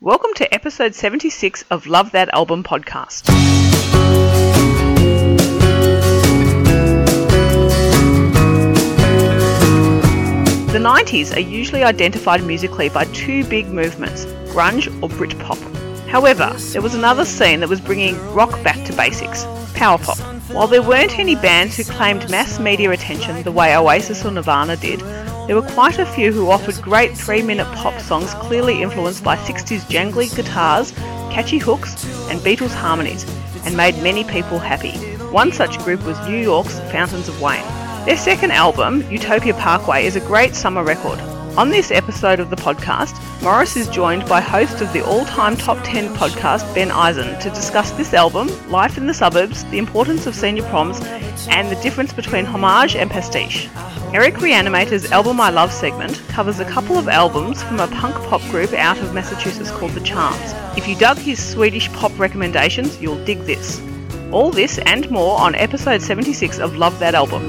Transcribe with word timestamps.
Welcome 0.00 0.32
to 0.36 0.54
episode 0.54 0.94
76 0.94 1.64
of 1.72 1.88
Love 1.88 2.12
That 2.12 2.32
Album 2.32 2.62
podcast. 2.62 3.24
The 10.70 10.78
90s 10.78 11.34
are 11.34 11.40
usually 11.40 11.82
identified 11.82 12.44
musically 12.44 12.88
by 12.88 13.06
two 13.06 13.42
big 13.46 13.66
movements 13.66 14.26
grunge 14.52 14.86
or 15.02 15.08
Britpop. 15.08 15.58
However, 16.06 16.52
there 16.70 16.80
was 16.80 16.94
another 16.94 17.24
scene 17.24 17.58
that 17.58 17.68
was 17.68 17.80
bringing 17.80 18.16
rock 18.32 18.52
back 18.62 18.86
to 18.86 18.92
basics 18.92 19.44
power 19.74 19.98
pop. 19.98 20.18
While 20.52 20.68
there 20.68 20.80
weren't 20.80 21.18
any 21.18 21.34
bands 21.34 21.76
who 21.76 21.82
claimed 21.82 22.30
mass 22.30 22.60
media 22.60 22.92
attention 22.92 23.42
the 23.42 23.50
way 23.50 23.76
Oasis 23.76 24.24
or 24.24 24.30
Nirvana 24.30 24.76
did, 24.76 25.02
there 25.48 25.56
were 25.56 25.68
quite 25.70 25.98
a 25.98 26.04
few 26.04 26.30
who 26.30 26.50
offered 26.50 26.74
great 26.82 27.16
three 27.16 27.40
minute 27.40 27.66
pop 27.74 27.98
songs 28.00 28.34
clearly 28.34 28.82
influenced 28.82 29.24
by 29.24 29.34
60s 29.34 29.80
jangly 29.88 30.28
guitars, 30.36 30.92
catchy 31.32 31.56
hooks, 31.56 32.04
and 32.28 32.38
Beatles 32.40 32.74
harmonies, 32.74 33.24
and 33.64 33.74
made 33.74 33.96
many 34.02 34.24
people 34.24 34.58
happy. 34.58 34.92
One 35.32 35.50
such 35.50 35.78
group 35.78 36.04
was 36.04 36.20
New 36.28 36.36
York's 36.36 36.78
Fountains 36.92 37.28
of 37.28 37.40
Wayne. 37.40 37.64
Their 38.04 38.18
second 38.18 38.50
album, 38.50 39.10
Utopia 39.10 39.54
Parkway, 39.54 40.04
is 40.04 40.16
a 40.16 40.20
great 40.20 40.54
summer 40.54 40.84
record. 40.84 41.18
On 41.58 41.70
this 41.70 41.90
episode 41.90 42.38
of 42.38 42.50
the 42.50 42.56
podcast, 42.56 43.20
Morris 43.42 43.74
is 43.76 43.88
joined 43.88 44.24
by 44.28 44.40
host 44.40 44.80
of 44.80 44.92
the 44.92 45.04
all 45.04 45.24
time 45.24 45.56
top 45.56 45.76
10 45.82 46.14
podcast, 46.14 46.72
Ben 46.72 46.92
Eisen, 46.92 47.36
to 47.40 47.50
discuss 47.50 47.90
this 47.90 48.14
album, 48.14 48.46
life 48.70 48.96
in 48.96 49.08
the 49.08 49.12
suburbs, 49.12 49.64
the 49.64 49.78
importance 49.78 50.28
of 50.28 50.36
senior 50.36 50.62
proms, 50.68 51.00
and 51.48 51.68
the 51.68 51.82
difference 51.82 52.12
between 52.12 52.44
homage 52.44 52.94
and 52.94 53.10
pastiche. 53.10 53.68
Eric 54.14 54.34
Reanimator's 54.34 55.10
Album 55.10 55.40
I 55.40 55.50
Love 55.50 55.72
segment 55.72 56.22
covers 56.28 56.60
a 56.60 56.64
couple 56.64 56.96
of 56.96 57.08
albums 57.08 57.60
from 57.60 57.80
a 57.80 57.88
punk 57.88 58.14
pop 58.28 58.40
group 58.52 58.72
out 58.74 58.98
of 59.00 59.12
Massachusetts 59.12 59.72
called 59.72 59.90
The 59.94 60.00
Charms. 60.02 60.54
If 60.78 60.86
you 60.86 60.94
dug 60.94 61.18
his 61.18 61.44
Swedish 61.44 61.92
pop 61.92 62.16
recommendations, 62.20 63.02
you'll 63.02 63.24
dig 63.24 63.40
this. 63.40 63.82
All 64.30 64.52
this 64.52 64.78
and 64.86 65.10
more 65.10 65.40
on 65.40 65.56
episode 65.56 66.02
76 66.02 66.60
of 66.60 66.76
Love 66.76 66.96
That 67.00 67.16
Album. 67.16 67.48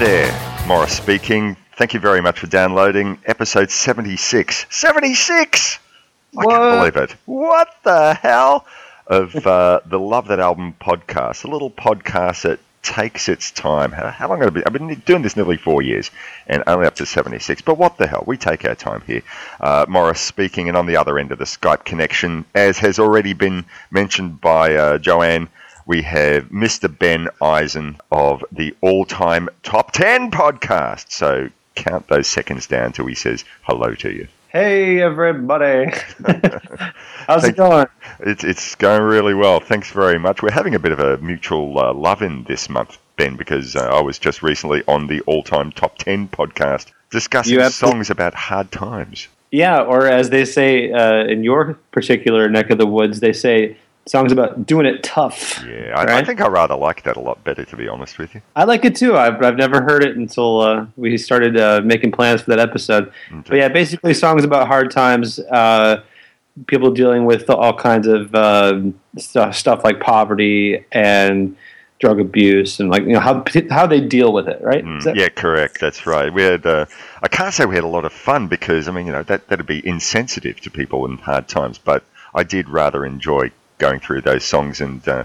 There, 0.00 0.66
Morris 0.66 0.96
speaking. 0.96 1.58
Thank 1.76 1.92
you 1.92 2.00
very 2.00 2.22
much 2.22 2.40
for 2.40 2.46
downloading 2.46 3.18
episode 3.26 3.70
76. 3.70 4.64
76! 4.70 5.78
I 6.38 6.44
can't 6.46 6.78
believe 6.78 6.96
it. 6.96 7.14
What 7.26 7.68
the 7.82 8.14
hell? 8.14 8.64
Of 9.06 9.34
uh, 9.46 9.80
the 9.84 10.00
Love 10.00 10.28
That 10.28 10.40
Album 10.40 10.74
podcast, 10.80 11.44
a 11.44 11.48
little 11.48 11.70
podcast 11.70 12.44
that 12.44 12.60
takes 12.82 13.28
its 13.28 13.50
time. 13.50 13.92
How, 13.92 14.08
how 14.08 14.30
long 14.30 14.38
have 14.40 14.46
I 14.46 14.50
been? 14.50 14.62
I've 14.64 14.72
been 14.72 14.94
doing 15.00 15.20
this 15.20 15.36
nearly 15.36 15.58
four 15.58 15.82
years 15.82 16.10
and 16.46 16.62
only 16.66 16.86
up 16.86 16.94
to 16.94 17.04
76. 17.04 17.60
But 17.60 17.76
what 17.76 17.98
the 17.98 18.06
hell? 18.06 18.24
We 18.26 18.38
take 18.38 18.64
our 18.64 18.74
time 18.74 19.02
here. 19.02 19.20
Uh, 19.60 19.84
Morris 19.86 20.22
speaking, 20.22 20.68
and 20.68 20.78
on 20.78 20.86
the 20.86 20.96
other 20.96 21.18
end 21.18 21.30
of 21.30 21.36
the 21.36 21.44
Skype 21.44 21.84
connection, 21.84 22.46
as 22.54 22.78
has 22.78 22.98
already 22.98 23.34
been 23.34 23.66
mentioned 23.90 24.40
by 24.40 24.76
uh, 24.76 24.96
Joanne, 24.96 25.50
we 25.90 26.02
have 26.02 26.44
Mr. 26.50 26.86
Ben 27.00 27.28
Eisen 27.42 27.98
of 28.12 28.44
the 28.52 28.72
all 28.80 29.04
time 29.04 29.48
top 29.64 29.90
10 29.90 30.30
podcast. 30.30 31.10
So 31.10 31.48
count 31.74 32.06
those 32.06 32.28
seconds 32.28 32.68
down 32.68 32.92
till 32.92 33.06
he 33.06 33.16
says 33.16 33.44
hello 33.62 33.96
to 33.96 34.12
you. 34.12 34.28
Hey 34.50 35.00
everybody, 35.00 35.86
how's 37.26 37.42
Thank- 37.42 37.54
it 37.54 37.56
going? 37.56 37.88
It's, 38.20 38.44
it's 38.44 38.76
going 38.76 39.02
really 39.02 39.34
well. 39.34 39.58
Thanks 39.58 39.90
very 39.90 40.16
much. 40.16 40.44
We're 40.44 40.52
having 40.52 40.76
a 40.76 40.78
bit 40.78 40.92
of 40.92 41.00
a 41.00 41.18
mutual 41.18 41.76
uh, 41.76 41.92
love 41.92 42.22
in 42.22 42.44
this 42.44 42.68
month, 42.68 42.98
Ben, 43.16 43.34
because 43.34 43.74
uh, 43.74 43.80
I 43.80 44.00
was 44.00 44.16
just 44.20 44.44
recently 44.44 44.84
on 44.86 45.08
the 45.08 45.22
all 45.22 45.42
time 45.42 45.72
top 45.72 45.98
10 45.98 46.28
podcast 46.28 46.92
discussing 47.10 47.58
to- 47.58 47.68
songs 47.68 48.10
about 48.10 48.34
hard 48.34 48.70
times. 48.70 49.26
Yeah, 49.50 49.82
or 49.82 50.06
as 50.06 50.30
they 50.30 50.44
say 50.44 50.92
uh, 50.92 51.24
in 51.24 51.42
your 51.42 51.74
particular 51.90 52.48
neck 52.48 52.70
of 52.70 52.78
the 52.78 52.86
woods, 52.86 53.18
they 53.18 53.32
say 53.32 53.76
songs 54.10 54.32
about 54.32 54.66
doing 54.66 54.86
it 54.86 55.02
tough. 55.04 55.62
Yeah, 55.64 55.94
I, 55.96 56.18
I 56.18 56.24
think 56.24 56.40
I 56.40 56.48
rather 56.48 56.74
like 56.74 57.04
that 57.04 57.16
a 57.16 57.20
lot 57.20 57.42
better, 57.44 57.64
to 57.64 57.76
be 57.76 57.86
honest 57.86 58.18
with 58.18 58.34
you. 58.34 58.42
I 58.56 58.64
like 58.64 58.84
it 58.84 58.96
too. 58.96 59.16
I've, 59.16 59.40
I've 59.42 59.56
never 59.56 59.80
heard 59.82 60.02
it 60.02 60.16
until 60.16 60.60
uh, 60.60 60.86
we 60.96 61.16
started 61.16 61.56
uh, 61.56 61.80
making 61.84 62.10
plans 62.12 62.42
for 62.42 62.50
that 62.50 62.58
episode. 62.58 63.12
But 63.46 63.56
yeah, 63.56 63.68
basically 63.68 64.14
songs 64.14 64.42
about 64.44 64.66
hard 64.66 64.90
times, 64.90 65.38
uh, 65.38 66.02
people 66.66 66.90
dealing 66.90 67.24
with 67.24 67.48
all 67.48 67.72
kinds 67.72 68.06
of 68.08 68.34
uh, 68.34 68.80
stuff, 69.16 69.54
stuff 69.54 69.84
like 69.84 70.00
poverty 70.00 70.84
and 70.92 71.56
drug 72.00 72.18
abuse, 72.18 72.80
and 72.80 72.88
like 72.90 73.02
you 73.02 73.12
know 73.12 73.20
how 73.20 73.44
how 73.70 73.86
they 73.86 74.00
deal 74.00 74.32
with 74.32 74.48
it, 74.48 74.60
right? 74.62 74.84
Is 74.84 75.04
that- 75.04 75.14
Mm, 75.14 75.20
yeah, 75.20 75.28
correct. 75.28 75.80
That's 75.80 76.06
right. 76.06 76.32
We 76.32 76.42
had. 76.42 76.66
Uh, 76.66 76.86
I 77.22 77.28
can't 77.28 77.54
say 77.54 77.64
we 77.66 77.74
had 77.76 77.84
a 77.84 77.94
lot 77.98 78.04
of 78.04 78.12
fun 78.12 78.48
because 78.48 78.88
I 78.88 78.90
mean, 78.92 79.06
you 79.06 79.12
know, 79.12 79.22
that 79.22 79.46
that'd 79.48 79.66
be 79.66 79.86
insensitive 79.86 80.60
to 80.62 80.70
people 80.70 81.04
in 81.06 81.18
hard 81.18 81.46
times. 81.46 81.78
But 81.78 82.02
I 82.34 82.42
did 82.42 82.68
rather 82.68 83.04
enjoy 83.04 83.50
going 83.80 83.98
through 83.98 84.20
those 84.20 84.44
songs, 84.44 84.80
and 84.80 85.06
uh, 85.08 85.24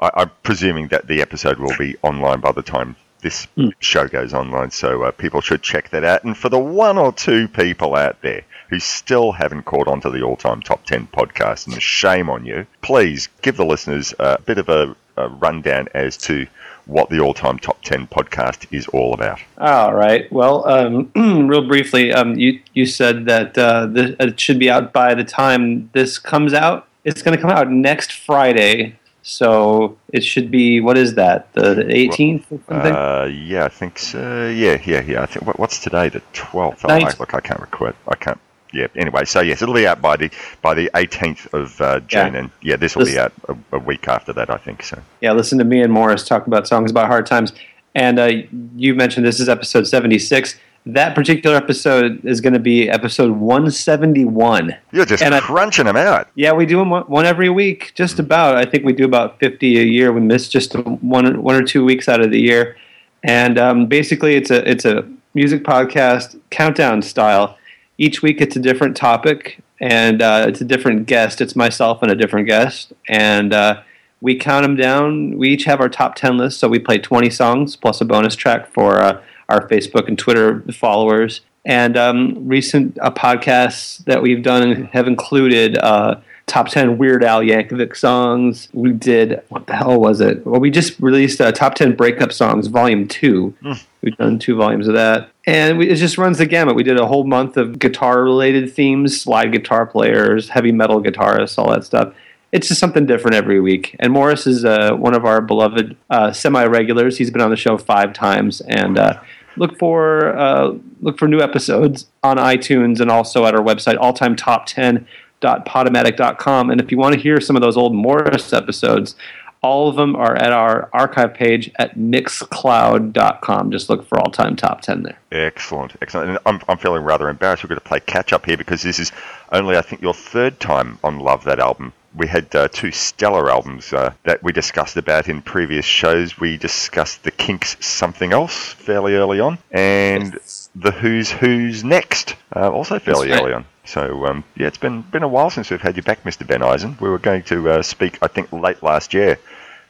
I, 0.00 0.10
I'm 0.14 0.30
presuming 0.42 0.88
that 0.88 1.06
the 1.06 1.20
episode 1.20 1.58
will 1.58 1.76
be 1.76 1.96
online 2.02 2.40
by 2.40 2.52
the 2.52 2.62
time 2.62 2.96
this 3.22 3.46
show 3.80 4.08
goes 4.08 4.32
online. 4.32 4.70
So 4.70 5.02
uh, 5.02 5.10
people 5.10 5.42
should 5.42 5.62
check 5.62 5.90
that 5.90 6.04
out. 6.04 6.24
And 6.24 6.34
for 6.34 6.48
the 6.48 6.58
one 6.58 6.96
or 6.96 7.12
two 7.12 7.48
people 7.48 7.94
out 7.94 8.22
there 8.22 8.42
who 8.70 8.78
still 8.78 9.32
haven't 9.32 9.64
caught 9.64 9.88
on 9.88 10.00
to 10.00 10.10
the 10.10 10.22
all-time 10.22 10.62
top 10.62 10.84
ten 10.86 11.06
podcast, 11.06 11.66
and 11.66 11.82
shame 11.82 12.30
on 12.30 12.46
you, 12.46 12.66
please 12.80 13.28
give 13.42 13.58
the 13.58 13.66
listeners 13.66 14.14
a 14.18 14.40
bit 14.40 14.56
of 14.56 14.70
a, 14.70 14.96
a 15.16 15.28
rundown 15.28 15.88
as 15.92 16.16
to 16.16 16.46
what 16.86 17.08
the 17.08 17.20
all-time 17.20 17.58
top 17.58 17.80
10 17.82 18.08
podcast 18.08 18.66
is 18.72 18.88
all 18.88 19.14
about. 19.14 19.38
All 19.58 19.94
right. 19.94 20.30
Well, 20.32 20.66
um, 20.68 21.10
real 21.48 21.66
briefly, 21.66 22.12
um, 22.12 22.36
you 22.36 22.60
you 22.74 22.86
said 22.86 23.26
that 23.26 23.56
uh, 23.56 23.86
this, 23.86 24.16
it 24.18 24.40
should 24.40 24.58
be 24.58 24.70
out 24.70 24.92
by 24.92 25.14
the 25.14 25.24
time 25.24 25.90
this 25.92 26.18
comes 26.18 26.52
out. 26.52 26.88
It's 27.04 27.22
going 27.22 27.36
to 27.36 27.40
come 27.40 27.50
out 27.50 27.70
next 27.70 28.12
Friday, 28.12 28.98
so 29.22 29.96
it 30.12 30.22
should 30.24 30.50
be 30.50 30.80
what 30.80 30.98
is 30.98 31.14
that? 31.14 31.52
The 31.54 31.86
eighteenth 31.94 32.46
or 32.52 32.60
something? 32.68 32.94
Uh, 32.94 33.30
yeah, 33.32 33.64
I 33.64 33.68
think 33.68 33.98
so. 33.98 34.48
Yeah, 34.48 34.80
yeah, 34.84 35.02
yeah. 35.02 35.22
I 35.22 35.26
think 35.26 35.46
what, 35.46 35.58
what's 35.58 35.78
today? 35.78 36.08
The 36.08 36.20
12th. 36.32 36.80
Oh, 36.84 36.88
I, 36.88 36.98
look, 37.18 37.34
I 37.34 37.40
can't 37.40 37.60
record. 37.60 37.94
I 38.08 38.16
can't. 38.16 38.38
Yeah. 38.72 38.86
Anyway, 38.94 39.24
so 39.24 39.40
yes, 39.40 39.62
it'll 39.62 39.74
be 39.74 39.86
out 39.86 40.00
by 40.00 40.16
the 40.16 40.30
by 40.62 40.74
the 40.74 40.90
18th 40.94 41.52
of 41.52 41.80
uh, 41.80 42.00
June, 42.00 42.34
Yeah. 42.34 42.38
and 42.40 42.50
yeah, 42.62 42.76
this 42.76 42.94
will 42.94 43.06
be 43.06 43.18
out 43.18 43.32
a, 43.48 43.56
a 43.72 43.78
week 43.78 44.06
after 44.06 44.32
that, 44.34 44.48
I 44.50 44.58
think. 44.58 44.82
So 44.82 45.00
yeah, 45.20 45.32
listen 45.32 45.58
to 45.58 45.64
me 45.64 45.82
and 45.82 45.92
Morris 45.92 46.24
talk 46.26 46.46
about 46.46 46.68
songs 46.68 46.90
about 46.90 47.06
hard 47.08 47.26
times. 47.26 47.52
And 47.94 48.20
uh, 48.20 48.30
you 48.76 48.94
mentioned 48.94 49.26
this 49.26 49.40
is 49.40 49.48
episode 49.48 49.86
seventy 49.88 50.18
six. 50.18 50.56
That 50.86 51.14
particular 51.14 51.56
episode 51.56 52.24
is 52.24 52.40
going 52.40 52.54
to 52.54 52.58
be 52.58 52.88
episode 52.88 53.32
one 53.32 53.70
seventy 53.70 54.24
one. 54.24 54.74
you're 54.92 55.04
just 55.04 55.22
And 55.22 55.34
I- 55.34 55.40
crunching 55.40 55.84
them 55.84 55.96
out. 55.96 56.28
Yeah, 56.34 56.52
we 56.52 56.64
do 56.64 56.78
them 56.78 56.88
one, 56.90 57.26
every 57.26 57.50
week, 57.50 57.92
just 57.94 58.18
about. 58.18 58.56
I 58.56 58.64
think 58.64 58.84
we 58.86 58.94
do 58.94 59.04
about 59.04 59.38
fifty 59.38 59.78
a 59.78 59.84
year. 59.84 60.10
We 60.10 60.20
miss 60.22 60.48
just 60.48 60.72
one 60.74 61.42
one 61.42 61.54
or 61.54 61.62
two 61.62 61.84
weeks 61.84 62.08
out 62.08 62.20
of 62.22 62.30
the 62.30 62.40
year, 62.40 62.76
and 63.22 63.58
um, 63.58 63.86
basically, 63.86 64.36
it's 64.36 64.50
a 64.50 64.68
it's 64.68 64.86
a 64.86 65.06
music 65.34 65.64
podcast 65.64 66.40
countdown 66.48 67.02
style. 67.02 67.58
Each 67.98 68.22
week, 68.22 68.40
it's 68.40 68.56
a 68.56 68.60
different 68.60 68.96
topic, 68.96 69.60
and 69.80 70.22
uh, 70.22 70.46
it's 70.48 70.62
a 70.62 70.64
different 70.64 71.04
guest. 71.06 71.42
It's 71.42 71.54
myself 71.54 72.02
and 72.02 72.10
a 72.10 72.14
different 72.16 72.46
guest, 72.48 72.94
and 73.06 73.52
uh, 73.52 73.82
we 74.22 74.34
count 74.34 74.62
them 74.62 74.76
down. 74.76 75.36
We 75.36 75.50
each 75.50 75.64
have 75.64 75.80
our 75.82 75.90
top 75.90 76.14
ten 76.14 76.38
list, 76.38 76.58
so 76.58 76.68
we 76.68 76.78
play 76.78 76.96
twenty 76.96 77.28
songs 77.28 77.76
plus 77.76 78.00
a 78.00 78.06
bonus 78.06 78.34
track 78.34 78.72
for 78.72 78.98
uh, 78.98 79.20
our 79.50 79.66
Facebook 79.68 80.08
and 80.08 80.18
Twitter 80.18 80.62
followers. 80.72 81.40
And 81.64 81.96
um, 81.96 82.48
recent 82.48 82.98
uh, 83.00 83.10
podcasts 83.10 84.02
that 84.04 84.22
we've 84.22 84.42
done 84.42 84.84
have 84.92 85.06
included 85.06 85.76
uh, 85.76 86.20
top 86.46 86.68
10 86.68 86.98
Weird 86.98 87.22
Al 87.22 87.40
Yankovic 87.42 87.96
songs. 87.96 88.68
We 88.72 88.92
did, 88.92 89.42
what 89.50 89.66
the 89.66 89.76
hell 89.76 90.00
was 90.00 90.20
it? 90.20 90.44
Well, 90.46 90.60
we 90.60 90.70
just 90.70 90.98
released 90.98 91.40
uh, 91.40 91.52
top 91.52 91.74
10 91.74 91.96
breakup 91.96 92.32
songs, 92.32 92.66
volume 92.66 93.06
two. 93.06 93.54
We've 94.02 94.16
done 94.16 94.38
two 94.38 94.56
volumes 94.56 94.88
of 94.88 94.94
that. 94.94 95.30
And 95.46 95.78
we, 95.78 95.88
it 95.90 95.96
just 95.96 96.18
runs 96.18 96.38
the 96.38 96.46
gamut. 96.46 96.74
We 96.74 96.82
did 96.82 96.98
a 96.98 97.06
whole 97.06 97.24
month 97.24 97.56
of 97.56 97.78
guitar 97.78 98.22
related 98.24 98.72
themes, 98.72 99.20
slide 99.20 99.52
guitar 99.52 99.86
players, 99.86 100.48
heavy 100.48 100.72
metal 100.72 101.02
guitarists, 101.02 101.58
all 101.58 101.70
that 101.70 101.84
stuff. 101.84 102.14
It's 102.52 102.66
just 102.66 102.80
something 102.80 103.06
different 103.06 103.36
every 103.36 103.60
week. 103.60 103.94
And 104.00 104.12
Morris 104.12 104.46
is 104.46 104.64
uh, 104.64 104.96
one 104.96 105.14
of 105.14 105.24
our 105.24 105.40
beloved 105.40 105.96
uh, 106.08 106.32
semi 106.32 106.64
regulars. 106.64 107.16
He's 107.16 107.30
been 107.30 107.42
on 107.42 107.50
the 107.50 107.56
show 107.56 107.78
five 107.78 108.12
times. 108.12 108.60
And 108.62 108.98
uh, 108.98 109.20
look 109.60 109.78
for 109.78 110.36
uh, 110.36 110.74
look 111.02 111.16
for 111.18 111.28
new 111.28 111.40
episodes 111.40 112.06
on 112.24 112.38
iTunes 112.38 112.98
and 112.98 113.08
also 113.10 113.44
at 113.44 113.54
our 113.54 113.62
website, 113.62 113.98
alltimetop10.podomatic.com. 113.98 116.70
And 116.70 116.80
if 116.80 116.90
you 116.90 116.98
want 116.98 117.14
to 117.14 117.20
hear 117.20 117.40
some 117.40 117.54
of 117.56 117.62
those 117.62 117.76
old 117.76 117.94
Morris 117.94 118.52
episodes, 118.52 119.14
all 119.62 119.88
of 119.88 119.96
them 119.96 120.16
are 120.16 120.34
at 120.36 120.52
our 120.52 120.88
archive 120.94 121.34
page 121.34 121.70
at 121.78 121.98
mixcloud.com. 121.98 123.70
Just 123.70 123.90
look 123.90 124.08
for 124.08 124.18
all 124.18 124.30
time 124.30 124.56
top 124.56 124.80
10 124.80 125.02
there. 125.02 125.18
Excellent, 125.30 125.94
excellent. 126.00 126.30
And 126.30 126.38
I'm, 126.46 126.62
I'm 126.66 126.78
feeling 126.78 127.04
rather 127.04 127.28
embarrassed. 127.28 127.62
We're 127.62 127.68
going 127.68 127.80
to 127.80 127.84
play 127.84 128.00
catch 128.00 128.32
up 128.32 128.46
here 128.46 128.56
because 128.56 128.80
this 128.82 128.98
is 128.98 129.12
only, 129.52 129.76
I 129.76 129.82
think, 129.82 130.00
your 130.00 130.14
third 130.14 130.58
time 130.60 130.98
on 131.04 131.18
Love 131.18 131.44
That 131.44 131.60
album. 131.60 131.92
We 132.14 132.26
had 132.26 132.54
uh, 132.54 132.68
two 132.68 132.90
stellar 132.90 133.50
albums 133.50 133.92
uh, 133.92 134.12
that 134.24 134.42
we 134.42 134.52
discussed 134.52 134.96
about 134.96 135.28
in 135.28 135.42
previous 135.42 135.84
shows. 135.84 136.38
We 136.40 136.56
discussed 136.56 137.22
the 137.22 137.30
Kinks' 137.30 137.76
Something 137.80 138.32
Else 138.32 138.72
fairly 138.72 139.14
early 139.14 139.38
on, 139.38 139.58
and 139.70 140.36
the 140.74 140.90
Who's 140.90 141.30
Who's 141.30 141.84
Next 141.84 142.34
uh, 142.54 142.70
also 142.70 142.98
fairly 142.98 143.28
That's 143.28 143.40
right. 143.40 143.44
early 143.44 143.54
on. 143.54 143.64
So 143.84 144.26
um, 144.26 144.44
yeah, 144.56 144.66
it's 144.66 144.78
been 144.78 145.02
been 145.02 145.22
a 145.22 145.28
while 145.28 145.50
since 145.50 145.70
we've 145.70 145.80
had 145.80 145.96
you 145.96 146.02
back, 146.02 146.24
Mr. 146.24 146.46
Ben 146.46 146.62
Eisen. 146.62 146.96
We 147.00 147.08
were 147.08 147.18
going 147.18 147.44
to 147.44 147.70
uh, 147.70 147.82
speak, 147.82 148.18
I 148.22 148.26
think, 148.26 148.52
late 148.52 148.82
last 148.82 149.14
year 149.14 149.38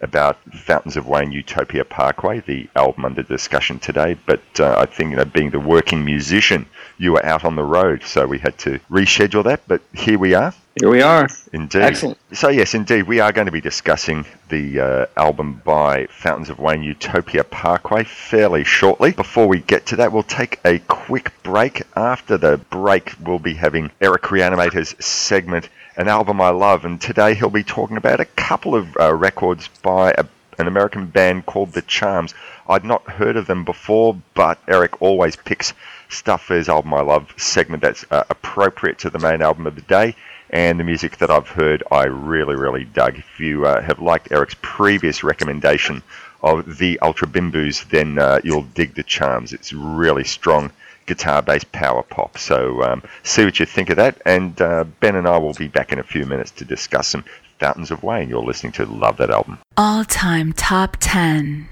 about 0.00 0.38
Fountains 0.52 0.96
of 0.96 1.06
Wayne 1.06 1.32
Utopia 1.32 1.84
Parkway, 1.84 2.40
the 2.40 2.69
album 2.75 3.05
under 3.05 3.22
discussion 3.22 3.78
today. 3.78 4.17
But 4.26 4.43
uh, 4.58 4.76
I 4.78 4.87
think, 4.87 5.11
you 5.11 5.17
know, 5.17 5.25
being 5.25 5.50
the 5.50 5.61
working 5.61 6.05
musician, 6.05 6.67
you 7.00 7.12
were 7.12 7.25
out 7.25 7.44
on 7.44 7.56
the 7.56 7.64
road, 7.64 8.02
so 8.05 8.26
we 8.26 8.38
had 8.38 8.58
to 8.58 8.79
reschedule 8.91 9.43
that. 9.44 9.62
But 9.67 9.81
here 9.94 10.19
we 10.19 10.35
are. 10.35 10.52
Here 10.79 10.91
we 10.91 11.00
are. 11.00 11.26
Indeed. 11.52 11.82
Excellent. 11.82 12.19
So 12.32 12.50
yes, 12.50 12.75
indeed, 12.75 13.05
we 13.05 13.20
are 13.20 13.32
going 13.32 13.47
to 13.47 13.52
be 13.52 13.61
discussing 13.61 14.26
the 14.50 14.81
uh, 14.81 15.06
album 15.17 15.62
by 15.64 16.06
Fountains 16.06 16.50
of 16.50 16.58
Wayne, 16.58 16.82
Utopia 16.82 17.43
Parkway, 17.43 18.05
fairly 18.05 18.64
shortly. 18.64 19.12
Before 19.12 19.49
we 19.49 19.61
get 19.61 19.87
to 19.87 19.97
that, 19.97 20.12
we'll 20.12 20.23
take 20.23 20.61
a 20.64 20.79
quick 20.81 21.32
break. 21.43 21.82
After 21.97 22.37
the 22.37 22.58
break, 22.70 23.14
we'll 23.25 23.38
be 23.38 23.55
having 23.55 23.91
Eric 24.00 24.25
Reanimator's 24.25 24.94
segment, 25.05 25.70
an 25.96 26.06
album 26.06 26.41
I 26.41 26.50
love, 26.50 26.85
and 26.85 27.00
today 27.00 27.35
he'll 27.35 27.50
be 27.50 27.64
talking 27.64 27.96
about 27.96 28.20
a 28.20 28.26
couple 28.26 28.75
of 28.75 28.94
uh, 28.99 29.14
records 29.14 29.69
by 29.82 30.12
a, 30.12 30.26
an 30.61 30.69
American 30.69 31.07
band 31.07 31.47
called 31.47 31.73
The 31.73 31.83
Charms. 31.83 32.35
I'd 32.69 32.85
not 32.85 33.03
heard 33.05 33.37
of 33.37 33.47
them 33.47 33.65
before, 33.65 34.17
but 34.35 34.59
Eric 34.69 35.03
always 35.03 35.37
picks 35.37 35.73
stuff 36.09 36.45
for 36.45 36.57
his 36.57 36.69
album 36.69 36.95
I 36.95 37.01
love 37.01 37.33
segment 37.37 37.83
that's 37.83 38.05
uh, 38.11 38.25
appropriate 38.31 38.99
to 39.01 39.11
the 39.11 39.19
main 39.19 39.43
album 39.43 39.67
of 39.67 39.75
the 39.75 39.83
day 39.83 40.15
and 40.51 40.81
the 40.81 40.85
music 40.85 41.19
that 41.19 41.31
I've 41.31 41.49
heard, 41.49 41.83
I 41.91 42.05
really, 42.05 42.57
really 42.57 42.85
dug. 42.85 43.19
If 43.19 43.41
you 43.41 43.67
uh, 43.67 43.81
have 43.83 44.01
liked 44.01 44.33
Eric's 44.33 44.57
previous 44.61 45.23
recommendation 45.23 46.03
of 46.43 46.79
the 46.79 46.99
Ultra 47.01 47.29
Bimbus, 47.29 47.89
then 47.89 48.19
uh, 48.19 48.41
you'll 48.43 48.63
dig 48.63 48.95
the 48.95 49.05
charms. 49.05 49.53
It's 49.53 49.73
really 49.73 50.25
strong 50.25 50.73
guitar-based 51.06 51.71
power 51.73 52.03
pop. 52.03 52.37
So 52.37 52.83
um, 52.83 53.03
see 53.23 53.45
what 53.45 53.61
you 53.61 53.67
think 53.67 53.91
of 53.91 53.97
that. 53.97 54.21
And 54.27 54.61
uh, 54.61 54.85
Ben 54.99 55.15
and 55.15 55.29
I 55.29 55.39
will 55.39 55.55
be 55.55 55.69
back 55.69 55.93
in 55.93 55.99
a 55.99 56.05
few 56.05 56.27
minutes 56.27 56.51
to 56.53 56.65
discuss 56.65 57.09
some 57.09 57.25
Fountains 57.61 57.91
of 57.91 58.03
Wayne. 58.03 58.31
You're 58.31 58.43
listening 58.43 58.73
to 58.73 58.87
Love 58.87 59.19
That 59.19 59.31
Album. 59.31 59.59
All 59.77 60.03
time 60.07 60.55
top 60.55 60.97
10. 60.99 61.69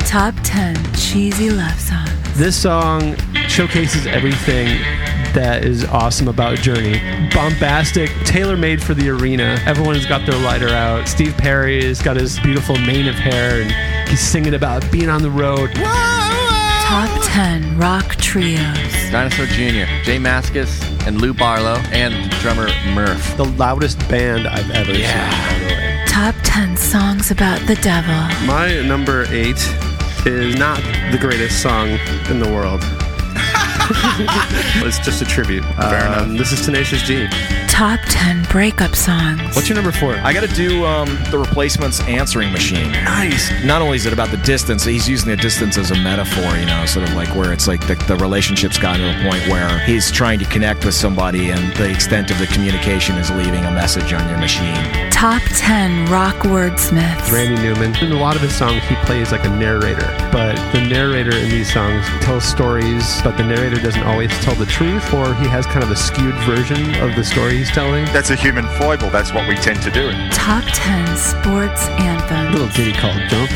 Top 0.00 0.34
10 0.42 0.94
cheesy 0.94 1.50
love 1.50 1.78
songs. 1.78 2.10
This 2.34 2.60
song 2.60 3.16
showcases 3.48 4.08
everything 4.08 4.66
that 5.32 5.64
is 5.64 5.84
awesome 5.84 6.26
about 6.26 6.58
Journey. 6.58 6.98
Bombastic, 7.32 8.10
tailor 8.24 8.56
made 8.56 8.82
for 8.82 8.94
the 8.94 9.08
arena. 9.10 9.56
Everyone's 9.64 10.06
got 10.06 10.26
their 10.26 10.40
lighter 10.40 10.70
out. 10.70 11.06
Steve 11.06 11.36
Perry 11.36 11.84
has 11.84 12.02
got 12.02 12.16
his 12.16 12.40
beautiful 12.40 12.76
mane 12.78 13.06
of 13.06 13.14
hair 13.14 13.62
and 13.62 14.08
he's 14.08 14.20
singing 14.20 14.54
about 14.54 14.90
being 14.90 15.08
on 15.08 15.22
the 15.22 15.30
road. 15.30 15.70
Top 16.90 17.22
10 17.22 17.78
rock 17.78 18.16
trios. 18.16 18.92
Dinosaur 19.12 19.46
Jr., 19.46 19.86
Jay 20.02 20.18
Mascis, 20.18 20.82
and 21.06 21.20
Lou 21.20 21.32
Barlow, 21.32 21.76
and 21.92 22.28
drummer 22.40 22.66
Murph. 22.92 23.36
The 23.36 23.44
loudest 23.44 24.00
band 24.08 24.48
I've 24.48 24.68
ever 24.72 24.92
seen, 24.92 25.04
by 25.04 25.58
the 25.60 25.66
way. 25.66 26.04
Top 26.08 26.34
10 26.42 26.76
songs 26.76 27.30
about 27.30 27.64
the 27.68 27.76
devil. 27.76 28.12
My 28.44 28.82
number 28.84 29.24
eight 29.28 29.64
is 30.26 30.56
not 30.56 30.82
the 31.12 31.18
greatest 31.20 31.62
song 31.62 31.90
in 32.28 32.40
the 32.40 32.48
world. 32.52 32.82
It's 33.92 34.98
just 34.98 35.22
a 35.22 35.24
tribute. 35.24 35.64
Um, 35.78 36.36
this 36.36 36.52
is 36.52 36.64
Tenacious 36.64 37.06
D. 37.06 37.28
Top 37.68 38.00
10 38.04 38.44
breakup 38.50 38.94
songs. 38.94 39.40
What's 39.56 39.68
your 39.68 39.76
number 39.76 39.92
four? 39.92 40.14
I 40.16 40.32
got 40.32 40.46
to 40.46 40.54
do 40.54 40.84
um, 40.84 41.08
the 41.30 41.38
replacements 41.38 42.00
answering 42.02 42.52
machine. 42.52 42.92
Nice. 42.92 43.50
Not 43.64 43.80
only 43.80 43.96
is 43.96 44.06
it 44.06 44.12
about 44.12 44.30
the 44.30 44.36
distance, 44.38 44.84
he's 44.84 45.08
using 45.08 45.30
the 45.30 45.36
distance 45.36 45.78
as 45.78 45.90
a 45.90 45.94
metaphor, 45.96 46.56
you 46.58 46.66
know, 46.66 46.84
sort 46.84 47.08
of 47.08 47.14
like 47.14 47.34
where 47.34 47.52
it's 47.52 47.66
like 47.66 47.86
the, 47.86 47.94
the 48.06 48.16
relationship's 48.16 48.76
gotten 48.76 49.00
to 49.00 49.18
a 49.18 49.30
point 49.30 49.46
where 49.48 49.78
he's 49.86 50.10
trying 50.10 50.38
to 50.40 50.44
connect 50.46 50.84
with 50.84 50.94
somebody 50.94 51.50
and 51.50 51.74
the 51.76 51.90
extent 51.90 52.30
of 52.30 52.38
the 52.38 52.46
communication 52.48 53.16
is 53.16 53.30
leaving 53.30 53.64
a 53.64 53.70
message 53.70 54.12
on 54.12 54.28
your 54.28 54.38
machine. 54.38 55.10
Top 55.10 55.42
10 55.46 56.10
rock 56.10 56.36
wordsmiths. 56.44 57.32
Randy 57.32 57.62
Newman. 57.62 57.96
In 58.04 58.12
a 58.12 58.20
lot 58.20 58.36
of 58.36 58.42
his 58.42 58.54
songs, 58.54 58.82
he 58.84 58.94
plays 59.06 59.32
like 59.32 59.44
a 59.44 59.50
narrator, 59.50 60.06
but 60.30 60.54
the 60.72 60.80
narrator 60.82 61.34
in 61.36 61.48
these 61.48 61.72
songs 61.72 62.04
tells 62.20 62.44
stories, 62.44 63.22
but 63.22 63.36
the 63.38 63.44
narrator 63.44 63.79
doesn't 63.82 64.02
always 64.04 64.30
tell 64.40 64.54
the 64.54 64.66
truth, 64.66 65.12
or 65.14 65.34
he 65.36 65.46
has 65.48 65.66
kind 65.66 65.82
of 65.82 65.90
a 65.90 65.96
skewed 65.96 66.34
version 66.44 66.94
of 67.02 67.14
the 67.16 67.24
story 67.24 67.56
he's 67.58 67.70
telling. 67.70 68.04
That's 68.06 68.30
a 68.30 68.36
human 68.36 68.66
foible. 68.78 69.10
That's 69.10 69.32
what 69.32 69.48
we 69.48 69.54
tend 69.56 69.82
to 69.82 69.90
do. 69.90 70.10
Top 70.30 70.64
10 70.66 71.16
sports 71.16 71.86
anthems. 72.00 72.52
little 72.52 72.68
ditty 72.68 72.92
called 72.92 73.16
Jump 73.28 73.50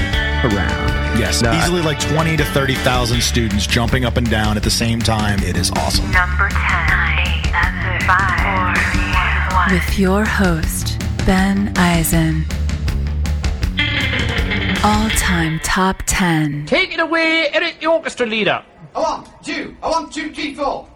Around. 0.44 1.18
Yes. 1.18 1.42
No, 1.42 1.50
I- 1.50 1.58
Easily 1.58 1.82
like 1.82 2.00
20 2.00 2.36
to 2.38 2.44
30,000 2.44 3.20
students 3.22 3.66
jumping 3.66 4.04
up 4.04 4.16
and 4.16 4.28
down 4.30 4.56
at 4.56 4.62
the 4.62 4.70
same 4.70 5.00
time. 5.00 5.40
It 5.42 5.56
is 5.56 5.70
awesome. 5.72 6.10
Number 6.10 6.48
10. 6.48 6.58
Seven, 7.54 8.00
five, 8.06 8.40
four, 8.40 9.56
one. 9.56 9.72
With 9.72 9.98
your 9.98 10.24
host, 10.24 10.98
Ben 11.26 11.72
Eisen. 11.76 12.44
All 14.82 15.08
time 15.10 15.60
top 15.62 16.02
10. 16.06 16.66
Take 16.66 16.92
it 16.92 17.00
away, 17.00 17.48
Eric, 17.52 17.80
the 17.80 17.86
orchestra 17.86 18.26
leader. 18.26 18.62
I 18.94 19.00
want 19.00 19.28
two. 19.42 19.76
I 19.82 19.90
want 19.90 20.12
two, 20.12 20.32
three, 20.32 20.54
four. 20.54 20.86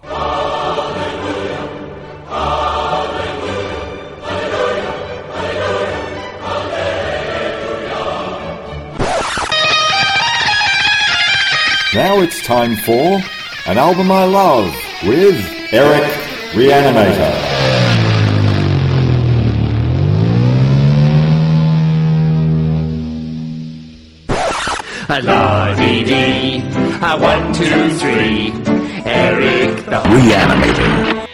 Now 11.95 12.21
it's 12.21 12.41
time 12.47 12.77
for 12.77 13.21
An 13.67 13.79
Album 13.79 14.13
I 14.13 14.25
Love 14.27 14.73
with 15.03 15.45
Eric 15.73 16.05
Reanimator. 16.53 17.59
La-dee-dee, 25.09 26.63
a 26.63 26.68
one, 27.01 27.53
two, 27.55 27.91
three. 27.97 28.53
Eric 29.05 29.85
the 29.85 30.03
Reanimator. 30.03 31.28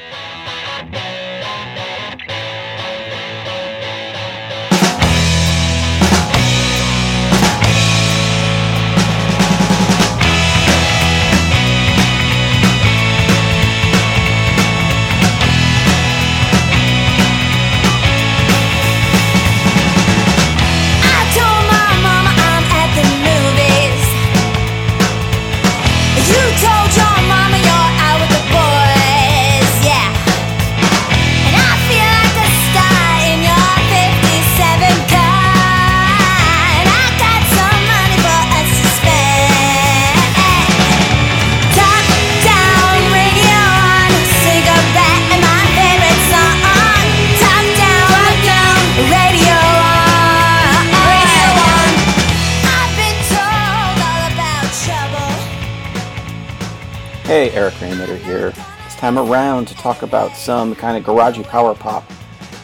Time 59.05 59.19
around 59.19 59.69
to 59.69 59.75
talk 59.75 60.01
about 60.01 60.35
some 60.35 60.75
kind 60.75 60.97
of 60.97 61.05
garagey 61.05 61.47
power 61.47 61.75
pop. 61.75 62.11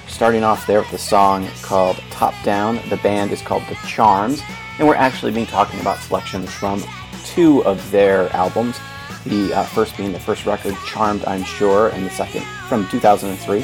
Starting 0.08 0.42
off 0.42 0.66
there 0.66 0.80
with 0.80 0.90
a 0.94 0.96
song 0.96 1.46
called 1.60 1.96
Top 2.08 2.32
Down. 2.42 2.80
The 2.88 2.96
band 2.96 3.30
is 3.30 3.42
called 3.42 3.62
The 3.68 3.74
Charms, 3.86 4.40
and 4.78 4.88
we're 4.88 4.94
actually 4.94 5.32
being 5.32 5.44
talking 5.44 5.78
about 5.80 5.98
selections 5.98 6.50
from 6.50 6.82
two 7.26 7.62
of 7.64 7.90
their 7.90 8.34
albums. 8.34 8.80
The 9.26 9.52
uh, 9.52 9.64
first 9.64 9.98
being 9.98 10.12
the 10.12 10.18
first 10.18 10.46
record, 10.46 10.74
Charmed 10.86 11.26
I'm 11.26 11.44
Sure, 11.44 11.90
and 11.90 12.06
the 12.06 12.10
second 12.10 12.44
from 12.70 12.88
2003, 12.88 13.62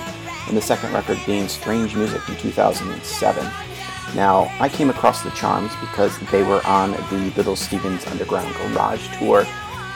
and 0.48 0.54
the 0.54 0.60
second 0.60 0.92
record 0.92 1.18
being 1.24 1.48
Strange 1.48 1.96
Music 1.96 2.20
from 2.20 2.36
2007. 2.36 3.42
Now, 4.14 4.54
I 4.60 4.68
came 4.68 4.90
across 4.90 5.22
the 5.22 5.30
Charms 5.30 5.72
because 5.80 6.18
they 6.30 6.42
were 6.42 6.60
on 6.66 6.90
the 6.90 7.32
Little 7.36 7.56
Stevens 7.56 8.06
Underground 8.06 8.54
Garage 8.54 9.08
Tour 9.18 9.46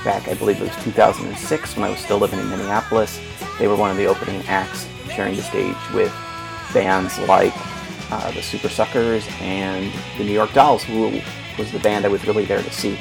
back, 0.04 0.28
I 0.28 0.34
believe 0.34 0.60
it 0.60 0.64
was 0.74 0.84
2006 0.84 1.76
when 1.76 1.84
I 1.84 1.90
was 1.90 1.98
still 1.98 2.18
living 2.18 2.38
in 2.38 2.48
Minneapolis. 2.48 3.20
They 3.58 3.68
were 3.68 3.76
one 3.76 3.90
of 3.90 3.96
the 3.96 4.06
opening 4.06 4.42
acts 4.46 4.88
sharing 5.10 5.36
the 5.36 5.42
stage 5.42 5.76
with 5.92 6.12
bands 6.72 7.18
like 7.20 7.52
uh, 8.10 8.30
the 8.32 8.40
Supersuckers 8.40 9.30
and 9.40 9.92
the 10.18 10.24
New 10.24 10.32
York 10.32 10.52
Dolls, 10.52 10.82
who 10.82 11.20
was 11.58 11.70
the 11.72 11.78
band 11.80 12.04
I 12.04 12.08
was 12.08 12.26
really 12.26 12.44
there 12.44 12.62
to 12.62 12.72
see. 12.72 12.98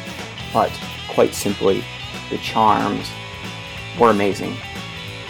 But 0.53 0.71
quite 1.09 1.33
simply, 1.33 1.83
the 2.29 2.37
Charms 2.39 3.09
were 3.99 4.09
amazing. 4.09 4.55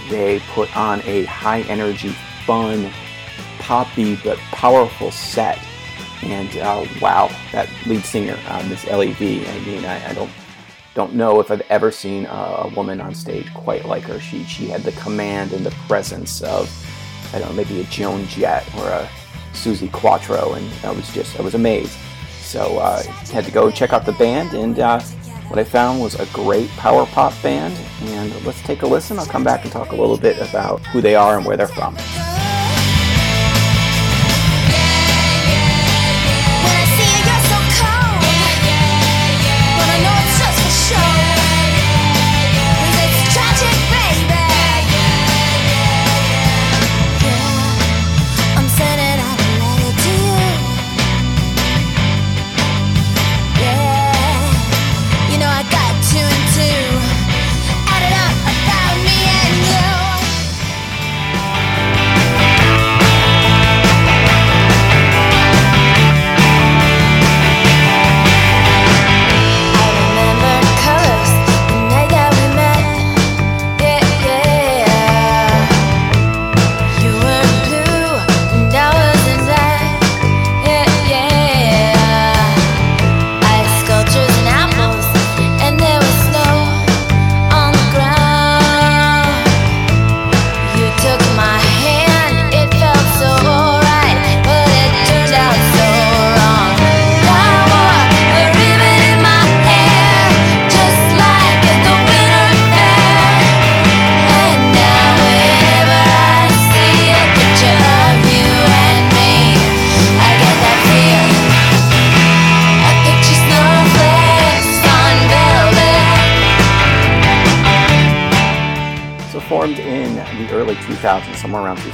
They 0.10 0.40
put 0.54 0.76
on 0.76 1.02
a 1.06 1.26
high 1.26 1.62
energy, 1.62 2.16
fun, 2.46 2.92
poppy 3.60 4.16
but 4.24 4.38
powerful 4.52 5.12
set. 5.12 5.60
And 6.24 6.58
uh, 6.58 6.86
wow, 7.02 7.28
that 7.52 7.70
lead 7.86 8.04
singer, 8.04 8.38
uh, 8.48 8.66
Miss 8.68 8.86
Ellie. 8.88 9.14
I 9.14 9.60
mean, 9.66 9.86
I, 9.86 10.10
I 10.10 10.14
don't 10.14 10.32
don't 10.96 11.14
know 11.14 11.40
if 11.40 11.52
I've 11.52 11.62
ever 11.70 11.92
seen 11.92 12.26
a, 12.26 12.72
woman 12.76 13.00
on 13.02 13.14
stage 13.14 13.54
quite 13.54 13.86
like 13.86 14.04
her. 14.04 14.20
She 14.20 14.44
she 14.44 14.68
had 14.68 14.84
the 14.84 14.92
command 14.94 15.54
and 15.54 15.66
the 15.66 15.72
presence 15.88 16.42
of 16.42 16.70
I 17.34 17.40
don't 17.40 17.50
know 17.50 17.56
maybe 17.56 17.82
a 17.82 17.84
Joan 17.86 18.28
Jett 18.28 18.66
or 18.76 18.88
a 18.88 19.10
Suzi 19.54 19.92
Quatro, 19.92 20.54
and 20.54 20.70
I 20.84 20.92
was 20.92 21.12
just 21.14 21.40
I 21.40 21.44
was 21.44 21.56
amazed. 21.56 21.98
So 22.42 22.80
uh, 22.80 23.04
had 23.32 23.46
to 23.46 23.52
go 23.52 23.70
check 23.70 23.94
out 23.94 24.06
the 24.06 24.14
band, 24.14 24.54
and 24.54 24.80
uh, 24.80 25.00
what 25.50 25.60
I 25.60 25.64
found 25.64 26.02
was 26.02 26.16
a 26.16 26.26
great 26.28 26.70
power 26.72 27.06
pop 27.08 27.34
band. 27.44 27.76
And 28.02 28.46
let's 28.46 28.62
take 28.62 28.82
a 28.82 28.88
listen. 28.88 29.20
I'll 29.20 29.26
come 29.26 29.44
back 29.44 29.64
and 29.64 29.72
talk 29.72 29.92
a 29.92 29.96
little 29.96 30.18
bit 30.18 30.38
about 30.40 30.86
who 30.88 31.02
they 31.02 31.16
are 31.16 31.38
and 31.38 31.46
where 31.46 31.58
they're 31.58 31.68
from. 31.68 31.96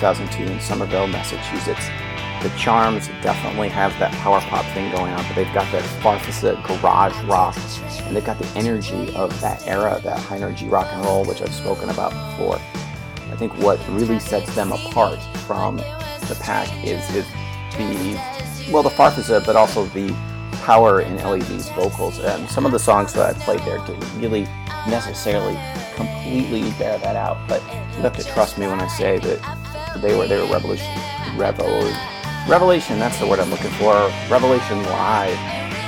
2002 0.05 0.43
in 0.43 0.59
Somerville, 0.59 1.07
Massachusetts. 1.07 1.89
The 2.43 2.49
Charms 2.59 3.07
definitely 3.23 3.69
have 3.69 3.91
that 3.97 4.11
power 4.21 4.39
pop 4.39 4.63
thing 4.75 4.91
going 4.91 5.11
on, 5.11 5.25
but 5.25 5.33
they've 5.35 5.51
got 5.51 5.71
that 5.71 5.83
Farfisa 6.03 6.63
garage 6.67 7.17
rock, 7.23 7.57
and 8.03 8.15
they've 8.15 8.23
got 8.23 8.37
the 8.37 8.47
energy 8.55 9.11
of 9.15 9.41
that 9.41 9.65
era, 9.67 9.99
that 10.03 10.19
high 10.19 10.37
energy 10.37 10.67
rock 10.67 10.85
and 10.91 11.03
roll, 11.05 11.25
which 11.25 11.41
I've 11.41 11.51
spoken 11.51 11.89
about 11.89 12.11
before. 12.11 12.57
I 13.31 13.35
think 13.35 13.57
what 13.57 13.79
really 13.89 14.19
sets 14.19 14.53
them 14.53 14.71
apart 14.71 15.19
from 15.47 15.77
the 15.77 16.37
pack 16.39 16.69
is, 16.85 17.01
is 17.15 17.25
the, 17.75 18.71
well, 18.71 18.83
the 18.83 18.89
Farfisa, 18.89 19.43
but 19.43 19.55
also 19.55 19.85
the 19.85 20.15
power 20.61 21.01
in 21.01 21.15
LEV's 21.17 21.69
vocals. 21.69 22.19
And 22.19 22.47
some 22.47 22.63
of 22.67 22.71
the 22.71 22.79
songs 22.79 23.11
that 23.13 23.35
I 23.35 23.39
played 23.39 23.61
there 23.61 23.79
didn't 23.87 24.21
really 24.21 24.43
necessarily 24.87 25.57
completely 25.95 26.69
bear 26.77 26.99
that 26.99 27.15
out, 27.15 27.39
but 27.47 27.63
you 27.95 28.03
have 28.03 28.15
to 28.17 28.23
trust 28.23 28.59
me 28.59 28.67
when 28.67 28.79
I 28.79 28.87
say 28.87 29.17
that 29.17 29.64
they 29.99 30.15
were 30.15 30.27
they 30.27 30.39
were 30.39 30.47
revolution, 30.47 30.91
revel, 31.35 31.91
revelation. 32.47 32.99
That's 32.99 33.19
the 33.19 33.27
word 33.27 33.39
I'm 33.39 33.49
looking 33.49 33.71
for. 33.71 33.93
Revelation 34.29 34.83
live. 34.83 35.37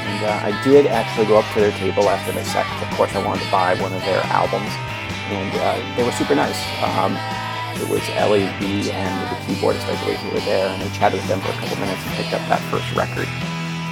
And 0.07 0.25
uh, 0.25 0.47
I 0.47 0.63
did 0.63 0.87
actually 0.87 1.27
go 1.27 1.37
up 1.37 1.45
to 1.53 1.59
their 1.59 1.71
table 1.77 2.09
after 2.09 2.31
the 2.31 2.43
set. 2.45 2.65
Of 2.81 2.89
course, 2.95 3.13
I 3.13 3.23
wanted 3.25 3.43
to 3.43 3.51
buy 3.51 3.75
one 3.81 3.91
of 3.91 4.01
their 4.01 4.23
albums, 4.31 4.71
and 5.29 5.51
uh, 5.59 5.95
they 5.97 6.03
were 6.03 6.13
super 6.13 6.33
nice. 6.33 6.57
Um, 6.81 7.17
it 7.75 7.89
was 7.89 8.01
Ellie 8.15 8.47
Vee 8.57 8.89
and 8.89 9.13
the 9.29 9.37
keyboardist, 9.45 9.85
I 9.85 9.99
believe, 10.01 10.17
who 10.19 10.31
were 10.33 10.45
there, 10.47 10.67
and 10.67 10.81
I 10.81 10.89
chatted 10.95 11.19
with 11.19 11.27
them 11.27 11.41
for 11.41 11.49
a 11.49 11.59
couple 11.61 11.77
minutes 11.77 12.01
and 12.07 12.15
picked 12.15 12.33
up 12.33 12.41
that 12.49 12.63
first 12.71 12.89
record. 12.95 13.27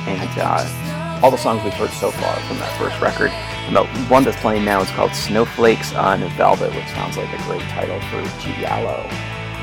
And 0.07 0.31
uh, 0.39 1.19
all 1.21 1.31
the 1.31 1.37
songs 1.37 1.63
we've 1.63 1.73
heard 1.73 1.91
so 1.91 2.11
far 2.11 2.35
from 2.47 2.57
that 2.59 2.71
first 2.79 2.99
record. 3.01 3.29
And 3.67 3.75
the 3.75 3.85
one 4.09 4.23
that's 4.23 4.39
playing 4.41 4.65
now 4.65 4.81
is 4.81 4.89
called 4.91 5.13
Snowflakes 5.13 5.93
on 5.93 6.21
Velvet, 6.37 6.73
which 6.73 6.87
sounds 6.89 7.17
like 7.17 7.31
a 7.33 7.43
great 7.43 7.61
title 7.69 7.99
for 8.09 8.23
Giallo. 8.39 9.07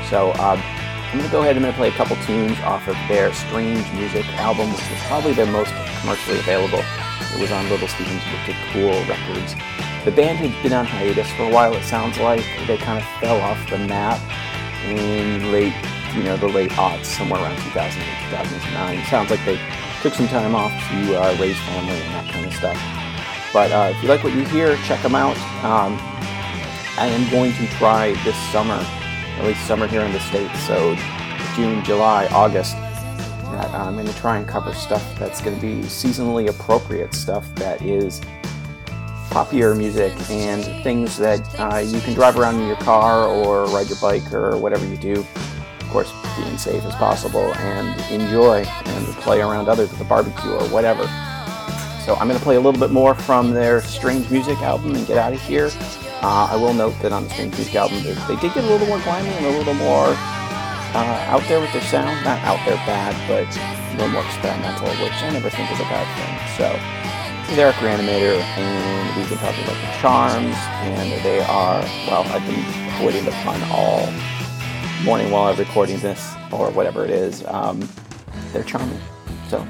So 0.09 0.33
um, 0.33 0.61
I'm 0.61 1.17
going 1.17 1.25
to 1.25 1.31
go 1.31 1.41
ahead 1.41 1.57
and 1.57 1.65
I'm 1.65 1.71
going 1.71 1.73
to 1.73 1.77
play 1.77 1.89
a 1.89 1.97
couple 1.97 2.15
tunes 2.25 2.59
off 2.61 2.87
of 2.87 2.95
their 3.07 3.33
Strange 3.33 3.85
Music 3.93 4.25
album, 4.39 4.71
which 4.71 4.89
is 4.91 4.99
probably 5.05 5.33
their 5.33 5.45
most 5.45 5.73
commercially 6.01 6.39
available. 6.39 6.81
It 7.33 7.41
was 7.41 7.51
on 7.51 7.69
Little 7.69 7.87
Stevens 7.87 8.23
Wicked 8.31 8.55
Cool 8.71 8.97
Records. 9.05 9.55
The 10.05 10.11
band 10.11 10.39
had 10.39 10.51
been 10.63 10.73
on 10.73 10.85
hiatus 10.85 11.31
for 11.31 11.43
a 11.43 11.49
while, 11.49 11.73
it 11.73 11.83
sounds 11.83 12.19
like. 12.19 12.43
They 12.67 12.77
kind 12.77 12.99
of 12.99 13.07
fell 13.21 13.39
off 13.41 13.69
the 13.69 13.77
map 13.77 14.19
in 14.85 15.51
late, 15.51 15.73
you 16.13 16.23
know, 16.23 16.35
the 16.35 16.47
late 16.47 16.71
aughts, 16.71 17.05
somewhere 17.05 17.41
around 17.41 17.57
2008, 17.71 18.03
2009. 18.31 19.05
Sounds 19.05 19.29
like 19.29 19.43
they 19.45 19.59
took 20.01 20.13
some 20.13 20.27
time 20.27 20.55
off 20.55 20.71
to 20.89 21.15
uh, 21.15 21.37
raise 21.39 21.57
family 21.61 21.95
and 22.01 22.13
that 22.15 22.33
kind 22.33 22.45
of 22.45 22.53
stuff. 22.53 22.77
But 23.53 23.71
uh, 23.71 23.93
if 23.95 24.03
you 24.03 24.09
like 24.09 24.23
what 24.23 24.33
you 24.33 24.43
hear, 24.45 24.75
check 24.83 25.01
them 25.01 25.15
out. 25.15 25.37
Um, 25.63 25.95
I 26.97 27.07
am 27.07 27.29
going 27.31 27.53
to 27.53 27.67
try 27.77 28.11
this 28.23 28.35
summer, 28.51 28.77
at 29.37 29.45
least 29.45 29.65
summer 29.65 29.87
here 29.87 30.01
in 30.01 30.11
the 30.11 30.19
States, 30.19 30.59
so 30.65 30.95
June, 31.55 31.83
July, 31.83 32.27
August, 32.27 32.75
that 32.75 33.69
I'm 33.73 33.93
going 33.93 34.07
to 34.07 34.15
try 34.15 34.37
and 34.37 34.47
cover 34.47 34.73
stuff 34.73 35.03
that's 35.19 35.41
going 35.41 35.55
to 35.55 35.61
be 35.61 35.81
seasonally 35.83 36.49
appropriate 36.49 37.13
stuff 37.13 37.45
that 37.55 37.81
is 37.81 38.21
poppier 39.29 39.75
music 39.75 40.13
and 40.29 40.63
things 40.83 41.17
that 41.17 41.41
uh, 41.59 41.79
you 41.79 41.99
can 42.01 42.13
drive 42.13 42.37
around 42.37 42.59
in 42.59 42.67
your 42.67 42.77
car 42.77 43.25
or 43.25 43.65
ride 43.67 43.87
your 43.87 43.97
bike 43.99 44.31
or 44.31 44.57
whatever 44.57 44.85
you 44.85 44.97
do 44.97 45.25
Of 45.79 45.89
course, 45.89 46.11
being 46.37 46.57
safe 46.57 46.83
as 46.83 46.95
possible 46.95 47.53
and 47.55 47.99
enjoy 48.11 48.63
and 48.63 49.05
play 49.17 49.41
around 49.41 49.69
others 49.69 49.91
at 49.91 49.97
the 49.97 50.05
barbecue 50.05 50.51
or 50.51 50.67
whatever. 50.69 51.03
So 52.05 52.15
I'm 52.15 52.27
going 52.27 52.37
to 52.37 52.43
play 52.43 52.57
a 52.57 52.59
little 52.59 52.79
bit 52.79 52.91
more 52.91 53.15
from 53.15 53.51
their 53.51 53.81
Strange 53.81 54.29
Music 54.29 54.59
album 54.59 54.93
and 54.95 55.07
get 55.07 55.17
out 55.17 55.33
of 55.33 55.41
here. 55.41 55.69
Uh, 56.23 56.47
I 56.51 56.55
will 56.55 56.73
note 56.73 56.95
that 57.01 57.11
on 57.11 57.25
the 57.25 57.29
Strange 57.31 57.53
Music 57.55 57.75
album, 57.75 58.01
they, 58.01 58.13
they 58.31 58.39
did 58.39 58.53
get 58.53 58.63
a 58.63 58.67
little 58.67 58.87
more 58.87 58.99
grimy 59.01 59.27
and 59.27 59.45
a 59.45 59.57
little 59.57 59.73
more 59.73 60.07
uh, 60.07 61.25
out 61.27 61.43
there 61.49 61.59
with 61.59 61.73
their 61.73 61.81
sound. 61.81 62.23
Not 62.23 62.39
out 62.47 62.63
there 62.65 62.77
bad, 62.87 63.11
but 63.27 63.43
a 63.57 63.91
little 63.97 64.07
more 64.07 64.23
experimental, 64.23 64.87
which 65.03 65.11
I 65.21 65.31
never 65.31 65.49
think 65.49 65.69
is 65.69 65.79
a 65.79 65.83
bad 65.83 66.07
thing. 66.15 66.33
So 66.55 67.43
This 67.43 67.51
is 67.51 67.59
Eric 67.59 67.75
Reanimator, 67.75 68.39
and 68.39 69.17
we've 69.17 69.27
been 69.27 69.37
talking 69.37 69.65
about 69.65 69.75
the 69.75 69.99
charms, 69.99 70.55
and 70.87 71.23
they 71.25 71.41
are, 71.41 71.81
well, 72.07 72.23
I've 72.31 72.45
been 72.47 72.63
avoiding 72.95 73.25
the 73.25 73.31
pun 73.43 73.61
all 73.69 74.09
morning 75.03 75.29
while 75.29 75.51
I'm 75.51 75.59
recording 75.59 75.99
this, 75.99 76.33
or 76.53 76.71
whatever 76.71 77.03
it 77.03 77.11
is. 77.11 77.45
Um, 77.47 77.85
they're 78.53 78.63
charming. 78.63 78.97
So, 79.49 79.67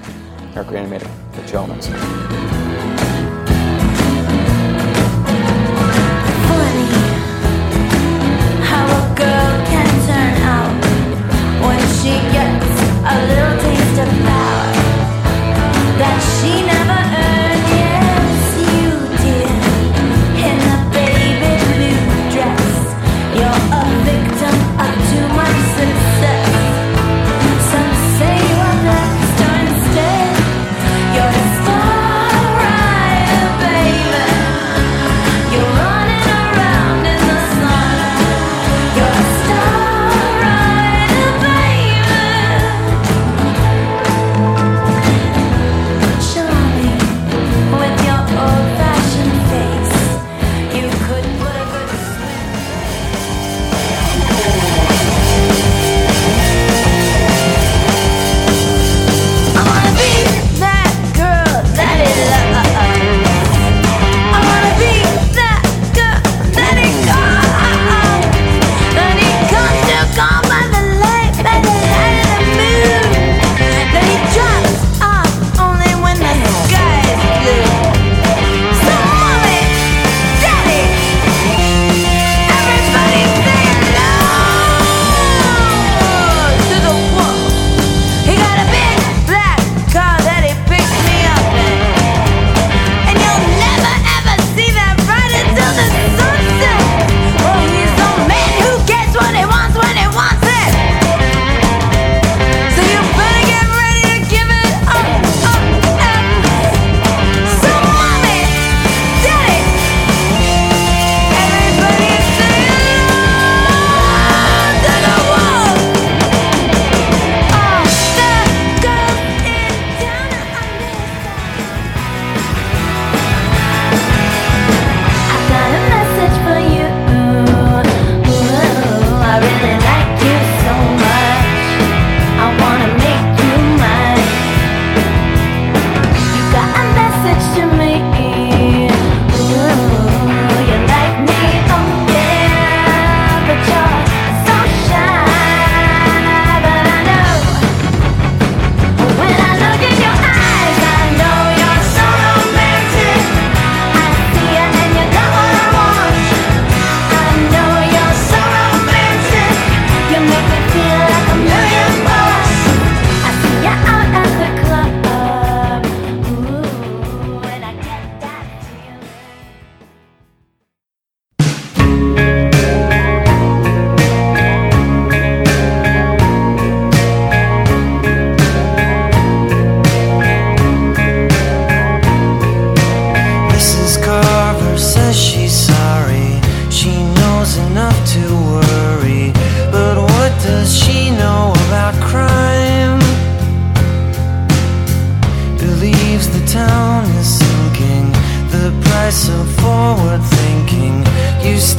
Eric 0.54 0.68
Reanimator, 0.68 1.10
the 1.32 1.42
Chomans. 1.52 2.63
A 13.06 13.28
little 13.28 13.60
taste 13.62 14.00
of 14.00 14.23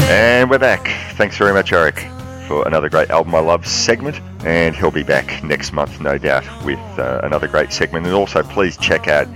And 0.08 0.48
we're 0.48 0.60
back. 0.60 0.86
Thanks 1.16 1.36
very 1.36 1.52
much, 1.52 1.72
Eric, 1.72 1.98
for 2.46 2.64
another 2.66 2.88
great 2.88 3.10
album 3.10 3.34
I 3.34 3.40
love 3.40 3.66
segment. 3.66 4.20
And 4.44 4.76
he'll 4.76 4.92
be 4.92 5.02
back 5.02 5.42
next 5.42 5.72
month, 5.72 6.00
no 6.00 6.16
doubt, 6.16 6.44
with 6.64 6.78
uh, 6.96 7.22
another 7.24 7.48
great 7.48 7.72
segment. 7.72 8.06
And 8.06 8.14
also, 8.14 8.44
please 8.44 8.76
check 8.76 9.08
out 9.08 9.26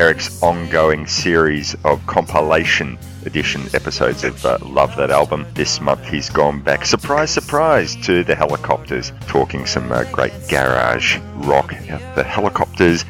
Eric's 0.00 0.42
ongoing 0.42 1.06
series 1.06 1.76
of 1.84 2.04
compilation 2.08 2.98
edition 3.24 3.62
episodes 3.72 4.24
of 4.24 4.44
uh, 4.44 4.58
Love 4.62 4.96
That 4.96 5.10
Album. 5.10 5.46
This 5.54 5.80
month 5.80 6.04
he's 6.06 6.30
gone 6.30 6.60
back, 6.60 6.84
surprise, 6.84 7.30
surprise, 7.30 7.94
to 8.04 8.24
the 8.24 8.34
helicopters, 8.34 9.12
talking 9.28 9.64
some 9.64 9.92
uh, 9.92 10.02
great 10.10 10.32
garage 10.48 11.18
rock. 11.36 11.68
The 12.16 12.24
helicopters 12.24 13.04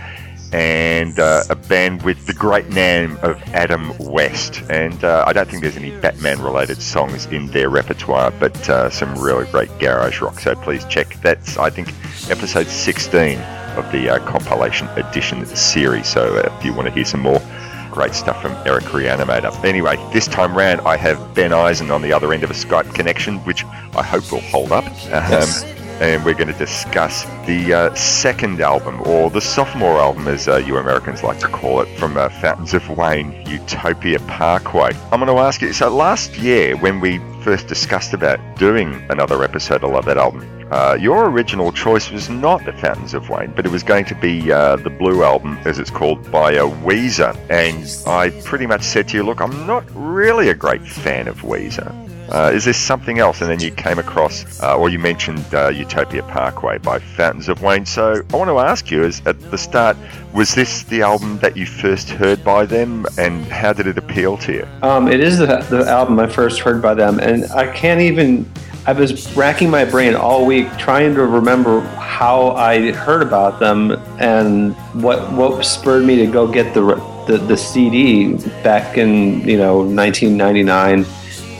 and 0.55 1.19
uh, 1.19 1.43
a 1.51 1.57
band 1.57 2.03
with 2.03 2.27
the 2.27 2.33
great 2.33 2.69
name 2.69 3.19
of 3.23 3.43
Adam 3.55 3.93
West. 3.99 4.63
And 4.71 5.03
uh, 5.03 5.25
I 5.27 5.33
don't 5.33 5.49
think 5.49 5.63
there's 5.63 5.77
any 5.77 5.91
Batman 5.99 6.41
related 6.41 6.81
songs 6.81 7.27
in 7.27 7.49
their 7.49 7.69
repertoire, 7.69 8.31
but 8.39 8.71
uh, 8.71 8.89
some 8.89 9.19
really 9.19 9.51
great 9.51 9.77
garage 9.81 10.21
rock. 10.21 10.39
So 10.39 10.55
please 10.55 10.85
check. 10.85 11.21
That's, 11.23 11.59
I 11.59 11.71
think, 11.71 11.89
episode 12.31 12.69
16 12.69 13.37
of 13.77 13.91
the 13.91 14.09
uh, 14.11 14.19
compilation 14.27 14.87
edition 14.91 15.45
series. 15.45 16.07
So 16.07 16.37
uh, 16.37 16.57
if 16.57 16.65
you 16.65 16.73
want 16.73 16.87
to 16.87 16.95
hear 16.95 17.05
some 17.05 17.21
more 17.21 17.43
great 17.91 18.15
stuff 18.15 18.41
from 18.41 18.53
Eric 18.65 18.85
Reanimator. 18.85 19.65
Anyway, 19.65 19.97
this 20.13 20.29
time 20.29 20.57
round, 20.57 20.81
I 20.83 20.97
have 20.97 21.35
Ben 21.35 21.53
Eisen 21.53 21.91
on 21.91 22.01
the 22.03 22.13
other 22.13 22.33
end 22.33 22.45
of 22.45 22.51
a 22.51 22.55
Skype 22.55 22.93
connection, 22.95 23.39
which 23.39 23.65
I 23.97 24.03
hope 24.05 24.31
will 24.31 24.41
hold 24.41 24.71
up. 24.71 24.85
Um, 24.85 24.93
Yes. 25.11 25.65
And 26.01 26.25
we're 26.25 26.35
going 26.35 26.53
to 26.53 26.59
discuss 26.59 27.25
the 27.47 27.73
uh, 27.73 27.95
second 27.95 28.61
album, 28.61 29.01
or 29.07 29.31
the 29.31 29.41
sophomore 29.41 29.99
album, 29.99 30.29
as 30.29 30.49
uh, 30.49 30.57
you 30.57 30.77
Americans 30.77 31.23
like 31.23 31.39
to 31.41 31.49
call 31.49 31.81
it, 31.81 31.99
from 31.99 32.17
uh, 32.17 32.29
Fountains 32.29 32.75
of 32.75 32.89
Wayne, 32.91 33.47
Utopia 33.47 34.19
Parkway. 34.21 34.91
I'm 35.13 35.21
going 35.21 35.27
to 35.27 35.43
ask 35.43 35.63
you. 35.63 35.73
So 35.73 35.89
last 35.89 36.37
year, 36.37 36.77
when 36.77 37.01
we 37.01 37.19
first 37.43 37.67
discussed 37.67 38.15
about 38.15 38.39
doing 38.57 39.05
another 39.11 39.43
episode, 39.45 39.85
I 39.85 39.89
love 39.89 40.05
that 40.07 40.19
album. 40.19 40.49
Uh, 40.71 40.97
your 40.99 41.29
original 41.29 41.71
choice 41.71 42.11
was 42.11 42.29
not 42.29 42.65
the 42.65 42.73
Fountains 42.73 43.15
of 43.15 43.29
Wayne, 43.29 43.53
but 43.55 43.67
it 43.67 43.71
was 43.71 43.83
going 43.83 44.05
to 44.07 44.15
be 44.15 44.51
uh, 44.51 44.77
the 44.77 44.91
Blue 44.91 45.23
Album, 45.23 45.59
as 45.65 45.79
it's 45.79 45.91
called, 45.91 46.31
by 46.33 46.57
uh, 46.57 46.67
Weezer. 46.83 47.37
And 47.51 48.09
I 48.09 48.31
pretty 48.45 48.67
much 48.67 48.83
said 48.83 49.09
to 49.09 49.17
you, 49.17 49.23
look, 49.23 49.41
I'm 49.41 49.67
not 49.67 49.85
really 49.95 50.49
a 50.49 50.55
great 50.55 50.83
fan 50.83 51.29
of 51.29 51.43
Weezer. 51.43 51.93
Uh, 52.35 52.51
is 52.53 52.65
there 52.65 52.75
something 52.75 53.21
else? 53.21 53.41
And 53.41 53.49
then 53.49 53.61
you 53.61 53.71
came 53.71 54.01
across, 54.01 54.61
uh, 54.61 54.77
or 54.77 54.89
you 54.89 54.99
mentioned 54.99 55.45
uh, 55.55 55.69
Utopia 55.69 56.25
Parkway 56.25 56.79
by 56.79 56.99
Fountains 56.99 57.49
of 57.49 57.63
Wayne. 57.63 57.87
So 57.87 58.25
I 58.33 58.37
want 58.37 58.49
to 58.51 58.59
ask 58.59 58.91
you, 58.91 59.05
is 59.05 59.23
at 59.25 59.41
the 59.53 59.57
start, 59.57 59.97
was 60.33 60.53
this 60.53 60.83
the 60.83 61.03
album 61.03 61.39
that 61.39 61.57
you 61.57 61.65
first 61.65 62.11
heard 62.11 62.43
by 62.43 62.67
them, 62.67 63.07
and 63.19 63.45
how 63.47 63.73
did 63.73 63.87
it 63.87 63.99
appeal 63.99 64.37
to 64.39 64.53
you? 64.53 64.69
Um, 64.83 65.07
it 65.07 65.21
is 65.21 65.39
the, 65.39 65.65
the 65.71 65.89
album 65.89 66.19
I 66.19 66.27
first 66.27 66.59
heard 66.59 66.83
by 66.83 66.95
them, 66.95 67.21
and 67.21 67.45
I 67.53 67.73
can't 67.73 68.01
even. 68.01 68.51
I 68.87 68.93
was 68.93 69.35
racking 69.35 69.71
my 69.71 69.85
brain 69.85 70.15
all 70.15 70.45
week 70.45 70.67
trying 70.77 71.15
to 71.15 71.25
remember 71.25 71.81
how 71.81 72.51
I 72.51 72.93
heard 72.93 73.23
about 73.23 73.61
them 73.61 73.93
and 74.19 74.75
what 75.03 75.33
what 75.33 75.65
spurred 75.65 76.05
me 76.05 76.17
to 76.17 76.27
go 76.27 76.51
get 76.51 76.75
the 76.75 76.83
the, 77.27 77.39
the 77.39 77.57
CD 77.57 78.35
back 78.63 78.99
in 78.99 79.49
you 79.49 79.57
know 79.57 79.79
1999 79.79 81.07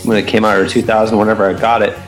when 0.05 0.17
it 0.17 0.27
came 0.27 0.45
out 0.45 0.57
or 0.59 0.69
2000 0.69 1.17
whenever 1.19 1.49
I 1.49 1.53
got 1.59 1.83
it, 1.83 1.99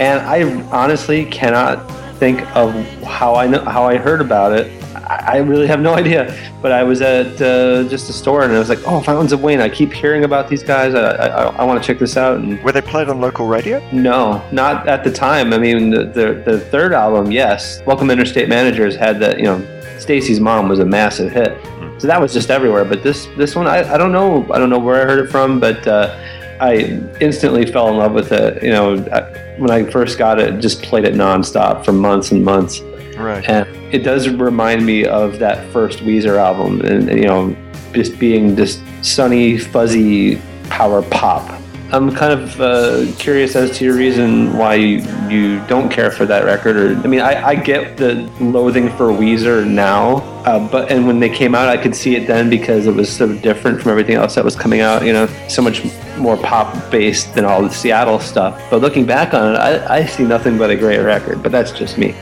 and 0.00 0.20
I 0.20 0.62
honestly 0.70 1.24
cannot 1.26 1.88
think 2.18 2.40
of 2.56 2.72
how 3.02 3.34
I 3.34 3.46
know 3.46 3.64
how 3.64 3.84
I 3.84 3.96
heard 3.96 4.20
about 4.20 4.52
it. 4.52 4.70
I 4.94 5.34
I 5.34 5.36
really 5.38 5.66
have 5.66 5.80
no 5.80 5.94
idea. 6.02 6.34
But 6.62 6.70
I 6.70 6.84
was 6.84 7.02
at 7.02 7.42
uh, 7.42 7.88
just 7.88 8.08
a 8.08 8.12
store 8.12 8.44
and 8.44 8.52
I 8.52 8.58
was 8.60 8.68
like, 8.68 8.78
"Oh, 8.86 9.00
Fountains 9.00 9.32
of 9.32 9.42
Wayne! 9.42 9.60
I 9.60 9.68
keep 9.68 9.92
hearing 9.92 10.22
about 10.22 10.48
these 10.48 10.62
guys. 10.62 10.94
I, 10.94 11.00
I, 11.00 11.42
I 11.56 11.64
want 11.64 11.82
to 11.82 11.86
check 11.86 11.98
this 11.98 12.16
out." 12.16 12.38
And 12.38 12.62
Were 12.62 12.70
they 12.70 12.80
played 12.80 13.08
on 13.08 13.20
local 13.20 13.46
radio? 13.48 13.82
no, 13.92 14.40
not 14.52 14.86
at 14.88 15.02
the 15.02 15.10
time. 15.10 15.52
I 15.52 15.58
mean, 15.58 15.90
the, 15.90 16.04
the 16.04 16.42
the 16.46 16.60
third 16.60 16.92
album, 16.92 17.32
yes, 17.32 17.82
Welcome 17.84 18.10
Interstate 18.10 18.48
Managers 18.48 18.94
had 18.94 19.18
that. 19.20 19.38
You 19.38 19.44
know, 19.44 19.80
Stacy's 19.98 20.38
mom 20.38 20.68
was 20.68 20.78
a 20.78 20.84
massive 20.84 21.32
hit, 21.32 21.58
so 21.98 22.06
that 22.06 22.20
was 22.20 22.32
just 22.32 22.48
everywhere. 22.50 22.84
But 22.84 23.02
this 23.02 23.26
this 23.36 23.56
one, 23.56 23.66
I, 23.66 23.94
I 23.94 23.98
don't 23.98 24.12
know. 24.12 24.46
I 24.52 24.58
don't 24.60 24.70
know 24.70 24.78
where 24.78 25.02
I 25.02 25.04
heard 25.04 25.24
it 25.24 25.32
from, 25.32 25.58
but 25.58 25.84
uh, 25.88 26.16
I 26.62 27.02
instantly 27.20 27.66
fell 27.66 27.88
in 27.88 27.96
love 27.96 28.12
with 28.12 28.30
it. 28.30 28.62
You 28.62 28.70
know, 28.70 28.94
I, 29.12 29.22
when 29.58 29.70
I 29.70 29.82
first 29.90 30.16
got 30.16 30.38
it, 30.38 30.60
just 30.60 30.80
played 30.80 31.04
it 31.04 31.14
nonstop 31.14 31.84
for 31.84 31.92
months 31.92 32.30
and 32.30 32.44
months. 32.44 32.80
Right. 33.16 33.44
And 33.48 33.66
it 33.92 34.04
does 34.04 34.28
remind 34.28 34.86
me 34.86 35.04
of 35.04 35.40
that 35.40 35.70
first 35.72 35.98
Weezer 35.98 36.38
album, 36.38 36.80
and, 36.82 37.08
and, 37.10 37.18
you 37.18 37.26
know, 37.26 37.56
just 37.92 38.16
being 38.16 38.54
just 38.54 38.80
sunny, 39.02 39.58
fuzzy 39.58 40.40
power 40.68 41.02
pop. 41.02 41.60
I'm 41.92 42.10
kind 42.10 42.32
of 42.32 42.58
uh, 42.58 43.04
curious 43.18 43.54
as 43.54 43.76
to 43.76 43.84
your 43.84 43.94
reason 43.94 44.56
why 44.56 44.76
you, 44.76 45.02
you 45.28 45.62
don't 45.66 45.90
care 45.90 46.10
for 46.10 46.24
that 46.24 46.42
record. 46.42 46.76
Or 46.76 46.96
I 46.96 47.06
mean, 47.06 47.20
I, 47.20 47.48
I 47.48 47.54
get 47.54 47.98
the 47.98 48.14
loathing 48.40 48.88
for 48.88 49.08
Weezer 49.08 49.66
now, 49.66 50.16
uh, 50.46 50.66
but 50.70 50.90
and 50.90 51.06
when 51.06 51.20
they 51.20 51.28
came 51.28 51.54
out, 51.54 51.68
I 51.68 51.76
could 51.76 51.94
see 51.94 52.16
it 52.16 52.26
then 52.26 52.48
because 52.48 52.86
it 52.86 52.94
was 52.94 53.14
so 53.14 53.34
different 53.34 53.82
from 53.82 53.90
everything 53.90 54.16
else 54.16 54.36
that 54.36 54.44
was 54.44 54.56
coming 54.56 54.80
out. 54.80 55.04
You 55.04 55.12
know, 55.12 55.26
so 55.50 55.60
much 55.60 55.84
more 56.16 56.38
pop 56.38 56.90
based 56.90 57.34
than 57.34 57.44
all 57.44 57.60
the 57.60 57.68
Seattle 57.70 58.20
stuff. 58.20 58.58
But 58.70 58.80
looking 58.80 59.04
back 59.04 59.34
on 59.34 59.54
it, 59.54 59.58
I, 59.58 59.98
I 59.98 60.06
see 60.06 60.24
nothing 60.24 60.56
but 60.56 60.70
a 60.70 60.76
great 60.76 61.00
record. 61.00 61.42
But 61.42 61.52
that's 61.52 61.72
just 61.72 61.98
me. 61.98 62.14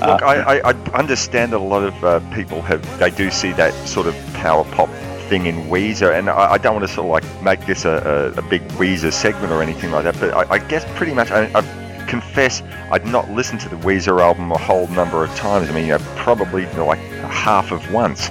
Uh, 0.00 0.12
Look, 0.14 0.22
I, 0.22 0.58
I, 0.58 0.70
I 0.70 0.74
understand 0.94 1.52
that 1.52 1.58
a 1.58 1.58
lot 1.58 1.84
of 1.84 2.04
uh, 2.04 2.18
people 2.34 2.60
have 2.62 2.82
they 2.98 3.10
do 3.10 3.30
see 3.30 3.52
that 3.52 3.72
sort 3.86 4.08
of 4.08 4.16
power 4.34 4.64
pop 4.64 4.88
thing 5.32 5.46
in 5.46 5.56
Weezer, 5.70 6.12
and 6.12 6.28
I, 6.28 6.52
I 6.52 6.58
don't 6.58 6.74
want 6.74 6.86
to 6.86 6.92
sort 6.92 7.06
of 7.06 7.10
like 7.10 7.42
make 7.42 7.64
this 7.64 7.86
a, 7.86 8.32
a, 8.36 8.38
a 8.38 8.42
big 8.50 8.60
Weezer 8.72 9.10
segment 9.10 9.50
or 9.50 9.62
anything 9.62 9.90
like 9.90 10.04
that. 10.04 10.20
But 10.20 10.34
I, 10.34 10.56
I 10.56 10.58
guess 10.58 10.84
pretty 10.94 11.14
much 11.14 11.30
I, 11.30 11.50
I 11.54 11.62
confess 12.06 12.60
I'd 12.90 13.06
not 13.06 13.30
listened 13.30 13.62
to 13.62 13.70
the 13.70 13.76
Weezer 13.76 14.20
album 14.20 14.52
a 14.52 14.58
whole 14.58 14.88
number 14.88 15.24
of 15.24 15.34
times. 15.34 15.70
I 15.70 15.72
mean, 15.72 15.86
you 15.86 15.96
know, 15.96 16.04
probably 16.16 16.66
like 16.66 16.98
half 17.30 17.72
of 17.72 17.80
once. 17.90 18.28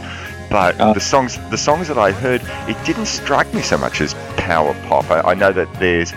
But 0.52 0.78
the 0.94 1.00
songs, 1.00 1.38
the 1.50 1.58
songs 1.58 1.88
that 1.88 1.98
I 1.98 2.12
heard, 2.12 2.42
it 2.70 2.86
didn't 2.86 3.06
strike 3.06 3.54
me 3.54 3.62
so 3.62 3.78
much 3.78 4.02
as 4.02 4.14
power 4.36 4.74
pop. 4.88 5.10
I, 5.10 5.32
I 5.32 5.34
know 5.34 5.54
that 5.54 5.74
there's, 5.76 6.12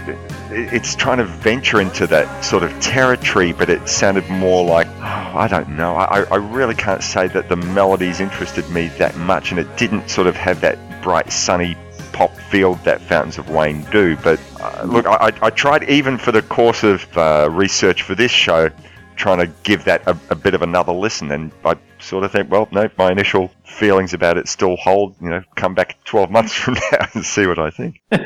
it's 0.51 0.97
trying 0.97 1.19
to 1.19 1.25
venture 1.25 1.81
into 1.81 2.09
that 2.09 2.45
sort 2.45 2.65
of 2.65 2.73
territory, 2.81 3.53
but 3.53 3.71
it 3.71 3.89
sounded 3.89 4.29
more 4.29 4.65
like, 4.65 4.89
oh, 4.89 5.01
I 5.35 5.47
don't 5.49 5.69
know. 5.71 5.95
I, 5.95 6.23
I 6.25 6.37
really 6.37 6.75
can't 6.75 7.03
say 7.03 7.29
that 7.29 7.49
the 7.49 7.57
melodies 7.57 8.19
interested 8.19 8.69
me 8.71 8.89
that 8.99 9.17
much, 9.17 9.53
and 9.53 9.61
it 9.61 9.77
didn't 9.77 10.09
sort 10.09 10.27
of 10.27 10.35
have 10.35 10.61
that 10.63 10.79
bright, 11.01 11.31
sunny 11.31 11.77
pop 12.13 12.35
feel 12.37 12.75
that 12.77 13.01
Fountains 13.01 13.39
of 13.39 13.51
Wayne 13.51 13.83
do. 13.93 14.17
But 14.17 14.41
uh, 14.61 14.85
look, 14.85 15.07
I, 15.07 15.33
I 15.43 15.51
tried 15.51 15.85
even 15.89 16.19
for 16.19 16.33
the 16.33 16.43
course 16.43 16.83
of 16.83 17.07
uh, 17.17 17.49
research 17.53 18.03
for 18.03 18.15
this 18.15 18.31
show, 18.31 18.71
trying 19.17 19.39
to 19.39 19.53
give 19.63 19.85
that 19.85 20.07
a, 20.07 20.17
a 20.31 20.35
bit 20.35 20.55
of 20.55 20.63
another 20.63 20.93
listen, 20.93 21.31
and 21.31 21.53
I 21.65 21.77
sort 22.01 22.25
of 22.25 22.33
think, 22.33 22.51
well, 22.51 22.69
no, 22.71 22.89
my 22.99 23.11
initial 23.11 23.51
feelings 23.65 24.13
about 24.13 24.37
it 24.37 24.49
still 24.49 24.77
hold. 24.77 25.15
You 25.21 25.31
know, 25.31 25.43
come 25.57 25.75
back 25.75 25.97
12 26.05 26.31
months 26.31 26.55
from 26.63 26.75
now 26.75 27.07
and 27.15 27.25
see 27.25 27.47
what 27.47 27.59
I 27.59 27.71
think. 27.71 28.01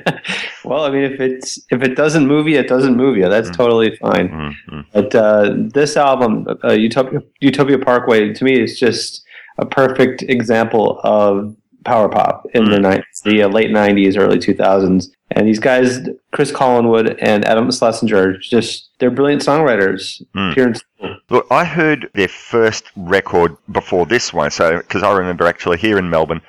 Well, 0.64 0.84
I 0.84 0.90
mean, 0.90 1.04
if 1.04 1.18
it's 1.18 1.58
if 1.70 1.82
it 1.82 1.94
doesn't 1.94 2.26
move 2.26 2.46
you, 2.46 2.58
it 2.58 2.68
doesn't 2.68 2.94
move 2.94 3.16
you. 3.16 3.26
That's 3.30 3.48
totally 3.48 3.96
fine. 3.96 4.54
But 4.92 5.14
uh, 5.14 5.54
this 5.72 5.96
album, 5.96 6.46
uh, 6.62 6.72
Utopia 6.72 7.20
Utopia 7.40 7.78
Parkway, 7.78 8.34
to 8.34 8.44
me 8.44 8.60
is 8.60 8.78
just 8.78 9.24
a 9.56 9.64
perfect 9.64 10.22
example 10.22 11.00
of 11.04 11.56
power 11.86 12.10
pop 12.10 12.44
in 12.52 12.64
the 12.70 12.78
nineties, 12.78 13.22
the 13.24 13.44
uh, 13.44 13.48
late 13.48 13.70
nineties, 13.70 14.16
early 14.18 14.38
two 14.38 14.52
thousands. 14.54 15.10
And 15.30 15.46
these 15.46 15.58
guys, 15.58 16.00
Chris 16.32 16.52
Collingwood 16.52 17.16
and 17.18 17.46
Adam 17.46 17.70
Schlesinger, 17.70 18.30
are 18.30 18.36
just 18.36 18.87
they're 18.98 19.10
brilliant 19.10 19.42
songwriters. 19.42 20.22
Pure 20.54 20.66
and 20.66 20.76
simple. 20.76 21.16
Look, 21.30 21.46
I 21.50 21.64
heard 21.64 22.10
their 22.14 22.28
first 22.28 22.84
record 22.96 23.56
before 23.70 24.06
this 24.06 24.32
one, 24.32 24.50
so 24.50 24.78
because 24.78 25.02
I 25.02 25.16
remember 25.16 25.46
actually 25.46 25.78
here 25.78 25.98
in 25.98 26.10
Melbourne, 26.10 26.40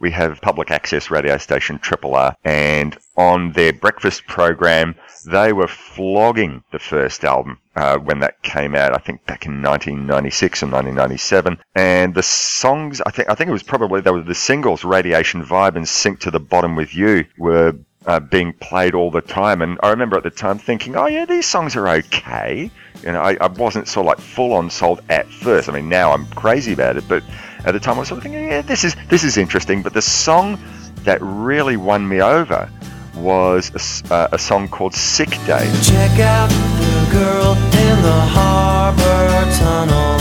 we 0.00 0.10
have 0.10 0.40
public 0.42 0.70
access 0.70 1.10
radio 1.10 1.38
station 1.38 1.78
Triple 1.78 2.14
R, 2.14 2.36
and 2.44 2.98
on 3.16 3.52
their 3.52 3.72
breakfast 3.72 4.26
program, 4.26 4.94
they 5.24 5.52
were 5.52 5.68
flogging 5.68 6.62
the 6.72 6.78
first 6.78 7.24
album 7.24 7.58
uh, 7.76 7.96
when 7.98 8.18
that 8.18 8.42
came 8.42 8.74
out. 8.74 8.92
I 8.92 8.98
think 8.98 9.24
back 9.24 9.46
in 9.46 9.62
1996 9.62 10.62
and 10.62 10.72
1997, 10.72 11.58
and 11.74 12.14
the 12.14 12.22
songs, 12.22 13.00
I 13.06 13.10
think, 13.10 13.30
I 13.30 13.34
think 13.34 13.48
it 13.48 13.52
was 13.52 13.62
probably 13.62 14.00
they 14.00 14.10
were 14.10 14.20
the 14.20 14.34
singles, 14.34 14.84
"Radiation 14.84 15.44
Vibe" 15.44 15.76
and 15.76 15.88
"Sink 15.88 16.20
to 16.20 16.30
the 16.30 16.40
Bottom 16.40 16.76
with 16.76 16.94
You," 16.94 17.24
were 17.38 17.74
uh, 18.06 18.20
being 18.20 18.52
played 18.54 18.94
all 18.94 19.10
the 19.10 19.20
time. 19.20 19.62
And 19.62 19.78
I 19.82 19.90
remember 19.90 20.16
at 20.16 20.22
the 20.22 20.30
time 20.30 20.58
thinking, 20.58 20.96
oh 20.96 21.06
yeah, 21.06 21.24
these 21.24 21.46
songs 21.46 21.76
are 21.76 21.88
okay. 21.88 22.70
You 23.02 23.12
know, 23.12 23.20
I, 23.20 23.36
I 23.40 23.48
wasn't 23.48 23.88
sort 23.88 24.06
of 24.06 24.08
like 24.08 24.18
full 24.18 24.52
on 24.52 24.70
sold 24.70 25.00
at 25.08 25.26
first. 25.28 25.68
I 25.68 25.72
mean, 25.72 25.88
now 25.88 26.12
I'm 26.12 26.26
crazy 26.28 26.72
about 26.72 26.96
it, 26.96 27.04
but 27.08 27.22
at 27.64 27.72
the 27.72 27.80
time 27.80 27.96
I 27.96 28.00
was 28.00 28.08
sort 28.08 28.18
of 28.18 28.22
thinking, 28.24 28.48
yeah, 28.48 28.62
this 28.62 28.84
is 28.84 28.96
this 29.08 29.24
is 29.24 29.36
interesting. 29.36 29.82
But 29.82 29.94
the 29.94 30.02
song 30.02 30.58
that 31.04 31.18
really 31.20 31.76
won 31.76 32.08
me 32.08 32.20
over 32.20 32.70
was 33.16 34.04
a, 34.10 34.14
uh, 34.14 34.28
a 34.32 34.38
song 34.38 34.68
called 34.68 34.94
"Sick 34.94 35.30
Day." 35.46 35.70
Check 35.82 36.18
out 36.20 36.48
the 36.48 37.08
girl 37.12 37.54
in 37.54 38.02
the 38.02 38.20
harbor 38.36 39.50
tunnel, 39.58 40.18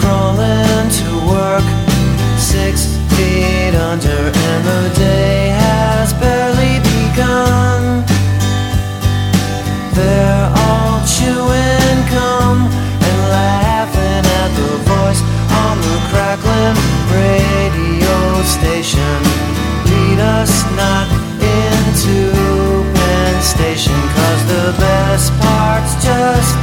crawling 0.00 0.88
to 0.90 1.08
work, 1.28 1.64
six 2.38 2.86
feet 3.16 3.74
under, 3.74 4.08
and 4.08 4.64
the 4.64 4.94
day 4.96 5.43
They're 9.94 10.50
all 10.66 11.06
chewing 11.06 12.00
gum 12.10 12.66
and 12.66 13.18
laughing 13.30 14.24
at 14.26 14.50
the 14.58 14.72
voice 14.90 15.22
on 15.62 15.78
the 15.86 15.98
crackling 16.10 16.74
radio 17.14 18.42
station. 18.42 19.18
Lead 19.86 20.18
us 20.18 20.50
not 20.74 21.06
into 21.38 22.34
Penn 22.92 23.42
Station, 23.42 24.00
cause 24.18 24.42
the 24.50 24.74
best 24.82 25.30
part's 25.40 25.94
just 26.02 26.58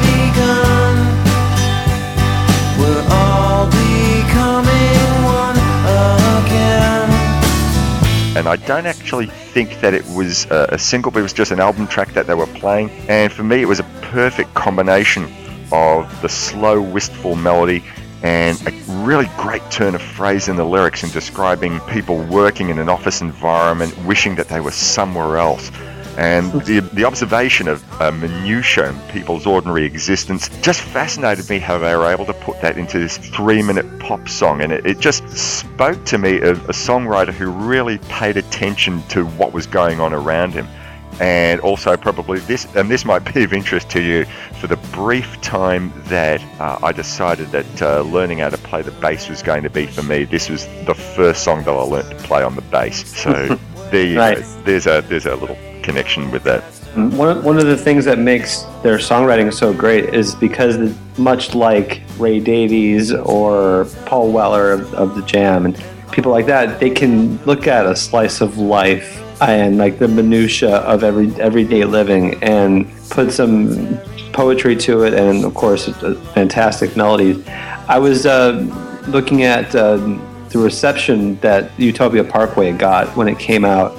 and 8.42 8.50
I 8.50 8.56
don't 8.56 8.88
actually 8.88 9.28
think 9.28 9.82
that 9.82 9.94
it 9.94 10.04
was 10.16 10.48
a, 10.50 10.76
single, 10.76 11.12
but 11.12 11.20
it 11.20 11.22
was 11.22 11.32
just 11.32 11.52
an 11.52 11.60
album 11.60 11.86
track 11.86 12.12
that 12.14 12.26
they 12.26 12.34
were 12.34 12.48
playing. 12.48 12.90
And 13.08 13.32
for 13.32 13.44
me, 13.44 13.62
it 13.62 13.68
was 13.68 13.80
a 13.80 13.84
perfect 14.02 14.52
combination 14.56 15.32
of 15.72 16.10
the 16.24 16.28
slow, 16.28 16.82
wistful 16.82 17.36
melody 17.36 17.84
and 18.24 18.60
a 18.68 18.72
really 19.06 19.30
great 19.38 19.62
turn 19.70 19.94
of 19.94 20.02
phrase 20.02 20.48
in 20.48 20.56
the 20.56 20.66
lyrics 20.66 21.04
in 21.04 21.12
describing 21.12 21.80
people 21.82 22.18
working 22.26 22.70
in 22.70 22.80
an 22.80 22.90
office 22.90 23.22
environment, 23.22 23.96
wishing 24.06 24.34
that 24.34 24.48
they 24.48 24.60
were 24.60 24.72
somewhere 24.72 25.38
else. 25.38 25.70
And 26.18 26.52
the, 26.64 26.82
the 26.94 27.06
observation 27.06 27.68
of 27.68 27.84
uh, 28.02 28.12
minutiae 28.12 28.90
in 28.90 29.00
people's 29.12 29.46
ordinary 29.46 29.86
existence 29.86 30.50
just 30.62 30.82
fascinated 30.82 31.50
me 31.50 31.60
how 31.60 31.78
they 31.78 31.96
were 31.96 32.12
able 32.12 32.26
to 32.26 32.34
put 32.34 32.62
that 32.62 32.78
into 32.78 33.00
this 33.00 33.18
three 33.18 33.62
minute 33.62 34.00
pop 34.00 34.28
song. 34.28 34.62
And 34.62 34.74
it, 34.74 34.86
it 34.86 35.00
just 35.00 35.28
spoke 35.30 36.04
to 36.06 36.18
me 36.18 36.42
of 36.42 36.70
a 36.70 36.74
songwriter 36.74 37.34
who 37.34 37.50
really 37.50 37.98
paid 38.10 38.38
attention 38.38 39.02
to 39.10 39.26
what 39.26 39.54
was 39.54 39.68
going 39.68 40.00
on 40.00 40.14
around 40.14 40.54
him. 40.54 40.68
And 41.20 41.60
also, 41.62 41.98
probably 41.98 42.40
this, 42.40 42.66
and 42.76 42.90
this 42.90 43.06
might 43.06 43.34
be 43.34 43.44
of 43.44 43.54
interest 43.54 43.90
to 43.92 44.02
you, 44.02 44.26
for 44.60 44.68
the 44.68 44.78
brief 44.92 45.40
time 45.42 45.94
that 46.06 46.42
uh, 46.60 46.80
I 46.82 46.94
decided 46.94 47.50
that 47.52 47.82
uh, 47.82 48.02
learning 48.02 48.40
how 48.40 48.50
to 48.50 48.58
play 48.58 48.82
the 48.82 48.92
bass 48.92 49.30
was 49.30 49.44
going 49.44 49.64
to 49.64 49.70
be 49.70 49.86
for 49.86 50.04
me, 50.04 50.24
this 50.24 50.50
was 50.50 50.66
the 50.86 50.96
first 50.96 51.44
song 51.44 51.64
that 51.64 51.72
I 51.72 51.82
learned 51.82 52.10
to 52.10 52.16
play 52.18 52.44
on 52.44 52.56
the 52.56 52.62
bass. 52.64 53.06
So 53.22 53.32
there 53.92 54.06
you 54.06 54.16
go. 54.16 54.36
There's 54.64 54.88
a 54.88 55.02
there's 55.02 55.26
a 55.26 55.36
little 55.36 55.58
connection 55.82 56.32
with 56.32 56.44
that. 56.44 56.64
One 56.96 57.38
of, 57.38 57.46
one 57.46 57.58
of 57.58 57.66
the 57.66 57.78
things 57.78 58.04
that 58.06 58.20
makes 58.20 58.64
their 58.84 58.98
songwriting 58.98 59.54
so 59.54 59.74
great 59.74 60.14
is 60.14 60.36
because, 60.36 60.96
much 61.18 61.56
like 61.56 62.02
Ray 62.18 62.40
Davies 62.40 63.14
or 63.14 63.86
Paul 64.06 64.32
Weller 64.32 64.72
of, 64.72 64.94
of 64.94 65.16
the 65.16 65.22
Jam 65.22 65.66
and 65.66 65.82
people 66.12 66.32
like 66.32 66.46
that, 66.48 66.80
they 66.80 66.90
can 66.90 67.38
look 67.46 67.68
at 67.68 67.86
a 67.86 67.96
slice 67.96 68.42
of 68.42 68.58
life 68.58 69.22
and 69.42 69.78
like 69.78 69.98
the 70.00 70.08
minutia 70.08 70.78
of 70.78 71.04
every 71.04 71.34
everyday 71.42 71.84
living 71.84 72.42
and 72.44 72.88
put 73.10 73.32
some 73.32 73.98
poetry 74.34 74.76
to 74.76 75.04
it, 75.04 75.14
and 75.14 75.44
of 75.44 75.54
course, 75.54 75.88
fantastic 76.34 76.96
melodies. 76.96 77.46
I 77.88 78.00
was 78.00 78.26
uh, 78.26 78.52
looking 79.08 79.44
at 79.44 79.74
uh, 79.76 79.98
the 80.50 80.60
reception 80.60 81.40
that 81.40 81.72
Utopia 81.80 82.24
Parkway 82.24 82.72
got 82.72 83.16
when 83.16 83.28
it 83.28 83.40
came 83.40 83.66
out 83.66 83.98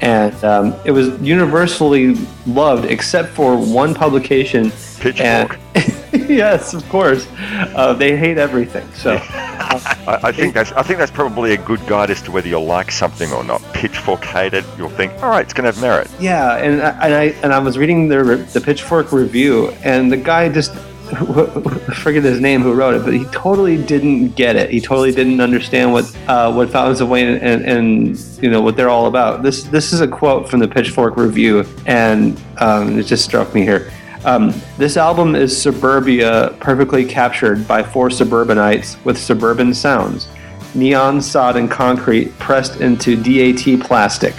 and 0.00 0.44
um, 0.44 0.74
it 0.84 0.90
was 0.90 1.08
universally 1.20 2.16
loved 2.46 2.84
except 2.86 3.30
for 3.30 3.56
one 3.56 3.94
publication. 3.94 4.72
Pitchfork. 5.00 5.58
Yes, 6.28 6.74
of 6.74 6.88
course. 6.88 7.28
Uh, 7.76 7.92
they 7.92 8.16
hate 8.16 8.36
everything. 8.38 8.88
So 8.94 9.18
I, 9.30 10.20
I 10.24 10.32
think 10.32 10.54
that's 10.54 10.72
I 10.72 10.82
think 10.82 10.98
that's 10.98 11.10
probably 11.10 11.52
a 11.52 11.56
good 11.58 11.84
guide 11.86 12.10
as 12.10 12.20
to 12.22 12.32
whether 12.32 12.48
you 12.48 12.58
like 12.58 12.90
something 12.90 13.30
or 13.32 13.44
not. 13.44 13.62
Pitchfork 13.74 14.24
hate 14.24 14.54
it, 14.54 14.64
you'll 14.76 14.88
think, 14.88 15.12
all 15.22 15.28
right, 15.30 15.44
it's 15.44 15.52
going 15.52 15.70
to 15.70 15.72
have 15.72 15.80
merit. 15.80 16.08
yeah, 16.18 16.56
and 16.56 16.82
I, 16.82 16.90
and 17.04 17.14
I 17.14 17.22
and 17.44 17.52
I 17.52 17.58
was 17.58 17.78
reading 17.78 18.08
the 18.08 18.18
the 18.52 18.60
Pitchfork 18.60 19.12
review, 19.12 19.68
and 19.84 20.10
the 20.10 20.16
guy 20.16 20.48
just. 20.48 20.72
Forget 22.02 22.24
his 22.24 22.40
name 22.40 22.62
who 22.62 22.74
wrote 22.74 22.94
it, 22.94 23.04
but 23.04 23.14
he 23.14 23.24
totally 23.26 23.80
didn't 23.80 24.30
get 24.30 24.56
it. 24.56 24.70
He 24.70 24.80
totally 24.80 25.12
didn't 25.12 25.40
understand 25.40 25.92
what 25.92 26.04
uh, 26.26 26.52
what 26.52 26.70
Fountains 26.70 27.00
of 27.00 27.08
Wayne 27.08 27.36
and, 27.36 27.64
and 27.64 28.18
you 28.42 28.50
know 28.50 28.60
what 28.60 28.76
they're 28.76 28.88
all 28.88 29.06
about. 29.06 29.42
This 29.42 29.62
this 29.64 29.92
is 29.92 30.00
a 30.00 30.08
quote 30.08 30.48
from 30.48 30.58
the 30.58 30.66
Pitchfork 30.66 31.16
review, 31.16 31.64
and 31.86 32.40
um, 32.58 32.98
it 32.98 33.04
just 33.04 33.24
struck 33.24 33.54
me 33.54 33.62
here. 33.62 33.92
Um, 34.24 34.52
this 34.78 34.96
album 34.96 35.36
is 35.36 35.56
suburbia 35.60 36.56
perfectly 36.58 37.04
captured 37.04 37.68
by 37.68 37.84
four 37.84 38.10
suburbanites 38.10 38.96
with 39.04 39.16
suburban 39.16 39.72
sounds, 39.72 40.26
neon 40.74 41.22
sod 41.22 41.56
and 41.56 41.70
concrete 41.70 42.36
pressed 42.40 42.80
into 42.80 43.14
DAT 43.14 43.80
plastic. 43.80 44.34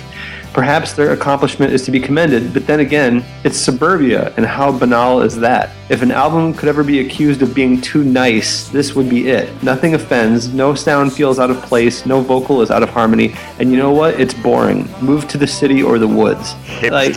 Perhaps 0.58 0.93
their 0.93 1.12
accomplishment 1.12 1.72
is 1.72 1.86
to 1.86 1.91
be 1.91 2.00
commended, 2.00 2.52
but 2.52 2.65
then 2.65 2.80
again, 2.80 3.24
it's 3.43 3.56
suburbia, 3.56 4.34
and 4.38 4.43
how 4.43 4.72
banal 4.72 5.22
is 5.22 5.36
that? 5.36 5.70
If 5.91 6.02
an 6.02 6.10
album 6.10 6.52
could 6.52 6.67
ever 6.67 6.84
be 6.84 7.02
accused 7.02 7.43
of 7.43 7.54
being 7.54 7.80
too 7.80 8.04
nice, 8.04 8.67
this 8.70 8.96
would 8.96 9.08
be 9.08 9.28
it. 9.28 9.62
Nothing 9.62 9.93
offends, 9.93 10.52
no 10.52 10.74
sound 10.74 11.13
feels 11.13 11.38
out 11.38 11.52
of 11.52 11.62
place, 11.62 12.08
no 12.08 12.22
vocal 12.22 12.63
is 12.63 12.72
out 12.72 12.82
of 12.82 12.89
harmony, 12.89 13.36
and 13.60 13.70
you 13.70 13.78
know 13.78 13.91
what? 13.91 14.20
It's 14.20 14.34
boring. 14.34 14.89
Move 15.00 15.28
to 15.28 15.38
the 15.38 15.46
city 15.46 15.84
or 15.84 16.00
the 16.00 16.08
woods. 16.08 16.56
Like, 16.82 17.15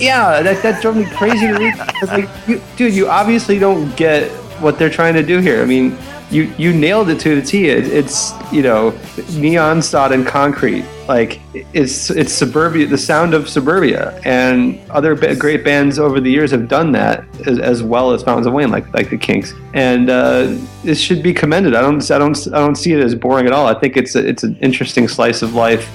yeah, 0.00 0.42
that, 0.42 0.60
that 0.64 0.82
drove 0.82 0.96
me 0.96 1.06
crazy 1.14 1.46
to 1.46 1.54
read. 1.54 1.78
Like, 2.08 2.28
you, 2.48 2.60
dude, 2.76 2.92
you 2.92 3.08
obviously 3.08 3.60
don't 3.60 3.96
get 3.96 4.32
what 4.60 4.80
they're 4.80 4.90
trying 4.90 5.14
to 5.14 5.22
do 5.22 5.38
here. 5.38 5.62
I 5.62 5.64
mean, 5.64 5.96
you 6.30 6.52
you 6.56 6.72
nailed 6.72 7.08
it 7.10 7.18
to 7.20 7.34
the 7.34 7.42
T. 7.42 7.68
It, 7.68 7.86
it's 7.88 8.32
you 8.52 8.62
know 8.62 8.96
neon 9.34 9.82
sod 9.82 10.12
and 10.12 10.26
concrete. 10.26 10.84
Like 11.08 11.40
it's 11.54 12.10
it's 12.10 12.32
suburbia, 12.32 12.86
the 12.86 12.98
sound 12.98 13.34
of 13.34 13.48
suburbia, 13.48 14.20
and 14.24 14.80
other 14.90 15.14
great 15.34 15.64
bands 15.64 15.98
over 15.98 16.20
the 16.20 16.30
years 16.30 16.52
have 16.52 16.68
done 16.68 16.92
that 16.92 17.24
as, 17.46 17.58
as 17.58 17.82
well 17.82 18.12
as 18.12 18.22
Fountains 18.22 18.46
of 18.46 18.52
Wayne, 18.52 18.70
like 18.70 18.92
like 18.94 19.10
the 19.10 19.18
Kinks, 19.18 19.52
and 19.74 20.08
uh, 20.08 20.56
it 20.84 20.94
should 20.94 21.22
be 21.22 21.34
commended. 21.34 21.74
I 21.74 21.80
don't 21.80 22.08
I 22.10 22.18
don't 22.18 22.46
I 22.48 22.58
don't 22.58 22.76
see 22.76 22.92
it 22.92 23.00
as 23.00 23.14
boring 23.14 23.46
at 23.46 23.52
all. 23.52 23.66
I 23.66 23.74
think 23.74 23.96
it's 23.96 24.14
a, 24.14 24.26
it's 24.26 24.44
an 24.44 24.56
interesting 24.60 25.08
slice 25.08 25.42
of 25.42 25.54
life 25.54 25.90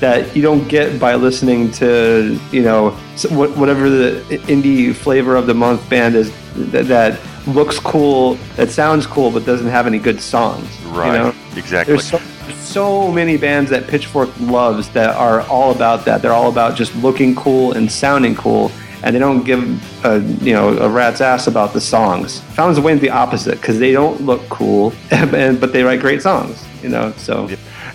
that 0.00 0.36
you 0.36 0.42
don't 0.42 0.68
get 0.68 1.00
by 1.00 1.14
listening 1.14 1.70
to 1.72 2.38
you 2.52 2.62
know 2.62 2.90
whatever 3.30 3.90
the 3.90 4.22
indie 4.46 4.94
flavor 4.94 5.34
of 5.34 5.46
the 5.46 5.54
month 5.54 5.88
band 5.90 6.14
is 6.14 6.30
that, 6.66 6.86
that 6.86 7.20
looks 7.46 7.78
cool 7.78 8.34
that 8.56 8.70
sounds 8.70 9.06
cool 9.06 9.30
but 9.30 9.44
doesn't 9.46 9.68
have 9.68 9.86
any 9.86 9.98
good 9.98 10.20
songs 10.20 10.66
Right, 10.84 11.06
you 11.06 11.12
know? 11.18 11.34
Exactly. 11.56 11.94
there's 11.94 12.08
so, 12.08 12.18
so 12.54 13.12
many 13.12 13.36
bands 13.36 13.70
that 13.70 13.86
pitchfork 13.86 14.30
loves 14.40 14.88
that 14.90 15.14
are 15.16 15.42
all 15.42 15.72
about 15.72 16.04
that. 16.04 16.22
They're 16.22 16.32
all 16.32 16.48
about 16.50 16.76
just 16.76 16.94
looking 16.96 17.34
cool 17.34 17.72
and 17.72 17.90
sounding 17.90 18.34
cool 18.34 18.70
and 19.02 19.14
they 19.14 19.20
don't 19.20 19.44
give 19.44 19.62
a 20.04 20.20
you 20.44 20.52
know 20.52 20.76
a 20.78 20.88
rat's 20.88 21.20
ass 21.20 21.46
about 21.46 21.72
the 21.72 21.80
songs. 21.80 22.40
Fountains 22.40 22.78
of 22.78 22.84
wayne's 22.84 23.00
the 23.00 23.10
opposite 23.10 23.60
because 23.60 23.78
they 23.78 23.92
don't 23.92 24.20
look 24.22 24.40
cool 24.48 24.92
and, 25.10 25.60
but 25.60 25.72
they 25.72 25.82
write 25.82 26.00
great 26.00 26.22
songs 26.22 26.66
you 26.82 26.88
know 26.88 27.12
so. 27.16 27.48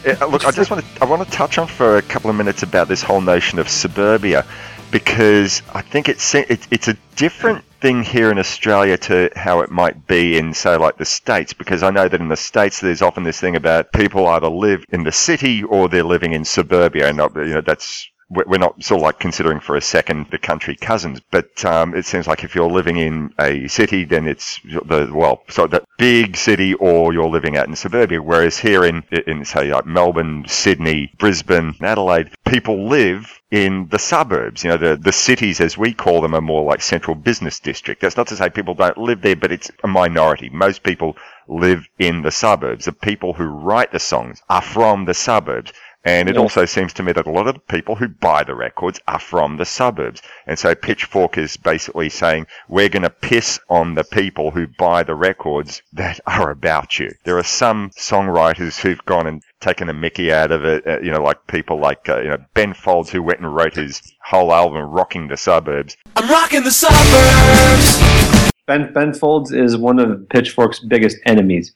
Uh, 0.06 0.26
look, 0.26 0.46
I 0.46 0.52
just 0.52 0.70
want 0.70 0.86
to 0.86 1.02
I 1.02 1.06
want 1.06 1.24
to 1.24 1.32
touch 1.32 1.58
on 1.58 1.68
for 1.68 1.98
a 1.98 2.02
couple 2.02 2.30
of 2.30 2.36
minutes 2.36 2.62
about 2.62 2.90
this 2.90 3.02
whole 3.02 3.22
notion 3.22 3.58
of 3.58 3.70
suburbia, 3.70 4.46
because 4.92 5.62
I 5.74 5.82
think 5.82 6.10
it's 6.10 6.36
it, 6.36 6.68
it's 6.72 6.90
a 6.90 6.98
different 7.16 7.64
thing 7.84 8.02
here 8.02 8.32
in 8.32 8.40
Australia 8.40 8.98
to 8.98 9.30
how 9.36 9.60
it 9.60 9.70
might 9.70 10.08
be 10.08 10.38
in 10.38 10.54
say 10.54 10.78
like 10.78 10.98
the 10.98 11.04
states. 11.04 11.52
Because 11.52 11.84
I 11.84 11.92
know 11.92 12.08
that 12.08 12.22
in 12.22 12.30
the 12.30 12.38
states 12.38 12.80
there's 12.80 13.02
often 13.02 13.24
this 13.24 13.42
thing 13.42 13.58
about 13.58 13.92
people 13.92 14.26
either 14.26 14.48
live 14.48 14.86
in 14.90 15.04
the 15.04 15.12
city 15.12 15.64
or 15.64 15.90
they're 15.90 16.02
living 16.02 16.32
in 16.32 16.46
suburbia, 16.46 17.10
and 17.10 17.18
you 17.18 17.54
know 17.54 17.60
that's 17.62 18.10
we're 18.34 18.58
not 18.58 18.84
sort 18.84 19.00
of 19.00 19.04
like 19.04 19.20
considering 19.20 19.60
for 19.60 19.76
a 19.76 19.82
second 19.82 20.28
the 20.32 20.38
country 20.38 20.76
cousins, 20.76 21.20
but 21.32 21.64
um, 21.66 21.96
it 21.96 22.06
seems 22.06 22.28
like 22.28 22.44
if 22.44 22.56
you're 22.56 22.70
living 22.70 22.98
in 22.98 23.34
a 23.40 23.68
city, 23.68 24.04
then 24.06 24.28
it's 24.28 24.60
the 24.64 25.10
well, 25.14 25.44
so 25.50 25.68
the 25.68 25.84
big 25.98 26.36
city, 26.36 26.74
or 26.76 27.14
you're 27.14 27.30
living 27.30 27.58
out 27.58 27.68
in 27.68 27.76
suburbia. 27.76 28.22
Whereas 28.22 28.58
here 28.58 28.84
in 28.84 29.04
in 29.28 29.46
say 29.46 29.74
like 29.74 29.86
Melbourne, 29.86 30.46
Sydney, 30.48 31.12
Brisbane, 31.18 31.76
Adelaide, 31.82 32.32
people 32.46 32.88
live 32.88 33.42
in 33.52 33.88
the 33.90 34.00
suburbs. 34.00 34.64
You 34.64 34.72
know, 34.72 34.78
the 34.78 34.96
the 34.96 35.12
cities 35.12 35.62
as 35.62 35.78
we 35.78 35.94
call 35.94 36.22
them 36.22 36.34
are 36.34 36.42
more 36.42 36.64
like 36.64 36.82
central 36.82 37.16
business 37.16 37.60
district. 37.60 38.02
That's 38.02 38.18
not 38.18 38.28
to 38.28 38.36
say 38.36 38.50
people 38.50 38.74
don't 38.74 38.98
live 38.98 39.22
there, 39.22 39.36
but 39.36 39.52
it's 39.52 39.72
a 39.84 39.88
minority. 39.88 40.50
Most 40.50 40.84
people 40.84 41.16
live 41.48 41.88
in 42.00 42.22
the 42.22 42.32
suburbs. 42.32 42.86
The 42.86 42.94
people 42.94 43.34
who 43.34 43.46
write 43.46 43.92
the 43.92 44.00
songs 44.00 44.42
are 44.50 44.62
from 44.62 45.06
the 45.06 45.14
suburbs. 45.14 45.74
And 46.06 46.28
it 46.28 46.36
Yeah. 46.36 46.42
also 46.42 46.66
seems 46.66 46.92
to 46.94 47.04
me 47.04 47.14
that 47.14 47.26
a 47.28 47.32
lot 47.32 47.48
of 47.48 47.54
the 47.54 47.60
people 47.62 47.96
who 47.96 48.10
buy 48.10 48.44
the 48.44 48.56
records 48.56 49.00
are 49.08 49.20
from 49.20 49.56
the 49.58 49.66
suburbs. 49.66 50.22
And 50.46 50.60
so 50.60 50.76
Pitchfork 50.76 51.38
is 51.38 51.56
basically 51.56 52.10
saying, 52.10 52.48
we're 52.68 52.90
going 52.90 53.04
to 53.04 53.10
piss 53.10 53.60
on 53.70 53.96
the 53.96 54.04
people 54.04 54.52
who 54.52 54.68
buy 54.68 55.04
the 55.04 55.16
records 55.16 55.82
that 55.94 56.20
are 56.28 56.50
about 56.52 57.00
you. 57.00 57.12
There 57.24 57.38
are 57.38 57.44
some 57.44 57.92
songwriters 57.98 58.80
who've 58.82 59.04
gone 59.06 59.28
and 59.28 59.42
taken 59.62 59.88
a 59.90 59.94
mickey 59.94 60.32
out 60.34 60.52
of 60.52 60.66
it, 60.66 60.86
uh, 60.86 61.00
you 61.00 61.12
know, 61.12 61.24
like 61.24 61.48
people 61.48 61.80
like, 61.80 62.10
uh, 62.10 62.20
you 62.20 62.30
know, 62.30 62.38
Ben 62.54 62.74
Folds 62.74 63.10
who 63.10 63.24
went 63.24 63.40
and 63.40 63.56
wrote 63.56 63.76
his 63.76 64.02
whole 64.26 64.54
album, 64.54 64.82
Rocking 64.90 65.30
the 65.30 65.38
Suburbs. 65.38 65.96
I'm 66.18 66.30
rocking 66.30 66.64
the 66.64 66.72
suburbs. 66.72 68.44
Ben 68.68 68.94
Ben 68.94 69.14
Folds 69.14 69.52
is 69.52 69.76
one 69.78 70.00
of 70.00 70.28
Pitchfork's 70.30 70.80
biggest 70.80 71.18
enemies. 71.26 71.74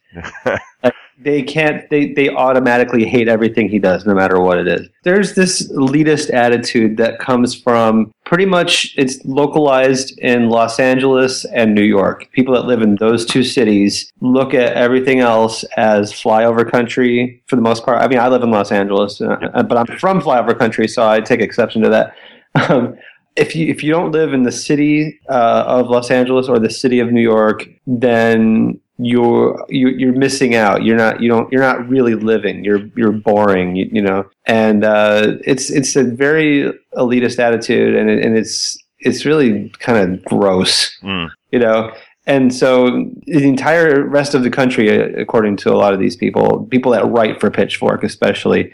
Like, 0.83 0.93
they 1.19 1.41
can't 1.41 1.89
they 1.89 2.13
they 2.13 2.29
automatically 2.29 3.05
hate 3.05 3.27
everything 3.27 3.67
he 3.69 3.79
does 3.79 4.05
no 4.05 4.13
matter 4.13 4.39
what 4.39 4.57
it 4.57 4.67
is. 4.67 4.87
There's 5.03 5.35
this 5.35 5.71
elitist 5.71 6.31
attitude 6.33 6.97
that 6.97 7.19
comes 7.19 7.55
from 7.55 8.11
pretty 8.25 8.45
much 8.45 8.93
it's 8.97 9.23
localized 9.25 10.17
in 10.19 10.49
Los 10.49 10.79
Angeles 10.79 11.45
and 11.45 11.73
New 11.73 11.83
York. 11.83 12.29
People 12.33 12.53
that 12.53 12.65
live 12.65 12.81
in 12.81 12.95
those 12.95 13.25
two 13.25 13.43
cities 13.43 14.11
look 14.21 14.53
at 14.53 14.73
everything 14.73 15.19
else 15.19 15.63
as 15.75 16.13
flyover 16.13 16.69
country 16.69 17.41
for 17.47 17.55
the 17.55 17.61
most 17.61 17.83
part. 17.83 18.01
I 18.01 18.07
mean, 18.07 18.19
I 18.19 18.27
live 18.27 18.43
in 18.43 18.51
Los 18.51 18.71
Angeles, 18.71 19.19
uh, 19.19 19.63
but 19.63 19.77
I'm 19.77 19.97
from 19.97 20.21
flyover 20.21 20.57
country, 20.57 20.87
so 20.87 21.07
I 21.07 21.19
take 21.21 21.39
exception 21.39 21.81
to 21.83 21.89
that. 21.89 22.15
Um, 22.69 22.97
if 23.35 23.55
you 23.55 23.67
if 23.67 23.83
you 23.83 23.91
don't 23.91 24.11
live 24.11 24.33
in 24.33 24.41
the 24.41 24.51
city 24.51 25.19
uh, 25.29 25.63
of 25.67 25.89
Los 25.89 26.09
Angeles 26.09 26.49
or 26.49 26.57
the 26.57 26.71
city 26.71 26.99
of 26.99 27.11
New 27.11 27.21
York, 27.21 27.67
then 27.85 28.79
you're 28.97 29.65
you, 29.69 29.89
you're 29.89 30.13
missing 30.13 30.55
out. 30.55 30.83
You're 30.83 30.97
not 30.97 31.21
you 31.21 31.29
don't 31.29 31.51
you're 31.51 31.61
not 31.61 31.87
really 31.87 32.15
living. 32.15 32.63
You're 32.63 32.87
you're 32.95 33.11
boring. 33.11 33.75
You, 33.75 33.89
you 33.91 34.01
know, 34.01 34.29
and 34.45 34.83
uh, 34.83 35.37
it's 35.45 35.69
it's 35.69 35.95
a 35.95 36.03
very 36.03 36.71
elitist 36.95 37.39
attitude, 37.39 37.95
and 37.95 38.09
it, 38.09 38.25
and 38.25 38.37
it's 38.37 38.77
it's 38.99 39.25
really 39.25 39.69
kind 39.79 39.97
of 39.97 40.23
gross. 40.25 40.97
Mm. 41.01 41.29
You 41.51 41.59
know. 41.59 41.91
And 42.25 42.53
so 42.53 43.09
the 43.25 43.47
entire 43.47 44.03
rest 44.05 44.33
of 44.33 44.43
the 44.43 44.49
country, 44.49 44.91
uh, 44.91 45.17
according 45.17 45.55
to 45.57 45.71
a 45.71 45.77
lot 45.77 45.93
of 45.93 45.99
these 46.01 46.17
people, 46.17 46.67
people 46.69 46.91
that 46.91 47.05
write 47.05 47.39
for 47.39 47.49
Pitchfork, 47.49 48.03
especially, 48.03 48.73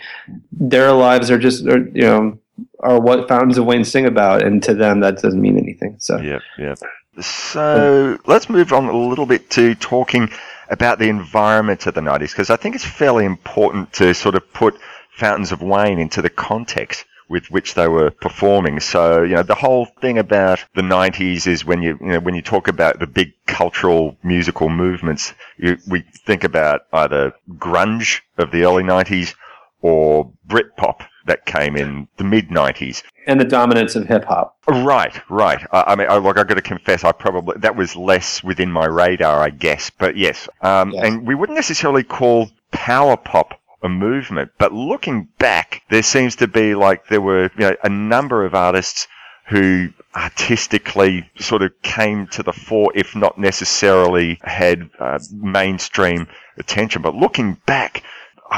their 0.51 0.91
lives 0.91 1.29
are 1.29 1.37
just, 1.37 1.67
are, 1.67 1.87
you 1.93 2.01
know, 2.01 2.39
are 2.79 2.99
what 2.99 3.27
Fountains 3.27 3.59
of 3.59 3.65
Wayne 3.65 3.83
sing 3.83 4.07
about, 4.07 4.41
and 4.43 4.63
to 4.63 4.73
them 4.73 5.01
that 5.01 5.21
doesn't 5.21 5.39
mean 5.39 5.59
anything. 5.59 5.95
So 5.99 6.17
Yep, 6.17 6.41
yep. 6.57 6.79
So 7.21 8.17
let's 8.25 8.49
move 8.49 8.73
on 8.73 8.85
a 8.85 8.97
little 8.97 9.25
bit 9.25 9.49
to 9.51 9.75
talking 9.75 10.29
about 10.69 10.97
the 10.99 11.09
environment 11.09 11.85
of 11.85 11.93
the 11.93 12.01
90s, 12.01 12.31
because 12.31 12.49
I 12.49 12.55
think 12.55 12.75
it's 12.75 12.85
fairly 12.85 13.25
important 13.25 13.93
to 13.93 14.13
sort 14.13 14.35
of 14.35 14.51
put 14.53 14.79
Fountains 15.11 15.51
of 15.51 15.61
Wayne 15.61 15.99
into 15.99 16.21
the 16.21 16.29
context 16.29 17.05
with 17.29 17.49
which 17.51 17.75
they 17.75 17.87
were 17.87 18.11
performing. 18.11 18.79
So, 18.79 19.23
you 19.23 19.35
know, 19.35 19.43
the 19.43 19.55
whole 19.55 19.85
thing 19.85 20.17
about 20.17 20.63
the 20.75 20.81
90s 20.81 21.47
is 21.47 21.63
when 21.63 21.81
you, 21.81 21.97
you 22.01 22.07
know, 22.07 22.19
when 22.19 22.35
you 22.35 22.41
talk 22.41 22.67
about 22.67 22.99
the 22.99 23.07
big 23.07 23.33
cultural 23.45 24.17
musical 24.23 24.69
movements, 24.69 25.33
you, 25.57 25.77
we 25.87 26.03
think 26.25 26.43
about 26.43 26.81
either 26.91 27.33
grunge 27.51 28.21
of 28.37 28.51
the 28.51 28.63
early 28.63 28.83
90s 28.83 29.35
or 29.81 30.31
Britpop 30.47 31.05
that 31.25 31.45
came 31.45 31.75
in 31.75 32.07
the 32.17 32.23
mid 32.23 32.49
90s. 32.49 33.03
And 33.27 33.39
the 33.39 33.45
dominance 33.45 33.95
of 33.95 34.07
hip 34.07 34.25
hop. 34.25 34.57
Right, 34.67 35.17
right. 35.29 35.65
I, 35.71 35.83
I 35.87 35.95
mean, 35.95 36.09
I, 36.09 36.17
like 36.17 36.37
I've 36.37 36.47
got 36.47 36.55
to 36.55 36.61
confess, 36.61 37.03
I 37.03 37.11
probably 37.13 37.55
that 37.59 37.75
was 37.75 37.95
less 37.95 38.43
within 38.43 38.71
my 38.71 38.85
radar, 38.85 39.41
I 39.41 39.49
guess. 39.49 39.89
But 39.89 40.17
yes, 40.17 40.49
um, 40.61 40.91
Yes. 40.91 41.05
and 41.05 41.25
we 41.25 41.35
wouldn't 41.35 41.55
necessarily 41.55 42.03
call 42.03 42.49
power 42.71 43.15
pop 43.15 43.59
a 43.81 43.89
movement, 43.89 44.51
but 44.57 44.71
looking 44.73 45.27
back, 45.39 45.81
there 45.89 46.03
seems 46.03 46.37
to 46.37 46.47
be 46.47 46.73
like 46.75 47.07
there 47.07 47.21
were 47.21 47.43
you 47.57 47.69
know 47.69 47.75
a 47.83 47.89
number 47.89 48.45
of 48.45 48.53
artists 48.55 49.07
who 49.49 49.89
artistically 50.15 51.29
sort 51.39 51.61
of 51.61 51.71
came 51.81 52.27
to 52.27 52.43
the 52.43 52.53
fore, 52.53 52.91
if 52.95 53.15
not 53.15 53.37
necessarily 53.37 54.39
had 54.43 54.89
uh, 54.99 55.19
mainstream 55.33 56.27
attention. 56.57 57.01
But 57.01 57.15
looking 57.15 57.53
back, 57.65 58.03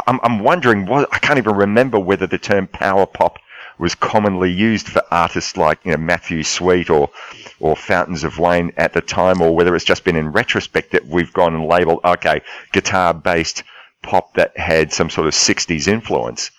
I'm, 0.07 0.19
I'm 0.23 0.39
wondering, 0.39 0.85
what, 0.85 1.07
I 1.13 1.19
can't 1.19 1.37
even 1.37 1.55
remember 1.55 1.99
whether 1.99 2.27
the 2.27 2.37
term 2.37 2.67
power 2.67 3.05
pop 3.05 3.39
was 3.77 3.95
commonly 3.95 4.51
used 4.51 4.87
for 4.87 5.01
artists 5.11 5.57
like 5.57 5.79
you 5.83 5.91
know, 5.91 5.97
Matthew 5.97 6.43
Sweet 6.43 6.89
or 6.89 7.09
or 7.59 7.75
Fountains 7.75 8.23
of 8.23 8.39
Wayne 8.39 8.71
at 8.77 8.93
the 8.93 9.01
time, 9.01 9.41
or 9.41 9.55
whether 9.55 9.75
it's 9.75 9.85
just 9.85 10.03
been 10.03 10.15
in 10.15 10.31
retrospect 10.31 10.91
that 10.91 11.05
we've 11.07 11.33
gone 11.33 11.55
and 11.55 11.67
labelled, 11.67 11.99
okay, 12.03 12.41
guitar 12.71 13.13
based 13.13 13.63
pop 14.03 14.33
that 14.35 14.57
had 14.57 14.93
some 14.93 15.09
sort 15.09 15.27
of 15.27 15.33
60s 15.33 15.87
influence, 15.87 16.51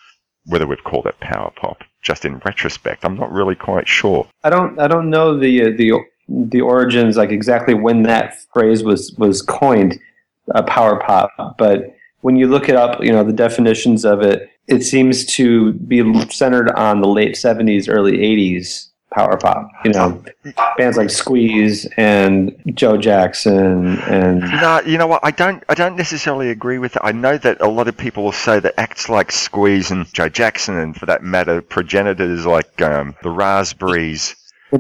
whether 0.46 0.66
we've 0.66 0.82
called 0.84 1.06
it 1.06 1.18
power 1.20 1.52
pop. 1.54 1.84
Just 2.02 2.24
in 2.24 2.38
retrospect, 2.44 3.04
I'm 3.04 3.16
not 3.16 3.32
really 3.32 3.54
quite 3.54 3.88
sure. 3.88 4.28
I 4.44 4.50
don't 4.50 4.78
I 4.78 4.86
don't 4.86 5.10
know 5.10 5.38
the 5.38 5.62
uh, 5.62 5.70
the 5.76 5.92
the 6.28 6.60
origins 6.60 7.16
like 7.16 7.30
exactly 7.30 7.74
when 7.74 8.02
that 8.02 8.36
phrase 8.52 8.82
was 8.84 9.12
was 9.18 9.42
coined, 9.42 9.98
uh, 10.54 10.62
power 10.62 11.00
pop. 11.00 11.30
But 11.58 11.95
when 12.20 12.36
you 12.36 12.48
look 12.48 12.68
it 12.68 12.76
up, 12.76 13.02
you 13.02 13.12
know 13.12 13.24
the 13.24 13.32
definitions 13.32 14.04
of 14.04 14.22
it. 14.22 14.50
It 14.66 14.82
seems 14.82 15.24
to 15.36 15.72
be 15.74 16.02
centered 16.30 16.70
on 16.72 17.00
the 17.00 17.08
late 17.08 17.34
'70s, 17.34 17.88
early 17.88 18.18
'80s 18.18 18.88
power 19.12 19.36
pop. 19.36 19.70
You 19.84 19.92
know, 19.92 20.22
bands 20.76 20.96
like 20.96 21.08
Squeeze 21.10 21.86
and 21.96 22.54
Joe 22.74 22.96
Jackson 22.98 23.98
and 24.00 24.40
No, 24.40 24.80
you 24.84 24.98
know 24.98 25.06
what? 25.06 25.20
I 25.24 25.30
don't. 25.30 25.62
I 25.68 25.74
don't 25.74 25.96
necessarily 25.96 26.50
agree 26.50 26.78
with 26.78 26.96
it. 26.96 27.02
I 27.04 27.12
know 27.12 27.38
that 27.38 27.60
a 27.60 27.68
lot 27.68 27.86
of 27.88 27.96
people 27.96 28.24
will 28.24 28.32
say 28.32 28.58
that 28.60 28.74
acts 28.76 29.08
like 29.08 29.30
Squeeze 29.30 29.90
and 29.92 30.12
Joe 30.12 30.28
Jackson, 30.28 30.76
and 30.78 30.96
for 30.96 31.06
that 31.06 31.22
matter, 31.22 31.62
progenitors 31.62 32.44
like 32.44 32.82
um, 32.82 33.14
the 33.22 33.30
Raspberries 33.30 34.34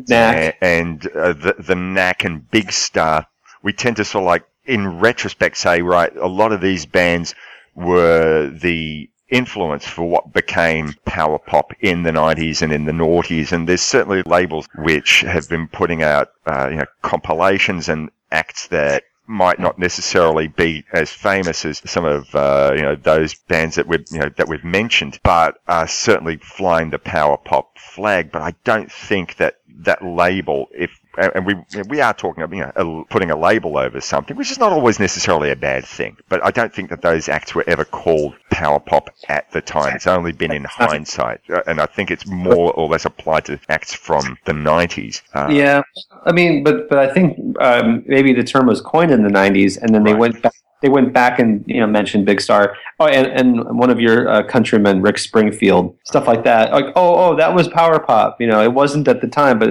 Knack. 0.08 0.36
a- 0.60 0.64
and 0.64 1.06
uh, 1.14 1.32
the 1.32 1.54
the 1.60 1.76
Knack 1.76 2.24
and 2.24 2.50
Big 2.50 2.72
Star, 2.72 3.26
we 3.62 3.72
tend 3.72 3.96
to 3.98 4.04
sort 4.04 4.22
of 4.22 4.26
like, 4.26 4.44
in 4.66 4.98
retrospect, 5.00 5.56
say 5.56 5.82
right, 5.82 6.14
a 6.16 6.28
lot 6.28 6.52
of 6.52 6.60
these 6.60 6.86
bands 6.86 7.34
were 7.74 8.48
the 8.48 9.08
influence 9.28 9.84
for 9.86 10.08
what 10.08 10.32
became 10.32 10.94
power 11.04 11.38
pop 11.38 11.72
in 11.80 12.04
the 12.04 12.12
90s 12.12 12.62
and 12.62 12.72
in 12.72 12.84
the 12.84 12.92
noughties 12.92 13.50
and 13.50 13.68
there's 13.68 13.82
certainly 13.82 14.22
labels 14.22 14.68
which 14.76 15.22
have 15.22 15.48
been 15.48 15.66
putting 15.66 16.00
out 16.00 16.28
uh, 16.46 16.68
you 16.70 16.76
know 16.76 16.84
compilations 17.02 17.88
and 17.88 18.08
acts 18.30 18.68
that 18.68 19.02
might 19.26 19.58
not 19.58 19.78
necessarily 19.78 20.48
be 20.48 20.84
as 20.92 21.10
famous 21.10 21.64
as 21.64 21.82
some 21.84 22.04
of 22.04 22.34
uh, 22.34 22.72
you 22.76 22.82
know 22.82 22.96
those 22.96 23.34
bands 23.34 23.76
that 23.76 23.86
we've 23.86 24.04
you 24.10 24.18
know 24.18 24.30
that 24.36 24.48
we've 24.48 24.64
mentioned, 24.64 25.18
but 25.22 25.58
are 25.66 25.88
certainly 25.88 26.36
flying 26.36 26.90
the 26.90 26.98
power 26.98 27.36
pop 27.36 27.76
flag. 27.78 28.30
But 28.30 28.42
I 28.42 28.54
don't 28.64 28.90
think 28.90 29.36
that 29.36 29.56
that 29.80 30.04
label, 30.04 30.68
if 30.72 30.90
and 31.18 31.46
we 31.46 31.56
we 31.88 32.00
are 32.00 32.14
talking 32.14 32.42
about 32.42 32.56
you 32.56 32.70
know, 32.76 33.06
putting 33.10 33.30
a 33.30 33.36
label 33.36 33.78
over 33.78 34.00
something, 34.00 34.36
which 34.36 34.50
is 34.50 34.58
not 34.58 34.72
always 34.72 34.98
necessarily 34.98 35.50
a 35.50 35.56
bad 35.56 35.84
thing. 35.84 36.16
But 36.28 36.44
I 36.44 36.50
don't 36.50 36.72
think 36.72 36.90
that 36.90 37.02
those 37.02 37.28
acts 37.28 37.54
were 37.54 37.64
ever 37.66 37.84
called 37.84 38.34
power 38.50 38.80
pop 38.80 39.10
at 39.28 39.50
the 39.52 39.60
time. 39.60 39.94
It's 39.96 40.06
only 40.06 40.32
been 40.32 40.52
in 40.52 40.64
hindsight, 40.64 41.40
Uh, 41.48 41.62
and 41.66 41.80
I 41.80 41.86
think 41.86 42.10
it's 42.10 42.26
more 42.26 42.72
or 42.72 42.88
less 42.88 43.04
applied 43.04 43.44
to 43.46 43.58
acts 43.68 43.94
from 43.94 44.38
the 44.44 44.52
90s. 44.52 45.22
Uh, 45.34 45.48
Yeah, 45.50 45.82
I 46.24 46.32
mean, 46.32 46.64
but 46.64 46.88
but 46.88 46.98
I 46.98 47.12
think 47.12 47.38
um, 47.60 48.02
maybe 48.06 48.32
the 48.32 48.44
term 48.44 48.66
was 48.66 48.80
coined 48.80 49.10
in 49.10 49.22
the 49.22 49.30
'90s, 49.30 49.80
and 49.80 49.94
then 49.94 50.04
they 50.04 50.14
went 50.14 50.42
back. 50.42 50.52
They 50.86 50.90
went 50.90 51.12
back 51.12 51.40
and 51.40 51.64
you 51.66 51.80
know 51.80 51.86
mentioned 51.88 52.26
Big 52.26 52.40
Star. 52.40 52.76
Oh, 53.00 53.08
and, 53.08 53.26
and 53.26 53.76
one 53.76 53.90
of 53.90 53.98
your 53.98 54.28
uh, 54.28 54.44
countrymen, 54.44 55.02
Rick 55.02 55.18
Springfield, 55.18 55.98
stuff 56.04 56.28
like 56.28 56.44
that. 56.44 56.70
Like, 56.70 56.84
oh, 56.94 57.14
oh, 57.16 57.34
that 57.34 57.52
was 57.56 57.66
power 57.66 57.98
pop. 57.98 58.40
You 58.40 58.46
know, 58.46 58.62
it 58.62 58.72
wasn't 58.72 59.08
at 59.08 59.20
the 59.20 59.26
time, 59.26 59.58
but 59.58 59.70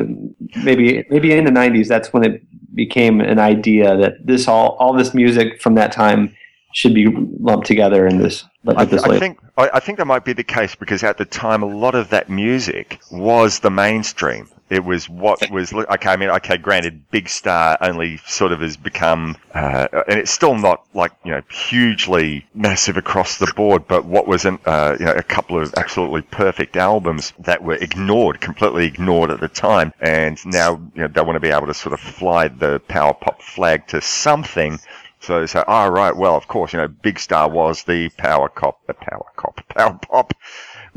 maybe 0.66 1.06
maybe 1.10 1.32
in 1.32 1.46
the 1.46 1.52
'90s, 1.52 1.88
that's 1.88 2.12
when 2.12 2.26
it 2.26 2.44
became 2.76 3.22
an 3.22 3.40
idea 3.40 3.96
that 3.96 4.28
this 4.28 4.50
all 4.50 4.76
all 4.78 4.92
this 4.92 5.14
music 5.14 5.62
from 5.62 5.76
that 5.76 5.94
time 5.94 6.36
should 6.74 6.94
be 6.94 7.08
lumped 7.40 7.66
together 7.66 8.06
in 8.06 8.18
this. 8.18 8.44
I, 8.68 8.84
this 8.84 9.02
I 9.04 9.18
think 9.18 9.40
I, 9.56 9.70
I 9.76 9.80
think 9.80 9.98
that 10.00 10.06
might 10.08 10.26
be 10.26 10.34
the 10.34 10.44
case 10.44 10.76
because 10.76 11.02
at 11.02 11.18
the 11.18 11.24
time 11.24 11.64
a 11.64 11.66
lot 11.66 11.96
of 11.96 12.10
that 12.10 12.30
music 12.30 13.00
was 13.10 13.60
the 13.60 13.72
mainstream. 13.72 14.50
It 14.68 14.84
was 14.84 15.08
what 15.08 15.52
was 15.52 15.72
okay. 15.72 16.10
I 16.10 16.16
mean, 16.16 16.30
okay, 16.30 16.58
granted, 16.58 17.12
Big 17.12 17.30
Star 17.30 17.78
only 17.82 18.18
sort 18.26 18.52
of 18.52 18.62
has 18.62 18.78
become, 18.78 19.38
uh, 19.54 19.88
and 20.08 20.20
it's 20.20 20.32
still 20.32 20.56
not 20.56 20.84
like 20.96 21.12
you 21.24 21.32
know 21.32 21.42
hugely 21.52 22.48
massive 22.56 22.98
across 22.98 23.38
the 23.38 23.52
board. 23.56 23.88
But 23.88 24.06
what 24.06 24.28
was 24.28 24.44
an, 24.44 24.58
uh, 24.66 24.98
you 25.00 25.06
know 25.06 25.12
a 25.12 25.22
couple 25.22 25.62
of 25.62 25.72
absolutely 25.78 26.24
perfect 26.24 26.78
albums 26.78 27.32
that 27.40 27.64
were 27.64 27.76
ignored, 27.76 28.42
completely 28.42 28.88
ignored 28.88 29.30
at 29.30 29.40
the 29.40 29.50
time, 29.50 29.94
and 30.02 30.44
now 30.48 30.82
you 30.96 31.04
know 31.04 31.10
they 31.10 31.22
want 31.22 31.36
to 31.36 31.40
be 31.40 31.50
able 31.50 31.68
to 31.68 31.74
sort 31.76 31.94
of 31.94 32.00
fly 32.00 32.48
the 32.48 32.80
power 32.88 33.14
pop 33.14 33.44
flag 33.44 33.86
to 33.90 34.02
something. 34.02 34.80
So 35.20 35.42
they 35.42 35.48
say, 35.48 35.64
oh, 35.68 35.90
right, 35.90 36.16
well, 36.16 36.36
of 36.36 36.48
course, 36.48 36.74
you 36.74 36.78
know, 36.78 36.88
Big 36.88 37.20
Star 37.20 37.50
was 37.50 37.84
the 37.84 38.10
power 38.10 38.48
cop, 38.48 38.86
the 38.86 38.94
power 38.94 39.26
cop, 39.36 39.62
power 39.70 39.98
pop 40.02 40.34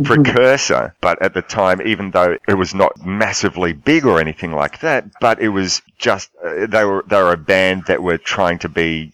precursor. 0.04 0.94
But 1.00 1.20
at 1.22 1.34
the 1.34 1.42
time, 1.42 1.80
even 1.86 2.10
though 2.10 2.36
it 2.46 2.54
was 2.54 2.74
not 2.74 3.04
massively 3.04 3.72
big 3.72 4.04
or 4.04 4.20
anything 4.20 4.52
like 4.52 4.80
that, 4.80 5.06
but 5.20 5.40
it 5.40 5.48
was 5.48 5.82
just, 5.98 6.30
uh, 6.44 6.66
they 6.66 6.84
were, 6.84 7.04
they 7.06 7.16
were 7.16 7.32
a 7.32 7.36
band 7.36 7.84
that 7.86 8.02
were 8.02 8.18
trying 8.18 8.58
to 8.60 8.68
be 8.68 9.12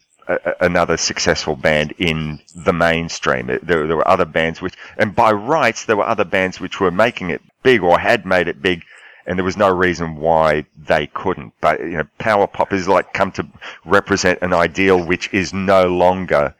another 0.61 0.97
successful 0.97 1.55
band 1.55 1.93
in 1.99 2.41
the 2.55 2.73
mainstream. 2.73 3.47
There, 3.47 3.87
there 3.87 3.97
were 3.97 4.09
other 4.09 4.25
bands 4.25 4.63
which, 4.63 4.75
and 4.97 5.15
by 5.15 5.33
rights, 5.33 5.85
there 5.85 5.97
were 5.97 6.07
other 6.07 6.25
bands 6.25 6.61
which 6.61 6.81
were 6.81 6.91
making 6.91 7.31
it 7.31 7.43
big 7.63 7.83
or 7.83 7.99
had 7.99 8.25
made 8.25 8.49
it 8.49 8.63
big 8.63 8.85
and 9.27 9.39
there 9.39 9.45
was 9.45 9.57
no 9.57 9.75
reason 9.75 10.17
why 10.17 10.67
they 10.77 11.07
couldn't. 11.09 11.53
But 11.61 11.81
you 11.81 11.99
know, 11.99 12.05
power 12.19 12.47
pop 12.47 12.73
is 12.73 12.89
like 12.89 13.13
come 13.13 13.33
to 13.33 13.47
represent 13.85 14.41
an 14.43 14.53
ideal 14.53 15.05
which 15.05 15.33
is 15.33 15.53
no 15.53 15.87
longer 15.87 16.55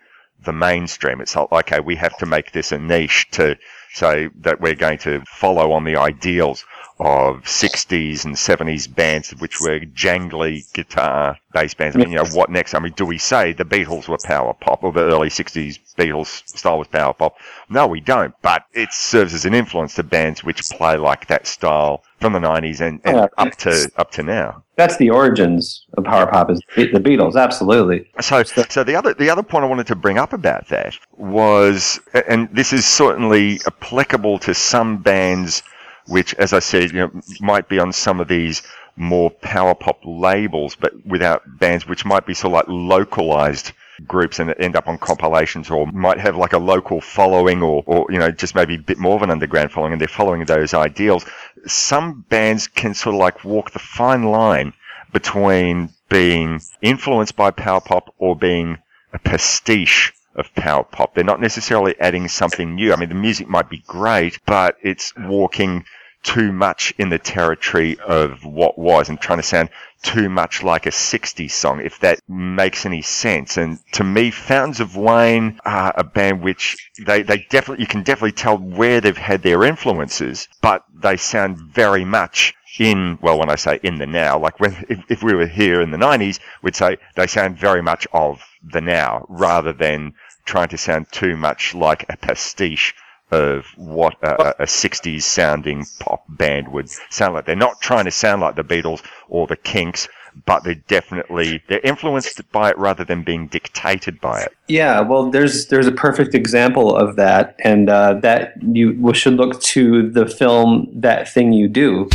the 0.45 0.53
mainstream. 0.53 1.21
It's 1.21 1.37
like, 1.37 1.53
okay, 1.53 1.81
we 1.81 1.97
have 1.97 2.17
to 2.19 2.27
make 2.27 2.53
this 2.53 2.73
a 2.73 2.79
niche 2.79 3.29
to 3.33 3.57
say 3.95 4.29
that 4.41 4.61
we're 4.61 4.75
going 4.75 4.99
to 4.99 5.23
follow 5.27 5.73
on 5.73 5.85
the 5.85 5.97
ideals 5.97 6.65
of 7.01 7.43
60s 7.43 8.25
and 8.25 8.37
70s 8.37 8.93
bands 8.95 9.31
which 9.41 9.61
were 9.61 9.81
jangly 9.81 10.73
guitar 10.75 11.37
bass 11.53 11.75
bands. 11.75 11.97
I 11.97 11.99
mean, 11.99 12.11
you 12.11 12.17
know, 12.17 12.27
what 12.27 12.51
next? 12.51 12.75
I 12.75 12.79
mean, 12.79 12.93
do 12.93 13.05
we 13.05 13.19
say 13.19 13.53
the 13.53 13.65
Beatles 13.65 14.07
were 14.09 14.19
power 14.23 14.55
pop 14.55 14.85
or 14.85 14.93
the 14.93 15.01
early 15.01 15.29
60s 15.29 15.79
Beatles 15.97 16.47
style 16.49 16.79
was 16.79 16.89
power 16.89 17.13
pop? 17.13 17.37
No, 17.69 17.87
we 17.87 18.01
don't, 18.01 18.35
but 18.43 18.65
it 18.73 18.93
serves 18.93 19.35
as 19.35 19.45
an 19.45 19.55
influence 19.55 19.95
to 19.97 20.03
bands 20.05 20.45
which 20.45 20.63
play 20.71 20.97
like 20.97 21.27
that 21.27 21.47
style 21.47 22.05
from 22.21 22.33
the 22.33 22.39
90s 22.39 22.81
and, 22.81 23.01
and 23.05 23.17
Yeah. 23.17 23.27
up 23.39 23.57
to 23.57 23.91
up 23.97 24.11
to 24.13 24.23
now. 24.23 24.63
That's 24.77 24.97
the 24.97 25.11
origins 25.11 25.87
of 25.97 26.05
power 26.05 26.27
pop 26.27 26.51
is 26.51 26.61
the 26.77 26.87
Beatles, 26.87 27.37
absolutely. 27.37 28.09
So, 28.21 28.43
so 28.43 28.83
the 28.85 28.97
other 28.97 29.15
the 29.15 29.31
other 29.31 29.43
point 29.43 29.65
I 29.65 29.69
wanted 29.69 29.87
to 29.89 29.97
bring 29.97 30.19
up 30.19 30.33
about 30.33 30.69
that 30.69 30.97
was, 31.17 32.01
and 32.29 32.49
this 32.53 32.73
is 32.73 32.85
certainly 32.85 33.61
applicable 33.67 34.39
to 34.41 34.55
some 34.55 34.99
bands, 34.99 35.63
which, 36.07 36.35
as 36.35 36.53
I 36.53 36.59
said, 36.59 36.93
you 36.93 36.99
know, 36.99 37.11
might 37.41 37.69
be 37.69 37.79
on 37.79 37.93
some 37.93 38.21
of 38.21 38.29
these 38.29 38.63
more 38.97 39.31
power 39.31 39.75
pop 39.75 40.01
labels, 40.05 40.77
but 40.77 40.93
without 41.07 41.43
bands 41.59 41.87
which 41.87 42.05
might 42.05 42.27
be 42.27 42.35
sort 42.35 42.53
of 42.53 42.53
like 42.53 42.67
localized 42.69 43.73
groups 44.07 44.39
and 44.39 44.55
end 44.59 44.77
up 44.77 44.89
on 44.89 44.99
compilations 44.99 45.71
or 45.71 45.87
might 45.93 46.19
have 46.19 46.37
like 46.37 46.53
a 46.53 46.59
local 46.59 47.01
following 47.01 47.63
or, 47.63 47.83
or 47.87 48.07
you 48.11 48.19
know 48.19 48.31
just 48.31 48.55
maybe 48.55 48.75
a 48.75 48.79
bit 48.79 48.99
more 48.99 49.15
of 49.15 49.23
an 49.23 49.31
underground 49.31 49.71
following 49.71 49.93
and 49.93 50.01
they're 50.01 50.09
following 50.09 50.45
those 50.45 50.75
ideals. 50.75 51.25
Some 51.67 52.25
bands 52.29 52.67
can 52.67 52.95
sort 52.95 53.15
of 53.15 53.21
like 53.21 53.45
walk 53.45 53.71
the 53.71 53.79
fine 53.79 54.25
line 54.25 54.73
between 55.13 55.91
being 56.09 56.61
influenced 56.83 57.37
by 57.37 57.51
power 57.51 57.81
pop 57.81 58.13
or 58.19 58.37
being 58.37 58.79
a 59.13 59.19
pastiche 59.19 60.13
of 60.35 60.55
power 60.55 60.85
pop. 60.85 61.15
They're 61.15 61.25
not 61.25 61.41
necessarily 61.41 61.95
adding 62.01 62.29
something 62.29 62.75
new. 62.75 62.93
I 62.93 62.97
mean, 62.97 63.09
the 63.09 63.15
music 63.15 63.49
might 63.49 63.71
be 63.71 63.83
great, 63.87 64.39
but 64.47 64.77
it's 64.83 65.13
walking 65.17 65.85
too 66.25 66.53
much 66.53 66.93
in 66.99 67.11
the 67.11 67.19
territory 67.19 67.99
of 68.01 68.45
what 68.45 68.79
was 68.79 69.09
and 69.09 69.21
trying 69.21 69.39
to 69.39 69.43
sound 69.43 69.69
too 70.03 70.29
much 70.29 70.63
like 70.63 70.87
a 70.87 70.91
60s 70.91 71.51
song, 71.51 71.81
if 71.81 72.01
that 72.01 72.21
makes 72.29 72.85
any 72.85 73.03
sense. 73.03 73.57
And 73.57 73.79
to 73.93 74.05
me, 74.05 74.31
Fountains 74.31 74.81
of 74.81 74.97
Wayne 74.97 75.59
are 75.65 75.95
a 75.97 76.05
band 76.05 76.43
which 76.43 76.77
they, 77.05 77.23
they 77.23 77.47
definitely, 77.51 77.83
you 77.83 77.87
can 77.87 78.03
definitely 78.03 78.33
tell 78.33 78.59
where 78.59 79.01
they've 79.01 79.17
had 79.17 79.43
their 79.43 79.65
influences, 79.65 80.49
but 80.61 80.85
they 80.95 81.17
sound 81.17 81.59
very 81.59 82.05
much 82.05 82.55
in, 82.79 83.19
well, 83.23 83.39
when 83.39 83.51
I 83.51 83.55
say 83.55 83.79
in 83.83 83.97
the 83.97 84.07
now, 84.07 84.39
like 84.39 84.61
when, 84.61 84.73
if, 84.89 84.99
if 85.09 85.23
we 85.23 85.35
were 85.35 85.47
here 85.47 85.81
in 85.81 85.91
the 85.91 85.97
90s, 85.97 86.39
we'd 86.63 86.77
say 86.77 86.97
they 87.15 87.27
sound 87.27 87.57
very 87.57 87.83
much 87.83 88.07
of 88.13 88.43
the 88.63 88.81
now 88.81 89.25
rather 89.29 89.73
than 89.73 90.15
trying 90.45 90.69
to 90.69 90.79
sound 90.79 91.07
too 91.11 91.37
much 91.37 91.75
like 91.75 92.05
a 92.09 92.17
pastiche 92.17 92.95
of 93.31 93.67
what 93.77 94.15
a, 94.23 94.63
a 94.63 94.67
60s 94.67 95.23
sounding 95.23 95.85
pop 95.99 96.25
band 96.29 96.69
would 96.69 96.89
sound 97.11 97.35
like. 97.35 97.47
They're 97.47 97.57
not 97.57 97.81
trying 97.81 98.05
to 98.05 98.11
sound 98.11 98.43
like 98.43 98.55
the 98.55 98.65
Beatles 98.65 99.03
or 99.29 99.47
the 99.47 99.57
Kinks, 99.57 100.09
but 100.47 100.65
they're 100.65 100.75
definitely 100.75 101.63
they're 101.69 101.81
influenced 101.81 102.41
by 102.53 102.71
it 102.71 102.79
rather 102.79 103.05
than 103.05 103.23
being 103.23 103.47
dictated 103.49 104.21
by 104.21 104.43
it. 104.43 104.53
Yeah, 104.69 105.01
well, 105.01 105.31
there's 105.31 105.67
there's 105.67 105.87
a 105.87 105.93
perfect 105.93 106.35
example 106.35 106.95
of 106.95 107.17
that, 107.17 107.57
and 107.61 107.89
uh, 107.89 108.15
that 108.15 108.55
you 108.63 109.13
should 109.15 109.35
look 109.35 109.61
to 109.63 110.11
the 110.11 110.27
film 110.27 110.89
That 110.93 111.29
Thing 111.29 111.53
You 111.53 111.69
Do. 111.69 112.09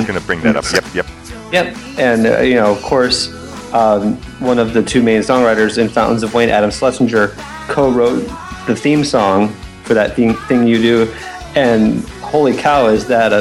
And 0.00 0.08
going 0.08 0.20
to 0.20 0.26
bring 0.26 0.40
that 0.42 0.56
up. 0.56 0.64
Yep, 0.72 0.94
yep. 0.94 1.06
Yep, 1.52 1.76
and 1.98 2.26
uh, 2.26 2.40
you 2.40 2.54
know, 2.54 2.72
of 2.72 2.80
course, 2.82 3.28
um, 3.74 4.16
one 4.40 4.58
of 4.58 4.72
the 4.72 4.82
two 4.82 5.02
main 5.02 5.20
songwriters 5.20 5.78
in 5.78 5.88
Fountains 5.88 6.22
of 6.22 6.32
Wayne, 6.32 6.48
Adam 6.48 6.70
Schlesinger, 6.70 7.28
co-wrote 7.68 8.20
the 8.66 8.74
theme 8.76 9.04
song 9.04 9.48
for 9.84 9.94
that 9.94 10.14
thing, 10.14 10.34
thing 10.46 10.66
you 10.66 10.78
do, 10.78 11.12
and 11.56 12.04
holy 12.20 12.56
cow, 12.56 12.86
is 12.86 13.06
that 13.08 13.32
a 13.32 13.40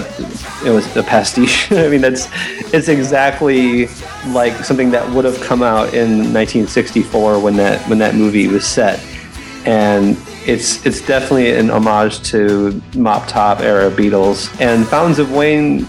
it 0.68 0.72
was 0.72 0.96
a 0.98 1.04
pastiche? 1.04 1.72
I 1.72 1.88
mean, 1.88 2.02
that's 2.02 2.28
it's 2.74 2.88
exactly 2.88 3.88
like 4.28 4.54
something 4.66 4.92
that 4.92 5.08
would 5.12 5.26
have 5.26 5.40
come 5.42 5.62
out 5.62 5.94
in 5.94 6.34
1964 6.34 7.40
when 7.40 7.56
that 7.58 7.88
when 7.88 8.00
that 8.00 8.16
movie 8.16 8.48
was 8.48 8.66
set, 8.66 9.00
and 9.66 10.18
it's 10.48 10.84
it's 10.86 11.06
definitely 11.06 11.52
an 11.52 11.70
homage 11.70 12.22
to 12.32 12.82
Mop 12.96 13.28
Top 13.28 13.60
era 13.60 13.92
Beatles 13.92 14.50
and 14.60 14.88
Fountains 14.88 15.20
of 15.20 15.32
Wayne 15.32 15.88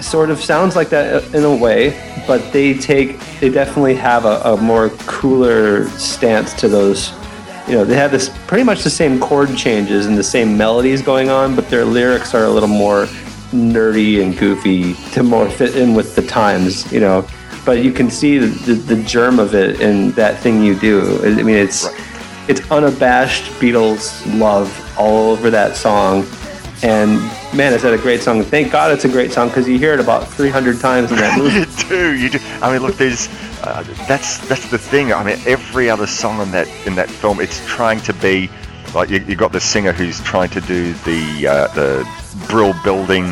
sort 0.00 0.30
of 0.30 0.40
sounds 0.40 0.76
like 0.76 0.88
that 0.90 1.34
in 1.34 1.44
a 1.44 1.54
way, 1.54 1.90
but 2.26 2.52
they 2.52 2.74
take 2.74 3.18
they 3.40 3.48
definitely 3.48 3.94
have 3.94 4.24
a, 4.24 4.40
a 4.44 4.56
more 4.56 4.90
cooler 5.06 5.88
stance 5.90 6.54
to 6.54 6.68
those. 6.68 7.12
You 7.68 7.76
know, 7.76 7.84
they 7.84 7.94
have 7.96 8.10
this 8.10 8.30
pretty 8.46 8.64
much 8.64 8.82
the 8.82 8.90
same 8.90 9.20
chord 9.20 9.56
changes 9.56 10.06
and 10.06 10.18
the 10.18 10.24
same 10.24 10.56
melodies 10.56 11.02
going 11.02 11.28
on, 11.28 11.54
but 11.54 11.68
their 11.68 11.84
lyrics 11.84 12.34
are 12.34 12.44
a 12.44 12.50
little 12.50 12.68
more 12.68 13.06
nerdy 13.52 14.22
and 14.22 14.36
goofy 14.36 14.94
to 15.12 15.22
more 15.22 15.48
fit 15.48 15.76
in 15.76 15.94
with 15.94 16.16
the 16.16 16.22
times. 16.22 16.90
You 16.92 17.00
know, 17.00 17.26
but 17.64 17.84
you 17.84 17.92
can 17.92 18.10
see 18.10 18.38
the, 18.38 18.46
the, 18.46 18.94
the 18.94 19.02
germ 19.04 19.38
of 19.38 19.54
it 19.54 19.80
in 19.80 20.12
that 20.12 20.38
thing 20.40 20.62
you 20.62 20.78
do. 20.78 21.20
I 21.24 21.42
mean, 21.42 21.56
it's 21.56 21.88
it's 22.48 22.68
unabashed 22.70 23.44
Beatles 23.60 24.26
love 24.38 24.68
all 24.98 25.30
over 25.30 25.50
that 25.50 25.76
song. 25.76 26.26
And 26.82 27.20
man, 27.54 27.72
is 27.72 27.82
that 27.82 27.92
a 27.92 27.98
great 27.98 28.20
song? 28.20 28.42
Thank 28.42 28.72
God 28.72 28.92
it's 28.92 29.04
a 29.04 29.08
great 29.08 29.32
song 29.32 29.48
because 29.48 29.68
you 29.68 29.78
hear 29.78 29.92
it 29.92 30.00
about 30.00 30.28
300 30.28 30.80
times 30.80 31.10
in 31.10 31.18
that 31.18 31.38
movie. 31.38 31.60
you 31.60 31.88
do. 31.88 32.16
You 32.16 32.30
do. 32.30 32.38
I 32.62 32.72
mean, 32.72 32.82
look, 32.82 32.96
there's 32.96 33.28
uh, 33.62 33.82
that's 34.08 34.38
that's 34.48 34.70
the 34.70 34.78
thing. 34.78 35.12
I 35.12 35.22
mean, 35.24 35.38
every 35.46 35.90
other 35.90 36.06
song 36.06 36.40
in 36.40 36.50
that 36.52 36.68
in 36.86 36.94
that 36.94 37.10
film, 37.10 37.40
it's 37.40 37.64
trying 37.66 38.00
to 38.00 38.12
be 38.14 38.50
like 38.94 39.10
you, 39.10 39.18
you 39.20 39.36
got 39.36 39.52
the 39.52 39.60
singer 39.60 39.92
who's 39.92 40.20
trying 40.20 40.50
to 40.50 40.60
do 40.60 40.92
the 41.04 41.46
uh, 41.46 41.66
the 41.74 42.08
brill 42.48 42.74
building 42.82 43.30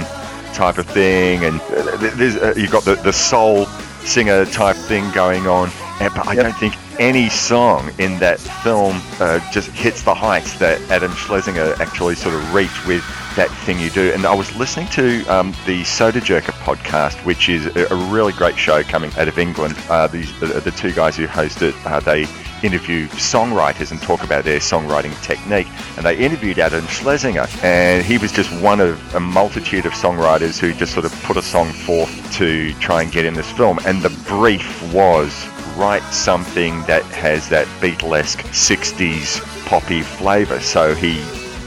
type 0.54 0.78
of 0.78 0.86
thing, 0.86 1.44
and 1.44 1.60
uh, 1.60 1.96
there's 1.96 2.36
uh, 2.36 2.54
you 2.56 2.68
got 2.68 2.84
the 2.84 2.96
the 2.96 3.12
soul 3.12 3.66
singer 4.04 4.44
type 4.46 4.76
thing 4.76 5.10
going 5.12 5.46
on. 5.46 5.70
And, 6.00 6.12
but 6.14 6.28
I 6.28 6.34
don't 6.34 6.56
think 6.56 6.74
any 6.98 7.28
song 7.28 7.90
in 7.98 8.18
that 8.18 8.40
film 8.40 9.00
uh, 9.20 9.38
just 9.52 9.70
hits 9.70 10.02
the 10.02 10.14
heights 10.14 10.58
that 10.58 10.80
Adam 10.90 11.12
Schlesinger 11.12 11.74
actually 11.80 12.14
sort 12.14 12.34
of 12.34 12.54
reached 12.54 12.86
with 12.86 13.04
that 13.36 13.50
thing 13.64 13.78
you 13.78 13.90
do. 13.90 14.10
And 14.12 14.26
I 14.26 14.34
was 14.34 14.54
listening 14.56 14.88
to 14.88 15.24
um, 15.26 15.52
the 15.64 15.82
Sodajerker 15.82 16.52
podcast, 16.64 17.24
which 17.24 17.48
is 17.48 17.66
a, 17.66 17.94
really 18.10 18.32
great 18.32 18.56
show 18.58 18.82
coming 18.82 19.12
out 19.16 19.28
of 19.28 19.38
England. 19.38 19.76
Uh, 19.88 20.06
these 20.06 20.38
the, 20.40 20.46
the 20.46 20.70
two 20.72 20.92
guys 20.92 21.16
who 21.16 21.26
host 21.26 21.62
it, 21.62 21.74
uh, 21.86 22.00
they 22.00 22.26
interview 22.62 23.06
songwriters 23.08 23.92
and 23.92 24.02
talk 24.02 24.24
about 24.24 24.44
their 24.44 24.58
songwriting 24.58 25.20
technique. 25.22 25.68
And 25.96 26.04
they 26.04 26.16
interviewed 26.16 26.58
Adam 26.58 26.84
Schlesinger, 26.86 27.46
and 27.62 28.04
he 28.04 28.18
was 28.18 28.32
just 28.32 28.50
one 28.60 28.80
of 28.80 29.14
a 29.14 29.20
multitude 29.20 29.86
of 29.86 29.92
songwriters 29.92 30.58
who 30.58 30.72
just 30.72 30.92
sort 30.92 31.04
of 31.04 31.12
put 31.22 31.36
a 31.36 31.42
song 31.42 31.70
forth 31.70 32.32
to 32.34 32.72
try 32.74 33.02
and 33.02 33.12
get 33.12 33.24
in 33.24 33.34
this 33.34 33.50
film. 33.52 33.78
And 33.84 34.02
the 34.02 34.10
brief 34.26 34.92
was 34.92 35.48
write 35.78 36.02
something 36.12 36.82
that 36.82 37.04
has 37.04 37.48
that 37.50 37.66
Beatlesque 37.80 38.42
60s 38.50 39.40
poppy 39.66 40.02
flavour. 40.02 40.58
So 40.58 40.94
he 40.94 41.18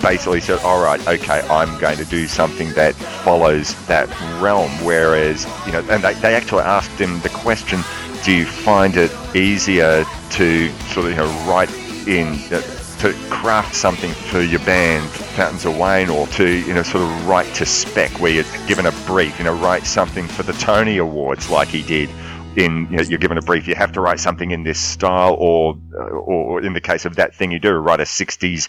basically 0.02 0.42
said, 0.42 0.60
all 0.60 0.84
right, 0.84 1.00
okay, 1.08 1.42
I'm 1.50 1.80
going 1.80 1.98
to 1.98 2.06
do 2.06 2.28
something 2.28 2.72
that 2.74 2.94
follows 2.96 3.74
that 3.88 4.10
realm. 4.42 4.70
Whereas, 4.84 5.46
you 5.66 5.72
know, 5.72 5.80
and 5.90 6.04
they, 6.04 6.14
they 6.16 6.36
actually 6.36 6.64
asked 6.64 7.00
him 7.00 7.22
the 7.22 7.30
question, 7.30 7.82
do 8.24 8.34
you 8.34 8.46
find 8.46 8.98
it 8.98 9.12
easier 9.36 10.04
to 10.32 10.70
sort 10.90 11.06
of, 11.06 11.12
you 11.12 11.18
know, 11.18 11.50
write 11.50 11.72
in, 12.06 12.34
uh, 12.52 12.62
to 13.00 13.14
craft 13.30 13.76
something 13.76 14.12
for 14.12 14.42
your 14.42 14.60
band, 14.60 15.10
Fountains 15.10 15.66
of 15.66 15.78
Wayne, 15.78 16.10
or 16.10 16.28
to, 16.28 16.48
you 16.48 16.74
know, 16.74 16.84
sort 16.84 17.04
of 17.04 17.28
write 17.28 17.52
to 17.56 17.66
spec 17.66 18.12
where 18.20 18.32
you're 18.32 18.68
given 18.68 18.86
a 18.86 18.92
brief, 19.06 19.40
you 19.40 19.46
know, 19.46 19.56
write 19.56 19.86
something 19.86 20.28
for 20.28 20.44
the 20.44 20.54
Tony 20.54 20.98
Awards 20.98 21.50
like 21.50 21.70
he 21.70 21.82
did 21.82 22.10
in 22.58 22.88
you 22.92 22.98
know, 22.98 23.04
you're 23.04 23.20
given 23.20 23.38
a 23.38 23.42
brief 23.42 23.68
you 23.68 23.76
have 23.76 23.94
to 23.94 24.02
write 24.02 24.20
something 24.20 24.52
in 24.52 24.64
this 24.64 24.80
style 24.80 25.36
or 25.40 25.78
or 26.26 26.62
in 26.62 26.74
the 26.74 26.82
case 26.82 27.06
of 27.06 27.16
that 27.16 27.34
thing 27.34 27.52
you 27.52 27.60
do 27.60 27.72
write 27.72 28.02
a 28.02 28.04
60s 28.04 28.68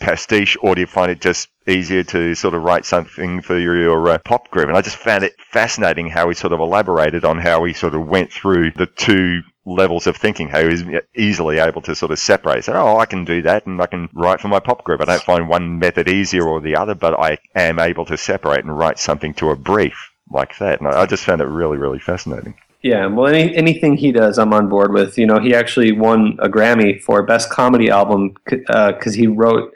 pastiche 0.00 0.56
or 0.62 0.74
do 0.74 0.80
you 0.80 0.86
find 0.86 1.10
it 1.10 1.20
just 1.20 1.48
easier 1.66 2.02
to 2.02 2.34
sort 2.34 2.54
of 2.54 2.62
write 2.62 2.86
something 2.86 3.42
for 3.42 3.58
your, 3.58 3.78
your 3.78 4.08
uh, 4.08 4.18
pop 4.18 4.50
group 4.50 4.68
and 4.68 4.76
I 4.76 4.80
just 4.80 4.96
found 4.96 5.24
it 5.24 5.34
fascinating 5.38 6.08
how 6.08 6.28
he 6.28 6.34
sort 6.34 6.54
of 6.54 6.60
elaborated 6.60 7.24
on 7.24 7.38
how 7.38 7.64
he 7.64 7.74
sort 7.74 7.94
of 7.94 8.06
went 8.06 8.32
through 8.32 8.72
the 8.72 8.86
two 8.86 9.42
levels 9.66 10.06
of 10.06 10.16
thinking 10.16 10.48
how 10.48 10.66
he's 10.66 10.82
easily 11.14 11.58
able 11.58 11.82
to 11.82 11.94
sort 11.94 12.10
of 12.10 12.18
separate. 12.18 12.64
Say 12.64 12.72
oh 12.72 12.96
I 12.96 13.04
can 13.04 13.26
do 13.26 13.42
that 13.42 13.66
and 13.66 13.82
I 13.82 13.86
can 13.86 14.08
write 14.14 14.40
for 14.40 14.48
my 14.48 14.60
pop 14.60 14.84
group 14.84 15.02
I 15.02 15.04
don't 15.04 15.22
find 15.22 15.50
one 15.50 15.78
method 15.78 16.08
easier 16.08 16.48
or 16.48 16.62
the 16.62 16.76
other 16.76 16.94
but 16.94 17.18
I 17.20 17.36
am 17.54 17.78
able 17.78 18.06
to 18.06 18.16
separate 18.16 18.64
and 18.64 18.76
write 18.76 18.98
something 18.98 19.34
to 19.34 19.50
a 19.50 19.56
brief 19.56 20.12
like 20.30 20.56
that. 20.58 20.80
And 20.80 20.88
I 20.88 21.04
just 21.04 21.24
found 21.24 21.42
it 21.42 21.46
really 21.46 21.76
really 21.76 21.98
fascinating 21.98 22.54
Yeah, 22.82 23.06
well, 23.06 23.26
any, 23.26 23.54
anything 23.56 23.96
he 23.96 24.12
does, 24.12 24.38
I'm 24.38 24.52
on 24.54 24.68
board 24.68 24.92
with. 24.92 25.18
You 25.18 25.26
know, 25.26 25.40
he 25.40 25.54
actually 25.54 25.92
won 25.92 26.38
a 26.40 26.48
Grammy 26.48 27.00
for 27.02 27.22
Best 27.24 27.50
Comedy 27.50 27.90
Album 27.90 28.34
because 28.46 29.14
he 29.14 29.26
wrote 29.26 29.72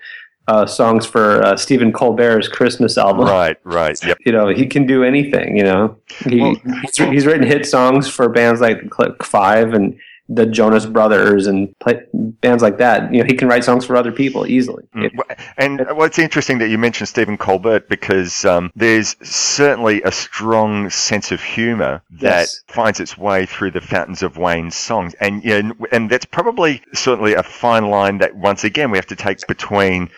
uh, 0.48 0.66
songs 0.66 1.06
for 1.06 1.42
uh, 1.42 1.56
Stephen 1.56 1.92
Colbert's 1.92 2.48
Christmas 2.48 2.96
album. 2.98 3.26
Right, 3.26 3.56
right. 3.64 3.98
Yep. 4.04 4.18
You 4.24 4.32
know, 4.32 4.48
he 4.48 4.66
can 4.66 4.86
do 4.86 5.02
anything. 5.04 5.56
You 5.56 5.64
know, 5.64 5.96
he, 6.28 6.40
Well- 6.40 6.56
he's, 6.82 6.96
he's 6.96 7.26
written 7.26 7.46
hit 7.46 7.66
songs 7.66 8.08
for 8.08 8.28
bands 8.28 8.60
like 8.60 8.88
Click 8.90 9.22
Five 9.24 9.72
and 9.74 9.98
the 10.28 10.46
Jonas 10.46 10.86
Brothers 10.86 11.46
and 11.46 11.76
play, 11.80 12.00
bands 12.12 12.62
like 12.62 12.78
that. 12.78 13.12
You 13.12 13.20
know, 13.20 13.26
he 13.26 13.34
can 13.34 13.48
write 13.48 13.64
songs 13.64 13.84
for 13.84 13.96
other 13.96 14.12
people 14.12 14.46
easily. 14.46 14.84
Mm, 14.94 15.10
And 15.58 15.80
well, 15.80 16.04
it's 16.04 16.18
interesting 16.18 16.58
that 16.58 16.68
you 16.68 16.78
mentioned 16.78 17.08
Stephen 17.08 17.36
Colbert 17.36 17.88
because 17.88 18.44
um, 18.44 18.70
there's 18.74 19.16
certainly 19.22 20.00
a 20.02 20.12
strong 20.12 20.88
sense 20.90 21.32
of 21.32 21.42
humour 21.42 22.02
that 22.12 22.40
Yes. 22.42 22.62
finds 22.68 23.00
its 23.00 23.18
way 23.18 23.46
through 23.46 23.72
the 23.72 23.80
Fountains 23.80 24.22
of 24.22 24.36
Wayne 24.38 24.70
songs, 24.70 25.14
and 25.20 25.44
you 25.44 25.62
know, 25.62 25.74
and 25.90 26.08
that's 26.08 26.24
probably 26.24 26.82
certainly 26.94 27.34
a 27.34 27.42
fine 27.42 27.90
line 27.90 28.18
that 28.18 28.34
once 28.36 28.64
again 28.64 28.90
we 28.90 28.98
have 28.98 29.06
to 29.08 29.16
take 29.16 29.46
between 29.46 30.08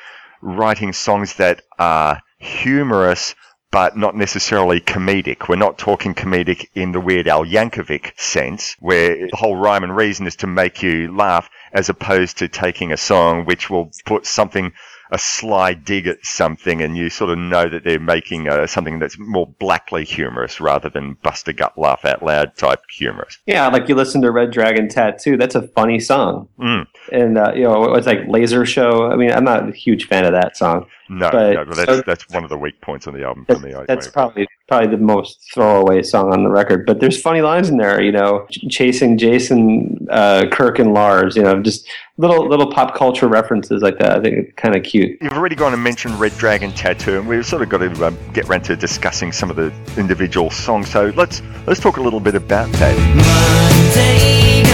writing 0.43 0.93
songs 0.93 1.35
that 1.37 1.63
are 1.79 2.21
humorous. 2.39 3.35
But 3.75 3.97
not 3.97 4.15
necessarily 4.15 4.81
comedic. 4.81 5.49
We're 5.49 5.57
not 5.57 5.79
talking 5.79 6.15
comedic 6.15 6.69
in 6.77 6.93
the 6.93 7.01
Weird 7.01 7.27
Al 7.27 7.45
Yankovic 7.45 8.17
sense, 8.17 8.77
where 8.79 9.17
the 9.17 9.37
whole 9.37 9.57
rhyme 9.57 9.83
and 9.83 9.97
reason 9.97 10.29
is 10.29 10.37
to 10.37 10.47
make 10.47 10.81
you 10.81 11.13
laugh, 11.13 11.51
as 11.73 11.89
opposed 11.89 12.39
to 12.39 12.47
taking 12.47 12.93
a 12.93 12.97
song 12.97 13.47
which 13.47 13.69
will 13.69 13.91
put 14.05 14.27
something 14.27 14.73
a 15.11 15.19
sly 15.19 15.75
dig 15.75 16.07
at 16.07 16.25
something, 16.25 16.83
and 16.83 16.97
you 16.97 17.11
sort 17.11 17.31
of 17.31 17.39
know 17.39 17.69
that 17.69 17.85
they're 17.85 18.01
making 18.01 18.49
uh, 18.49 18.67
something 18.67 18.99
that's 18.99 19.19
more 19.19 19.47
blackly 19.59 20.05
humorous 20.05 20.61
rather 20.61 20.89
than 20.89 21.15
bust 21.23 21.47
a 21.49 21.53
gut 21.53 21.77
laugh 21.77 22.05
out 22.05 22.23
loud 22.23 22.57
type 22.57 22.81
humorous. 22.91 23.39
Yeah, 23.47 23.69
like 23.69 23.89
you 23.89 23.95
listen 23.95 24.23
to 24.23 24.31
Red 24.31 24.51
Dragon 24.51 24.89
Tattoo. 24.89 25.37
That's 25.37 25.55
a 25.55 25.63
funny 25.69 26.01
song. 26.01 26.49
Mm. 26.59 26.87
And 27.13 27.39
uh, 27.39 27.53
you 27.55 27.65
know, 27.65 27.95
it's 27.95 28.07
like 28.07 28.27
Laser 28.29 28.65
Show. 28.65 29.11
I 29.11 29.17
mean, 29.17 29.31
I'm 29.31 29.45
not 29.45 29.69
a 29.69 29.73
huge 29.73 30.07
fan 30.07 30.25
of 30.25 30.33
that 30.33 30.57
song. 30.57 30.87
No, 31.09 31.31
But- 31.31 31.53
no, 31.53 31.65
but 31.67 31.77
that's 31.77 31.91
so- 31.91 32.03
that's 32.07 32.29
one 32.31 32.45
of 32.45 32.51
the 32.51 32.57
weak 32.57 32.81
points 32.81 33.07
on 33.07 33.15
the 33.15 33.25
album 33.25 33.45
for 33.45 33.59
me. 33.59 33.75
I 33.75 33.85
That's 33.87 34.07
think. 34.07 34.15
probably 34.15 34.47
probably 34.67 34.89
the 34.89 34.97
most 34.97 35.47
throwaway 35.53 36.01
song 36.03 36.33
on 36.33 36.43
the 36.43 36.49
record. 36.49 36.87
But 36.87 36.99
there's 36.99 37.21
funny 37.21 37.43
lines 37.43 37.69
in 37.69 37.77
there. 37.77 38.01
You 38.01 38.13
know, 38.13 38.47
ch- 38.51 38.61
chasing 38.71 39.19
Jason, 39.19 40.07
uh, 40.11 40.47
Kirk, 40.51 40.79
and 40.79 40.95
Lars. 40.95 41.37
You 41.37 41.43
know, 41.43 41.61
just 41.61 41.87
little 42.17 42.49
little 42.49 42.71
pop 42.73 42.95
culture 42.95 43.29
references 43.29 43.83
like 43.83 43.99
that. 43.99 44.13
I 44.19 44.21
think 44.23 44.37
it's 44.39 44.53
kind 44.57 44.75
of 44.75 44.83
cute. 44.83 45.19
You've 45.21 45.35
already 45.35 45.57
gone 45.57 45.75
and 45.75 45.83
mentioned 45.85 46.19
Red 46.19 46.33
Dragon 46.39 46.73
Tattoo, 46.73 47.19
and 47.19 47.29
we've 47.29 47.45
sort 47.45 47.61
of 47.61 47.69
got 47.69 47.79
to 47.79 48.07
um, 48.07 48.17
get 48.33 48.49
around 48.49 48.63
to 48.65 48.77
discussing 48.77 49.31
some 49.33 49.51
of 49.51 49.57
the 49.57 49.71
individual 49.99 50.51
songs. 50.51 50.89
So 50.91 51.13
let's 51.17 51.43
let's 51.67 51.81
talk 51.81 51.99
a 51.99 52.03
little 52.03 52.21
bit 52.21 52.35
about 52.35 52.73
that. 52.73 52.97
Monday 52.99 54.65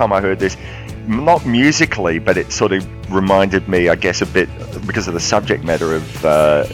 time 0.00 0.12
I 0.14 0.20
heard 0.22 0.38
this, 0.38 0.56
not 1.06 1.44
musically, 1.44 2.18
but 2.18 2.36
it 2.38 2.52
sort 2.52 2.72
of 2.72 2.82
reminded 3.12 3.68
me, 3.68 3.88
I 3.90 3.96
guess, 3.96 4.22
a 4.22 4.26
bit 4.26 4.48
because 4.86 5.06
of 5.08 5.14
the 5.14 5.20
subject 5.20 5.62
matter 5.62 5.94
of 5.94 6.24
uh, 6.24 6.64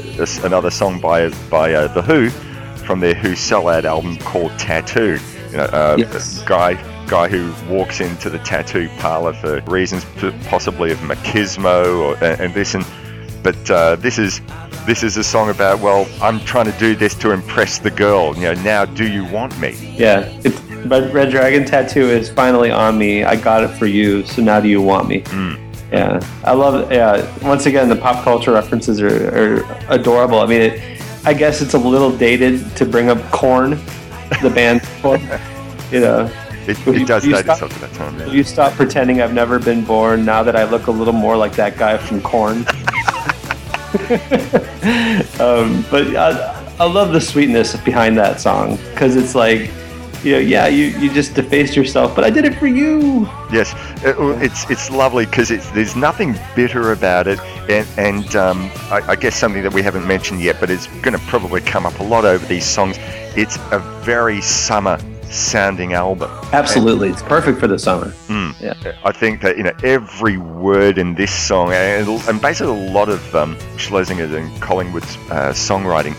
another 0.45 0.70
song 0.70 1.01
by 1.01 1.31
by 1.51 1.74
uh, 1.74 1.89
the 1.89 2.03
Who 2.03 2.31
from 2.87 3.01
their 3.01 3.14
Who 3.14 3.31
Sellout 3.33 3.85
album 3.85 4.16
called 4.18 4.57
Tattoo. 4.59 5.18
You 5.51 5.57
know, 5.59 5.64
uh, 5.64 5.97
Yes. 5.99 6.43
a 6.43 6.47
guy 6.47 6.74
guy 7.07 7.29
who 7.29 7.53
walks 7.72 8.01
into 8.01 8.29
the 8.29 8.39
tattoo 8.41 8.89
parlor 8.99 9.33
for 9.33 9.61
reasons 9.70 10.05
possibly 10.49 10.91
of 10.91 10.99
machismo 10.99 11.77
or 12.01 12.24
and, 12.24 12.41
and 12.41 12.55
this 12.55 12.74
and 12.74 12.85
but 13.45 13.70
uh, 13.70 13.95
this 13.97 14.18
is 14.18 14.41
this 14.87 15.05
is 15.05 15.16
a 15.16 15.22
song 15.22 15.49
about 15.49 15.79
well 15.81 16.09
I'm 16.20 16.41
trying 16.41 16.64
to 16.72 16.77
do 16.81 16.97
this 16.97 17.14
to 17.22 17.31
impress 17.31 17.79
the 17.79 17.93
girl 17.93 18.35
you 18.35 18.43
know 18.43 18.55
now 18.62 18.85
do 18.87 19.07
you 19.07 19.24
want 19.24 19.57
me 19.61 19.70
Yeah, 19.97 20.22
it's 20.43 20.61
Red, 20.85 21.12
Red 21.12 21.31
Dragon 21.31 21.64
tattoo 21.64 22.09
is 22.09 22.29
finally 22.31 22.70
on 22.70 22.97
me. 22.99 23.24
I 23.24 23.37
got 23.37 23.64
it 23.64 23.68
for 23.68 23.87
you, 23.87 24.24
so 24.27 24.43
now 24.43 24.61
do 24.61 24.68
you 24.68 24.81
want 24.83 25.09
me? 25.09 25.22
Yeah, 25.93 26.20
I 26.45 26.53
love 26.53 26.74
it. 26.91 26.95
Yeah, 26.95 27.27
once 27.47 27.66
again, 27.66 27.89
the 27.89 27.97
pop 27.97 28.22
culture 28.24 28.53
references 28.53 29.01
are, 29.01 29.29
are 29.61 29.77
adorable. 29.89 30.41
I 30.41 30.47
mean, 30.47 30.61
it, 30.62 31.01
I 31.24 31.33
guess 31.33 31.61
it's 31.62 31.74
a 31.74 31.79
little 31.79 32.16
dated 32.16 32.74
to 32.77 32.85
bring 32.85 33.09
up 33.09 33.20
Korn, 33.31 33.70
the 34.43 34.51
band. 34.51 34.83
You 35.93 36.01
know, 36.01 36.29
it, 36.66 36.77
it 36.85 36.99
you- 36.99 37.07
does 37.07 37.24
you 37.24 37.33
date 37.33 37.45
stop- 37.45 37.62
itself 37.62 37.72
to 37.74 37.79
that 37.79 37.93
time 37.95 38.18
yeah. 38.18 38.27
You 38.27 38.43
stop 38.43 38.72
pretending 38.72 39.20
I've 39.22 39.33
never 39.33 39.61
been 39.61 39.85
born 39.85 40.24
now 40.24 40.43
that 40.43 40.57
I 40.57 40.64
look 40.64 40.89
a 40.89 40.91
little 40.91 41.12
more 41.14 41.37
like 41.37 41.53
that 41.53 41.77
guy 41.79 41.97
from 41.97 42.20
Korn? 42.20 42.57
um, 45.39 45.85
but 45.93 46.16
I, 46.16 46.64
I 46.81 46.85
love 46.85 47.12
the 47.12 47.20
sweetness 47.20 47.77
behind 47.77 48.18
that 48.18 48.41
song 48.41 48.79
because 48.91 49.14
it's 49.14 49.37
like, 49.37 49.70
you 50.27 50.33
know, 50.33 50.39
yeah, 50.41 50.66
you, 50.66 50.87
you 50.99 51.12
just 51.14 51.35
defaced 51.35 51.77
yourself, 51.77 52.14
but 52.16 52.24
I 52.24 52.31
did 52.31 52.45
it 52.45 52.55
for 52.57 52.66
you. 52.66 53.27
Yes, 53.53 53.72
it- 54.05 54.16
it's 54.43 54.68
it's 54.68 54.91
lovely 54.91 55.24
because 55.24 55.51
it's 55.53 55.70
there's 55.70 55.95
nothing 55.97 56.35
bitter 56.57 56.91
about 56.93 57.27
it, 57.29 57.39
and 57.70 57.87
and 57.97 58.37
um, 58.37 58.70
I, 58.91 59.03
I 59.12 59.16
guess 59.16 59.37
something 59.37 59.62
that 59.62 59.72
we 59.72 59.83
haven't 59.83 60.07
mentioned 60.07 60.41
yet, 60.43 60.57
but 60.59 60.68
it's 60.68 60.89
going 61.01 61.12
to 61.16 61.24
probably 61.27 61.61
come 61.61 61.87
up 61.87 61.99
a 62.01 62.03
lot 62.03 62.24
over 62.24 62.45
these 62.47 62.66
songs. 62.66 62.97
It's 63.37 63.57
a 63.70 63.79
very 64.03 64.41
summer 64.41 64.99
sounding 65.31 65.93
album. 65.93 66.31
Absolutely, 66.53 67.09
it's 67.11 67.22
perfect 67.22 67.61
for 67.61 67.66
the 67.68 67.79
summer. 67.79 68.07
Mm. 68.29 68.55
Yeah. 68.61 68.93
I 69.05 69.12
think 69.12 69.43
that 69.43 69.57
you 69.57 69.62
know 69.62 69.72
every 69.85 70.39
word 70.39 70.99
in 70.99 71.14
this 71.14 71.33
song, 71.33 71.72
and, 71.72 72.09
and 72.29 72.41
basically 72.41 72.72
a 72.89 72.91
lot 72.93 73.09
of 73.09 73.35
um, 73.37 73.57
Schlesinger 73.77 74.24
and 74.37 74.61
Collingwood's 74.61 75.16
uh, 75.31 75.53
songwriting 75.55 76.14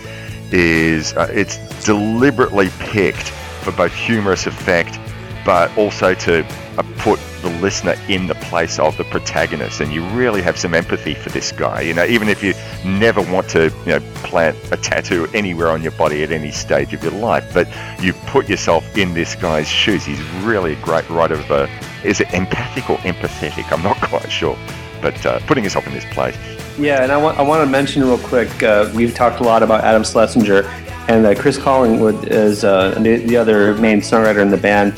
is 0.54 1.14
uh, 1.14 1.28
it's 1.32 1.58
deliberately 1.84 2.70
picked 2.80 3.34
for 3.68 3.76
both 3.76 3.94
humorous 3.94 4.48
effect, 4.48 4.98
but 5.46 5.76
also 5.78 6.14
to 6.14 6.46
uh, 6.78 6.84
put 7.00 7.20
the 7.42 7.50
listener 7.62 7.96
in 8.08 8.28
the 8.28 8.36
place 8.36 8.80
of 8.80 8.96
the 8.96 9.04
protagonist, 9.06 9.82
and 9.82 9.92
you 9.92 10.08
really 10.10 10.42
have 10.42 10.58
some 10.58 10.74
empathy 10.74 11.14
for 11.14 11.30
this 11.30 11.52
guy. 11.52 11.82
You 11.82 11.94
know, 11.94 12.06
even 12.06 12.30
if 12.30 12.42
you 12.42 12.54
never 12.86 13.22
want 13.22 13.50
to, 13.50 13.66
you 13.86 13.92
know, 13.92 14.00
plant 14.24 14.56
a 14.72 14.78
tattoo 14.78 15.28
anywhere 15.34 15.68
on 15.68 15.82
your 15.82 15.92
body 15.92 16.24
at 16.24 16.32
any 16.32 16.52
stage 16.52 16.94
of 16.94 17.04
your 17.04 17.12
life, 17.12 17.54
but 17.54 17.68
you 18.02 18.14
put 18.28 18.48
yourself 18.48 18.98
in 18.98 19.14
this 19.14 19.36
guy's 19.36 19.68
shoes. 19.68 20.06
He's 20.06 20.22
really 20.44 20.72
a 20.74 20.82
great 20.82 21.10
writer 21.10 21.34
of 21.34 21.52
uh, 21.52 21.68
is 22.06 22.22
it 22.22 22.34
empathic 22.34 22.90
or 22.90 22.98
empathetic? 23.00 23.70
I'm 23.74 23.84
not 23.84 23.98
quite 24.02 24.32
sure, 24.32 24.58
but 25.02 25.26
uh, 25.26 25.40
putting 25.42 25.66
yourself 25.66 25.86
in 25.88 25.94
this 25.94 26.06
place. 26.14 26.38
Yeah, 26.80 27.04
and 27.04 27.12
I 27.12 27.18
want 27.18 27.38
I 27.38 27.42
want 27.42 27.66
to 27.66 27.70
mention 27.70 28.02
real 28.06 28.18
quick. 28.18 28.64
Uh, 28.64 28.90
we've 28.96 29.14
talked 29.14 29.42
a 29.42 29.44
lot 29.44 29.62
about 29.62 29.84
Adam 29.84 30.06
Schlesinger, 30.06 30.64
and 31.08 31.26
uh, 31.26 31.36
Chris 31.36 31.58
Collingwood 31.58 32.28
is 32.28 32.64
uh, 32.64 32.92
the, 33.00 33.18
the 33.18 33.38
other 33.38 33.76
main 33.76 34.02
songwriter 34.02 34.42
in 34.42 34.50
the 34.50 34.58
band, 34.58 34.94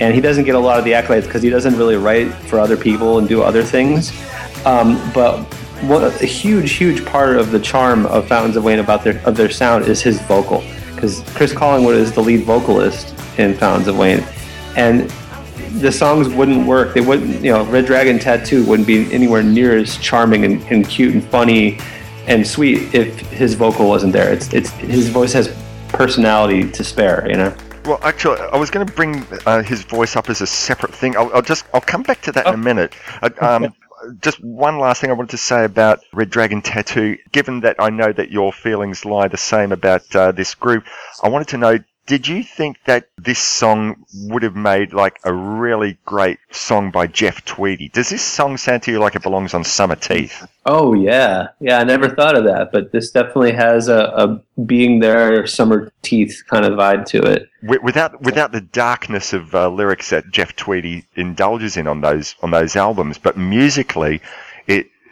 and 0.00 0.14
he 0.14 0.20
doesn't 0.20 0.44
get 0.44 0.54
a 0.54 0.58
lot 0.58 0.78
of 0.78 0.84
the 0.84 0.92
accolades 0.92 1.24
because 1.24 1.42
he 1.42 1.50
doesn't 1.50 1.76
really 1.76 1.96
write 1.96 2.32
for 2.48 2.58
other 2.58 2.76
people 2.76 3.18
and 3.18 3.28
do 3.28 3.42
other 3.42 3.62
things. 3.62 4.12
Um, 4.66 5.00
but 5.12 5.40
one, 5.84 6.02
a 6.02 6.10
huge, 6.10 6.72
huge 6.72 7.04
part 7.04 7.36
of 7.36 7.50
the 7.50 7.58
charm 7.60 8.06
of 8.06 8.26
Fountains 8.26 8.56
of 8.56 8.64
Wayne 8.64 8.78
about 8.78 9.04
their 9.04 9.20
of 9.26 9.36
their 9.36 9.50
sound 9.50 9.86
is 9.86 10.02
his 10.02 10.20
vocal, 10.22 10.62
because 10.94 11.22
Chris 11.34 11.52
Collingwood 11.52 11.96
is 11.96 12.12
the 12.12 12.22
lead 12.22 12.44
vocalist 12.44 13.14
in 13.38 13.54
Fountains 13.54 13.88
of 13.88 13.98
Wayne, 13.98 14.24
and 14.76 15.10
the 15.80 15.90
songs 15.90 16.28
wouldn't 16.28 16.66
work. 16.66 16.94
They 16.94 17.00
wouldn't, 17.00 17.42
you 17.42 17.52
know, 17.52 17.64
Red 17.64 17.86
Dragon 17.86 18.18
Tattoo 18.18 18.64
wouldn't 18.64 18.86
be 18.86 19.12
anywhere 19.12 19.42
near 19.42 19.76
as 19.76 19.96
charming 19.98 20.44
and, 20.44 20.62
and 20.70 20.88
cute 20.88 21.14
and 21.14 21.24
funny 21.24 21.78
and 22.26 22.46
sweet 22.46 22.94
if 22.94 23.18
his 23.30 23.54
vocal 23.54 23.88
wasn't 23.88 24.12
there. 24.12 24.32
It's 24.32 24.52
it's 24.52 24.70
his 24.72 25.08
voice 25.08 25.32
has 25.32 25.54
personality 25.88 26.70
to 26.70 26.84
spare, 26.84 27.26
you 27.28 27.36
know. 27.36 27.54
Well, 27.84 27.98
actually, 28.02 28.40
I 28.40 28.56
was 28.56 28.70
going 28.70 28.86
to 28.86 28.92
bring 28.92 29.26
uh, 29.44 29.62
his 29.62 29.84
voice 29.84 30.16
up 30.16 30.30
as 30.30 30.40
a 30.40 30.46
separate 30.46 30.94
thing. 30.94 31.16
I'll, 31.16 31.30
I'll 31.34 31.42
just 31.42 31.66
I'll 31.74 31.80
come 31.82 32.02
back 32.02 32.22
to 32.22 32.32
that 32.32 32.46
in 32.46 32.54
a 32.54 32.58
minute. 32.58 32.94
Uh, 33.22 33.30
um, 33.40 33.74
just 34.20 34.42
one 34.42 34.78
last 34.78 35.00
thing 35.00 35.10
I 35.10 35.14
wanted 35.14 35.30
to 35.30 35.38
say 35.38 35.64
about 35.64 36.00
Red 36.12 36.30
Dragon 36.30 36.62
Tattoo. 36.62 37.16
Given 37.32 37.60
that 37.60 37.76
I 37.78 37.90
know 37.90 38.12
that 38.12 38.30
your 38.30 38.52
feelings 38.52 39.04
lie 39.04 39.28
the 39.28 39.36
same 39.36 39.72
about 39.72 40.14
uh, 40.16 40.32
this 40.32 40.54
group, 40.54 40.84
I 41.22 41.28
wanted 41.28 41.48
to 41.48 41.58
know. 41.58 41.78
Did 42.06 42.28
you 42.28 42.42
think 42.42 42.76
that 42.84 43.08
this 43.16 43.38
song 43.38 44.04
would 44.14 44.42
have 44.42 44.54
made 44.54 44.92
like 44.92 45.18
a 45.24 45.32
really 45.32 45.96
great 46.04 46.38
song 46.50 46.90
by 46.90 47.06
Jeff 47.06 47.42
Tweedy? 47.46 47.88
Does 47.88 48.10
this 48.10 48.22
song 48.22 48.58
sound 48.58 48.82
to 48.82 48.90
you 48.90 48.98
like 48.98 49.14
it 49.14 49.22
belongs 49.22 49.54
on 49.54 49.64
Summerteeth? 49.64 50.46
Oh 50.66 50.92
yeah, 50.92 51.48
yeah. 51.60 51.78
I 51.78 51.84
never 51.84 52.10
thought 52.10 52.36
of 52.36 52.44
that, 52.44 52.72
but 52.72 52.92
this 52.92 53.10
definitely 53.10 53.52
has 53.52 53.88
a, 53.88 53.98
a 53.98 54.62
being 54.62 55.00
there, 55.00 55.46
summer 55.46 55.90
teeth 56.02 56.42
kind 56.48 56.66
of 56.66 56.72
vibe 56.74 57.06
to 57.06 57.22
it. 57.22 57.48
Without 57.62 58.20
without 58.20 58.52
the 58.52 58.60
darkness 58.60 59.32
of 59.32 59.54
uh, 59.54 59.70
lyrics 59.70 60.10
that 60.10 60.30
Jeff 60.30 60.54
Tweedy 60.56 61.06
indulges 61.14 61.78
in 61.78 61.86
on 61.86 62.02
those 62.02 62.34
on 62.42 62.50
those 62.50 62.76
albums, 62.76 63.16
but 63.16 63.38
musically, 63.38 64.20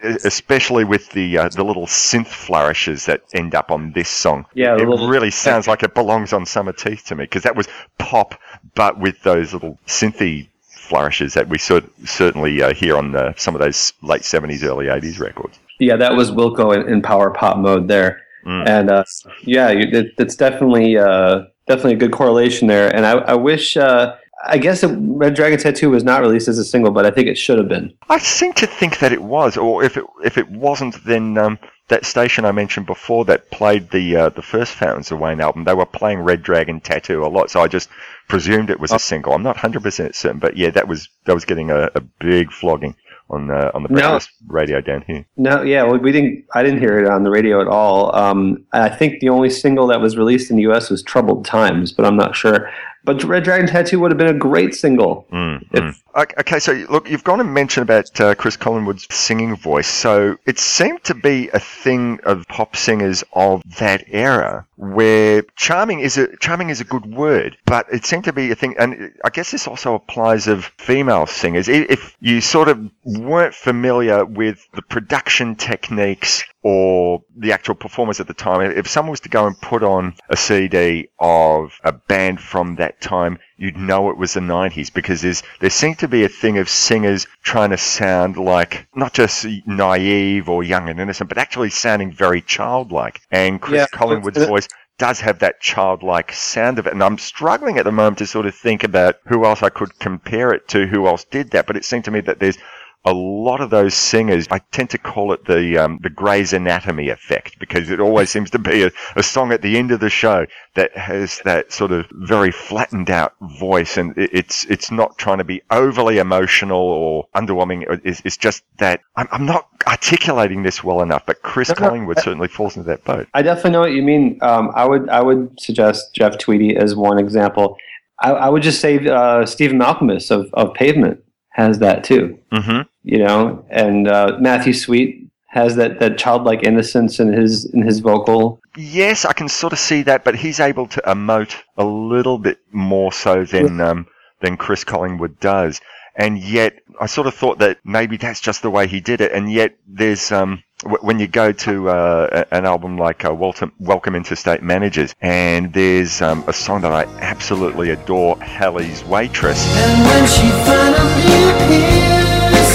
especially 0.02 0.84
with 0.84 1.10
the 1.10 1.38
uh, 1.38 1.48
the 1.48 1.64
little 1.64 1.86
synth 1.86 2.26
flourishes 2.28 3.06
that 3.06 3.22
end 3.34 3.54
up 3.54 3.70
on 3.70 3.92
this 3.92 4.08
song, 4.08 4.46
Yeah, 4.54 4.74
it 4.76 4.88
little- 4.88 5.08
really 5.08 5.30
sounds 5.30 5.66
like 5.68 5.82
it 5.82 5.94
belongs 5.94 6.32
on 6.32 6.44
Summerteeth 6.44 7.04
to 7.06 7.14
me 7.14 7.24
because 7.24 7.42
that 7.44 7.56
was 7.56 7.68
pop, 7.98 8.34
but 8.74 8.98
with 8.98 9.22
those 9.22 9.52
little 9.52 9.78
synthy 9.86 10.48
flourishes 10.70 11.34
that 11.34 11.48
we 11.48 11.58
cer- 11.58 11.82
certainly 12.04 12.62
uh, 12.62 12.74
hear 12.74 12.96
on 12.96 13.14
uh, 13.16 13.32
some 13.36 13.54
of 13.54 13.60
those 13.60 13.92
late 14.02 14.24
seventies, 14.24 14.62
early 14.64 14.88
eighties 14.88 15.18
records. 15.20 15.58
Yeah, 15.78 15.96
that 15.96 16.14
was 16.14 16.30
Wilco 16.30 16.74
in, 16.74 16.88
in 16.92 17.02
power 17.02 17.30
pop 17.30 17.56
mode 17.56 17.88
there, 17.88 18.20
and 18.44 18.90
uh, 18.90 19.04
yeah, 19.44 19.68
it, 19.68 20.12
it's 20.18 20.36
definitely 20.36 20.98
uh, 20.98 21.44
definitely 21.66 21.94
a 21.94 21.96
good 21.96 22.12
correlation 22.12 22.68
there. 22.68 22.94
And 22.94 23.06
I, 23.06 23.12
I 23.12 23.34
wish, 23.34 23.76
uh, 23.76 24.16
I 24.46 24.58
guess, 24.58 24.82
it, 24.82 24.90
Red 25.00 25.34
Dragon 25.34 25.58
Tattoo 25.58 25.90
was 25.90 26.04
not 26.04 26.20
released 26.20 26.48
as 26.48 26.58
a 26.58 26.64
single, 26.64 26.90
but 26.90 27.06
I 27.06 27.10
think 27.10 27.28
it 27.28 27.38
should 27.38 27.58
have 27.58 27.68
been. 27.68 27.92
I 28.08 28.18
seem 28.18 28.52
to 28.54 28.66
think 28.66 28.98
that 28.98 29.12
it 29.12 29.22
was, 29.22 29.56
or 29.56 29.84
if 29.84 29.96
it 29.96 30.04
if 30.24 30.36
it 30.38 30.48
wasn't, 30.50 31.02
then 31.04 31.38
um, 31.38 31.58
that 31.88 32.04
station 32.04 32.44
I 32.44 32.52
mentioned 32.52 32.86
before 32.86 33.24
that 33.26 33.50
played 33.50 33.90
the 33.90 34.16
uh, 34.16 34.28
the 34.30 34.42
first 34.42 34.72
Fountains 34.72 35.12
of 35.12 35.18
Wayne 35.20 35.40
album, 35.40 35.64
they 35.64 35.74
were 35.74 35.86
playing 35.86 36.20
Red 36.20 36.42
Dragon 36.42 36.80
Tattoo 36.80 37.24
a 37.24 37.28
lot, 37.28 37.50
so 37.50 37.60
I 37.60 37.68
just 37.68 37.88
presumed 38.28 38.70
it 38.70 38.80
was 38.80 38.92
a 38.92 38.98
single. 38.98 39.32
I'm 39.32 39.42
not 39.42 39.56
100 39.56 39.82
percent 39.82 40.14
certain, 40.14 40.38
but 40.38 40.56
yeah, 40.56 40.70
that 40.70 40.88
was 40.88 41.08
that 41.26 41.34
was 41.34 41.44
getting 41.44 41.70
a, 41.70 41.90
a 41.94 42.00
big 42.00 42.50
flogging 42.50 42.96
on 43.30 43.50
uh, 43.50 43.70
on 43.74 43.82
the 43.82 43.88
No. 43.90 44.18
radio 44.48 44.80
down 44.80 45.02
here. 45.06 45.24
No, 45.36 45.62
yeah, 45.62 45.82
well, 45.84 45.98
we 45.98 46.12
didn't. 46.12 46.44
I 46.54 46.62
didn't 46.62 46.80
hear 46.80 46.98
it 46.98 47.08
on 47.08 47.22
the 47.22 47.30
radio 47.30 47.60
at 47.60 47.68
all. 47.68 48.14
Um, 48.16 48.64
I 48.72 48.88
think 48.88 49.20
the 49.20 49.28
only 49.28 49.50
single 49.50 49.86
that 49.88 50.00
was 50.00 50.16
released 50.16 50.50
in 50.50 50.56
the 50.56 50.62
U.S. 50.62 50.90
was 50.90 51.02
"Troubled 51.02 51.44
Times," 51.44 51.92
but 51.92 52.04
I'm 52.04 52.16
not 52.16 52.34
sure. 52.36 52.70
But 53.04 53.24
Red 53.24 53.44
Dragon 53.44 53.66
Tattoo 53.66 53.98
would 54.00 54.10
have 54.12 54.18
been 54.18 54.28
a 54.28 54.38
great 54.38 54.74
single. 54.74 55.26
Mm, 55.32 55.68
mm. 55.70 55.94
Okay, 56.14 56.58
so 56.58 56.72
look, 56.88 57.10
you've 57.10 57.24
gone 57.24 57.40
and 57.40 57.52
mentioned 57.52 57.82
about 57.82 58.20
uh, 58.20 58.34
Chris 58.34 58.56
Collingwood's 58.56 59.06
singing 59.10 59.56
voice. 59.56 59.88
So 59.88 60.36
it 60.46 60.58
seemed 60.58 61.02
to 61.04 61.14
be 61.14 61.48
a 61.48 61.58
thing 61.58 62.20
of 62.24 62.46
pop 62.48 62.76
singers 62.76 63.24
of 63.32 63.62
that 63.78 64.04
era 64.06 64.66
where 64.82 65.42
charming 65.54 66.00
is 66.00 66.18
a 66.18 66.36
charming 66.38 66.68
is 66.68 66.80
a 66.80 66.84
good 66.84 67.06
word, 67.06 67.56
but 67.66 67.86
it 67.92 68.04
seemed 68.04 68.24
to 68.24 68.32
be 68.32 68.50
a 68.50 68.56
thing, 68.56 68.74
and 68.80 69.12
I 69.24 69.30
guess 69.30 69.52
this 69.52 69.68
also 69.68 69.94
applies 69.94 70.48
of 70.48 70.64
female 70.76 71.26
singers. 71.28 71.68
If 71.68 72.16
you 72.20 72.40
sort 72.40 72.68
of 72.68 72.90
weren't 73.04 73.54
familiar 73.54 74.24
with 74.24 74.66
the 74.74 74.82
production 74.82 75.54
techniques 75.54 76.42
or 76.64 77.22
the 77.36 77.52
actual 77.52 77.76
performance 77.76 78.18
at 78.18 78.26
the 78.26 78.34
time, 78.34 78.72
if 78.72 78.88
someone 78.88 79.12
was 79.12 79.20
to 79.20 79.28
go 79.28 79.46
and 79.46 79.60
put 79.60 79.84
on 79.84 80.14
a 80.28 80.36
CD 80.36 81.10
of 81.20 81.78
a 81.84 81.92
band 81.92 82.40
from 82.40 82.74
that 82.76 83.00
time, 83.00 83.38
you'd 83.62 83.76
know 83.76 84.10
it 84.10 84.16
was 84.16 84.34
the 84.34 84.40
90s 84.40 84.92
because 84.92 85.20
there's, 85.20 85.44
there 85.60 85.70
seemed 85.70 86.00
to 86.00 86.08
be 86.08 86.24
a 86.24 86.28
thing 86.28 86.58
of 86.58 86.68
singers 86.68 87.28
trying 87.44 87.70
to 87.70 87.78
sound 87.78 88.36
like 88.36 88.88
not 88.96 89.12
just 89.12 89.46
naive 89.66 90.48
or 90.48 90.64
young 90.64 90.88
and 90.88 90.98
innocent, 90.98 91.28
but 91.28 91.38
actually 91.38 91.70
sounding 91.70 92.10
very 92.10 92.42
childlike. 92.42 93.20
And 93.30 93.60
Chris 93.60 93.78
Yeah. 93.78 93.86
Collingwood's 93.92 94.44
voice 94.46 94.66
does 94.98 95.20
have 95.20 95.38
that 95.38 95.60
childlike 95.60 96.32
sound 96.32 96.80
of 96.80 96.88
it. 96.88 96.92
And 96.92 97.04
I'm 97.04 97.18
struggling 97.18 97.78
at 97.78 97.84
the 97.84 97.92
moment 97.92 98.18
to 98.18 98.26
sort 98.26 98.46
of 98.46 98.54
think 98.56 98.82
about 98.82 99.16
who 99.26 99.44
else 99.44 99.62
I 99.62 99.68
could 99.68 99.96
compare 100.00 100.52
it 100.52 100.66
to, 100.68 100.88
who 100.88 101.06
else 101.06 101.22
did 101.24 101.52
that. 101.52 101.68
But 101.68 101.76
it 101.76 101.84
seemed 101.84 102.04
to 102.06 102.10
me 102.10 102.20
that 102.22 102.40
there's 102.40 102.58
a 103.04 103.12
lot 103.12 103.60
of 103.60 103.70
those 103.70 103.94
singers, 103.94 104.46
I 104.50 104.58
tend 104.70 104.90
to 104.90 104.98
call 104.98 105.32
it 105.32 105.44
the 105.44 105.78
um, 105.78 105.98
the 106.02 106.10
Grey's 106.10 106.52
Anatomy 106.52 107.08
effect 107.08 107.58
because 107.58 107.90
it 107.90 107.98
always 107.98 108.30
seems 108.30 108.50
to 108.50 108.58
be 108.58 108.84
a, 108.84 108.90
a 109.16 109.22
song 109.22 109.52
at 109.52 109.62
the 109.62 109.76
end 109.76 109.90
of 109.90 110.00
the 110.00 110.10
show 110.10 110.46
that 110.74 110.96
has 110.96 111.40
that 111.44 111.72
sort 111.72 111.90
of 111.90 112.06
very 112.12 112.52
flattened 112.52 113.10
out 113.10 113.34
voice, 113.58 113.96
and 113.96 114.16
it, 114.16 114.30
it's 114.32 114.64
it's 114.66 114.90
not 114.90 115.18
trying 115.18 115.38
to 115.38 115.44
be 115.44 115.62
overly 115.70 116.18
emotional 116.18 116.80
or 116.80 117.26
underwhelming. 117.34 117.84
It's, 118.04 118.22
it's 118.24 118.36
just 118.36 118.62
that 118.78 119.00
I'm, 119.16 119.26
I'm 119.32 119.46
not 119.46 119.68
articulating 119.86 120.62
this 120.62 120.84
well 120.84 121.02
enough, 121.02 121.26
but 121.26 121.42
Chris 121.42 121.70
No, 121.70 121.74
no, 121.74 121.88
Collingwood 121.88 122.20
certainly 122.20 122.48
falls 122.48 122.76
into 122.76 122.88
that 122.88 123.04
boat. 123.04 123.26
I 123.34 123.42
definitely 123.42 123.72
know 123.72 123.80
what 123.80 123.92
you 123.92 124.02
mean. 124.02 124.38
Um, 124.42 124.70
I 124.74 124.86
would 124.86 125.08
I 125.08 125.22
would 125.22 125.60
suggest 125.60 126.14
Jeff 126.14 126.38
Tweedy 126.38 126.76
as 126.76 126.94
one 126.94 127.18
example. 127.18 127.76
I, 128.20 128.30
I 128.30 128.48
would 128.48 128.62
just 128.62 128.80
say 128.80 129.04
uh, 129.08 129.44
Stephen 129.44 129.78
Malkmus 129.78 130.30
of, 130.30 130.52
of 130.54 130.72
Pavement 130.74 131.21
has 131.52 131.78
that 131.78 132.04
too. 132.04 132.38
Mm-hmm. 132.52 132.82
You 133.04 133.18
know, 133.18 133.64
and 133.70 134.08
uh, 134.08 134.36
Matthew 134.40 134.72
Sweet 134.72 135.28
has 135.48 135.76
that, 135.76 136.00
that 136.00 136.16
childlike 136.16 136.62
innocence 136.62 137.20
in 137.20 137.32
his 137.32 137.66
in 137.66 137.82
his 137.82 138.00
vocal. 138.00 138.60
Yes, 138.76 139.24
I 139.24 139.32
can 139.34 139.48
sort 139.48 139.72
of 139.72 139.78
see 139.78 140.02
that, 140.02 140.24
but 140.24 140.34
he's 140.34 140.60
able 140.60 140.86
to 140.88 141.02
emote 141.02 141.54
a 141.76 141.84
little 141.84 142.38
bit 142.38 142.58
more 142.72 143.12
so 143.12 143.44
than 143.44 143.80
um, 143.80 144.06
than 144.40 144.56
Chris 144.56 144.84
Collingwood 144.84 145.38
does. 145.40 145.80
And 146.16 146.38
yet, 146.38 146.74
I 147.00 147.06
sort 147.06 147.26
of 147.26 147.34
thought 147.34 147.58
that 147.58 147.78
maybe 147.84 148.16
that's 148.18 148.40
just 148.40 148.62
the 148.62 148.70
way 148.70 148.86
he 148.86 149.00
did 149.00 149.20
it. 149.20 149.32
And 149.32 149.50
yet, 149.50 149.76
there's 149.86 150.30
um, 150.30 150.62
when 150.82 151.18
you 151.18 151.28
go 151.28 151.52
to 151.52 151.88
uh, 151.88 152.44
an 152.50 152.66
album 152.66 152.98
like 152.98 153.24
uh, 153.24 153.32
Welcome, 153.32 153.72
Welcome 153.78 154.14
Interstate 154.14 154.62
Managers, 154.62 155.14
and 155.20 155.72
there's 155.72 156.20
um, 156.20 156.44
a 156.46 156.52
song 156.52 156.80
that 156.82 156.92
I 156.92 157.04
absolutely 157.20 157.90
adore, 157.90 158.36
Halley's 158.38 159.04
Waitress. 159.04 159.64
And 159.76 160.04
when 160.04 160.26
she 160.26 160.48
finally 160.66 161.50
appears, 161.54 162.70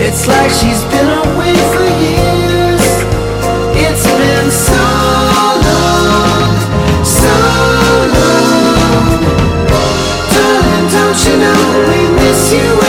it's 0.00 0.26
like 0.26 0.50
she's 0.50 0.82
been 0.84 1.08
away 1.08 1.54
for 1.72 1.84
years. 2.00 2.84
It's 3.76 4.04
been 4.06 4.50
so 4.50 4.84
long, 5.68 6.56
so 7.04 7.36
long. 8.16 9.20
Darling, 10.32 10.88
don't 10.90 11.18
you 11.26 11.34
know 11.36 11.62
we 11.88 12.00
miss 12.16 12.52
you 12.52 12.87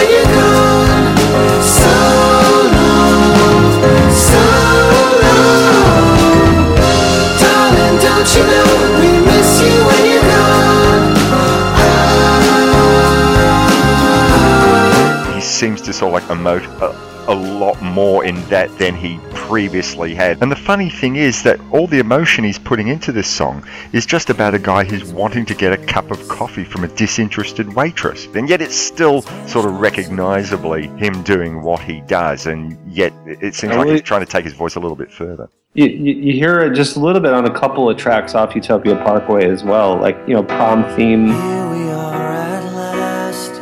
seems 15.59 15.82
to 15.82 15.91
sort 15.91 16.23
of 16.23 16.30
like 16.30 16.38
emote 16.38 16.65
a, 16.80 16.86
uh, 16.86 17.09
a 17.30 17.36
lot 17.36 17.80
more 17.82 18.25
in 18.25 18.36
that 18.49 18.75
than 18.80 18.95
he 18.95 19.19
previously 19.34 20.15
had. 20.15 20.41
And 20.41 20.51
the 20.51 20.55
funny 20.55 20.89
thing 20.89 21.15
is 21.15 21.43
that 21.43 21.59
all 21.71 21.86
the 21.86 21.99
emotion 21.99 22.43
he's 22.43 22.57
putting 22.57 22.88
into 22.88 23.11
this 23.11 23.27
song 23.27 23.63
is 23.93 24.05
just 24.05 24.32
about 24.32 24.55
a 24.55 24.59
guy 24.59 24.84
who's 24.84 25.05
wanting 25.05 25.45
to 25.45 25.53
get 25.53 25.71
a 25.71 25.77
cup 25.77 26.09
of 26.09 26.27
coffee 26.27 26.63
from 26.63 26.84
a 26.84 26.88
disinterested 26.88 27.73
waitress. 27.75 28.25
And 28.34 28.49
yet 28.49 28.61
it's 28.61 28.75
still 28.75 29.21
sort 29.47 29.65
of 29.65 29.80
recognizably 29.80 30.88
him 30.97 31.21
doing 31.21 31.61
what 31.61 31.82
he 31.82 32.01
does, 32.01 32.47
and 32.47 32.77
yet 32.91 33.13
it 33.25 33.53
seems 33.53 33.75
like 33.75 33.88
he's 33.88 34.01
trying 34.01 34.25
to 34.25 34.32
take 34.32 34.43
his 34.43 34.53
voice 34.53 34.75
a 34.75 34.80
little 34.80 34.97
bit 34.97 35.11
further. 35.11 35.49
You, 35.75 35.86
you, 35.86 36.13
you 36.15 36.34
hear 36.34 36.61
it 36.61 36.73
just 36.73 36.95
a 36.95 36.99
little 36.99 37.21
bit 37.21 37.32
on 37.32 37.45
a 37.45 37.53
couple 37.53 37.88
of 37.88 37.95
tracks 37.95 38.34
off 38.34 38.55
Utopia 38.55 38.95
Parkway 38.95 39.47
as 39.47 39.63
well, 39.63 39.97
like 39.97 40.17
you 40.27 40.34
know 40.34 40.43
prom 40.43 40.84
theme. 40.95 41.27
Here 41.27 41.69
we 41.69 41.91
are 41.91 42.32
at 42.32 42.63
last. 42.73 43.53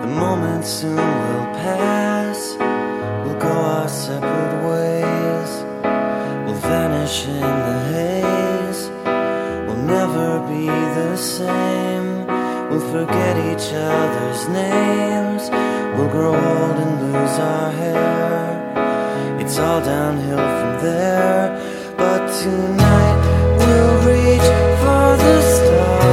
The 0.00 0.08
moment 0.08 0.64
soon 0.64 1.25
forget 12.96 13.36
each 13.50 13.68
other's 13.74 14.48
names. 14.48 15.50
We'll 15.94 16.08
grow 16.08 16.34
old 16.34 16.76
and 16.84 16.94
lose 17.02 17.36
our 17.38 17.70
hair. 17.72 19.38
It's 19.40 19.58
all 19.58 19.80
downhill 19.82 20.44
from 20.58 20.72
there. 20.86 21.44
But 21.98 22.22
tonight 22.40 23.20
we'll 23.58 23.96
reach 24.12 24.48
for 24.80 25.08
the 25.24 25.36
stars. 25.42 26.05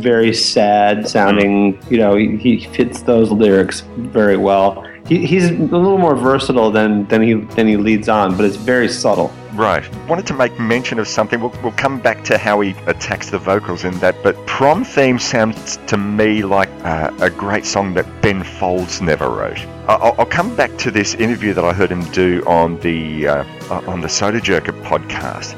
Very 0.00 0.32
sad 0.34 1.08
sounding. 1.08 1.78
You 1.90 1.98
know, 1.98 2.16
he, 2.16 2.36
he 2.36 2.66
fits 2.68 3.02
those 3.02 3.30
lyrics 3.30 3.80
very 3.96 4.36
well. 4.36 4.86
He, 5.06 5.26
he's 5.26 5.48
a 5.50 5.54
little 5.54 5.98
more 5.98 6.14
versatile 6.14 6.70
than 6.70 7.06
than 7.08 7.22
he 7.22 7.34
than 7.34 7.66
he 7.66 7.76
leads 7.76 8.08
on, 8.08 8.36
but 8.36 8.44
it's 8.44 8.56
very 8.56 8.88
subtle. 8.88 9.32
Right. 9.54 9.84
Wanted 10.06 10.26
to 10.28 10.34
make 10.34 10.58
mention 10.60 11.00
of 11.00 11.08
something. 11.08 11.40
We'll, 11.40 11.52
we'll 11.62 11.72
come 11.72 11.98
back 12.00 12.22
to 12.24 12.38
how 12.38 12.60
he 12.60 12.70
attacks 12.86 13.30
the 13.30 13.38
vocals 13.38 13.82
in 13.84 13.98
that, 13.98 14.14
but 14.22 14.34
Prom 14.46 14.84
Theme 14.84 15.18
sounds 15.18 15.78
to 15.88 15.96
me 15.96 16.42
like 16.44 16.70
uh, 16.84 17.10
a 17.20 17.28
great 17.30 17.66
song 17.66 17.92
that 17.94 18.06
Ben 18.22 18.44
Folds 18.44 19.02
never 19.02 19.28
wrote. 19.28 19.58
I- 19.88 19.94
I'll, 19.96 20.14
I'll 20.20 20.26
come 20.26 20.54
back 20.54 20.76
to 20.78 20.90
this 20.92 21.14
interview 21.16 21.52
that 21.54 21.64
I 21.64 21.72
heard 21.72 21.90
him 21.90 22.04
do 22.12 22.42
on 22.46 22.78
the 22.80 23.26
uh, 23.26 23.44
on 23.88 24.00
the 24.00 24.08
Sodajerker 24.08 24.80
podcast, 24.84 25.54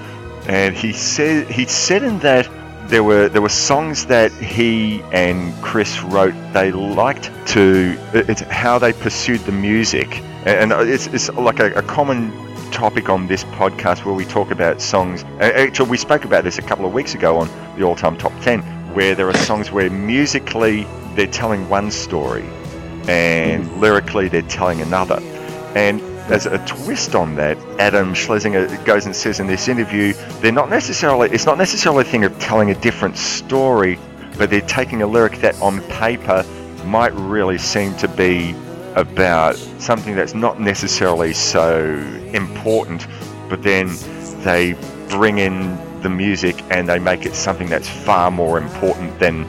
and 0.49 0.75
he 0.75 0.93
said 0.95 1.51
he 1.51 1.67
said 1.67 2.03
in 2.03 2.19
that 2.21 2.49
there 2.93 3.03
were 3.03 3.27
there 3.31 3.41
were 3.41 3.49
songs 3.49 4.05
that 4.05 4.31
he 4.33 5.01
and 5.13 5.55
Chris 5.63 6.03
wrote. 6.03 6.35
They 6.53 6.73
liked 6.73 7.31
to 7.49 7.99
it's 8.13 8.43
how 8.43 8.79
they 8.79 8.93
pursued 8.93 9.41
the 9.41 9.53
music, 9.53 10.21
and 10.45 10.73
it's, 10.73 11.07
it's 11.07 11.31
like 11.31 11.59
a, 11.59 11.73
a 11.73 11.83
common 11.83 12.31
topic 12.71 13.09
on 13.09 13.27
this 13.29 13.45
podcast 13.45 14.05
where 14.05 14.15
we 14.15 14.27
talk 14.27 14.51
about 14.51 14.83
songs. 14.83 15.25
Actually, 15.41 15.89
we 15.89 15.97
spoke 15.97 16.27
about 16.27 16.45
this 16.45 16.59
a 16.59 16.63
couple 16.63 16.85
of 16.85 16.93
weeks 16.93 17.15
ago 17.15 17.39
on 17.39 17.49
the 17.79 17.83
all-time 17.83 18.19
top 18.19 18.33
ten, 18.43 18.61
where 18.93 19.15
there 19.15 19.27
are 19.27 19.39
songs 19.39 19.73
where 19.73 19.89
musically 19.89 20.87
they're 21.15 21.27
telling 21.27 21.67
one 21.71 21.91
story, 21.91 22.45
and 23.09 23.81
lyrically 23.81 24.29
they're 24.29 24.43
telling 24.43 24.83
another, 24.83 25.19
and 25.75 26.03
as 26.33 26.47
a 26.47 26.59
twist 26.65 27.15
on 27.15 27.35
that, 27.35 27.59
Adam 27.79 28.15
Schlesinger 28.15 28.67
goes 28.85 29.05
and 29.05 29.15
says 29.15 29.39
in 29.39 29.47
this 29.47 29.69
interview, 29.69 30.15
they're 30.41 30.51
not 30.51 30.71
necessarily, 30.71 31.29
it's 31.31 31.45
not 31.45 31.59
necessarily 31.59 32.03
a 32.03 32.05
thing 32.09 32.25
of 32.25 32.37
telling 32.39 32.71
a 32.71 32.75
different 32.75 33.19
story, 33.19 33.99
but 34.39 34.49
they're 34.49 34.63
taking 34.63 35.03
a 35.03 35.07
lyric 35.07 35.37
that 35.41 35.61
on 35.61 35.83
paper 35.83 36.43
might 36.87 37.13
really 37.13 37.59
seem 37.59 37.95
to 37.99 38.09
be 38.09 38.55
about 38.95 39.57
something 39.79 40.15
that's 40.15 40.35
not 40.35 40.59
necessarily 40.59 41.35
so 41.35 41.95
important, 42.33 43.07
but 43.51 43.63
then 43.63 43.91
they 44.43 44.75
bring 45.11 45.37
in 45.37 45.77
the 46.01 46.09
music 46.09 46.63
and 46.71 46.89
they 46.89 46.99
make 46.99 47.27
it 47.27 47.35
something 47.35 47.69
that's 47.69 47.89
far 47.89 48.31
more 48.31 48.57
important 48.57 49.19
than 49.19 49.45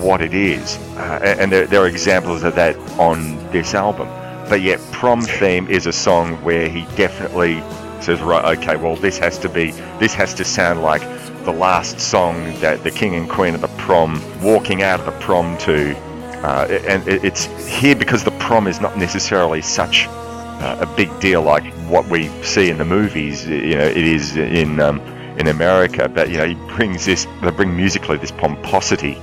what 0.00 0.22
it 0.22 0.32
is. 0.32 0.78
Uh, 0.96 1.36
and 1.40 1.50
there, 1.50 1.66
there 1.66 1.82
are 1.82 1.88
examples 1.88 2.44
of 2.44 2.54
that 2.54 2.76
on 3.00 3.36
this 3.50 3.74
album. 3.74 4.08
But 4.50 4.62
yet, 4.62 4.80
Prom 4.90 5.22
Theme 5.22 5.68
is 5.68 5.86
a 5.86 5.92
song 5.92 6.34
where 6.42 6.68
he 6.68 6.82
definitely 6.96 7.62
says, 8.02 8.20
right, 8.20 8.58
okay, 8.58 8.74
well, 8.74 8.96
this 8.96 9.16
has 9.18 9.38
to 9.38 9.48
be, 9.48 9.70
this 10.00 10.12
has 10.14 10.34
to 10.34 10.44
sound 10.44 10.82
like 10.82 11.02
the 11.44 11.52
last 11.52 12.00
song 12.00 12.34
that 12.58 12.82
the 12.82 12.90
king 12.90 13.14
and 13.14 13.30
queen 13.30 13.54
of 13.54 13.60
the 13.60 13.68
prom 13.78 14.20
walking 14.42 14.82
out 14.82 14.98
of 14.98 15.06
the 15.06 15.12
prom 15.24 15.56
to. 15.58 15.96
Uh, 16.42 16.66
and 16.88 17.06
it's 17.06 17.44
here 17.68 17.94
because 17.94 18.24
the 18.24 18.32
prom 18.32 18.66
is 18.66 18.80
not 18.80 18.98
necessarily 18.98 19.62
such 19.62 20.08
uh, 20.08 20.78
a 20.80 20.96
big 20.96 21.16
deal 21.20 21.42
like 21.42 21.72
what 21.88 22.04
we 22.08 22.26
see 22.42 22.70
in 22.70 22.78
the 22.78 22.84
movies. 22.84 23.46
You 23.46 23.76
know, 23.76 23.86
it 23.86 23.96
is 23.96 24.36
in 24.36 24.80
um, 24.80 24.98
in 25.38 25.46
America. 25.46 26.08
But 26.08 26.28
you 26.28 26.38
know, 26.38 26.46
he 26.46 26.54
brings 26.74 27.04
this, 27.04 27.24
they 27.40 27.50
bring 27.52 27.76
musically 27.76 28.16
this 28.16 28.32
pomposity 28.32 29.16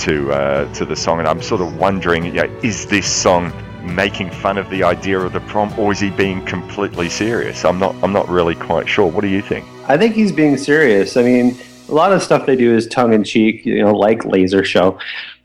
to 0.00 0.32
uh, 0.32 0.74
to 0.74 0.84
the 0.84 0.96
song, 0.96 1.20
and 1.20 1.28
I'm 1.28 1.42
sort 1.42 1.60
of 1.60 1.76
wondering, 1.76 2.24
you 2.24 2.32
know, 2.32 2.60
is 2.64 2.86
this 2.86 3.06
song 3.06 3.52
making 3.84 4.30
fun 4.30 4.58
of 4.58 4.68
the 4.70 4.82
idea 4.82 5.18
of 5.18 5.32
the 5.32 5.40
prom, 5.40 5.72
or 5.78 5.92
is 5.92 6.00
he 6.00 6.10
being 6.10 6.44
completely 6.44 7.08
serious? 7.08 7.64
I'm 7.64 7.78
not, 7.78 7.94
I'm 8.02 8.12
not 8.12 8.28
really 8.28 8.54
quite 8.54 8.88
sure. 8.88 9.10
What 9.10 9.20
do 9.20 9.28
you 9.28 9.42
think? 9.42 9.66
I 9.88 9.96
think 9.96 10.14
he's 10.14 10.32
being 10.32 10.56
serious. 10.56 11.16
I 11.16 11.22
mean, 11.22 11.56
a 11.88 11.92
lot 11.92 12.12
of 12.12 12.22
stuff 12.22 12.46
they 12.46 12.56
do 12.56 12.74
is 12.74 12.86
tongue 12.86 13.12
in 13.12 13.24
cheek, 13.24 13.64
you 13.66 13.82
know, 13.82 13.92
like 13.92 14.24
Laser 14.24 14.64
Show. 14.64 14.98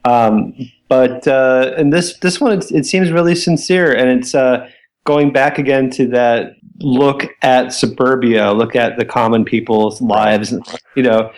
Um, 0.06 0.54
but 0.88 1.28
uh, 1.28 1.74
and 1.78 1.94
this 1.94 2.18
this 2.20 2.42
one, 2.42 2.58
it, 2.58 2.72
it 2.72 2.86
seems 2.86 3.12
really 3.12 3.36
sincere, 3.36 3.94
and 3.94 4.10
it's 4.10 4.34
uh, 4.34 4.70
going 5.06 5.32
back 5.32 5.60
again 5.60 5.90
to 5.92 6.08
that 6.08 6.56
look 6.80 7.28
at 7.42 7.74
suburbia, 7.74 8.52
look 8.52 8.76
at 8.76 8.98
the 8.98 9.06
common 9.06 9.46
people's 9.46 10.02
lives, 10.02 10.54
you 10.96 11.04
know. 11.04 11.32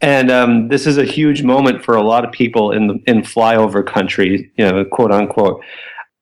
And 0.00 0.30
um, 0.30 0.68
this 0.68 0.86
is 0.86 0.98
a 0.98 1.04
huge 1.04 1.42
moment 1.42 1.82
for 1.84 1.96
a 1.96 2.02
lot 2.02 2.24
of 2.24 2.32
people 2.32 2.70
in 2.70 2.86
the, 2.86 3.02
in 3.06 3.22
flyover 3.22 3.86
country, 3.86 4.50
you 4.56 4.70
know, 4.70 4.84
quote 4.84 5.10
unquote. 5.10 5.62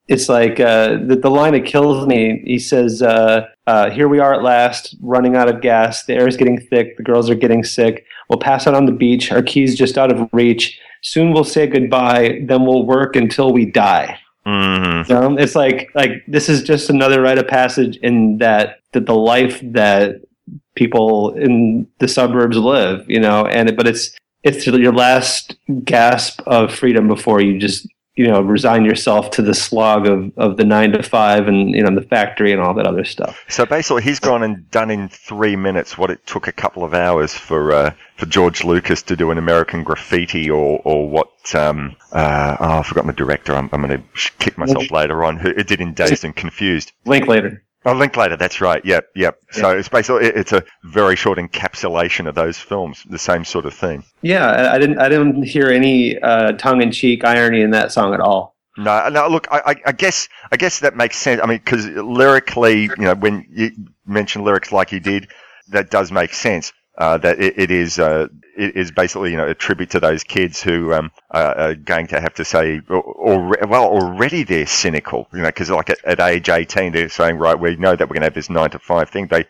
It's 0.07 0.29
like 0.29 0.61
uh, 0.61 0.99
the, 1.07 1.19
the 1.23 1.31
line 1.31 1.55
that 1.55 1.65
kills 1.65 2.07
me. 2.07 2.43
He 2.45 2.59
says, 2.59 3.01
uh, 3.01 3.47
uh, 3.67 3.91
"Here 3.91 4.09
we 4.09 4.19
are 4.19 4.35
at 4.35 4.43
last, 4.43 4.97
running 5.01 5.35
out 5.35 5.49
of 5.49 5.63
gas. 5.63 6.05
The 6.05 6.15
air 6.15 6.29
is 6.29 6.37
getting 6.37 6.61
thick. 6.61 6.97
The 6.97 7.03
girls 7.03 7.31
are 7.31 7.35
getting 7.35 7.65
sick. 7.65 8.05
We'll 8.29 8.39
pass 8.39 8.67
out 8.67 8.75
on 8.75 8.87
the 8.87 8.93
beach. 8.93 9.33
Our 9.33 9.43
keys 9.43 9.77
just 9.77 9.97
out 9.97 10.13
of 10.13 10.29
reach. 10.33 10.79
Soon 11.03 11.33
we'll 11.33 11.45
say 11.45 11.67
goodbye. 11.67 12.41
Then 12.45 12.67
we'll 12.67 12.85
work 12.87 13.17
until 13.17 13.53
we 13.53 13.65
die." 13.65 14.19
Mm-hmm. 14.47 15.39
It's 15.39 15.55
like 15.55 15.91
like 15.95 16.23
this 16.29 16.49
is 16.49 16.63
just 16.63 16.91
another 16.91 17.23
rite 17.23 17.39
of 17.39 17.49
passage 17.49 17.97
in 17.99 18.39
that 18.39 18.81
that 18.93 19.07
the 19.07 19.15
life 19.15 19.59
that 19.63 20.21
people 20.75 21.35
in 21.35 21.87
the 21.99 22.09
suburbs 22.09 22.57
live, 22.57 23.09
you 23.09 23.21
know, 23.21 23.47
and 23.47 23.75
but 23.77 23.87
it's 23.87 24.15
it's 24.43 24.67
your 24.67 24.93
last 24.93 25.57
gasp 25.85 26.43
of 26.47 26.75
freedom 26.75 27.09
before 27.09 27.41
you 27.41 27.59
just 27.59 27.89
you 28.17 28.29
know 28.29 28.41
resign 28.41 28.85
yourself 28.85 29.31
to 29.31 29.43
the 29.43 29.55
slog 29.55 30.07
of, 30.07 30.33
of 30.37 30.57
the 30.57 30.65
nine 30.65 30.93
to 30.93 31.03
five 31.03 31.49
and 31.49 31.71
you 31.71 31.83
know 31.83 31.95
the 31.95 32.07
factory 32.07 32.53
and 32.53 32.61
all 32.61 32.75
that 32.75 32.87
other 32.87 33.05
stuff. 33.05 33.45
So 33.49 33.67
basically, 33.67 34.03
he's 34.03 34.21
gone 34.21 34.43
and 34.43 34.71
done 34.71 34.91
in 34.91 35.09
three 35.09 35.57
minutes 35.57 35.99
what 35.99 36.11
it 36.11 36.25
took 36.27 36.47
a 36.47 36.53
couple 36.53 36.85
of 36.85 36.95
hours 36.95 37.35
for 37.35 37.73
uh, 37.73 37.95
for 38.17 38.27
George 38.27 38.62
Lucas 38.62 39.03
to 39.03 39.17
do 39.17 39.31
an 39.31 39.39
American 39.39 39.83
Graffiti 39.83 40.49
or 40.49 40.81
or 40.85 41.09
what 41.09 41.55
um, 41.55 41.97
uh, 42.12 42.57
oh 42.61 42.79
I've 42.79 42.87
forgotten 42.87 43.09
the 43.09 43.15
director. 43.15 43.55
I'm, 43.55 43.69
I'm 43.73 43.83
going 43.83 44.01
to 44.01 44.31
kick 44.39 44.57
myself 44.57 44.91
later 44.91 45.25
on. 45.25 45.37
Who 45.37 45.51
it 45.51 45.67
did 45.67 45.81
in 45.81 45.95
Dazed 45.95 46.25
and 46.25 46.35
Confused. 46.35 46.93
Linklater. 47.05 47.65
Oh, 47.87 47.93
Linklater. 47.93 48.37
That's 48.37 48.61
right. 48.61 48.82
Yep, 48.85 49.09
yep. 49.14 49.39
So 49.51 49.76
it's 49.76 49.89
basically 49.89 50.26
it's 50.26 50.53
a 50.53 50.64
very 50.85 51.16
short 51.16 51.39
encapsulation 51.39 52.26
of 52.26 52.35
those 52.35 52.57
films. 52.59 53.05
The 53.09 53.18
same 53.18 53.45
sort 53.45 53.66
of 53.66 53.74
thing. 53.74 54.05
Yeah, 54.22 54.72
I, 54.72 54.78
didn't 54.78 54.99
I 54.99 55.09
didn't 55.09 55.43
hear 55.43 55.68
any 55.68 56.18
uh, 56.18 56.53
tongue 56.53 56.80
in 56.80 56.91
cheek 56.93 57.24
irony 57.24 57.61
in 57.61 57.70
that 57.70 57.93
song 57.93 58.14
at 58.14 58.20
all. 58.20 58.55
No, 58.78 59.09
no. 59.11 59.28
Look, 59.28 59.47
I, 59.51 59.62
I- 59.66 59.82
I 59.87 59.93
guess, 59.93 60.28
I 60.51 60.57
guess 60.57 60.80
that 60.80 60.97
makes 60.97 61.16
sense. 61.18 61.41
I 61.43 61.47
mean, 61.47 61.59
because 61.59 61.87
lyrically, 61.87 62.85
you 62.85 62.97
know, 62.99 63.14
when 63.14 63.47
you 63.51 63.70
mention 64.07 64.45
lyrics 64.45 64.72
like 64.72 64.91
you 64.91 65.01
did, 65.01 65.28
that 65.68 65.91
does 65.91 66.11
make 66.11 66.32
sense. 66.35 66.72
Uh, 66.97 67.19
that 67.19 67.41
it, 67.41 67.59
it 67.59 67.71
is, 67.73 67.99
uh, 67.99 68.29
it 68.57 68.77
is 68.77 68.93
basically, 68.93 69.33
you 69.33 69.37
know, 69.37 69.49
a 69.49 69.55
tribute 69.55 69.91
to 69.91 69.99
those 69.99 70.23
kids 70.23 70.63
who 70.63 70.93
um, 70.93 71.11
are, 71.33 71.59
are 71.59 71.75
going 71.75 72.07
to 72.07 72.21
have 72.21 72.33
to 72.33 72.45
say, 72.45 72.81
or, 72.89 73.03
or 73.03 73.57
well, 73.67 73.87
already 73.87 74.45
they're 74.45 74.65
cynical, 74.65 75.27
you 75.33 75.41
know, 75.41 75.49
because 75.49 75.71
like 75.71 75.91
at, 75.91 76.05
at 76.05 76.21
age 76.21 76.49
eighteen, 76.49 76.93
they're 76.93 77.09
saying, 77.09 77.37
right, 77.37 77.59
we 77.59 77.75
know 77.75 77.97
that 77.97 78.09
we're 78.09 78.15
going 78.15 78.21
to 78.21 78.27
have 78.27 78.35
this 78.35 78.49
nine 78.49 78.71
to 78.71 78.79
five 78.79 79.11
thing. 79.11 79.27
They, 79.27 79.45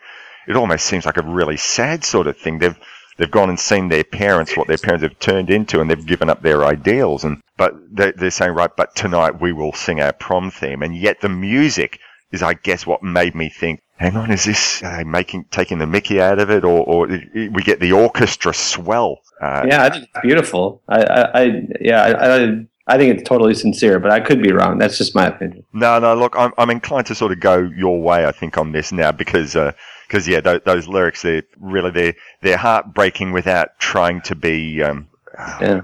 it 0.47 0.55
almost 0.55 0.87
seems 0.87 1.05
like 1.05 1.17
a 1.17 1.21
really 1.21 1.57
sad 1.57 2.03
sort 2.03 2.25
of 2.25 2.35
thing. 2.35 2.57
They've 2.57 2.79
they've 3.17 3.29
gone 3.29 3.49
and 3.49 3.59
seen 3.59 3.89
their 3.89 4.03
parents, 4.03 4.57
what 4.57 4.67
their 4.67 4.79
parents 4.79 5.03
have 5.03 5.19
turned 5.19 5.51
into, 5.51 5.81
and 5.81 5.87
they've 5.87 6.03
given 6.03 6.31
up 6.31 6.41
their 6.41 6.65
ideals. 6.65 7.23
And 7.25 7.43
but 7.57 7.75
they're, 7.91 8.11
they're 8.11 8.31
saying, 8.31 8.53
right, 8.53 8.75
but 8.75 8.95
tonight 8.95 9.39
we 9.39 9.53
will 9.53 9.73
sing 9.73 10.01
our 10.01 10.13
prom 10.13 10.49
theme, 10.49 10.81
and 10.81 10.97
yet 10.97 11.21
the 11.21 11.29
music 11.29 11.99
is, 12.31 12.43
I 12.43 12.53
guess, 12.53 12.85
what 12.85 13.03
made 13.03 13.35
me 13.35 13.49
think. 13.49 13.81
Hang 13.97 14.17
on, 14.17 14.29
is 14.29 14.43
this 14.43 14.83
uh, 14.83 15.03
making 15.05 15.45
taking 15.51 15.77
the 15.77 15.87
Mickey 15.87 16.19
out 16.19 16.39
of 16.39 16.49
it, 16.49 16.65
or, 16.65 16.83
or 16.85 17.07
we 17.07 17.63
get 17.63 17.79
the 17.79 17.93
orchestra 17.93 18.53
swell? 18.53 19.19
Uh, 19.41 19.65
yeah, 19.67 19.83
I 19.83 19.89
think 19.89 20.03
it's 20.03 20.21
beautiful. 20.21 20.81
I, 20.89 21.03
I, 21.03 21.41
I 21.43 21.67
yeah, 21.79 22.03
I, 22.03 22.35
I, 22.35 22.65
I 22.87 22.97
think 22.97 23.17
it's 23.17 23.27
totally 23.27 23.53
sincere, 23.53 23.99
but 23.99 24.11
I 24.11 24.19
could 24.19 24.43
be 24.43 24.51
wrong. 24.51 24.79
That's 24.79 24.97
just 24.97 25.15
my 25.15 25.27
opinion. 25.27 25.63
No, 25.71 25.97
no. 25.99 26.13
Look, 26.13 26.35
I'm, 26.37 26.51
I'm 26.57 26.69
inclined 26.69 27.07
to 27.07 27.15
sort 27.15 27.31
of 27.31 27.39
go 27.39 27.57
your 27.57 28.01
way. 28.01 28.25
I 28.25 28.33
think 28.33 28.57
on 28.57 28.73
this 28.73 28.91
now 28.91 29.13
because 29.13 29.53
because 29.53 30.27
yeah, 30.27 30.41
those, 30.41 30.59
those 30.65 30.87
lyrics 30.89 31.21
they're 31.21 31.43
really 31.57 31.91
they're 31.91 32.15
they're 32.41 32.57
heartbreaking 32.57 33.31
without 33.31 33.79
trying 33.79 34.21
to 34.23 34.35
be 34.35 34.83
um, 34.83 35.07
Yeah. 35.61 35.81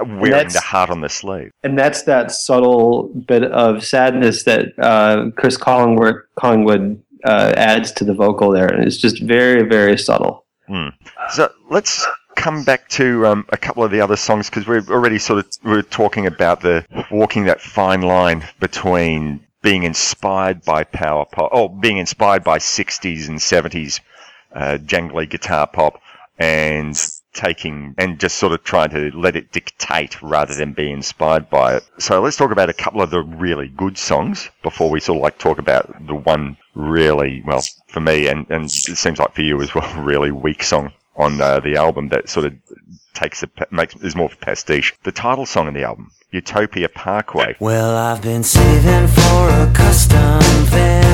Wearing 0.00 0.48
the 0.48 0.60
heart 0.60 0.90
on 0.90 1.00
the 1.00 1.08
sleeve. 1.08 1.50
And 1.62 1.78
that's 1.78 2.02
that 2.02 2.30
subtle 2.30 3.08
bit 3.26 3.44
of 3.44 3.84
sadness 3.84 4.44
that 4.44 4.78
uh, 4.78 5.30
Chris 5.36 5.56
Collingwood, 5.56 6.16
Collingwood 6.38 7.02
uh, 7.24 7.52
adds 7.56 7.92
to 7.92 8.04
the 8.04 8.14
vocal 8.14 8.50
there, 8.50 8.66
and 8.66 8.84
it's 8.84 8.96
just 8.96 9.22
very, 9.22 9.62
very 9.62 9.98
subtle. 9.98 10.44
Hmm. 10.66 10.88
So 11.30 11.50
let's 11.70 12.06
come 12.36 12.62
back 12.62 12.88
to 12.88 13.26
um, 13.26 13.46
a 13.48 13.56
couple 13.56 13.82
of 13.82 13.90
the 13.90 14.00
other 14.00 14.16
songs 14.16 14.48
because 14.48 14.66
we're 14.66 14.84
already 14.88 15.18
sort 15.18 15.40
of 15.40 15.50
we're 15.64 15.82
talking 15.82 16.26
about 16.26 16.60
the 16.60 16.84
walking 17.10 17.44
that 17.44 17.60
fine 17.60 18.02
line 18.02 18.46
between 18.60 19.40
being 19.62 19.82
inspired 19.82 20.62
by 20.64 20.84
power 20.84 21.24
pop, 21.24 21.50
or 21.52 21.68
being 21.68 21.98
inspired 21.98 22.44
by 22.44 22.58
60s 22.58 23.28
and 23.28 23.38
70s 23.38 24.00
uh, 24.54 24.78
jangly 24.80 25.28
guitar 25.28 25.66
pop, 25.66 26.00
and 26.38 26.96
taking 27.32 27.94
and 27.98 28.18
just 28.18 28.36
sort 28.36 28.52
of 28.52 28.64
trying 28.64 28.90
to 28.90 29.10
let 29.14 29.36
it 29.36 29.52
dictate 29.52 30.20
rather 30.22 30.54
than 30.54 30.72
be 30.72 30.90
inspired 30.90 31.48
by 31.50 31.76
it. 31.76 31.84
So 31.98 32.20
let's 32.20 32.36
talk 32.36 32.50
about 32.50 32.70
a 32.70 32.74
couple 32.74 33.02
of 33.02 33.10
the 33.10 33.20
really 33.22 33.68
good 33.68 33.98
songs 33.98 34.50
before 34.62 34.90
we 34.90 35.00
sort 35.00 35.18
of 35.18 35.22
like 35.22 35.38
talk 35.38 35.58
about 35.58 36.06
the 36.06 36.14
one 36.14 36.56
really 36.74 37.42
well 37.46 37.62
for 37.88 38.00
me 38.00 38.28
and 38.28 38.48
and 38.50 38.66
it 38.66 38.70
seems 38.96 39.18
like 39.18 39.34
for 39.34 39.42
you 39.42 39.60
as 39.60 39.74
well 39.74 39.92
really 40.02 40.30
weak 40.30 40.62
song 40.62 40.92
on 41.16 41.40
uh, 41.40 41.60
the 41.60 41.76
album 41.76 42.08
that 42.08 42.28
sort 42.28 42.46
of 42.46 42.54
takes 43.12 43.42
a 43.42 43.50
makes 43.70 43.96
is 43.96 44.14
more 44.14 44.26
of 44.26 44.32
a 44.34 44.36
pastiche. 44.36 44.94
The 45.02 45.12
title 45.12 45.46
song 45.46 45.66
on 45.66 45.74
the 45.74 45.82
album, 45.82 46.12
Utopia 46.30 46.88
Parkway. 46.88 47.56
Well, 47.58 47.96
I've 47.96 48.22
been 48.22 48.44
saving 48.44 49.08
for 49.08 49.48
a 49.48 49.70
custom 49.74 50.40
van, 50.66 51.07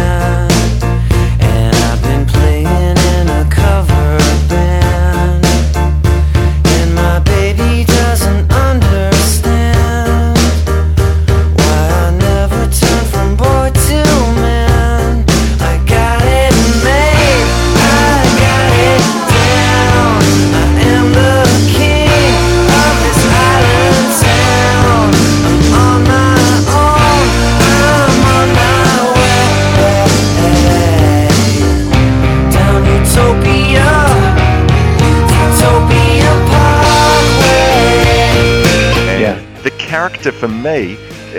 for 40.45 40.49
me, 40.49 40.99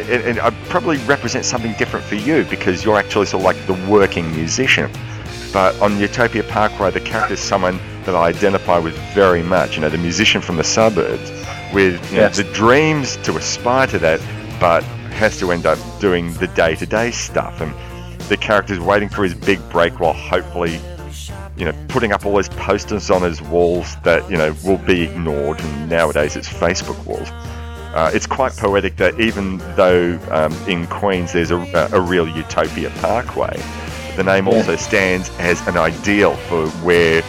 and, 0.10 0.39
I 0.39 0.49
probably 0.68 0.97
represent 1.06 1.45
something 1.45 1.74
different 1.74 2.03
for 2.06 2.16
you 2.16 2.43
because 2.45 2.84
you're 2.84 2.97
actually 2.97 3.28
sort 3.28 3.41
of 3.41 3.45
like 3.45 3.68
the 3.68 3.74
working 3.88 4.36
musician. 4.36 4.89
But 5.53 5.80
on 5.80 5.99
Utopia 5.99 6.43
Parkway, 6.43 6.89
the 6.89 6.99
character 7.01 7.36
is 7.36 7.39
someone 7.39 7.80
that 8.06 8.16
I 8.16 8.30
identify 8.30 8.80
with 8.80 8.97
very 9.14 9.43
much. 9.43 9.76
You 9.76 9.82
know, 9.82 9.89
the 9.89 9.99
musician 9.99 10.41
from 10.41 10.58
the 10.58 10.64
suburbs 10.64 11.30
with 11.72 11.93
you 12.12 12.18
know, 12.18 12.24
Yes. 12.24 12.38
the 12.38 12.45
dreams 12.45 13.18
to 13.18 13.38
aspire 13.38 13.86
to 13.88 13.99
that, 13.99 14.20
but 14.60 14.84
has 15.22 15.38
to 15.39 15.51
end 15.51 15.68
up 15.68 15.78
doing 15.99 16.34
the 16.34 16.47
day-to-day 16.47 17.12
stuff. 17.12 17.62
And 17.62 17.72
the 18.28 18.38
character's 18.38 18.80
waiting 18.80 19.10
for 19.10 19.24
his 19.24 19.36
big 19.36 19.60
break 19.70 19.99
while 19.99 20.14
hopefully 20.14 20.80
you 21.58 21.64
know, 21.64 21.74
putting 21.88 22.12
up 22.12 22.26
all 22.26 22.34
those 22.34 22.49
posters 22.49 23.10
on 23.10 23.22
his 23.22 23.41
walls 23.43 23.95
that, 24.03 24.30
you 24.30 24.36
know, 24.36 24.53
will 24.66 24.80
be 24.80 25.03
ignored. 25.03 25.60
And 25.62 25.89
nowadays 25.89 26.36
it's 26.36 26.49
Facebook 26.49 27.06
walls. 27.06 27.30
Uh, 27.95 28.11
it's 28.13 28.27
quite 28.27 28.51
poetic 28.57 28.97
that 28.97 29.17
even 29.21 29.57
though 29.77 30.19
um, 30.29 30.53
in 30.67 30.85
Queens 30.87 31.31
there's 31.31 31.49
a, 31.51 31.89
a 31.93 32.01
real 32.01 32.27
Utopia 32.27 32.89
Parkway, 33.01 33.57
the 34.17 34.23
name 34.23 34.47
Yeah. 34.47 34.53
also 34.53 34.75
stands 34.75 35.29
as 35.39 35.65
an 35.67 35.77
ideal 35.77 36.35
for 36.35 36.67
where 36.83 37.21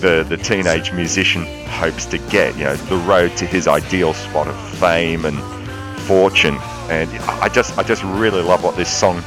the 0.00 0.26
the 0.28 0.36
teenage 0.36 0.92
musician 0.92 1.46
hopes 1.68 2.04
to 2.06 2.18
get. 2.18 2.56
You 2.56 2.64
know, 2.64 2.76
the 2.76 2.96
road 2.96 3.36
to 3.36 3.46
his 3.46 3.68
ideal 3.68 4.12
spot 4.12 4.48
of 4.48 4.56
fame 4.78 5.24
and 5.24 5.38
fortune. 6.02 6.58
And 6.90 7.08
I 7.40 7.48
just 7.48 7.78
I 7.78 7.84
just 7.84 8.02
really 8.02 8.42
love 8.42 8.64
what 8.64 8.76
this 8.76 8.92
song 8.92 9.22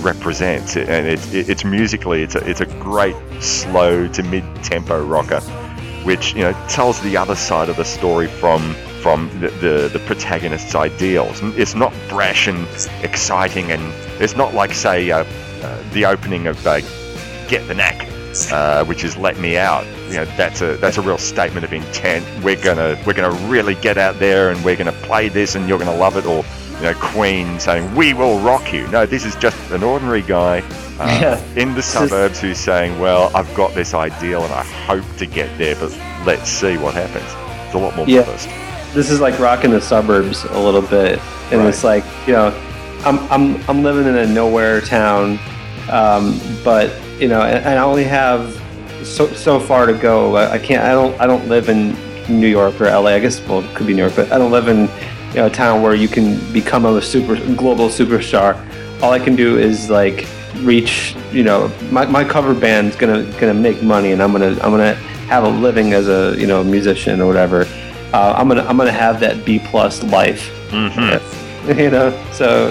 represents. 0.00 0.76
And 0.76 1.06
it's 1.08 1.32
it's 1.32 1.64
musically 1.64 2.22
it's 2.22 2.36
a 2.36 2.48
it's 2.48 2.60
a 2.60 2.66
great 2.66 3.16
slow 3.40 4.06
to 4.08 4.22
mid 4.22 4.44
tempo 4.62 5.04
rocker, 5.04 5.40
which 6.04 6.34
you 6.34 6.42
know 6.42 6.52
tells 6.68 7.00
the 7.02 7.16
other 7.16 7.34
side 7.34 7.68
of 7.68 7.76
the 7.76 7.84
story 7.84 8.28
from 8.28 8.76
from 9.04 9.28
the, 9.38 9.48
the, 9.60 9.90
the 9.92 9.98
protagonist's 10.06 10.74
ideals. 10.74 11.38
It's 11.58 11.74
not 11.74 11.92
brash 12.08 12.48
and 12.48 12.66
exciting, 13.04 13.70
and 13.70 13.82
it's 14.18 14.34
not 14.34 14.54
like 14.54 14.72
say 14.72 15.10
uh, 15.10 15.24
uh, 15.62 15.82
the 15.92 16.06
opening 16.06 16.46
of 16.46 16.66
uh, 16.66 16.80
Get 17.46 17.68
the 17.68 17.74
Knack, 17.74 18.08
uh, 18.50 18.82
which 18.86 19.04
is 19.04 19.18
Let 19.18 19.36
Me 19.38 19.58
Out. 19.58 19.84
You 20.08 20.14
know, 20.14 20.24
that's 20.38 20.62
a 20.62 20.78
that's 20.78 20.96
a 20.96 21.02
real 21.02 21.18
statement 21.18 21.66
of 21.66 21.74
intent. 21.74 22.24
We're 22.42 22.56
gonna 22.62 22.98
we're 23.06 23.12
gonna 23.12 23.36
really 23.46 23.74
get 23.74 23.98
out 23.98 24.18
there 24.18 24.48
and 24.50 24.64
we're 24.64 24.76
gonna 24.76 24.92
play 24.92 25.28
this 25.28 25.54
and 25.54 25.68
you're 25.68 25.78
gonna 25.78 25.94
love 25.98 26.16
it. 26.16 26.24
Or 26.24 26.42
you 26.76 26.84
know, 26.84 26.94
Queen 26.94 27.60
saying 27.60 27.94
we 27.94 28.14
will 28.14 28.38
rock 28.38 28.72
you. 28.72 28.88
No, 28.88 29.04
this 29.04 29.26
is 29.26 29.36
just 29.36 29.58
an 29.70 29.82
ordinary 29.82 30.22
guy 30.22 30.60
uh, 30.98 31.18
Yeah. 31.20 31.44
in 31.56 31.74
the 31.74 31.82
suburbs 31.82 32.40
who's 32.40 32.58
saying, 32.58 32.98
well, 32.98 33.30
I've 33.36 33.54
got 33.54 33.74
this 33.74 33.92
ideal 33.92 34.42
and 34.44 34.52
I 34.54 34.62
hope 34.62 35.04
to 35.18 35.26
get 35.26 35.58
there, 35.58 35.74
but 35.76 35.90
let's 36.24 36.48
see 36.48 36.78
what 36.78 36.94
happens. 36.94 37.26
It's 37.66 37.74
a 37.74 37.78
lot 37.78 37.94
more 37.96 38.06
Yeah. 38.08 38.20
modest. 38.20 38.48
This 38.94 39.10
is 39.10 39.20
like 39.20 39.38
rocking 39.38 39.72
the 39.72 39.80
suburbs 39.80 40.44
a 40.44 40.58
little 40.58 40.82
bit, 40.82 41.18
and 41.52 41.66
it's 41.66 41.84
like 41.84 42.04
you 42.26 42.32
know, 42.32 42.48
I'm 43.04 43.18
I'm 43.30 43.62
I'm 43.68 43.82
living 43.82 44.06
in 44.06 44.16
a 44.16 44.26
nowhere 44.26 44.80
town, 44.80 45.38
um, 45.90 46.40
but 46.62 46.92
you 47.20 47.28
know, 47.28 47.42
and, 47.42 47.64
and 47.64 47.78
I 47.78 47.82
only 47.82 48.04
have 48.04 48.60
so 49.02 49.26
so 49.34 49.60
far 49.60 49.86
to 49.86 49.92
go. 49.94 50.36
I, 50.36 50.52
I 50.52 50.58
can't. 50.58 50.82
I 50.82 50.92
don't. 50.92 51.20
I 51.20 51.26
don't 51.26 51.48
live 51.48 51.68
in 51.68 51.96
New 52.28 52.48
York 52.48 52.80
or 52.80 52.84
LA. 52.84 53.10
I 53.10 53.20
guess 53.20 53.46
well, 53.46 53.64
it 53.64 53.74
could 53.74 53.86
be 53.86 53.94
New 53.94 54.02
York, 54.02 54.16
but 54.16 54.32
I 54.32 54.38
don't 54.38 54.52
live 54.52 54.68
in 54.68 54.88
you 55.30 55.40
know 55.40 55.46
a 55.46 55.50
town 55.50 55.82
where 55.82 55.94
you 55.94 56.08
can 56.08 56.40
become 56.52 56.86
a 56.86 57.02
super 57.02 57.36
global 57.54 57.88
superstar. 57.88 58.56
All 59.02 59.12
I 59.12 59.18
can 59.18 59.36
do 59.36 59.58
is 59.58 59.90
like 59.90 60.26
reach. 60.58 61.16
You 61.32 61.42
know, 61.42 61.72
my, 61.90 62.06
my 62.06 62.24
cover 62.24 62.54
band's 62.54 62.96
gonna 62.96 63.24
gonna 63.40 63.54
make 63.54 63.82
money, 63.82 64.12
and 64.12 64.22
I'm 64.22 64.32
gonna 64.32 64.52
I'm 64.62 64.70
gonna 64.70 64.94
have 65.26 65.44
a 65.44 65.48
living 65.48 65.92
as 65.92 66.08
a 66.08 66.38
you 66.38 66.46
know 66.46 66.62
musician 66.62 67.20
or 67.20 67.26
whatever. 67.26 67.66
Uh, 68.14 68.32
I'm 68.36 68.46
gonna 68.46 68.62
I'm 68.62 68.76
gonna 68.76 68.92
have 68.92 69.18
that 69.20 69.44
B 69.44 69.58
plus 69.58 70.04
life. 70.04 70.48
Mm-hmm. 70.70 71.78
you 71.80 71.90
know 71.90 72.10
so 72.30 72.68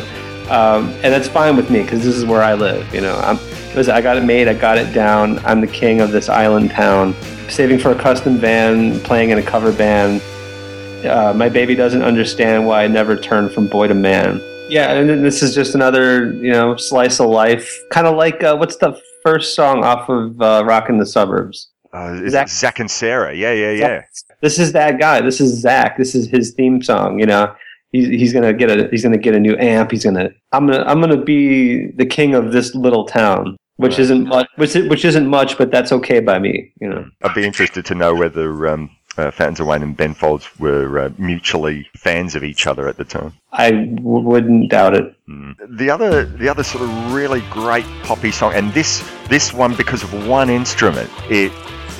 um, 0.49 0.87
and 1.03 1.11
that's 1.11 1.27
fine 1.27 1.57
with 1.57 1.69
me 1.69 1.83
because 1.83 2.01
this 2.01 2.15
is 2.15 2.23
where 2.23 2.41
i 2.41 2.53
live 2.53 2.93
you 2.95 3.01
know. 3.01 3.17
I'm 3.17 3.35
listen, 3.75 3.93
i 3.93 3.99
got 3.99 4.15
it 4.15 4.23
made 4.23 4.47
i 4.47 4.53
got 4.53 4.77
it 4.77 4.93
down. 4.93 5.39
I'm 5.39 5.59
the 5.59 5.67
king 5.67 5.99
of 5.99 6.13
this 6.13 6.29
island 6.29 6.71
town. 6.71 7.13
Saving 7.49 7.77
for 7.77 7.91
a 7.91 7.95
custom 7.95 8.37
van 8.37 9.01
playing 9.01 9.31
in 9.31 9.37
a 9.37 9.43
cover 9.43 9.73
band. 9.73 10.21
Uh, 11.05 11.33
my 11.35 11.49
baby 11.49 11.75
doesn't 11.75 12.03
understand 12.03 12.65
why 12.65 12.85
i 12.85 12.87
never 12.87 13.17
turned 13.17 13.51
from 13.51 13.67
boy 13.67 13.87
to 13.87 13.93
man. 13.93 14.39
Yeah 14.69 14.93
and 14.93 15.25
this 15.25 15.43
is 15.43 15.53
just 15.53 15.75
another 15.75 16.31
you 16.35 16.51
know 16.53 16.77
slice 16.77 17.19
of 17.19 17.27
life. 17.27 17.69
Kind 17.91 18.07
of 18.07 18.15
like 18.15 18.41
uh, 18.43 18.55
what's 18.55 18.77
the 18.77 18.97
first 19.23 19.55
song 19.55 19.83
off 19.83 20.07
of 20.07 20.41
uh, 20.41 20.63
rockin' 20.65 20.99
the 20.99 21.05
suburbs 21.05 21.72
Uh, 21.93 22.27
Zach- 22.29 22.49
Zach 22.49 22.79
and 22.79 22.89
Sarah. 22.89 23.33
Yeah, 23.35 23.53
yeah, 23.53 23.71
yeah. 23.71 24.01
this 24.41 24.57
is 24.59 24.71
that 24.73 24.99
guy. 24.99 25.21
This 25.21 25.39
is 25.39 25.53
Zach. 25.59 25.97
This 25.97 26.15
is 26.15 26.27
his 26.27 26.51
theme 26.53 26.81
song. 26.81 27.19
You 27.19 27.25
know, 27.27 27.53
he's 27.91 28.07
he's 28.07 28.33
gonna 28.33 28.51
get 28.53 28.69
a 28.71 28.87
he's 28.89 29.03
gonna 29.03 29.17
get 29.17 29.35
a 29.35 29.39
new 29.39 29.55
amp. 29.57 29.91
He's 29.91 30.03
gonna 30.03 30.29
I'm 30.51 30.65
gonna 30.67 30.83
I'm 30.85 30.99
gonna 30.99 31.23
be 31.23 31.87
the 31.91 32.05
king 32.05 32.33
of 32.33 32.51
this 32.51 32.73
little 32.73 33.05
town, 33.05 33.57
which 33.77 33.99
isn't 33.99 34.27
much, 34.27 34.47
which 34.55 34.73
which 34.73 35.05
isn't 35.05 35.27
much, 35.27 35.57
but 35.57 35.69
that's 35.71 35.91
okay 35.91 36.19
by 36.19 36.39
me. 36.39 36.71
You 36.81 36.89
know. 36.89 37.05
I'd 37.23 37.35
be 37.35 37.45
interested 37.45 37.85
to 37.85 37.95
know 37.95 38.15
whether 38.15 38.67
um, 38.67 38.89
uh, 39.17 39.29
Fountains 39.29 39.59
of 39.59 39.67
Wayne 39.67 39.83
and 39.83 39.95
Ben 39.95 40.15
Folds 40.15 40.49
were 40.59 40.97
uh, 40.97 41.09
mutually 41.19 41.87
fans 41.95 42.33
of 42.35 42.43
each 42.43 42.65
other 42.65 42.87
at 42.87 42.97
the 42.97 43.05
time. 43.05 43.33
I 43.51 43.69
w- 43.69 43.99
wouldn't 44.01 44.71
doubt 44.71 44.95
it. 44.95 45.15
The 45.69 45.89
other, 45.91 46.25
the 46.25 46.49
other 46.49 46.63
sort 46.63 46.83
of 46.83 47.13
really 47.13 47.41
great 47.51 47.85
poppy 48.03 48.31
song, 48.31 48.53
and 48.55 48.73
this 48.73 49.07
this 49.29 49.53
one 49.53 49.75
because 49.75 50.01
of 50.01 50.27
one 50.27 50.49
instrument, 50.49 51.11
it 51.29 51.51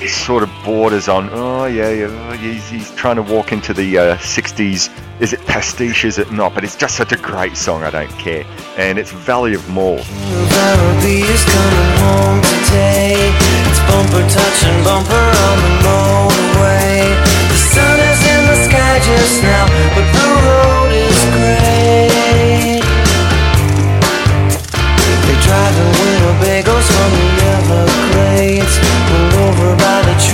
sort 0.08 0.42
of 0.42 0.50
borders 0.64 1.08
on. 1.08 1.28
Oh 1.32 1.66
yeah, 1.66 1.90
yeah, 1.90 2.36
he's, 2.36 2.68
he's 2.68 2.94
trying 2.94 3.16
to 3.16 3.22
walk 3.22 3.52
into 3.52 3.72
the 3.72 3.98
uh, 3.98 4.16
'60s. 4.18 4.90
Is 5.20 5.32
it 5.32 5.40
pastiche? 5.46 6.04
Is 6.04 6.18
it 6.18 6.30
not? 6.32 6.54
But 6.54 6.64
it's 6.64 6.76
just 6.76 6.96
such 6.96 7.12
a 7.12 7.16
great 7.16 7.56
song. 7.56 7.82
I 7.82 7.90
don't 7.90 8.10
care, 8.18 8.44
and 8.76 8.98
it's 8.98 9.12
Valley 9.12 9.54
of 9.54 9.68
Mall. 9.68 9.98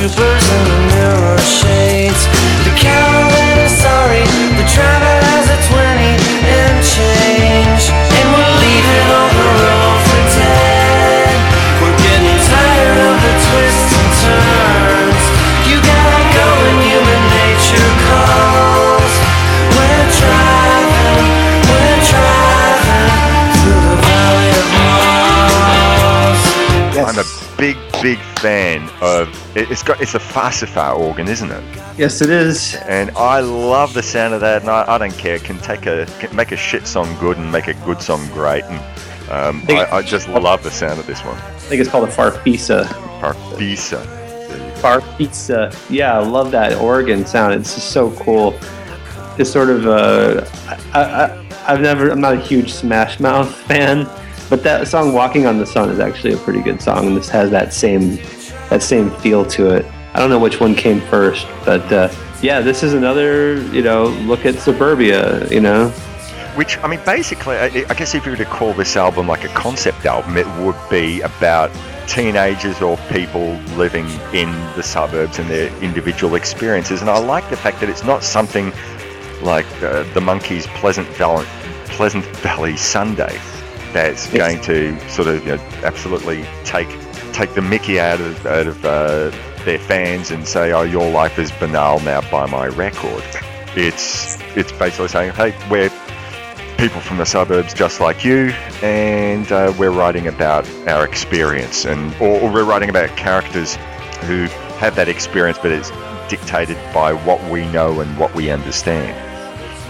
Troopers 0.00 0.48
in 0.48 0.64
the 0.64 0.78
mirror 0.94 1.38
shades. 1.38 2.24
The 2.64 2.72
caravan 2.74 3.58
is 3.58 3.70
sorry, 3.70 4.24
the 4.56 4.64
driver 4.72 5.29
big, 27.60 27.76
big 28.02 28.18
fan 28.40 28.90
of. 29.02 29.28
It, 29.56 29.70
it's 29.70 29.82
got. 29.82 30.00
It's 30.00 30.14
a 30.14 30.18
Farsifar 30.18 30.98
organ, 30.98 31.28
isn't 31.28 31.50
it? 31.50 31.62
Yes, 31.98 32.22
it 32.22 32.30
is. 32.30 32.74
And 32.88 33.10
I 33.10 33.40
love 33.40 33.92
the 33.92 34.02
sound 34.02 34.34
of 34.34 34.40
that, 34.40 34.62
and 34.62 34.70
I, 34.70 34.84
I 34.88 34.98
don't 34.98 35.16
care. 35.16 35.38
Can 35.38 35.58
take 35.58 35.86
a 35.86 36.06
can 36.18 36.34
make 36.34 36.52
a 36.52 36.56
shit 36.56 36.86
song 36.86 37.14
good 37.20 37.36
and 37.36 37.52
make 37.52 37.68
a 37.68 37.74
good 37.84 38.00
song 38.00 38.26
great, 38.28 38.64
and 38.64 38.80
um, 39.30 39.64
I, 39.68 39.86
I 39.92 40.02
just 40.02 40.28
love 40.28 40.62
the 40.62 40.70
sound 40.70 40.98
of 40.98 41.06
this 41.06 41.20
one. 41.24 41.36
I 41.36 41.58
think 41.70 41.80
it's 41.80 41.90
called 41.90 42.08
a 42.08 42.12
farfisa. 42.12 42.86
Farfisa. 43.20 44.04
Farfisa. 44.80 45.90
Yeah, 45.90 46.18
I 46.18 46.22
love 46.22 46.50
that 46.52 46.78
organ 46.78 47.26
sound. 47.26 47.54
It's 47.54 47.74
just 47.74 47.92
so 47.92 48.10
cool. 48.12 48.58
It's 49.38 49.50
sort 49.50 49.70
of 49.70 49.86
uh, 49.86 50.46
I, 50.94 51.02
I, 51.02 51.46
I've 51.68 51.80
never. 51.80 52.10
I'm 52.10 52.20
not 52.20 52.34
a 52.34 52.40
huge 52.40 52.72
Smash 52.72 53.20
Mouth 53.20 53.54
fan, 53.54 54.06
but 54.50 54.64
that 54.64 54.88
song 54.88 55.12
"Walking 55.12 55.46
on 55.46 55.58
the 55.58 55.64
Sun" 55.64 55.90
is 55.90 56.00
actually 56.00 56.34
a 56.34 56.36
pretty 56.38 56.60
good 56.60 56.82
song, 56.82 57.06
and 57.06 57.16
this 57.16 57.28
has 57.28 57.50
that 57.52 57.72
same 57.72 58.16
that 58.68 58.82
same 58.82 59.10
feel 59.18 59.46
to 59.46 59.70
it. 59.70 59.86
I 60.12 60.18
don't 60.18 60.28
know 60.28 60.40
which 60.40 60.60
one 60.60 60.74
came 60.74 61.00
first, 61.02 61.46
but 61.64 61.90
uh, 61.92 62.12
yeah, 62.42 62.60
this 62.60 62.82
is 62.82 62.92
another 62.92 63.62
you 63.68 63.80
know 63.80 64.08
look 64.26 64.44
at 64.44 64.56
suburbia. 64.56 65.48
You 65.48 65.60
know, 65.60 65.90
Which 66.56 66.78
I 66.78 66.88
mean, 66.88 67.00
basically, 67.06 67.56
I, 67.56 67.94
guess 67.94 68.14
if 68.14 68.26
you 68.26 68.32
were 68.32 68.38
to 68.38 68.44
call 68.44 68.72
this 68.74 68.96
album 68.96 69.28
like 69.28 69.44
a 69.44 69.48
concept 69.54 70.04
album, 70.04 70.36
it 70.36 70.48
would 70.58 70.76
be 70.90 71.20
about 71.20 71.70
teenagers 72.08 72.82
or 72.82 72.96
people 73.08 73.52
living 73.76 74.06
in 74.34 74.50
the 74.74 74.82
suburbs 74.82 75.38
and 75.38 75.48
their 75.48 75.72
individual 75.80 76.34
experiences. 76.34 77.02
And 77.02 77.08
I 77.08 77.18
like 77.18 77.48
the 77.50 77.56
fact 77.56 77.78
that 77.80 77.88
it's 77.88 78.02
not 78.02 78.24
something 78.24 78.72
like 79.42 79.66
uh, 79.80 80.02
the 80.12 80.20
Monkees' 80.20 80.66
Pleasant 80.80 81.06
Valley, 81.10 81.46
Pleasant 81.86 82.24
Valley 82.38 82.76
Sunday 82.76 83.38
that's 83.92 84.30
going 84.32 84.60
to 84.62 84.98
sort 85.08 85.28
of 85.28 85.44
you 85.44 85.56
know, 85.56 85.62
absolutely 85.82 86.44
take 86.64 86.88
take 87.32 87.54
the 87.54 87.62
Mickey 87.62 87.98
out 88.00 88.20
of 88.20 88.46
out 88.46 88.66
of 88.66 88.84
uh, 88.84 89.30
their 89.64 89.78
fans 89.78 90.30
and 90.30 90.46
say, 90.46 90.72
"Oh, 90.72 90.82
your 90.82 91.10
life 91.10 91.38
is 91.38 91.50
banal 91.52 92.00
now. 92.00 92.20
by 92.30 92.46
my 92.46 92.66
record." 92.68 93.24
It's 93.76 94.38
it's 94.56 94.72
basically 94.72 95.08
saying, 95.08 95.32
"Hey, 95.32 95.54
we're 95.70 95.90
people 96.76 97.00
from 97.00 97.18
the 97.18 97.26
suburbs 97.26 97.74
just 97.74 98.00
like 98.00 98.24
you, 98.24 98.52
and 98.82 99.50
uh, 99.52 99.72
we're 99.78 99.90
writing 99.90 100.26
about 100.26 100.68
our 100.86 101.04
experience, 101.04 101.84
and 101.84 102.14
or, 102.16 102.40
or 102.40 102.52
we're 102.52 102.64
writing 102.64 102.90
about 102.90 103.14
characters 103.16 103.76
who 104.22 104.44
have 104.78 104.96
that 104.96 105.08
experience, 105.08 105.58
but 105.58 105.72
it's 105.72 105.90
dictated 106.28 106.76
by 106.94 107.12
what 107.12 107.42
we 107.50 107.66
know 107.70 108.00
and 108.00 108.18
what 108.18 108.34
we 108.34 108.50
understand." 108.50 109.29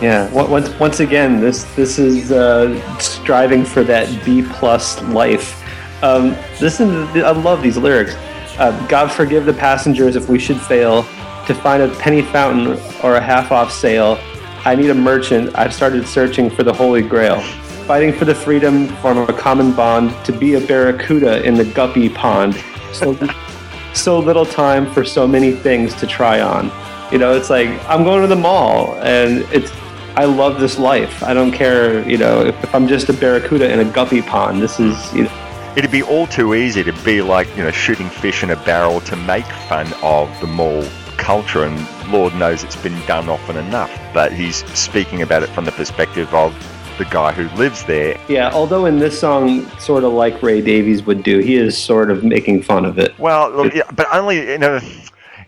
Yeah. 0.01 0.31
Once 0.33 0.71
once 0.79 1.01
again, 1.01 1.41
this 1.41 1.65
this 1.75 1.99
is 1.99 2.33
uh, 2.33 2.99
striving 2.99 3.65
for 3.65 3.85
that 3.85 4.25
B 4.25 4.43
plus 4.43 5.01
life. 5.05 5.57
Um, 6.03 6.37
listen, 6.61 6.91
I 7.23 7.33
love 7.33 7.63
these 7.63 7.77
lyrics. 7.77 8.15
Uh, 8.59 8.87
God 8.89 9.13
forgive 9.13 9.45
the 9.45 9.53
passengers 9.53 10.17
if 10.17 10.29
we 10.29 10.39
should 10.39 10.61
fail 10.61 11.03
to 11.47 11.55
find 11.55 11.83
a 11.83 11.89
penny 11.97 12.23
fountain 12.23 12.81
or 13.03 13.17
a 13.17 13.21
half 13.21 13.53
off 13.53 13.73
sale. 13.73 14.19
I 14.65 14.75
need 14.75 14.91
a 14.91 14.95
merchant. 14.95 15.57
I've 15.59 15.75
started 15.75 16.07
searching 16.07 16.51
for 16.51 16.63
the 16.63 16.73
Holy 16.73 17.03
Grail. 17.03 17.41
fighting 17.87 18.13
for 18.13 18.25
the 18.25 18.35
freedom, 18.35 18.87
form 18.99 19.19
a 19.19 19.33
common 19.33 19.73
bond, 19.73 20.15
to 20.25 20.33
be 20.33 20.55
a 20.55 20.61
barracuda 20.61 21.43
in 21.43 21.55
the 21.55 21.65
guppy 21.65 22.09
pond. 22.09 22.55
So, 22.93 23.17
so 23.95 24.19
little 24.19 24.47
time 24.47 24.91
for 24.93 25.05
so 25.05 25.27
many 25.27 25.53
things 25.53 25.95
to 25.97 26.07
try 26.07 26.41
on. 26.41 26.71
You 27.11 27.19
know, 27.19 27.35
it's 27.35 27.51
like 27.51 27.69
I'm 27.89 28.05
going 28.05 28.23
to 28.23 28.29
the 28.29 28.37
mall, 28.37 28.95
and 29.03 29.39
it's 29.53 29.73
I 30.17 30.25
love 30.25 30.61
this 30.61 30.79
life. 30.79 31.23
I 31.23 31.35
don't 31.35 31.53
care, 31.53 32.09
you 32.09 32.19
know, 32.19 32.45
if, 32.45 32.65
if 32.65 32.75
I'm 32.75 32.89
just 32.89 33.09
a 33.09 33.13
barracuda 33.13 33.73
in 33.73 33.81
a 33.81 33.91
guppy 33.93 34.23
pond. 34.23 34.61
This 34.61 34.81
is, 34.81 35.13
you 35.15 35.25
know, 35.25 35.73
It'd 35.77 35.93
be 35.93 36.03
all 36.03 36.27
too 36.27 36.55
easy 36.55 36.83
to 36.83 36.93
be 37.05 37.23
like, 37.23 37.49
you 37.57 37.63
know, 37.63 37.71
shooting 37.71 38.11
fish 38.11 38.43
in 38.43 38.51
a 38.51 38.57
barrel 38.65 39.01
to 39.03 39.15
make 39.17 39.47
fun 39.69 39.87
of 40.03 40.29
the 40.41 40.49
mall 40.49 40.85
culture, 41.17 41.65
and 41.65 42.13
Lord 42.13 42.35
knows 42.35 42.65
it's 42.65 42.75
been 42.75 42.99
done 43.07 43.29
often 43.29 43.57
enough. 43.57 43.91
But 44.13 44.33
he's 44.33 44.65
speaking 44.77 45.23
about 45.23 45.45
it 45.45 45.49
from 45.51 45.65
the 45.65 45.73
perspective 45.73 46.35
of 46.35 46.53
the 46.99 47.05
guy 47.05 47.33
who 47.33 47.49
lives 47.57 47.85
there. 47.85 48.19
yeah. 48.29 48.51
Although 48.53 48.85
in 48.87 48.99
this 48.99 49.19
song, 49.19 49.65
sort 49.79 50.05
of 50.05 50.13
like 50.13 50.43
Ray 50.43 50.61
Davies 50.61 51.05
would 51.05 51.23
do, 51.23 51.39
he 51.39 51.55
is 51.55 51.79
sort 51.79 52.11
of 52.11 52.25
making 52.25 52.63
fun 52.63 52.85
of 52.85 52.99
it. 52.99 53.19
Well, 53.19 53.71
but 53.95 54.07
only 54.13 54.51
you 54.51 54.59
know, 54.59 54.81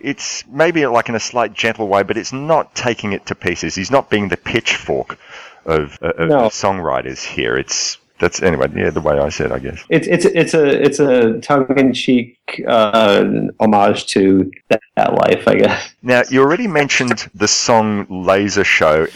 it's 0.03 0.45
maybe 0.49 0.87
like 0.87 1.09
in 1.09 1.15
a 1.15 1.21
slight 1.21 1.55
gentle 1.55 1.89
way, 1.89 2.03
but 2.03 2.17
it's 2.17 2.33
not 2.33 2.75
taking 2.75 3.13
it 3.13 3.27
to 3.27 3.35
pieces. 3.35 3.75
He's 3.75 3.91
not 3.91 4.11
being 4.11 4.29
the 4.29 4.37
pitchfork 4.37 5.19
of, 5.65 5.99
uh, 6.03 6.09
of 6.19 6.29
No. 6.29 6.39
songwriters 6.49 7.23
here. 7.25 7.57
It's 7.57 7.99
that's 8.19 8.41
anyway. 8.41 8.69
Yeah, 8.75 8.91
the 8.91 9.01
way 9.01 9.19
I 9.19 9.31
said, 9.31 9.51
I 9.51 9.59
guess. 9.59 9.83
It's 9.89 10.07
it's 10.07 10.25
it's 10.25 10.55
a 10.55 10.65
it's 10.83 11.01
a 11.01 11.41
tongue 11.41 11.67
in 11.77 11.93
cheek 11.93 12.39
uh, 12.69 13.25
homage 13.59 14.07
to 14.09 14.51
that, 14.69 14.81
that 14.97 15.15
life, 15.15 15.49
I 15.49 15.57
guess. 15.57 15.95
Now, 16.03 16.23
you 16.31 16.41
already 16.41 16.69
mentioned 16.69 17.29
the 17.35 17.49
song 17.49 18.07
Laser 18.09 18.63
Show. 18.65 19.07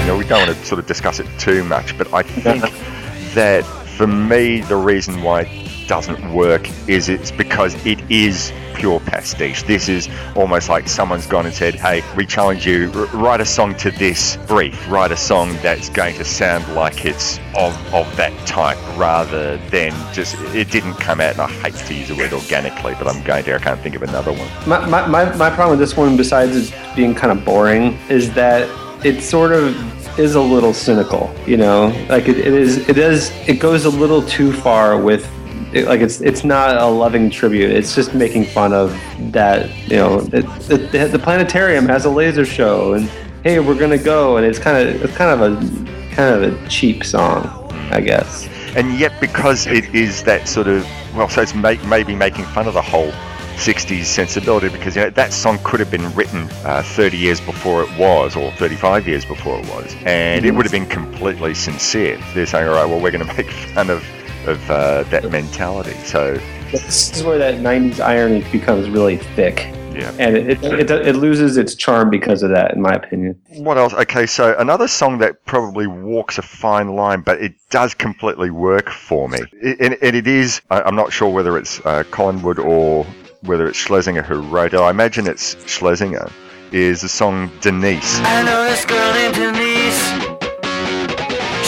You 0.00 0.06
know, 0.06 0.16
we 0.16 0.24
don't 0.24 0.46
want 0.46 0.58
to 0.58 0.64
sort 0.64 0.78
of 0.78 0.86
discuss 0.86 1.20
it 1.20 1.26
too 1.38 1.62
much, 1.64 1.96
but 1.98 2.12
I 2.12 2.22
think 2.22 2.62
that 3.34 3.64
for 3.96 4.06
me, 4.06 4.62
the 4.62 4.76
reason 4.76 5.22
why 5.22 5.42
it 5.42 5.81
doesn't 5.92 6.32
work 6.32 6.70
is 6.88 7.10
it's 7.10 7.30
because 7.30 7.74
it 7.84 8.00
is 8.10 8.50
pure 8.74 8.98
pastiche. 9.00 9.62
This 9.64 9.90
is 9.90 10.08
almost 10.34 10.70
like 10.70 10.88
someone's 10.88 11.26
gone 11.26 11.44
and 11.44 11.54
said, 11.54 11.74
"Hey, 11.74 12.02
we 12.16 12.24
challenge 12.24 12.66
you, 12.66 12.88
write 13.12 13.42
a 13.42 13.44
song 13.44 13.74
to 13.84 13.90
this 13.90 14.38
brief. 14.48 14.74
Write 14.90 15.12
a 15.12 15.18
song 15.18 15.54
that's 15.60 15.90
going 15.90 16.14
to 16.14 16.24
sound 16.24 16.66
like 16.74 17.04
it's 17.04 17.38
of 17.54 17.74
of 17.92 18.06
that 18.16 18.32
type, 18.46 18.78
rather 18.96 19.58
than 19.68 19.92
just 20.14 20.34
it 20.54 20.70
didn't 20.70 20.94
come 20.94 21.20
out." 21.20 21.32
And 21.32 21.42
I 21.42 21.48
hate 21.62 21.74
to 21.74 21.92
use 21.92 22.08
the 22.08 22.16
word 22.16 22.32
organically, 22.32 22.94
but 22.98 23.06
I'm 23.06 23.22
going 23.22 23.44
to. 23.44 23.54
I 23.56 23.58
can't 23.58 23.78
think 23.80 23.94
of 23.94 24.02
another 24.02 24.32
one. 24.32 24.48
My, 24.66 24.86
my, 24.86 25.06
my, 25.06 25.24
my 25.36 25.50
problem 25.50 25.78
with 25.78 25.78
this 25.78 25.94
one, 25.94 26.16
besides 26.16 26.56
it 26.56 26.74
being 26.96 27.14
kind 27.14 27.38
of 27.38 27.44
boring, 27.44 27.98
is 28.08 28.32
that 28.32 28.62
it 29.04 29.20
sort 29.20 29.52
of 29.52 29.76
is 30.18 30.36
a 30.36 30.40
little 30.40 30.72
cynical. 30.72 31.34
You 31.46 31.58
know, 31.58 31.88
like 32.08 32.28
it, 32.28 32.38
it 32.38 32.54
is 32.54 32.88
it 32.88 32.96
is 32.96 33.30
it 33.46 33.60
goes 33.60 33.84
a 33.84 33.90
little 33.90 34.22
too 34.22 34.54
far 34.54 34.98
with. 34.98 35.30
It, 35.72 35.86
like 35.86 36.00
it's 36.00 36.20
it's 36.20 36.44
not 36.44 36.76
a 36.76 36.86
loving 36.86 37.30
tribute. 37.30 37.70
It's 37.70 37.94
just 37.94 38.14
making 38.14 38.44
fun 38.46 38.72
of 38.72 38.90
that. 39.32 39.70
You 39.88 39.96
know, 39.96 40.18
it, 40.32 40.44
it, 40.70 41.12
the 41.12 41.18
planetarium 41.18 41.86
has 41.86 42.04
a 42.04 42.10
laser 42.10 42.44
show, 42.44 42.94
and 42.94 43.08
hey, 43.42 43.58
we're 43.60 43.78
gonna 43.78 43.98
go, 43.98 44.36
and 44.36 44.46
it's 44.46 44.58
kind 44.58 44.88
of 44.88 45.02
it's 45.02 45.16
kind 45.16 45.40
of 45.40 45.52
a 45.52 46.14
kind 46.14 46.34
of 46.44 46.52
a 46.52 46.68
cheap 46.68 47.04
song, 47.04 47.46
I 47.90 48.00
guess. 48.00 48.48
and 48.76 48.98
yet 48.98 49.12
because 49.20 49.66
it 49.66 49.94
is 49.94 50.24
that 50.24 50.48
sort 50.48 50.66
of 50.66 50.86
well 51.14 51.28
so 51.28 51.42
it's 51.42 51.54
make, 51.54 51.84
maybe 51.86 52.14
making 52.14 52.44
fun 52.46 52.66
of 52.66 52.74
the 52.74 52.82
whole 52.82 53.10
60s 53.56 54.04
sensibility 54.04 54.68
because 54.70 54.96
you 54.96 55.02
know 55.02 55.10
that 55.10 55.32
song 55.32 55.58
could 55.62 55.78
have 55.78 55.90
been 55.90 56.12
written 56.14 56.48
uh, 56.64 56.82
30 56.82 57.16
years 57.18 57.40
before 57.40 57.82
it 57.82 57.98
was 57.98 58.34
or 58.34 58.50
35 58.52 59.06
years 59.06 59.24
before 59.24 59.58
it 59.58 59.66
was 59.68 59.94
and 60.04 60.44
it 60.44 60.52
would 60.52 60.64
have 60.64 60.72
been 60.72 60.86
completely 60.86 61.54
sincere 61.54 62.18
they're 62.34 62.46
saying 62.46 62.66
all 62.66 62.74
right 62.74 62.86
well 62.86 62.98
we're 63.00 63.10
going 63.10 63.26
to 63.26 63.34
make 63.36 63.50
fun 63.50 63.90
of 63.90 64.02
of 64.46 64.70
uh, 64.70 65.02
that 65.04 65.30
mentality 65.30 65.94
so 66.04 66.34
This 66.70 67.16
is 67.16 67.22
where 67.22 67.38
that 67.38 67.56
'90s 67.56 68.00
irony 68.00 68.44
becomes 68.50 68.88
really 68.90 69.16
thick. 69.18 69.68
Yeah. 69.94 70.10
and 70.18 70.38
it, 70.38 70.64
it, 70.64 70.90
it, 70.90 70.90
it 70.90 71.16
loses 71.16 71.58
its 71.58 71.74
charm 71.74 72.08
because 72.08 72.42
of 72.42 72.48
that, 72.48 72.72
in 72.72 72.80
my 72.80 72.92
opinion. 72.94 73.38
What 73.58 73.76
else? 73.76 73.92
Okay, 73.92 74.24
so 74.24 74.56
another 74.58 74.88
song 74.88 75.18
that 75.18 75.44
probably 75.44 75.86
walks 75.86 76.38
a 76.38 76.42
fine 76.42 76.94
line, 76.96 77.20
but 77.20 77.42
it 77.42 77.52
does 77.68 77.92
completely 77.92 78.48
work 78.50 78.88
for 78.88 79.28
me. 79.28 79.40
And, 79.62 79.98
and 80.00 80.16
it 80.16 80.26
is, 80.26 80.62
I- 80.70 80.80
I'm 80.80 80.94
not 80.96 81.12
sure 81.12 81.28
whether 81.28 81.58
it's 81.58 81.84
uh, 81.84 82.04
Collingwood 82.10 82.58
or 82.58 83.04
whether 83.42 83.66
it's 83.68 83.76
Schlesinger 83.76 84.22
who 84.22 84.40
wrote 84.40 84.72
it. 84.72 84.80
I 84.80 84.88
imagine 84.88 85.26
it's 85.26 85.62
Schlesinger, 85.70 86.30
is 86.72 87.02
the 87.02 87.08
song 87.10 87.50
Denise. 87.60 88.18
I 88.20 88.42
know 88.44 88.64
this 88.64 88.86
girl 88.86 89.12
named 89.12 89.34
Denise. 89.34 90.02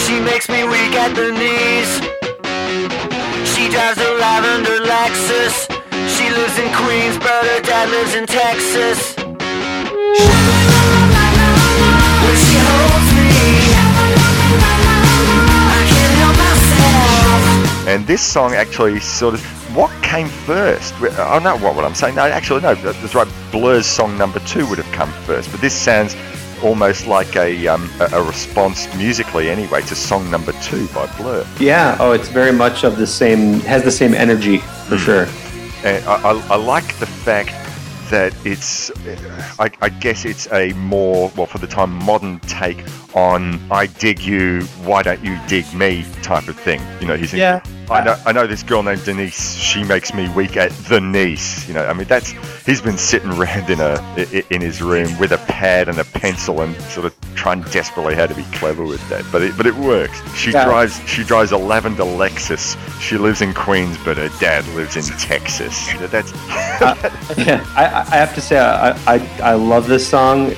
She 0.07 0.19
makes 0.19 0.49
me 0.49 0.63
weak 0.63 0.93
at 0.97 1.13
the 1.15 1.31
knees. 1.31 2.04
Drives 3.75 3.99
a 3.99 4.13
lavender 4.13 4.79
Lexus. 4.85 5.67
She 6.15 6.29
lives 6.29 6.57
in 6.57 6.71
Queens, 6.73 7.17
but 7.17 7.43
her 7.43 7.59
dad 7.61 7.89
lives 7.89 8.15
in 8.15 8.25
Texas. 8.25 9.15
When 12.23 12.35
she 12.39 12.57
holds 12.63 13.09
me. 13.19 13.35
And 17.91 18.07
this 18.07 18.21
song 18.21 18.53
actually 18.53 19.01
sort 19.01 19.33
of, 19.33 19.41
what 19.75 19.91
came 20.01 20.27
first? 20.29 20.93
Oh 21.01 21.39
no, 21.43 21.57
what 21.57 21.75
would 21.75 21.83
I'm 21.83 21.93
saying? 21.95 22.15
No, 22.15 22.21
actually 22.23 22.61
no, 22.61 22.75
that- 22.75 22.95
that's 23.01 23.13
right. 23.13 23.27
Blur's 23.51 23.85
song 23.85 24.17
number 24.17 24.39
two 24.39 24.65
would 24.67 24.77
have 24.77 24.91
come 24.93 25.11
first, 25.25 25.51
but 25.51 25.59
this 25.59 25.73
sounds 25.73 26.15
almost 26.63 27.07
like 27.07 27.35
a 27.35 27.67
um, 27.67 27.89
a, 27.99 28.21
response 28.21 28.93
musically 28.95 29.49
anyway 29.49 29.81
to 29.81 29.95
song 29.95 30.29
number 30.31 30.51
two 30.63 30.87
by 30.89 31.05
Blur. 31.17 31.45
Yeah. 31.59 31.97
Oh, 31.99 32.11
it's 32.11 32.29
very 32.29 32.51
much 32.51 32.83
of 32.83 32.97
the 32.97 33.07
same. 33.07 33.59
Has 33.61 33.83
the 33.83 33.91
same 33.91 34.13
energy 34.13 34.57
for 34.87 34.97
sure. 34.97 35.27
And 35.83 36.03
I, 36.05 36.15
I, 36.15 36.47
I 36.49 36.55
like 36.55 36.87
the 36.97 37.05
fact 37.05 37.51
that 38.09 38.33
it's, 38.45 38.91
I, 39.59 39.69
I 39.81 39.89
guess 39.89 40.25
it's 40.25 40.51
a 40.51 40.73
more, 40.73 41.31
well, 41.35 41.47
for 41.47 41.57
the 41.57 41.67
time, 41.67 41.91
modern 41.91 42.39
take 42.41 42.77
on 43.15 43.59
"I 43.71 43.87
dig 43.87 44.19
you, 44.21 44.61
why 44.83 45.01
don't 45.03 45.23
you 45.23 45.37
dig 45.47 45.65
me" 45.73 46.05
type 46.21 46.47
of 46.47 46.57
thing. 46.59 46.81
You 47.01 47.07
know, 47.07 47.15
he's 47.17 47.33
Yeah. 47.33 47.61
I 47.87 48.03
know, 48.03 48.15
I 48.25 48.31
know 48.31 48.47
this 48.47 48.63
girl 48.63 48.81
named 48.81 49.03
Denise. 49.05 49.53
She 49.57 49.83
makes 49.83 50.11
me 50.11 50.27
weak 50.29 50.57
at 50.57 50.71
the 50.89 50.99
niece. 50.99 51.67
You 51.67 51.75
know, 51.75 51.85
I 51.85 51.93
mean, 51.93 52.07
that's 52.07 52.31
he's 52.65 52.81
been 52.81 52.97
sitting 52.97 53.29
around 53.29 53.69
in 53.69 53.79
a 53.79 53.93
in 54.49 54.59
his 54.61 54.81
room 54.81 55.15
with 55.19 55.31
a 55.31 55.37
pad 55.37 55.87
and 55.87 55.99
a 55.99 56.03
pencil 56.03 56.61
and 56.61 56.75
sort 56.85 57.05
of 57.05 57.13
trying 57.35 57.61
desperately 57.69 58.15
how 58.15 58.25
to 58.25 58.33
be 58.33 58.41
clever 58.53 58.83
with 58.83 59.07
that. 59.09 59.23
But 59.31 59.43
it 59.43 59.55
but 59.55 59.67
it 59.67 59.75
works. 59.75 60.19
She 60.35 60.49
Yeah. 60.51 60.65
drives 60.65 60.99
she 61.07 61.23
drives 61.23 61.51
a 61.51 61.57
lavender 61.57 62.03
Lexus. 62.05 62.75
She 62.99 63.17
lives 63.19 63.43
in 63.43 63.53
Queens, 63.53 63.99
but 64.03 64.17
her 64.17 64.29
dad 64.39 64.67
lives 64.69 64.95
in 64.97 65.03
Texas. 65.19 65.87
That's 66.09 66.31
yeah, 67.37 67.63
I, 67.75 67.83
I 68.11 68.15
have 68.15 68.33
to 68.33 68.41
say 68.41 68.57
I, 68.57 68.91
I, 69.05 69.29
I 69.43 69.53
love 69.53 69.85
this 69.87 70.07
song 70.07 70.49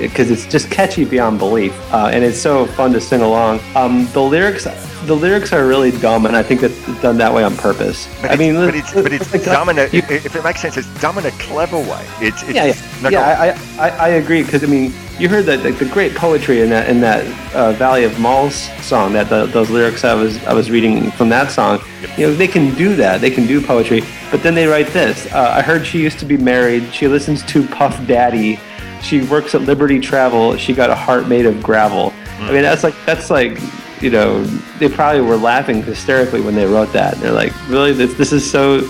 because 0.00 0.30
it's 0.30 0.46
just 0.46 0.70
catchy 0.70 1.04
beyond 1.04 1.38
belief, 1.38 1.74
uh, 1.92 1.99
and 2.08 2.24
it's 2.24 2.38
so 2.40 2.66
fun 2.66 2.92
to 2.92 3.00
sing 3.00 3.20
along. 3.20 3.60
Um, 3.74 4.06
the 4.12 4.22
lyrics, 4.22 4.64
the 5.06 5.14
lyrics 5.14 5.52
are 5.52 5.66
really 5.66 5.90
dumb, 5.90 6.26
and 6.26 6.36
I 6.36 6.42
think 6.42 6.60
that's 6.60 7.00
done 7.02 7.18
that 7.18 7.32
way 7.34 7.42
on 7.44 7.56
purpose. 7.56 8.08
But 8.22 8.30
I 8.32 8.36
mean, 8.36 8.54
but 8.54 8.74
it's 8.74 8.92
but 8.92 9.12
it's 9.12 9.32
like, 9.32 9.44
dumb 9.44 9.68
in 9.68 9.78
a, 9.78 9.86
you- 9.88 10.02
if 10.08 10.34
it 10.36 10.44
makes 10.44 10.60
sense, 10.60 10.76
it's 10.76 11.00
dumb 11.00 11.18
in 11.18 11.26
a 11.26 11.30
clever 11.32 11.78
way. 11.78 12.04
It's, 12.20 12.42
it's 12.42 12.52
yeah, 12.54 12.66
yeah, 13.10 13.10
yeah. 13.10 13.56
I, 13.78 13.88
I, 13.88 13.96
I 13.96 14.08
agree 14.10 14.42
because 14.42 14.62
I 14.62 14.66
mean, 14.66 14.92
you 15.18 15.28
heard 15.28 15.46
that 15.46 15.62
the, 15.62 15.70
the 15.72 15.84
great 15.86 16.14
poetry 16.14 16.60
in 16.62 16.70
that 16.70 16.88
in 16.88 17.00
that 17.00 17.24
uh, 17.54 17.72
Valley 17.72 18.04
of 18.04 18.18
Malls 18.20 18.54
song. 18.84 19.12
That 19.14 19.28
the, 19.28 19.46
those 19.46 19.70
lyrics 19.70 20.04
I 20.04 20.14
was 20.14 20.42
I 20.44 20.52
was 20.52 20.70
reading 20.70 21.10
from 21.12 21.28
that 21.30 21.50
song. 21.50 21.80
You 22.16 22.28
know, 22.28 22.34
they 22.34 22.48
can 22.48 22.74
do 22.74 22.94
that. 22.96 23.20
They 23.20 23.30
can 23.30 23.46
do 23.46 23.60
poetry. 23.60 24.02
But 24.30 24.42
then 24.42 24.54
they 24.54 24.66
write 24.66 24.88
this. 24.88 25.26
Uh, 25.32 25.54
I 25.56 25.62
heard 25.62 25.86
she 25.86 26.00
used 26.00 26.18
to 26.20 26.24
be 26.24 26.36
married. 26.36 26.94
She 26.94 27.08
listens 27.08 27.42
to 27.46 27.66
Puff 27.66 27.96
Daddy. 28.06 28.60
She 29.02 29.22
works 29.22 29.54
at 29.54 29.62
Liberty 29.62 29.98
Travel. 30.00 30.56
She 30.56 30.72
got 30.72 30.90
a 30.90 30.94
heart 30.94 31.28
made 31.28 31.46
of 31.46 31.62
gravel. 31.62 32.12
I 32.40 32.52
mean, 32.52 32.62
that's 32.62 32.82
like 32.82 32.94
that's 33.04 33.30
like 33.30 33.58
you 34.00 34.10
know 34.10 34.44
they 34.78 34.88
probably 34.88 35.20
were 35.20 35.36
laughing 35.36 35.82
hysterically 35.82 36.40
when 36.40 36.54
they 36.54 36.66
wrote 36.66 36.92
that. 36.92 37.16
They're 37.18 37.32
like, 37.32 37.52
really, 37.68 37.92
this 37.92 38.14
this 38.14 38.32
is 38.32 38.48
so 38.48 38.80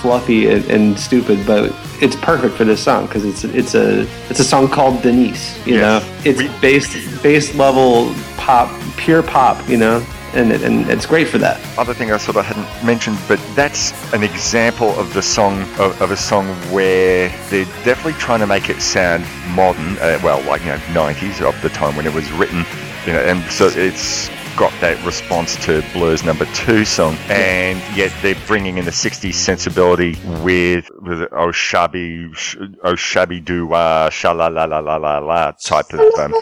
fluffy 0.00 0.48
and, 0.48 0.64
and 0.66 0.98
stupid, 0.98 1.44
but 1.46 1.74
it's 2.00 2.14
perfect 2.16 2.54
for 2.54 2.64
this 2.64 2.82
song 2.82 3.06
because 3.06 3.24
it's 3.24 3.44
it's 3.44 3.74
a 3.74 4.02
it's 4.30 4.40
a 4.40 4.44
song 4.44 4.68
called 4.68 5.02
Denise. 5.02 5.64
You 5.66 5.78
know, 5.78 6.00
it's 6.24 6.42
base 6.60 7.22
base 7.22 7.54
level 7.54 8.14
pop, 8.36 8.70
pure 8.96 9.22
pop. 9.22 9.68
You 9.68 9.78
know, 9.78 10.06
and 10.36 10.52
it- 10.52 10.62
and 10.62 10.88
it's 10.90 11.06
great 11.06 11.28
for 11.28 11.38
that. 11.38 11.58
other 11.78 11.94
thing 11.94 12.12
I 12.12 12.16
sort 12.18 12.36
of 12.36 12.44
hadn't 12.44 12.68
mentioned, 12.84 13.18
but 13.28 13.40
that's 13.54 13.92
an 14.12 14.22
example 14.22 14.90
of 14.98 15.12
the 15.14 15.22
song 15.22 15.62
of, 15.78 16.00
of 16.02 16.10
a 16.10 16.16
song 16.16 16.46
where 16.72 17.28
they're 17.50 17.64
definitely 17.84 18.14
trying 18.14 18.40
to 18.40 18.46
make 18.46 18.68
it 18.70 18.80
sound 18.80 19.24
modern. 19.54 19.96
Uh, 19.98 20.18
well, 20.22 20.40
like 20.44 20.60
you 20.62 20.68
know, 20.68 20.78
90s 20.92 21.40
of 21.46 21.60
the 21.62 21.68
time 21.70 21.96
when 21.96 22.06
it 22.06 22.14
was 22.14 22.30
written. 22.32 22.64
You 23.06 23.12
know, 23.14 23.20
and 23.20 23.42
so 23.50 23.66
it's 23.66 24.28
got 24.56 24.72
that 24.80 24.96
response 25.04 25.54
to 25.66 25.82
Blur's 25.92 26.24
number 26.24 26.46
two 26.54 26.84
song, 26.86 27.14
and 27.28 27.78
yet 27.94 28.10
they're 28.22 28.34
bringing 28.46 28.78
in 28.78 28.84
the 28.86 28.90
60s 28.90 29.34
sensibility 29.34 30.16
with, 30.42 30.88
with 31.02 31.28
oh 31.32 31.52
shabby, 31.52 32.28
sh- 32.32 32.56
oh 32.82 32.94
shabby 32.96 33.38
doo 33.38 33.66
wah, 33.66 34.08
sha 34.08 34.32
la 34.32 34.46
la 34.48 34.64
la 34.64 34.78
la 34.78 34.96
la 34.96 35.18
la 35.18 35.50
type 35.52 35.92
of. 35.92 36.00
Um, 36.18 36.32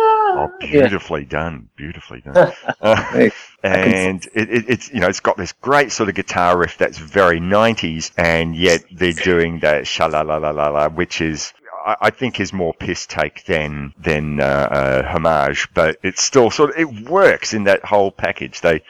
oh, 0.00 0.52
beautifully 0.60 1.24
done, 1.24 1.68
beautifully 1.76 2.20
done. 2.20 2.52
Uh, 2.82 3.28
and 3.62 4.26
it, 4.34 4.48
it, 4.50 4.64
it's 4.68 4.90
you 4.90 5.00
know 5.00 5.08
it's 5.08 5.20
got 5.20 5.36
this 5.36 5.52
great 5.52 5.92
sort 5.92 6.08
of 6.08 6.14
guitar 6.14 6.56
riff 6.56 6.78
that's 6.78 6.96
very 6.96 7.38
90s, 7.38 8.10
and 8.16 8.56
yet 8.56 8.82
they're 8.90 9.12
doing 9.12 9.60
that 9.60 9.86
sha 9.86 10.06
la 10.06 10.22
la 10.22 10.38
la 10.38 10.50
la 10.50 10.68
la, 10.68 10.88
which 10.88 11.20
is 11.20 11.52
I 11.84 11.96
I 12.00 12.10
think 12.10 12.40
is 12.40 12.54
more 12.54 12.72
piss 12.72 13.06
take 13.06 13.44
than 13.44 13.92
than 13.98 14.40
uh, 14.40 14.44
uh, 14.44 15.02
homage, 15.08 15.68
but 15.74 15.98
it's 16.02 16.22
still 16.22 16.50
sort 16.50 16.70
of 16.70 16.78
it 16.78 17.10
works 17.10 17.52
in 17.52 17.64
that 17.64 17.84
whole 17.84 18.10
package. 18.10 18.62
They 18.62 18.82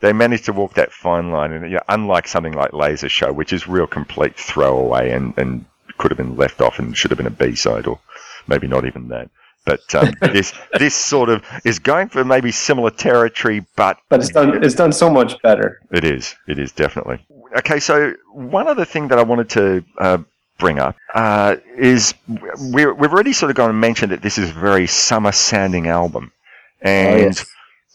they 0.00 0.12
managed 0.12 0.44
to 0.44 0.52
walk 0.52 0.74
that 0.74 0.92
fine 0.92 1.30
line, 1.30 1.52
and 1.52 1.64
you 1.64 1.76
know, 1.76 1.82
unlike 1.88 2.28
something 2.28 2.52
like 2.52 2.74
Laser 2.74 3.08
Show, 3.08 3.32
which 3.32 3.54
is 3.54 3.66
real 3.66 3.86
complete 3.86 4.36
throwaway 4.36 5.10
and 5.10 5.32
and 5.38 5.64
could 5.96 6.10
have 6.10 6.18
been 6.18 6.36
left 6.36 6.60
off 6.60 6.78
and 6.78 6.96
should 6.96 7.10
have 7.10 7.18
been 7.18 7.26
a 7.26 7.30
B 7.30 7.54
side 7.54 7.86
or 7.86 7.98
maybe 8.46 8.66
not 8.66 8.84
even 8.84 9.08
that. 9.08 9.30
But 9.68 9.94
um, 9.94 10.14
this 10.32 10.54
this 10.78 10.94
sort 10.94 11.28
of 11.28 11.44
is 11.64 11.78
going 11.78 12.08
for 12.08 12.24
maybe 12.24 12.50
similar 12.50 12.90
territory, 12.90 13.66
but 13.76 13.98
But 14.08 14.20
it's 14.20 14.30
done. 14.30 14.64
It's 14.64 14.74
done 14.74 14.92
so 14.92 15.10
much 15.10 15.40
better. 15.42 15.80
it 15.92 16.04
is. 16.04 16.34
It 16.48 16.58
is 16.58 16.72
definitely. 16.72 17.26
Okay, 17.58 17.78
so 17.78 18.14
one 18.32 18.66
other 18.66 18.86
thing 18.86 19.08
that 19.08 19.18
I 19.18 19.22
wanted 19.22 19.50
to 19.50 19.84
uh, 19.98 20.18
bring 20.58 20.78
up 20.78 20.96
uh, 21.14 21.56
is 21.76 22.14
we're, 22.26 22.94
we've 22.94 23.12
already 23.12 23.32
sort 23.32 23.50
of 23.50 23.56
gone 23.56 23.70
and 23.70 23.80
mentioned 23.80 24.12
that 24.12 24.22
this 24.22 24.38
is 24.38 24.50
a 24.50 24.52
very 24.54 24.86
summer 24.86 25.32
sounding 25.32 25.86
album. 25.86 26.32
And 26.80 27.34
yes. 27.34 27.46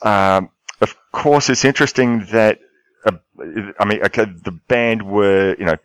um, 0.02 0.50
of 0.82 0.96
course, 1.12 1.50
it's 1.50 1.66
interesting 1.66 2.26
that, 2.32 2.60
uh, 3.06 3.18
I 3.80 3.86
mean, 3.86 4.04
okay, 4.04 4.26
the 4.26 4.52
band 4.52 5.04
were, 5.04 5.56
you 5.58 5.66
know, 5.66 5.78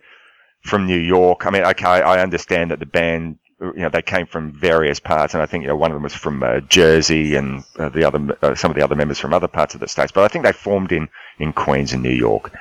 from 0.61 0.85
New 0.87 0.99
York. 0.99 1.45
I 1.45 1.51
mean, 1.51 1.63
okay, 1.63 1.85
I 1.85 2.21
understand 2.21 2.71
that 2.71 2.79
the 2.79 2.85
band, 2.85 3.37
you 3.61 3.73
know, 3.75 3.89
they 3.89 4.01
came 4.01 4.25
from 4.25 4.51
various 4.51 4.99
parts, 4.99 5.33
and 5.33 5.43
I 5.43 5.45
think 5.45 5.63
you 5.63 5.67
know 5.67 5.75
one 5.75 5.91
of 5.91 5.95
them 5.95 6.03
was 6.03 6.13
from 6.13 6.41
uh, 6.43 6.61
Jersey, 6.61 7.35
and 7.35 7.63
uh, 7.77 7.89
the 7.89 8.05
other, 8.05 8.37
uh, 8.41 8.55
some 8.55 8.71
of 8.71 8.77
the 8.77 8.83
other 8.83 8.95
members 8.95 9.19
from 9.19 9.33
other 9.33 9.47
parts 9.47 9.73
of 9.73 9.81
the 9.81 9.87
states. 9.87 10.11
But 10.11 10.23
I 10.23 10.27
think 10.29 10.45
they 10.45 10.53
formed 10.53 10.91
in 10.91 11.09
in 11.39 11.53
Queens 11.53 11.93
and 11.93 12.01
New 12.01 12.09
York. 12.09 12.53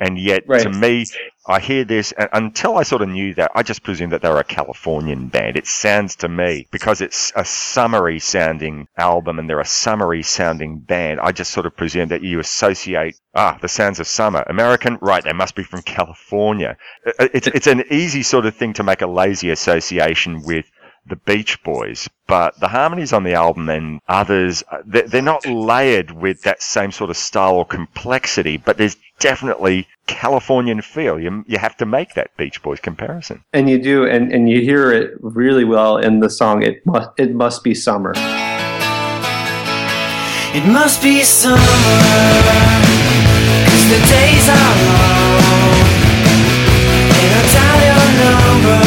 And 0.00 0.18
yet, 0.18 0.42
Right. 0.46 0.62
to 0.62 0.70
me, 0.70 1.06
I 1.46 1.60
hear 1.60 1.84
this, 1.84 2.12
and 2.12 2.28
until 2.32 2.76
I 2.78 2.82
sort 2.82 3.02
of 3.02 3.08
knew 3.08 3.34
that, 3.34 3.52
I 3.54 3.62
just 3.62 3.82
presumed 3.82 4.12
that 4.12 4.22
they 4.22 4.28
were 4.28 4.40
a 4.40 4.44
Californian 4.44 5.28
band. 5.28 5.56
It 5.56 5.66
sounds 5.66 6.16
to 6.16 6.28
me, 6.28 6.66
because 6.72 7.00
it's 7.00 7.32
a 7.36 7.44
summery 7.44 8.18
sounding 8.18 8.88
album 8.96 9.38
and 9.38 9.48
they're 9.48 9.60
a 9.60 9.66
summery 9.66 10.22
sounding 10.22 10.78
band, 10.78 11.20
I 11.20 11.32
just 11.32 11.52
sort 11.52 11.66
of 11.66 11.76
presume 11.76 12.08
that 12.08 12.22
you 12.22 12.40
associate, 12.40 13.14
ah, 13.34 13.58
the 13.60 13.68
sounds 13.68 14.00
of 14.00 14.06
summer. 14.08 14.42
American, 14.48 14.98
right, 15.00 15.22
they 15.22 15.32
must 15.32 15.54
be 15.54 15.62
from 15.62 15.82
California. 15.82 16.76
Uh, 17.06 17.28
It's, 17.32 17.46
it's 17.46 17.66
an 17.66 17.84
easy 17.90 18.22
sort 18.22 18.46
of 18.46 18.56
thing 18.56 18.72
to 18.74 18.82
make 18.82 19.02
a 19.02 19.06
lazy 19.06 19.50
association 19.50 20.42
with 20.44 20.64
the 21.06 21.16
Beach 21.16 21.62
Boys, 21.62 22.08
but 22.26 22.58
the 22.60 22.68
harmonies 22.68 23.12
on 23.12 23.24
the 23.24 23.34
album 23.34 23.68
and 23.68 24.00
others, 24.08 24.62
uh, 24.70 24.78
they're, 24.86 25.06
they're 25.06 25.22
not 25.22 25.46
layered 25.46 26.10
with 26.10 26.42
that 26.42 26.62
same 26.62 26.92
sort 26.92 27.10
of 27.10 27.16
style 27.16 27.56
or 27.56 27.66
complexity, 27.66 28.56
but 28.56 28.78
there's 28.78 28.96
definitely 29.18 29.86
Californian 30.06 30.80
feel. 30.82 31.20
You, 31.20 31.44
you 31.46 31.58
have 31.58 31.76
to 31.78 31.86
make 31.86 32.14
that 32.14 32.36
Beach 32.36 32.62
Boys 32.62 32.80
comparison. 32.80 33.42
And 33.52 33.68
you 33.68 33.78
do, 33.80 34.04
and, 34.06 34.32
and 34.32 34.48
you 34.48 34.60
hear 34.60 34.92
it 34.92 35.14
really 35.20 35.64
well 35.64 35.98
in 35.98 36.20
the 36.20 36.30
song. 36.30 36.62
It 36.62 36.84
must 36.86 37.10
it 37.18 37.34
must 37.34 37.62
be 37.64 37.74
summer. 37.74 38.12
It 40.56 40.64
must 40.66 41.02
be 41.02 41.22
summer, 41.22 41.56
cause 43.66 43.88
the 43.90 43.98
days 44.06 44.48
are 44.48 44.74
long. 44.86 45.82
And 47.10 47.30
I 47.34 47.42
dial 47.54 47.80
your 47.90 48.06
number, 48.22 48.80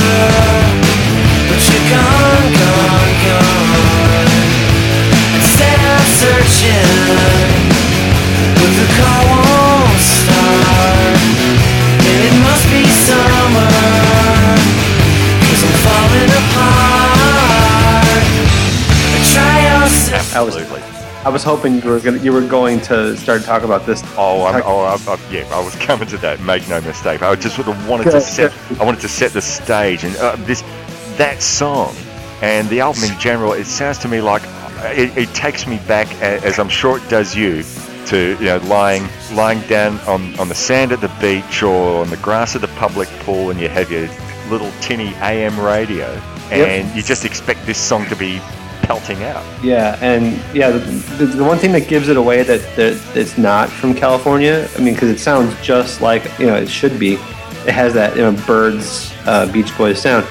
Absolutely. 20.37 20.81
I 21.25 21.29
was 21.29 21.43
hoping 21.43 21.81
you 21.81 21.89
were 21.89 21.99
gonna 21.99 22.19
you 22.19 22.31
were 22.31 22.47
going 22.47 22.79
to 22.81 23.17
start 23.17 23.43
talking 23.43 23.65
about 23.65 23.85
this. 23.85 24.01
Oh, 24.17 24.45
I'm, 24.45 24.61
oh 24.63 24.81
I, 24.81 24.95
I, 25.11 25.19
yeah, 25.31 25.49
I 25.51 25.63
was 25.63 25.75
coming 25.75 26.07
to 26.09 26.17
that. 26.19 26.39
Make 26.41 26.69
no 26.69 26.79
mistake. 26.81 27.21
I 27.21 27.35
just 27.35 27.55
sort 27.55 27.67
of 27.67 27.89
wanted 27.89 28.11
to 28.11 28.21
set. 28.21 28.53
I 28.79 28.85
wanted 28.85 29.01
to 29.01 29.09
set 29.09 29.33
the 29.33 29.41
stage, 29.41 30.03
and 30.03 30.15
uh, 30.17 30.35
this, 30.45 30.61
that 31.17 31.41
song, 31.41 31.95
and 32.41 32.69
the 32.69 32.79
album 32.79 33.03
in 33.03 33.19
general. 33.19 33.53
It 33.53 33.65
sounds 33.65 33.97
to 33.99 34.07
me 34.07 34.21
like 34.21 34.43
it, 34.85 35.15
it 35.17 35.33
takes 35.33 35.67
me 35.67 35.79
back, 35.87 36.07
as 36.21 36.59
I'm 36.59 36.69
sure 36.69 36.97
it 36.97 37.09
does 37.09 37.35
you, 37.35 37.63
to 38.07 38.37
you 38.39 38.45
know 38.45 38.57
lying 38.65 39.07
lying 39.33 39.61
down 39.67 39.99
on, 40.01 40.37
on 40.39 40.47
the 40.47 40.55
sand 40.55 40.91
at 40.91 41.01
the 41.01 41.11
beach 41.19 41.61
or 41.61 42.01
on 42.01 42.09
the 42.09 42.17
grass 42.17 42.55
of 42.55 42.61
the 42.61 42.67
public 42.69 43.09
pool, 43.19 43.49
and 43.49 43.59
you 43.59 43.69
have 43.69 43.91
your 43.91 44.07
little 44.49 44.71
tinny 44.81 45.13
AM 45.15 45.59
radio, 45.59 46.05
and 46.51 46.95
you 46.95 47.01
just 47.01 47.25
expect 47.25 47.65
this 47.65 47.77
song 47.77 48.05
to 48.07 48.15
be 48.15 48.39
pelting 48.83 49.23
out. 49.23 49.43
Yeah, 49.63 49.97
and 50.01 50.39
yeah, 50.55 50.69
the, 50.71 50.79
the, 50.79 51.25
the 51.25 51.43
one 51.43 51.57
thing 51.57 51.73
that 51.73 51.89
gives 51.89 52.07
it 52.07 52.15
away 52.15 52.43
that, 52.43 52.61
that 52.77 53.17
it's 53.17 53.37
not 53.37 53.69
from 53.69 53.93
California. 53.93 54.67
I 54.75 54.79
mean, 54.79 54.93
because 54.93 55.09
it 55.09 55.19
sounds 55.19 55.53
just 55.61 56.01
like 56.01 56.23
you 56.39 56.45
know 56.45 56.55
it 56.55 56.69
should 56.69 56.97
be. 56.97 57.13
It 57.65 57.73
has 57.73 57.93
that 57.95 58.15
you 58.15 58.21
know 58.21 58.31
Byrds, 58.45 59.13
uh, 59.25 59.51
Beach 59.51 59.75
Boys 59.77 60.01
sound. 60.01 60.25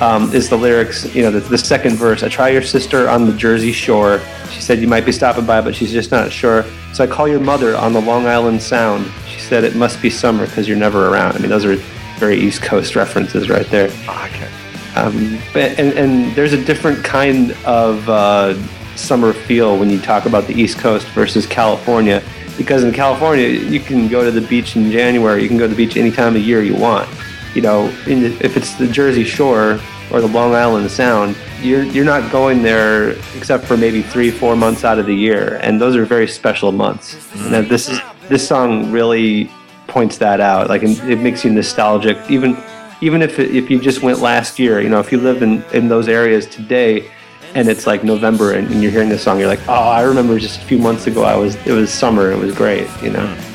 Um, 0.00 0.32
is 0.32 0.48
the 0.48 0.56
lyrics? 0.56 1.12
You 1.14 1.22
know, 1.22 1.30
the, 1.30 1.40
the 1.40 1.58
second 1.58 1.96
verse. 1.96 2.22
I 2.22 2.28
try 2.28 2.50
your 2.50 2.62
sister 2.62 3.08
on 3.08 3.26
the 3.26 3.32
Jersey 3.32 3.72
shore. 3.72 4.20
She 4.50 4.60
said 4.60 4.80
you 4.80 4.86
might 4.86 5.04
be 5.04 5.12
stopping 5.12 5.44
by, 5.44 5.60
but 5.60 5.74
she's 5.74 5.92
just 5.92 6.10
not 6.10 6.30
sure. 6.30 6.64
So 6.92 7.04
I 7.04 7.06
call 7.06 7.26
your 7.26 7.40
mother 7.40 7.76
on 7.76 7.92
the 7.92 8.00
Long 8.00 8.26
Island 8.26 8.62
Sound. 8.62 9.10
She 9.26 9.40
said 9.40 9.64
it 9.64 9.74
must 9.74 10.00
be 10.00 10.08
summer 10.08 10.46
because 10.46 10.68
you're 10.68 10.76
never 10.76 11.08
around. 11.08 11.36
I 11.36 11.38
mean, 11.40 11.50
those 11.50 11.64
are 11.64 11.76
very 12.18 12.36
East 12.36 12.62
Coast 12.62 12.96
references 12.96 13.48
right 13.48 13.66
there. 13.66 13.88
Okay. 14.08 14.50
Um, 14.94 15.38
and, 15.54 15.92
and 15.92 16.34
there's 16.34 16.52
a 16.52 16.64
different 16.64 17.04
kind 17.04 17.52
of 17.64 18.08
uh, 18.08 18.54
summer 18.96 19.32
feel 19.32 19.78
when 19.78 19.90
you 19.90 20.00
talk 20.00 20.26
about 20.26 20.46
the 20.46 20.54
East 20.54 20.78
Coast 20.78 21.06
versus 21.08 21.46
California. 21.46 22.22
Because 22.56 22.82
in 22.82 22.92
California, 22.92 23.46
you 23.46 23.78
can 23.78 24.08
go 24.08 24.24
to 24.24 24.32
the 24.32 24.46
beach 24.46 24.74
in 24.74 24.90
January. 24.90 25.42
You 25.42 25.48
can 25.48 25.58
go 25.58 25.68
to 25.68 25.74
the 25.74 25.76
beach 25.76 25.96
any 25.96 26.10
time 26.10 26.34
of 26.34 26.42
year 26.42 26.62
you 26.62 26.74
want. 26.74 27.08
You 27.54 27.62
know, 27.62 27.88
in 28.06 28.22
the, 28.22 28.44
if 28.44 28.56
it's 28.56 28.74
the 28.74 28.86
Jersey 28.86 29.24
Shore 29.24 29.80
or 30.10 30.20
the 30.20 30.28
Long 30.28 30.54
Island 30.54 30.90
Sound, 30.90 31.36
you're 31.60 31.82
you're 31.82 32.04
not 32.04 32.30
going 32.30 32.62
there 32.62 33.10
except 33.36 33.64
for 33.64 33.76
maybe 33.76 34.02
three, 34.02 34.30
four 34.30 34.54
months 34.56 34.84
out 34.84 34.98
of 34.98 35.06
the 35.06 35.14
year, 35.14 35.58
and 35.62 35.80
those 35.80 35.96
are 35.96 36.04
very 36.04 36.28
special 36.28 36.72
months. 36.72 37.14
Mm-hmm. 37.14 37.52
Now, 37.52 37.62
this 37.62 37.88
is 37.88 38.00
this 38.28 38.46
song 38.46 38.92
really 38.92 39.50
points 39.86 40.18
that 40.18 40.40
out. 40.40 40.68
Like, 40.68 40.82
it 40.82 41.02
it 41.08 41.20
makes 41.20 41.44
you 41.44 41.50
nostalgic, 41.50 42.18
even 42.30 42.56
even 43.00 43.22
if 43.22 43.38
it, 43.38 43.54
if 43.54 43.70
you 43.70 43.80
just 43.80 44.02
went 44.02 44.18
last 44.20 44.58
year, 44.58 44.80
you 44.80 44.88
know, 44.88 45.00
if 45.00 45.10
you 45.12 45.18
live 45.18 45.42
in, 45.42 45.62
in 45.72 45.88
those 45.88 46.08
areas 46.08 46.46
today, 46.46 47.10
and 47.54 47.68
it's 47.68 47.86
like 47.86 48.04
November, 48.04 48.52
and, 48.52 48.70
and 48.70 48.82
you're 48.82 48.92
hearing 48.92 49.08
this 49.08 49.22
song, 49.22 49.38
you're 49.38 49.48
like, 49.48 49.66
oh, 49.68 49.72
I 49.72 50.02
remember 50.02 50.38
just 50.38 50.60
a 50.60 50.64
few 50.64 50.78
months 50.78 51.06
ago, 51.06 51.22
I 51.22 51.36
was 51.36 51.56
it 51.66 51.72
was 51.72 51.90
summer, 51.90 52.30
it 52.30 52.38
was 52.38 52.54
great, 52.54 52.88
you 53.02 53.10
know. 53.10 53.26
Mm. 53.26 53.47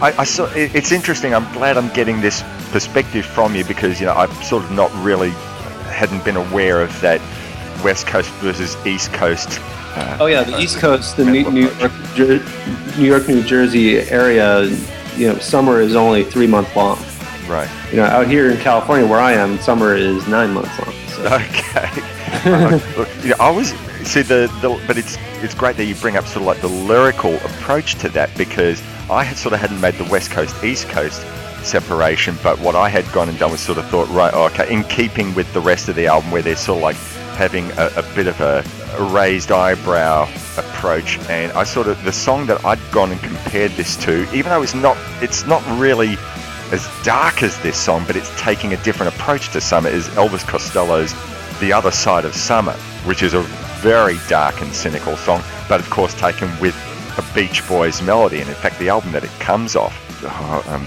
I, 0.00 0.12
I 0.18 0.24
saw, 0.24 0.44
it- 0.54 0.74
it's 0.74 0.92
interesting. 0.92 1.34
I'm 1.34 1.50
glad 1.52 1.76
I'm 1.78 1.88
getting 1.94 2.20
this 2.20 2.42
perspective 2.70 3.24
from 3.24 3.54
you 3.54 3.64
because 3.64 4.00
you 4.00 4.06
know 4.06 4.14
I've 4.14 4.32
sort 4.44 4.64
of 4.64 4.70
not 4.70 4.92
really 5.04 5.30
hadn't 5.90 6.24
been 6.24 6.36
aware 6.36 6.82
of 6.82 6.98
that 7.00 7.20
West 7.82 8.06
Coast 8.06 8.28
versus 8.42 8.76
East 8.86 9.12
Coast. 9.12 9.60
Uh, 9.96 10.18
Oh 10.20 10.26
yeah, 10.26 10.42
the 10.42 10.58
East 10.60 10.78
Coast, 10.78 11.16
the 11.16 11.24
New, 11.24 11.50
New 11.50 11.68
York, 11.70 11.92
Jer- 12.14 12.44
New 12.98 13.06
York, 13.06 13.28
New 13.28 13.42
Jersey 13.42 13.98
area, 14.10 14.64
you 15.16 15.28
know, 15.28 15.38
summer 15.38 15.80
is 15.80 15.94
only 15.96 16.24
three 16.24 16.46
months 16.46 16.74
long. 16.76 16.98
Right. 17.48 17.70
You 17.90 17.98
know, 17.98 18.04
out 18.04 18.26
here 18.26 18.50
in 18.50 18.58
California, 18.58 19.06
where 19.06 19.20
I 19.20 19.32
am, 19.32 19.56
summer 19.58 19.94
is 19.94 20.26
nine 20.28 20.52
months 20.52 20.78
long. 20.78 20.94
So. 21.08 21.22
Okay. 21.66 21.88
Uh, 22.44 22.80
look, 22.98 23.08
you 23.22 23.30
know, 23.30 23.36
I 23.40 23.50
was 23.50 23.70
see 24.04 24.22
the, 24.22 24.48
the 24.60 24.80
but 24.86 24.96
it's 24.98 25.16
it's 25.42 25.54
great 25.54 25.76
that 25.76 25.84
you 25.86 25.94
bring 25.96 26.16
up 26.16 26.24
sort 26.26 26.36
of 26.38 26.42
like 26.42 26.60
the 26.60 26.68
lyrical 26.68 27.34
approach 27.36 27.94
to 27.96 28.08
that 28.10 28.36
because 28.36 28.80
I 29.08 29.22
had 29.22 29.36
sort 29.36 29.54
of 29.54 29.60
hadn't 29.60 29.80
made 29.80 29.94
the 29.94 30.10
West 30.10 30.30
Coast 30.32 30.64
East 30.64 30.88
Coast 30.88 31.20
separation, 31.64 32.36
but 32.42 32.58
what 32.58 32.74
I 32.74 32.88
had 32.88 33.10
gone 33.12 33.28
and 33.28 33.38
done 33.38 33.52
was 33.52 33.60
sort 33.60 33.78
of 33.78 33.86
thought 33.86 34.08
right, 34.08 34.32
oh, 34.34 34.46
okay, 34.46 34.72
in 34.72 34.82
keeping 34.84 35.34
with 35.34 35.52
the 35.52 35.60
rest 35.60 35.88
of 35.88 35.94
the 35.94 36.06
album 36.08 36.30
where 36.30 36.42
they're 36.42 36.56
sort 36.56 36.78
of 36.78 36.82
like 36.82 36.96
having 37.36 37.70
a, 37.72 37.90
a 37.96 38.02
bit 38.14 38.26
of 38.26 38.40
a, 38.40 38.64
a 38.96 39.04
raised 39.12 39.52
eyebrow 39.52 40.28
approach, 40.56 41.18
and 41.28 41.52
I 41.52 41.62
sort 41.62 41.86
of 41.86 42.02
the 42.02 42.12
song 42.12 42.46
that 42.46 42.64
I'd 42.64 42.80
gone 42.90 43.12
and 43.12 43.20
compared 43.20 43.70
this 43.72 43.96
to, 44.04 44.22
even 44.34 44.50
though 44.50 44.62
it's 44.62 44.74
not 44.74 44.96
it's 45.22 45.46
not 45.46 45.64
really 45.78 46.16
as 46.72 46.88
dark 47.04 47.44
as 47.44 47.60
this 47.60 47.76
song, 47.76 48.02
but 48.08 48.16
it's 48.16 48.32
taking 48.40 48.72
a 48.72 48.76
different 48.78 49.14
approach 49.14 49.50
to 49.52 49.60
summer, 49.60 49.88
is 49.88 50.08
Elvis 50.10 50.44
Costello's 50.44 51.14
The 51.60 51.72
Other 51.72 51.92
Side 51.92 52.24
of 52.24 52.34
Summer, 52.34 52.72
which 53.04 53.22
is 53.22 53.34
a 53.34 53.42
very 53.82 54.18
dark 54.28 54.60
and 54.62 54.74
cynical 54.74 55.16
song, 55.16 55.42
but 55.68 55.78
of 55.78 55.88
course 55.90 56.12
taken 56.14 56.48
with 56.58 56.74
a 57.18 57.34
Beach 57.34 57.66
Boys 57.68 58.02
melody, 58.02 58.40
and 58.40 58.48
in 58.48 58.54
fact, 58.54 58.78
the 58.78 58.88
album 58.88 59.12
that 59.12 59.24
it 59.24 59.30
comes 59.40 59.76
off. 59.76 59.94
Oh, 60.22 60.64
um, 60.68 60.86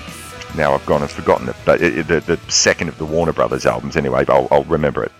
now 0.58 0.74
I've 0.74 0.86
gone 0.86 1.02
and 1.02 1.10
forgotten 1.10 1.50
it, 1.50 1.56
but 1.66 1.82
it, 1.82 2.00
it, 2.00 2.08
the, 2.08 2.20
the 2.22 2.52
second 2.52 2.90
of 2.90 2.98
the 2.98 3.06
Warner 3.06 3.34
Brothers 3.34 3.66
albums, 3.66 3.96
anyway. 3.96 4.26
I'll, 4.28 4.48
I'll 4.52 4.64
remember 4.64 5.04
it 5.04 5.12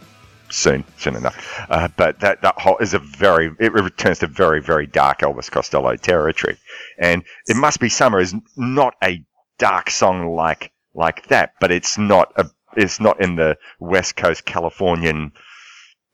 soon, 0.50 0.84
soon 0.98 1.16
enough. 1.16 1.66
Uh, 1.70 1.88
but 1.96 2.20
that 2.20 2.42
that 2.42 2.60
whole 2.60 2.78
is 2.78 2.94
a 2.94 3.00
very 3.00 3.52
it 3.60 3.74
returns 3.74 4.20
to 4.20 4.28
very 4.28 4.62
very 4.62 4.88
dark 4.88 5.20
Elvis 5.20 5.50
Costello 5.50 5.96
territory, 5.96 6.58
and 6.98 7.24
it 7.48 7.56
must 7.56 7.80
be 7.80 7.90
summer 7.90 8.20
is 8.20 8.36
not 8.58 8.96
a 9.04 9.24
dark 9.58 9.90
song 9.90 10.36
like 10.36 10.72
like 10.94 11.28
that, 11.28 11.54
but 11.60 11.72
it's 11.72 11.98
not 11.98 12.32
a 12.36 12.50
it's 12.76 13.00
not 13.00 13.22
in 13.22 13.36
the 13.36 13.58
West 13.80 14.16
Coast 14.16 14.46
Californian 14.46 15.32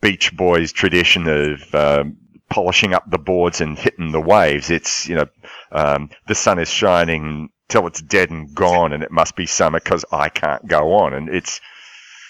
Beach 0.01 0.35
Boys 0.35 0.71
tradition 0.71 1.27
of 1.27 1.75
um, 1.75 2.17
polishing 2.49 2.93
up 2.93 3.09
the 3.09 3.17
boards 3.17 3.61
and 3.61 3.77
hitting 3.77 4.11
the 4.11 4.21
waves. 4.21 4.69
It's 4.69 5.07
you 5.07 5.15
know 5.15 5.27
um, 5.71 6.09
the 6.27 6.35
sun 6.35 6.59
is 6.59 6.69
shining 6.69 7.49
till 7.67 7.87
it's 7.87 8.01
dead 8.01 8.29
and 8.29 8.53
gone, 8.53 8.93
and 8.93 9.03
it 9.03 9.11
must 9.11 9.35
be 9.35 9.45
summer 9.45 9.79
because 9.79 10.05
I 10.11 10.29
can't 10.29 10.67
go 10.67 10.93
on, 10.93 11.13
and 11.13 11.29
it's 11.29 11.59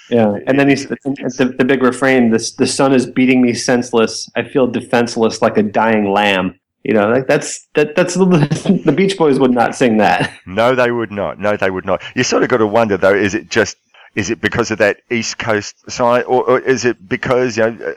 yeah, 0.09 0.37
and 0.45 0.59
then 0.59 0.69
he's 0.69 0.87
the, 0.87 1.55
the 1.57 1.65
big 1.65 1.81
refrain: 1.81 2.29
"The 2.29 2.51
the 2.57 2.67
sun 2.67 2.93
is 2.93 3.05
beating 3.05 3.41
me 3.41 3.53
senseless. 3.53 4.29
I 4.35 4.43
feel 4.43 4.67
defenseless 4.67 5.41
like 5.41 5.57
a 5.57 5.63
dying 5.63 6.11
lamb." 6.11 6.59
You 6.83 6.93
know, 6.93 7.09
like 7.09 7.27
that's 7.27 7.65
that 7.73 7.95
that's 7.95 8.13
the 8.13 8.93
Beach 8.95 9.17
Boys 9.17 9.39
would 9.39 9.51
not 9.51 9.75
sing 9.75 9.97
that. 9.97 10.31
No, 10.45 10.75
they 10.75 10.91
would 10.91 11.11
not. 11.11 11.39
No, 11.39 11.57
they 11.57 11.71
would 11.71 11.85
not. 11.85 12.03
You 12.15 12.23
sort 12.23 12.43
of 12.43 12.49
got 12.49 12.57
to 12.57 12.67
wonder 12.67 12.97
though: 12.97 13.15
is 13.15 13.33
it 13.33 13.49
just 13.49 13.77
is 14.13 14.29
it 14.29 14.39
because 14.39 14.69
of 14.69 14.77
that 14.77 15.01
East 15.09 15.39
Coast 15.39 15.89
side, 15.89 16.23
or, 16.25 16.43
or 16.47 16.59
is 16.59 16.85
it 16.85 17.09
because 17.09 17.57
you 17.57 17.71
know, 17.71 17.95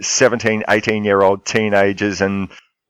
17, 0.00 0.64
18 0.68 1.04
year 1.04 1.22
old 1.22 1.44
teenagers 1.44 2.20
and 2.20 2.48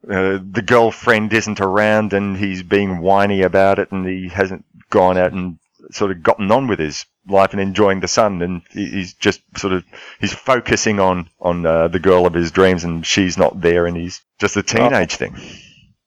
uh, 0.08 0.38
the 0.50 0.62
girlfriend 0.64 1.32
isn't 1.32 1.60
around 1.60 2.12
and 2.12 2.36
he's 2.36 2.62
being 2.62 2.98
whiny 2.98 3.42
about 3.42 3.78
it 3.78 3.90
and 3.92 4.06
he 4.06 4.28
hasn't 4.28 4.64
gone 4.90 5.18
out 5.18 5.32
and 5.32 5.58
sort 5.90 6.10
of 6.10 6.22
gotten 6.22 6.50
on 6.50 6.66
with 6.66 6.78
his 6.78 7.06
life 7.28 7.52
and 7.52 7.60
enjoying 7.60 8.00
the 8.00 8.08
sun, 8.08 8.42
and 8.42 8.62
he's 8.70 9.14
just 9.14 9.40
sort 9.56 9.72
of 9.72 9.84
he's 10.20 10.32
focusing 10.32 11.00
on 11.00 11.28
on 11.40 11.64
uh, 11.64 11.88
the 11.88 11.98
girl 11.98 12.26
of 12.26 12.34
his 12.34 12.50
dreams, 12.50 12.84
and 12.84 13.04
she's 13.06 13.38
not 13.38 13.60
there, 13.60 13.86
and 13.86 13.96
he's 13.96 14.22
just 14.38 14.56
a 14.56 14.62
teenage 14.62 15.14
oh. 15.14 15.16
thing. 15.16 15.36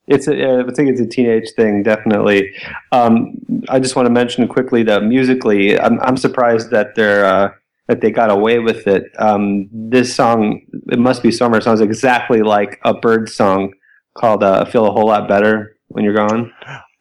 It's 0.07 0.27
a, 0.27 0.65
I 0.67 0.71
think 0.73 0.89
it's 0.89 0.99
a 0.99 1.05
teenage 1.05 1.51
thing, 1.51 1.83
definitely. 1.83 2.53
Um, 2.91 3.37
I 3.69 3.79
just 3.79 3.95
want 3.95 4.07
to 4.07 4.09
mention 4.09 4.45
quickly 4.47 4.83
that 4.83 5.03
musically, 5.03 5.79
I'm, 5.79 6.01
I'm 6.01 6.17
surprised 6.17 6.71
that 6.71 6.95
they're 6.95 7.23
uh, 7.23 7.53
that 7.87 8.01
they 8.01 8.11
got 8.11 8.31
away 8.31 8.59
with 8.59 8.87
it. 8.87 9.11
Um, 9.19 9.69
this 9.71 10.15
song, 10.15 10.61
it 10.91 10.99
must 10.99 11.23
be 11.23 11.31
summer, 11.31 11.59
sounds 11.61 11.81
exactly 11.81 12.41
like 12.41 12.79
a 12.83 12.93
bird 12.93 13.29
song 13.29 13.73
called 14.13 14.43
uh, 14.43 14.65
"Feel 14.65 14.85
a 14.85 14.91
Whole 14.91 15.07
Lot 15.07 15.27
Better 15.27 15.77
When 15.87 16.03
You're 16.03 16.13
Gone." 16.13 16.53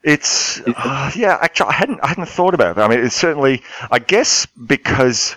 It's 0.02 0.61
uh, 0.66 1.12
yeah. 1.15 1.39
Actually, 1.40 1.70
I 1.70 1.73
hadn't 1.74 2.01
I 2.02 2.09
hadn't 2.09 2.28
thought 2.28 2.55
about 2.55 2.77
that. 2.77 2.85
I 2.85 2.89
mean, 2.89 3.05
it's 3.05 3.15
certainly. 3.15 3.62
I 3.90 3.98
guess 3.98 4.47
because 4.47 5.36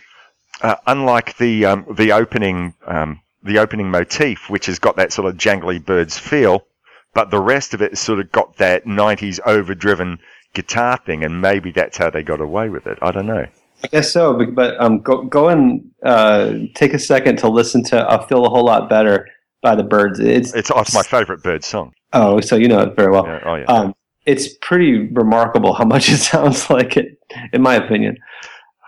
uh, 0.61 0.75
unlike 0.87 1.37
the 1.37 1.65
um, 1.65 1.85
the 1.97 2.13
opening 2.13 2.73
um, 2.87 3.21
the 3.43 3.59
opening 3.59 3.91
motif, 3.91 4.49
which 4.49 4.67
has 4.67 4.79
got 4.79 4.95
that 4.95 5.11
sort 5.11 5.27
of 5.27 5.37
jangly 5.37 5.83
Byrds 5.83 6.17
feel, 6.17 6.65
but 7.13 7.29
the 7.29 7.41
rest 7.41 7.73
of 7.73 7.81
it 7.81 7.91
has 7.91 7.99
sort 7.99 8.19
of 8.19 8.31
got 8.31 8.57
that 8.57 8.85
'90s 8.85 9.39
overdriven 9.45 10.19
guitar 10.53 10.97
thing, 10.97 11.23
and 11.23 11.41
maybe 11.41 11.71
that's 11.71 11.97
how 11.97 12.09
they 12.09 12.23
got 12.23 12.39
away 12.39 12.69
with 12.69 12.87
it. 12.87 12.97
I 13.01 13.11
don't 13.11 13.27
know. 13.27 13.47
I 13.83 13.87
guess 13.87 14.11
so, 14.11 14.33
but, 14.33 14.55
but 14.55 14.79
um, 14.79 14.99
go 14.99 15.23
go 15.23 15.49
and 15.49 15.91
uh, 16.03 16.53
take 16.73 16.93
a 16.93 16.99
second 16.99 17.37
to 17.39 17.49
listen 17.49 17.83
to 17.85 18.09
"I 18.09 18.25
Feel 18.27 18.45
a 18.45 18.49
Whole 18.49 18.65
Lot 18.65 18.89
Better" 18.89 19.27
by 19.61 19.75
the 19.75 19.83
Byrds. 19.83 20.19
It's 20.19 20.53
it's, 20.53 20.71
oh, 20.71 20.79
it's 20.79 20.93
my 20.93 21.03
favorite 21.03 21.43
bird 21.43 21.63
song. 21.63 21.93
Oh, 22.13 22.39
so 22.39 22.55
you 22.55 22.67
know 22.67 22.79
it 22.79 22.95
very 22.95 23.11
well. 23.11 23.25
Yeah, 23.25 23.39
oh 23.45 23.55
yeah. 23.55 23.65
Um, 23.65 23.95
it's 24.25 24.47
pretty 24.61 25.07
remarkable 25.07 25.73
how 25.73 25.83
much 25.83 26.09
it 26.09 26.17
sounds 26.31 26.69
like 26.69 26.95
it, 26.95 27.19
in 27.51 27.61
my 27.61 27.75
opinion. 27.75 28.17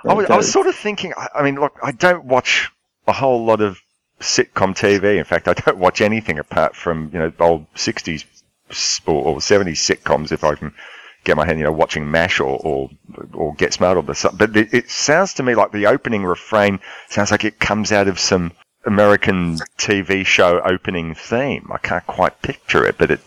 I 0.08 0.14
was, 0.14 0.30
I 0.30 0.38
was 0.38 0.52
sort 0.52 0.68
of 0.68 0.76
thinking. 0.76 1.14
I 1.34 1.44
mean, 1.44 1.56
look, 1.56 1.78
I 1.84 1.92
don't 1.92 2.26
watch 2.26 2.70
a 3.08 3.12
whole 3.12 3.44
lot 3.44 3.60
of 3.60 3.82
sitcom 4.20 4.76
TV. 4.76 5.18
In 5.18 5.24
fact, 5.24 5.48
I 5.48 5.54
don't 5.54 5.78
watch 5.78 6.00
anything 6.00 6.40
apart 6.40 6.76
from 6.76 7.10
you 7.12 7.20
know 7.20 7.34
old 7.40 7.66
'60s 7.74 8.24
or, 9.08 9.38
'70s 9.38 9.78
sitcoms. 9.78 10.32
If 10.32 10.44
I 10.44 10.56
can 10.56 10.74
get 11.26 11.36
my 11.36 11.46
hand, 11.46 11.60
you 11.60 11.66
know, 11.66 11.72
watching 11.74 12.10
Mash 12.10 12.40
or 12.40 12.58
or, 12.64 12.90
or 13.34 13.54
Get 13.56 13.74
Smart 13.74 13.98
or 13.98 14.04
the. 14.04 14.32
But 14.38 14.56
it, 14.56 14.74
it 14.74 14.90
sounds 14.90 15.34
to 15.36 15.44
me 15.44 15.56
like 15.56 15.72
the 15.72 15.88
opening 15.88 16.24
refrain 16.24 16.80
sounds 17.10 17.32
like 17.32 17.44
it 17.44 17.60
comes 17.60 17.92
out 17.92 18.08
of 18.08 18.20
some 18.20 18.54
American 18.86 19.58
TV 19.78 20.26
show 20.26 20.62
opening 20.62 21.16
theme. 21.16 21.70
I 21.74 21.78
can't 21.80 22.06
quite 22.08 22.42
picture 22.42 22.86
it, 22.86 22.98
but 22.98 23.12
it 23.12 23.20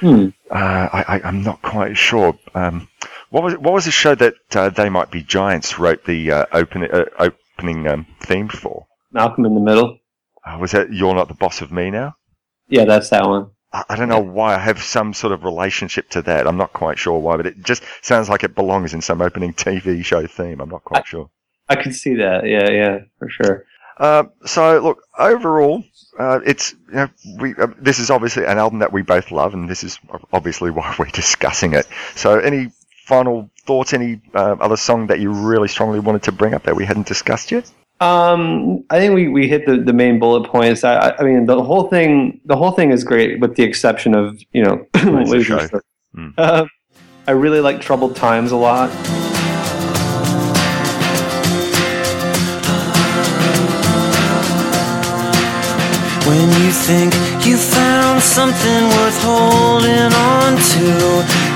Hmm. 0.00 0.28
Uh, 0.50 0.88
I, 0.92 1.20
am 1.24 1.42
not 1.42 1.60
quite 1.60 1.96
sure. 1.96 2.38
Um, 2.54 2.88
what 3.30 3.42
was 3.42 3.54
what 3.54 3.74
was 3.74 3.84
the 3.84 3.90
show 3.90 4.14
that 4.14 4.34
uh, 4.54 4.70
They 4.70 4.88
Might 4.88 5.10
Be 5.10 5.22
Giants 5.22 5.78
wrote 5.78 6.04
the 6.04 6.30
uh, 6.32 6.46
open, 6.52 6.84
uh, 6.84 7.04
opening 7.18 7.86
um, 7.88 8.06
theme 8.20 8.48
for? 8.48 8.86
Malcolm 9.12 9.44
in 9.44 9.54
the 9.54 9.60
Middle. 9.60 9.98
Uh, 10.46 10.58
was 10.58 10.70
that 10.72 10.92
You're 10.92 11.14
Not 11.14 11.28
the 11.28 11.34
Boss 11.34 11.62
of 11.62 11.72
Me 11.72 11.90
Now? 11.90 12.14
Yeah, 12.68 12.84
that's 12.84 13.10
that 13.10 13.26
one. 13.26 13.50
I, 13.72 13.96
don't 13.96 14.08
know 14.08 14.20
why 14.20 14.54
I 14.54 14.58
have 14.58 14.82
some 14.82 15.12
sort 15.12 15.32
of 15.32 15.44
relationship 15.44 16.08
to 16.10 16.22
that. 16.22 16.46
I'm 16.46 16.56
not 16.56 16.72
quite 16.72 16.98
sure 16.98 17.18
why, 17.18 17.36
but 17.36 17.46
it 17.46 17.62
just 17.62 17.82
sounds 18.02 18.28
like 18.28 18.42
it 18.42 18.54
belongs 18.54 18.94
in 18.94 19.02
some 19.02 19.20
opening 19.20 19.52
TV 19.54 20.04
show 20.04 20.26
theme. 20.26 20.60
I'm 20.60 20.70
not 20.70 20.84
quite 20.84 21.02
I, 21.02 21.04
sure. 21.06 21.30
I 21.68 21.76
can 21.76 21.92
see 21.92 22.14
that. 22.14 22.46
Yeah, 22.46 22.70
yeah, 22.70 22.98
for 23.18 23.28
sure. 23.28 23.66
Uh, 23.98 24.24
so 24.46 24.80
look, 24.80 25.02
overall, 25.18 25.84
uh, 26.18 26.40
it's 26.46 26.72
you 26.72 26.94
know, 26.94 27.08
we 27.38 27.54
uh, 27.56 27.66
this 27.78 27.98
is 27.98 28.10
obviously 28.10 28.44
an 28.44 28.56
album 28.56 28.78
that 28.78 28.92
we 28.92 29.02
both 29.02 29.30
love, 29.30 29.54
and 29.54 29.68
this 29.68 29.84
is 29.84 29.98
obviously 30.32 30.70
why 30.78 30.94
we're 30.98 31.06
discussing 31.06 31.74
it. 31.74 31.86
So, 32.14 32.38
any 32.38 32.70
final 33.04 33.50
thoughts? 33.66 33.92
Any 33.92 34.20
uh, 34.34 34.56
other 34.60 34.76
song 34.76 35.08
that 35.08 35.20
you 35.20 35.32
really 35.32 35.68
strongly 35.68 36.00
wanted 36.00 36.22
to 36.24 36.32
bring 36.32 36.54
up 36.54 36.62
that 36.64 36.76
we 36.76 36.84
hadn't 36.84 37.06
discussed 37.06 37.50
yet? 37.50 37.70
Um, 38.00 38.84
I 38.90 38.98
think 39.00 39.14
we, 39.14 39.26
we 39.26 39.48
hit 39.48 39.66
the, 39.66 39.76
the 39.76 39.92
main 39.92 40.20
bullet 40.20 40.48
points. 40.48 40.84
I, 40.84 41.16
I 41.18 41.22
mean, 41.24 41.46
the 41.46 41.62
whole 41.62 41.88
thing 41.88 42.40
the 42.44 42.56
whole 42.56 42.70
thing 42.70 42.90
is 42.90 43.02
great, 43.02 43.40
with 43.40 43.56
the 43.56 43.64
exception 43.64 44.14
of 44.14 44.40
you 44.52 44.62
know, 44.62 44.86
mm. 44.94 46.32
Uh, 46.38 46.66
I 47.26 47.32
really 47.32 47.60
like 47.60 47.80
Troubled 47.80 48.14
Times 48.14 48.52
a 48.52 48.56
lot. 48.56 48.90
When 56.24 56.48
you 56.62 56.70
think 56.70 57.27
you 57.48 57.56
found 57.56 58.20
something 58.20 58.82
worth 59.00 59.18
holding 59.24 60.12
on 60.12 60.52
to, 60.72 60.84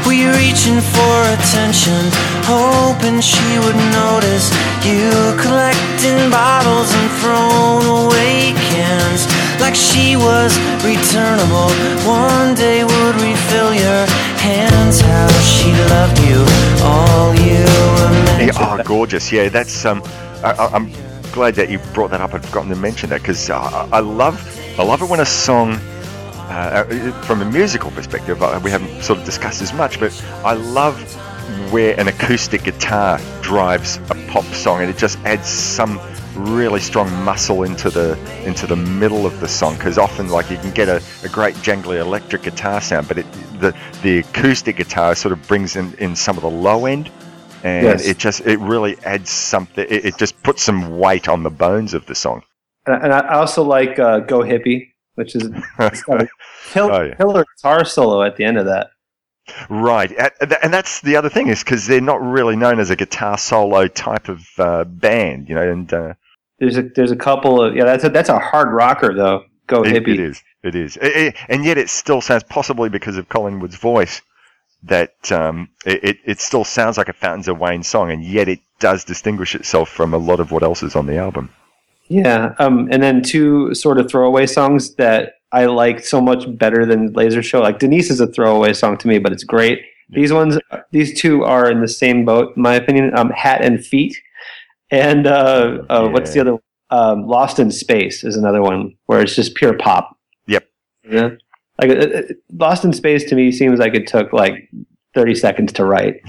were 0.07 0.17
you 0.17 0.33
reaching 0.41 0.81
for 0.81 1.17
attention, 1.37 2.09
hoping 2.49 3.21
she 3.21 3.45
would 3.61 3.77
notice 3.93 4.49
you 4.81 5.13
collecting 5.37 6.31
bottles 6.31 6.89
and 6.97 7.09
thrown 7.21 7.85
away 8.09 8.55
cans 8.73 9.29
like 9.61 9.75
she 9.75 10.17
was 10.17 10.57
returnable? 10.81 11.69
One 12.09 12.55
day 12.55 12.85
would 12.85 13.17
refill 13.21 13.75
your 13.75 14.07
hands. 14.41 15.01
How 15.03 15.29
she 15.45 15.71
loved 15.93 16.19
you, 16.25 16.41
all 16.89 17.35
you 17.37 17.65
were 18.01 18.11
meant 18.25 18.57
Oh, 18.57 18.81
gorgeous! 18.83 19.31
Yeah, 19.31 19.51
that's 19.51 19.85
um, 19.85 20.03
I, 20.43 20.71
I'm 20.73 20.91
glad 21.33 21.55
that 21.55 21.71
you 21.71 21.79
brought 21.95 22.11
that 22.11 22.21
up. 22.21 22.35
I'd 22.35 22.45
forgotten 22.45 22.71
to 22.71 22.77
mention 22.77 23.11
that 23.11 23.23
because 23.23 23.51
uh, 23.51 23.89
I 23.91 24.01
love 24.01 24.37
I 24.79 24.85
love 24.85 25.03
it 25.03 25.09
when 25.09 25.21
a 25.21 25.27
song, 25.27 25.73
uh, 25.73 26.85
uh, 26.89 27.23
from 27.23 27.43
a 27.43 27.45
musical 27.45 27.91
perspective, 27.91 28.43
uh, 28.43 28.61
we 28.63 28.71
haven't 28.71 29.03
sort 29.03 29.19
of 29.19 29.25
discussed 29.25 29.61
as 29.63 29.73
much, 29.73 29.99
but 29.99 30.13
I 30.45 30.55
love 30.55 31.01
where 31.73 31.99
an 31.99 32.09
acoustic 32.09 32.65
guitar 32.65 33.19
drives 33.43 33.97
a 34.11 34.15
pop 34.29 34.45
song 34.45 34.81
and 34.81 34.91
it 34.91 34.97
just 34.97 35.19
adds 35.21 35.49
some 35.49 36.01
really 36.35 36.81
strong 36.81 37.13
muscle 37.25 37.63
into 37.63 37.91
the 37.91 38.19
into 38.47 38.67
the 38.67 38.77
middle 38.77 39.27
of 39.27 39.39
the 39.41 39.49
song 39.49 39.75
because 39.75 39.99
often 39.99 40.29
like 40.29 40.51
you 40.51 40.57
can 40.57 40.71
get 40.71 40.89
a, 40.89 41.03
a 41.25 41.29
great 41.29 41.55
jangly 41.57 41.99
electric 41.99 42.43
guitar 42.43 42.81
sound 42.81 43.07
but 43.07 43.19
it 43.19 43.27
the 43.61 43.77
the 44.03 44.19
acoustic 44.19 44.77
guitar 44.77 45.15
sort 45.15 45.33
of 45.33 45.47
brings 45.47 45.77
in 45.77 45.93
in 45.95 46.17
some 46.17 46.37
of 46.37 46.43
the 46.43 46.51
low 46.51 46.87
end 46.87 47.11
and 47.65 47.87
yes. 47.87 48.07
it 48.07 48.19
just 48.19 48.41
it 48.43 48.59
really 48.59 48.99
adds 49.05 49.31
something 49.31 49.87
it, 49.89 50.05
it 50.05 50.19
just 50.19 50.41
puts 50.43 50.63
some 50.63 50.99
weight 50.99 51.29
on 51.29 51.43
the 51.43 51.51
bones 51.51 51.95
of 51.95 52.07
the 52.07 52.15
song 52.15 52.43
and 52.87 53.13
I 53.13 53.35
also 53.35 53.63
like 53.63 53.99
uh, 53.99 54.21
"Go 54.21 54.41
Hippie," 54.41 54.93
which 55.15 55.37
is 55.37 55.45
a 55.45 55.63
oh, 56.77 57.03
yeah. 57.03 57.15
killer 57.15 57.45
guitar 57.57 57.85
solo 57.85 58.23
at 58.23 58.37
the 58.37 58.45
end 58.45 58.59
of 58.59 58.67
that. 58.67 58.91
Right, 59.69 60.13
and 60.63 60.73
that's 60.73 61.01
the 61.01 61.17
other 61.17 61.29
thing 61.29 61.49
is 61.49 61.65
because 61.65 61.87
they're 61.87 62.01
not 62.01 62.23
really 62.23 62.57
known 62.57 62.79
as 62.79 62.91
a 62.91 62.97
guitar 62.97 63.37
solo 63.37 63.89
type 63.89 64.29
of 64.29 64.47
uh, 64.59 64.85
band, 64.85 65.49
you 65.49 65.55
know. 65.55 65.71
And 65.71 65.93
uh, 65.93 66.15
there's 66.59 66.77
a 66.77 66.83
there's 66.83 67.11
a 67.11 67.17
couple 67.17 67.63
of 67.63 67.75
yeah, 67.75 67.85
that's 67.85 68.05
a, 68.05 68.09
that's 68.09 68.29
a 68.29 68.39
hard 68.39 68.73
rocker 68.73 69.15
though. 69.15 69.45
Go 69.67 69.85
it, 69.85 69.95
hippie. 69.95 70.15
It 70.15 70.21
is. 70.21 70.43
It 70.63 70.75
is. 70.75 70.99
It, 71.01 71.35
and 71.49 71.65
yet 71.65 71.79
it 71.79 71.89
still 71.89 72.21
sounds 72.21 72.45
possibly 72.45 72.89
because 72.89 73.17
of 73.17 73.29
Collingwood's 73.29 73.77
voice 73.77 74.23
that 74.85 75.31
um, 75.31 75.69
it, 75.85 76.19
it 76.25 76.41
still 76.41 76.65
sounds 76.65 76.99
like 76.99 77.09
a 77.09 77.13
Fountains 77.13 77.49
of 77.49 77.59
Wayne 77.59 77.83
song, 77.83 78.11
and 78.11 78.25
yet 78.25 78.49
it 78.49 78.61
does 78.81 79.05
distinguish 79.05 79.55
itself 79.55 79.89
from 79.89 80.13
a 80.13 80.19
lot 80.19 80.41
of 80.41 80.51
what 80.51 80.63
else 80.63 80.83
is 80.83 80.97
on 80.97 81.07
the 81.07 81.17
album. 81.17 81.51
Yeah, 82.09 82.55
um, 82.59 82.89
and 82.91 83.03
then 83.03 83.23
two 83.23 83.75
sort 83.75 83.99
of 83.99 84.11
throwaway 84.11 84.47
songs 84.47 84.97
that 84.97 85.35
I 85.53 85.67
like 85.67 86.05
so 86.05 86.21
much 86.21 86.45
better 86.59 86.85
than 86.85 87.13
Laser 87.13 87.43
Show. 87.43 87.61
Like 87.61 87.79
Denise 87.79 88.11
is 88.11 88.21
a 88.21 88.27
throwaway 88.27 88.73
song 88.73 88.99
to 88.99 89.09
me, 89.09 89.19
but 89.19 89.33
it's 89.33 89.45
great. 89.45 89.83
These 90.09 90.33
ones, 90.33 90.59
these 90.91 91.19
two 91.19 91.45
are 91.45 91.71
in 91.71 91.81
the 91.81 91.89
same 91.89 92.25
boat, 92.25 92.55
in 92.57 92.63
my 92.63 92.75
opinion. 92.75 93.17
Um, 93.17 93.31
Hat 93.31 93.63
and 93.63 93.85
Feet, 93.85 94.21
and 94.91 95.27
uh, 95.27 95.79
uh, 95.89 96.09
what's 96.09 96.35
the 96.35 96.41
other? 96.41 96.59
Um, 96.91 97.27
Lost 97.27 97.59
in 97.59 97.71
Space 97.71 98.23
is 98.23 98.37
another 98.37 98.61
one 98.61 98.95
where 99.07 99.23
it's 99.23 99.35
just 99.35 99.55
pure 99.55 99.75
pop. 99.79 100.19
Yep. 100.47 100.69
Yeah. 101.09 101.31
Like 101.81 101.91
uh, 101.91 101.95
uh, 101.95 102.23
Lost 102.53 102.85
in 102.85 102.93
Space 102.93 103.25
to 103.25 103.35
me 103.35 103.53
seems 103.53 103.79
like 103.79 103.95
it 103.95 104.07
took 104.07 104.33
like 104.33 104.71
thirty 105.15 105.35
seconds 105.35 105.73
to 105.75 105.85
write. 105.85 106.21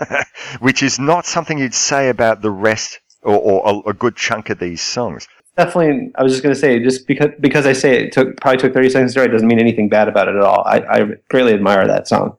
Which 0.60 0.82
is 0.82 0.98
not 0.98 1.26
something 1.26 1.58
you'd 1.58 1.74
say 1.74 2.08
about 2.08 2.42
the 2.42 2.50
rest 2.50 3.00
or, 3.22 3.36
or 3.36 3.82
a, 3.86 3.90
a 3.90 3.92
good 3.92 4.16
chunk 4.16 4.50
of 4.50 4.58
these 4.58 4.80
songs. 4.80 5.28
Definitely, 5.56 6.12
I 6.14 6.22
was 6.22 6.32
just 6.32 6.42
going 6.42 6.54
to 6.54 6.60
say, 6.60 6.82
just 6.82 7.06
because 7.06 7.30
because 7.40 7.66
I 7.66 7.72
say 7.72 8.04
it 8.04 8.12
took 8.12 8.36
probably 8.40 8.58
took 8.58 8.74
thirty 8.74 8.90
seconds 8.90 9.14
to 9.14 9.20
write 9.20 9.32
doesn't 9.32 9.48
mean 9.48 9.58
anything 9.58 9.88
bad 9.88 10.08
about 10.08 10.28
it 10.28 10.36
at 10.36 10.42
all. 10.42 10.62
I, 10.64 10.78
I 10.88 11.06
greatly 11.28 11.52
admire 11.52 11.86
that 11.86 12.06
song. 12.06 12.36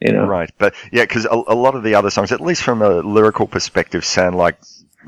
You 0.00 0.12
know, 0.12 0.26
Right, 0.26 0.50
but 0.58 0.74
yeah, 0.92 1.02
because 1.02 1.24
a, 1.24 1.42
a 1.48 1.56
lot 1.56 1.74
of 1.74 1.82
the 1.82 1.96
other 1.96 2.10
songs, 2.10 2.30
at 2.30 2.40
least 2.40 2.62
from 2.62 2.82
a 2.82 3.00
lyrical 3.00 3.48
perspective, 3.48 4.04
sound 4.04 4.36
like 4.36 4.56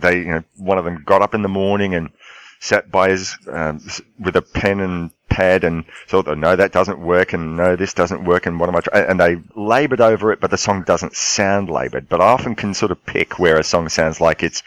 they, 0.01 0.19
you 0.19 0.25
know, 0.25 0.43
one 0.57 0.79
of 0.79 0.85
them 0.85 1.03
got 1.07 1.23
up 1.23 1.33
in 1.33 1.43
the 1.43 1.49
morning 1.49 1.95
and 1.95 2.11
sat 2.59 2.91
by 2.91 3.11
his 3.11 3.37
um, 3.51 3.81
with 4.19 4.37
a 4.37 4.43
pen 4.43 4.81
and 4.81 5.11
pad 5.31 5.65
and 5.65 5.85
thought, 6.07 6.29
oh, 6.29 6.35
no, 6.35 6.55
that 6.57 6.73
doesn't 6.73 6.99
work, 6.99 7.33
and 7.33 7.57
no, 7.57 7.77
this 7.77 7.95
doesn't 7.95 8.25
work, 8.25 8.47
and 8.47 8.61
what 8.61 8.69
am 8.69 8.77
I? 8.77 8.81
Try-? 8.81 9.01
And 9.01 9.19
they 9.19 9.39
laboured 9.55 10.01
over 10.01 10.33
it, 10.33 10.41
but 10.41 10.51
the 10.51 10.59
song 10.59 10.83
doesn't 10.83 11.17
sound 11.17 11.71
laboured. 11.71 12.09
But 12.09 12.21
I 12.21 12.27
often 12.27 12.55
can 12.55 12.75
sort 12.75 12.93
of 12.93 13.07
pick 13.07 13.39
where 13.39 13.59
a 13.59 13.65
song 13.65 13.89
sounds 13.89 14.21
like 14.21 14.43
it's 14.43 14.63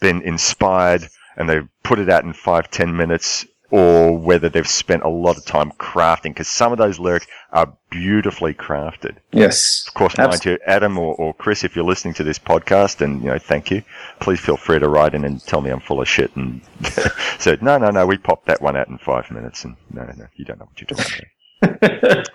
been 0.00 0.22
inspired 0.22 1.08
and 1.36 1.48
they've 1.48 1.68
put 1.82 1.98
it 1.98 2.08
out 2.08 2.24
in 2.24 2.32
five, 2.32 2.70
ten 2.70 2.96
minutes, 2.96 3.46
or 3.70 4.16
whether 4.16 4.48
they've 4.48 4.68
spent 4.68 5.02
a 5.02 5.08
lot 5.08 5.36
of 5.36 5.44
time 5.44 5.72
crafting, 5.72 6.30
because 6.30 6.48
some 6.48 6.72
of 6.72 6.78
those 6.78 6.98
lyrics 6.98 7.26
are 7.52 7.72
beautifully 7.90 8.54
crafted. 8.54 9.16
Yes. 9.32 9.84
Of 9.88 9.94
course, 9.94 10.16
mind 10.18 10.44
you, 10.44 10.58
Adam 10.66 10.98
or, 10.98 11.14
or 11.16 11.34
Chris, 11.34 11.64
if 11.64 11.74
you're 11.74 11.84
listening 11.84 12.14
to 12.14 12.24
this 12.24 12.38
podcast, 12.38 13.00
and 13.00 13.22
you 13.22 13.30
know, 13.30 13.38
thank 13.38 13.70
you. 13.70 13.82
Please 14.20 14.40
feel 14.40 14.56
free 14.56 14.78
to 14.78 14.88
write 14.88 15.14
in 15.14 15.24
and 15.24 15.42
tell 15.42 15.60
me 15.60 15.70
I'm 15.70 15.80
full 15.80 16.00
of 16.00 16.08
shit. 16.08 16.34
And 16.36 16.60
said, 17.38 17.62
no, 17.62 17.78
no, 17.78 17.90
no, 17.90 18.06
we 18.06 18.18
popped 18.18 18.46
that 18.46 18.62
one 18.62 18.76
out 18.76 18.88
in 18.88 18.98
five 18.98 19.30
minutes, 19.30 19.64
and 19.64 19.76
no, 19.90 20.02
no, 20.02 20.12
no, 20.16 20.26
you 20.36 20.44
don't 20.44 20.58
know 20.58 20.66
what 20.66 20.80
you're 20.80 20.96
talking 20.96 21.26
about. 21.62 22.28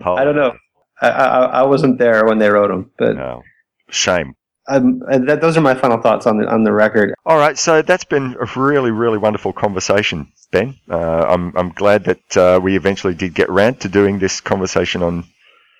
I 0.18 0.24
don't 0.24 0.36
know. 0.36 0.52
I, 1.00 1.08
I 1.08 1.44
I 1.44 1.62
wasn't 1.62 1.98
there 1.98 2.24
when 2.24 2.38
they 2.38 2.48
wrote 2.48 2.68
them, 2.68 2.90
but 2.98 3.16
no. 3.16 3.42
shame. 3.88 4.36
Um, 4.66 5.00
that, 5.00 5.40
those 5.40 5.56
are 5.56 5.60
my 5.60 5.74
final 5.74 6.00
thoughts 6.00 6.26
on 6.26 6.38
the 6.38 6.46
on 6.46 6.64
the 6.64 6.72
record. 6.72 7.14
All 7.26 7.36
right, 7.36 7.58
so 7.58 7.82
that's 7.82 8.04
been 8.04 8.36
a 8.40 8.48
really, 8.58 8.90
really 8.90 9.18
wonderful 9.18 9.52
conversation, 9.52 10.32
Ben. 10.52 10.76
Uh, 10.88 11.26
I'm 11.28 11.54
I'm 11.56 11.70
glad 11.70 12.04
that 12.04 12.36
uh, 12.36 12.60
we 12.62 12.76
eventually 12.76 13.14
did 13.14 13.34
get 13.34 13.50
round 13.50 13.80
to 13.80 13.88
doing 13.88 14.18
this 14.18 14.40
conversation 14.40 15.02
on 15.02 15.24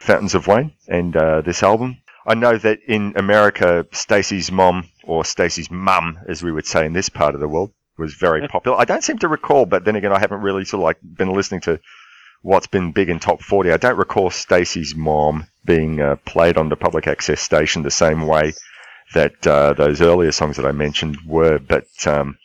Fountains 0.01 0.35
of 0.35 0.47
Wayne 0.47 0.73
and 0.87 1.17
uh, 1.17 1.41
this 1.41 1.63
album. 1.63 1.97
I 2.27 2.35
know 2.35 2.57
that 2.59 2.81
in 2.87 3.15
America, 3.17 3.87
Stacey's 3.93 4.51
mom 4.53 4.89
or 5.03 5.25
Stacey's 5.25 5.71
mum, 5.71 6.19
as 6.27 6.43
we 6.43 6.53
would 6.53 6.67
say 6.67 6.85
in 6.87 6.93
this 6.93 7.09
part 7.09 7.35
of 7.35 7.41
the 7.41 7.49
world, 7.49 7.73
was 7.99 8.15
very 8.15 8.47
popular. 8.49 8.79
I 8.79 8.85
don't 8.85 9.05
seem 9.05 9.19
to 9.19 9.29
recall, 9.29 9.67
but 9.67 9.85
then 9.85 9.97
again, 9.97 10.13
I 10.13 10.19
haven't 10.19 10.41
really 10.41 10.65
sort 10.65 10.81
of 10.81 10.85
like 10.85 10.99
been 11.03 11.33
listening 11.33 11.61
to 11.63 11.81
what's 12.43 12.67
been 12.67 12.93
big 12.93 13.09
in 13.09 13.19
top 13.19 13.41
40. 13.43 13.73
I 13.73 13.77
don't 13.79 13.97
recall 13.97 14.31
Stacey's 14.31 14.95
mom 14.95 15.47
being 15.65 16.01
uh, 16.01 16.17
played 16.27 16.59
on 16.59 16.69
the 16.69 16.77
public 16.77 17.07
access 17.07 17.41
station 17.41 17.83
the 17.83 17.91
same 17.91 18.27
way 18.27 18.53
that 19.13 19.47
uh, 19.47 19.73
those 19.75 20.01
earlier 20.01 20.33
songs 20.33 20.57
that 20.57 20.67
I 20.67 20.73
mentioned 20.73 21.19
were, 21.27 21.59
but 21.59 21.87
um, 22.07 22.39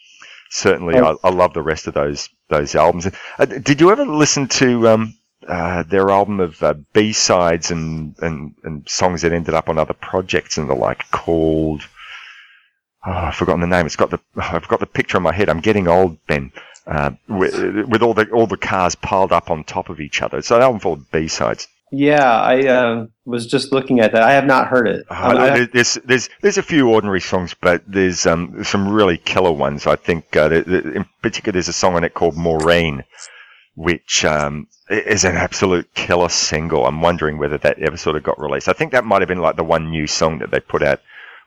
certainly 0.49 0.97
I, 0.97 1.15
I 1.23 1.29
love 1.29 1.53
the 1.53 1.61
rest 1.61 1.87
of 1.87 1.93
those 1.93 2.29
those 2.49 2.75
albums. 2.75 3.07
Uh, 3.37 3.45
did 3.45 3.79
you 3.79 3.91
ever 3.91 4.05
listen 4.05 4.47
to 4.47 4.87
um, 4.87 5.13
uh, 5.47 5.83
their 5.83 6.09
album 6.09 6.39
of 6.39 6.61
uh, 6.61 6.73
B 6.93 7.13
sides 7.13 7.71
and, 7.71 8.15
and 8.19 8.55
and 8.63 8.89
songs 8.89 9.21
that 9.21 9.31
ended 9.31 9.53
up 9.53 9.69
on 9.69 9.77
other 9.77 9.93
projects 9.93 10.57
and 10.57 10.69
the 10.69 10.75
like 10.75 11.09
called? 11.11 11.81
Oh, 13.05 13.11
I've 13.11 13.35
forgotten 13.35 13.61
the 13.61 13.67
name. 13.67 13.85
It's 13.85 13.95
got 13.95 14.09
the 14.09 14.19
I've 14.35 14.67
got 14.67 14.79
the 14.79 14.85
picture 14.85 15.17
in 15.17 15.23
my 15.23 15.33
head. 15.33 15.49
I'm 15.49 15.61
getting 15.61 15.87
old, 15.87 16.17
Ben. 16.27 16.51
Uh, 16.85 17.11
with, 17.27 17.87
with 17.87 18.01
all 18.01 18.13
the 18.15 18.27
all 18.31 18.47
the 18.47 18.57
cars 18.57 18.95
piled 18.95 19.31
up 19.31 19.51
on 19.51 19.63
top 19.63 19.89
of 19.89 19.99
each 19.99 20.21
other. 20.21 20.39
It's 20.39 20.51
an 20.51 20.61
album 20.61 20.79
called 20.79 21.11
B 21.11 21.27
sides. 21.27 21.67
Yeah, 21.91 22.23
I 22.23 22.67
uh, 22.67 23.05
was 23.25 23.47
just 23.47 23.71
looking 23.71 23.99
at 23.99 24.11
that. 24.11 24.21
I 24.21 24.33
have 24.33 24.45
not 24.45 24.67
heard 24.67 24.87
it. 24.87 25.05
Uh, 25.09 25.13
I- 25.37 25.65
there's 25.65 25.95
there's 26.05 26.29
there's 26.41 26.57
a 26.57 26.63
few 26.63 26.89
ordinary 26.89 27.21
songs, 27.21 27.55
but 27.59 27.83
there's 27.87 28.25
um, 28.27 28.63
some 28.63 28.87
really 28.87 29.17
killer 29.17 29.51
ones. 29.51 29.87
I 29.87 29.95
think 29.95 30.35
uh, 30.35 30.47
there- 30.49 30.61
there- 30.63 30.91
in 30.93 31.05
particular 31.23 31.53
there's 31.53 31.67
a 31.67 31.73
song 31.73 31.95
on 31.95 32.03
it 32.03 32.13
called 32.13 32.37
Maureen, 32.37 33.03
which 33.75 34.23
um, 34.23 34.67
is 34.89 35.25
an 35.25 35.35
absolute 35.35 35.91
killer 35.95 36.29
single. 36.29 36.85
I'm 36.85 37.01
wondering 37.01 37.37
whether 37.37 37.57
that 37.57 37.79
ever 37.79 37.97
sort 37.97 38.15
of 38.15 38.23
got 38.23 38.39
released. 38.39 38.67
I 38.69 38.73
think 38.73 38.91
that 38.91 39.05
might 39.05 39.21
have 39.21 39.29
been 39.29 39.41
like 39.41 39.55
the 39.55 39.63
one 39.63 39.89
new 39.89 40.05
song 40.05 40.39
that 40.39 40.51
they 40.51 40.59
put 40.59 40.83
out 40.83 41.01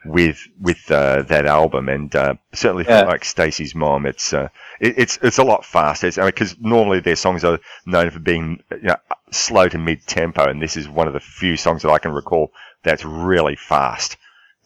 with 0.05 0.47
with 0.61 0.91
uh, 0.91 1.23
that 1.23 1.47
album, 1.47 1.89
and 1.89 2.15
uh, 2.17 2.35
certainly 2.53 2.85
Yeah. 2.89 3.03
like 3.03 3.25
Stacey's 3.25 3.75
mom, 3.75 4.07
it's 4.07 4.33
uh, 4.33 4.49
it, 4.81 4.95
it's 4.99 5.19
it's 5.23 5.39
a 5.39 5.45
lot 5.45 5.65
faster. 5.65 6.07
It's, 6.09 6.19
I 6.19 6.23
mean, 6.23 6.29
because 6.31 6.57
normally 6.61 7.01
their 7.01 7.17
songs 7.17 7.45
are 7.45 7.59
known 7.87 8.11
for 8.11 8.19
being 8.19 8.63
you 8.71 8.79
know, 8.83 8.97
slow 9.31 9.69
to 9.69 9.79
mid 9.79 10.07
tempo, 10.07 10.49
and 10.49 10.61
this 10.61 10.77
is 10.77 10.89
one 10.89 11.07
of 11.07 11.13
the 11.13 11.21
few 11.21 11.57
songs 11.57 11.83
that 11.83 11.91
I 11.91 11.99
can 11.99 12.13
recall 12.13 12.53
that's 12.83 13.05
really 13.05 13.57
fast. 13.57 14.17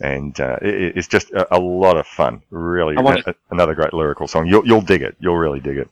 And 0.00 0.38
uh, 0.40 0.58
it, 0.60 0.96
it's 0.98 1.08
just 1.08 1.30
a, 1.30 1.56
a 1.56 1.58
lot 1.60 1.96
of 1.96 2.06
fun. 2.06 2.42
Really, 2.50 2.96
a- 2.96 3.34
another 3.50 3.74
great 3.74 3.94
lyrical 3.94 4.26
song. 4.28 4.46
You'll 4.46 4.66
you'll 4.66 4.82
dig 4.82 5.02
it. 5.02 5.16
You'll 5.20 5.38
really 5.38 5.60
dig 5.60 5.78
it. 5.78 5.88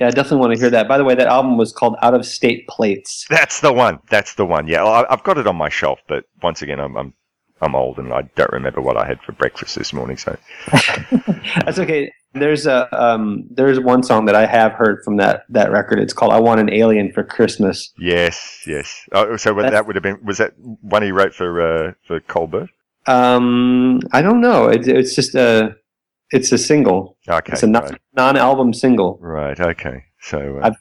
yeah, 0.00 0.08
I 0.08 0.10
definitely 0.10 0.38
want 0.38 0.54
to 0.54 0.58
hear 0.60 0.70
that. 0.70 0.88
By 0.88 0.98
the 0.98 1.04
way, 1.04 1.14
that 1.14 1.28
album 1.28 1.56
was 1.56 1.72
called 1.72 1.96
Out 2.02 2.14
of 2.14 2.26
State 2.26 2.66
Plates. 2.68 3.24
That's 3.30 3.60
the 3.60 3.72
one. 3.72 4.00
That's 4.10 4.34
the 4.34 4.44
one. 4.44 4.66
Yeah, 4.68 4.84
I, 4.84 5.12
I've 5.12 5.22
got 5.22 5.38
it 5.38 5.46
on 5.46 5.54
my 5.56 5.68
shelf, 5.68 6.00
but 6.08 6.24
once 6.42 6.60
again, 6.62 6.80
I'm, 6.80 6.96
I'm 6.96 7.14
I'm 7.60 7.74
old 7.74 7.98
and 7.98 8.12
I 8.12 8.22
don't 8.34 8.52
remember 8.52 8.80
what 8.80 8.96
I 8.96 9.06
had 9.06 9.20
for 9.22 9.32
breakfast 9.32 9.76
this 9.76 9.92
morning. 9.92 10.16
So 10.16 10.36
That's 11.64 11.78
okay. 11.78 12.12
There's 12.34 12.66
a 12.66 12.88
um, 12.94 13.46
there's 13.50 13.80
one 13.80 14.02
song 14.02 14.26
that 14.26 14.34
I 14.34 14.44
have 14.44 14.72
heard 14.72 15.02
from 15.04 15.16
that 15.16 15.44
that 15.48 15.70
record. 15.70 15.98
It's 15.98 16.12
called 16.12 16.32
"I 16.32 16.40
Want 16.40 16.60
an 16.60 16.70
Alien 16.70 17.12
for 17.12 17.24
Christmas." 17.24 17.92
yes, 17.98 18.62
yes. 18.66 19.08
Oh, 19.12 19.36
so 19.36 19.54
That's- 19.54 19.72
that 19.72 19.86
would 19.86 19.96
have 19.96 20.02
been 20.02 20.22
was 20.22 20.38
that 20.38 20.52
one 20.58 21.02
he 21.02 21.12
wrote 21.12 21.34
for 21.34 21.60
uh, 21.60 21.92
for 22.06 22.20
Colbert? 22.20 22.68
Um, 23.06 24.00
I 24.12 24.20
don't 24.20 24.40
know. 24.40 24.66
It's 24.66 24.86
it's 24.86 25.14
just 25.14 25.34
a 25.34 25.76
it's 26.30 26.52
a 26.52 26.58
single. 26.58 27.16
Okay, 27.28 27.52
it's 27.52 27.62
a 27.62 27.66
non, 27.66 27.82
right. 27.84 28.00
non-album 28.14 28.74
single. 28.74 29.18
Right. 29.22 29.58
Okay. 29.58 30.04
So 30.20 30.58
uh, 30.58 30.66
I've, 30.66 30.76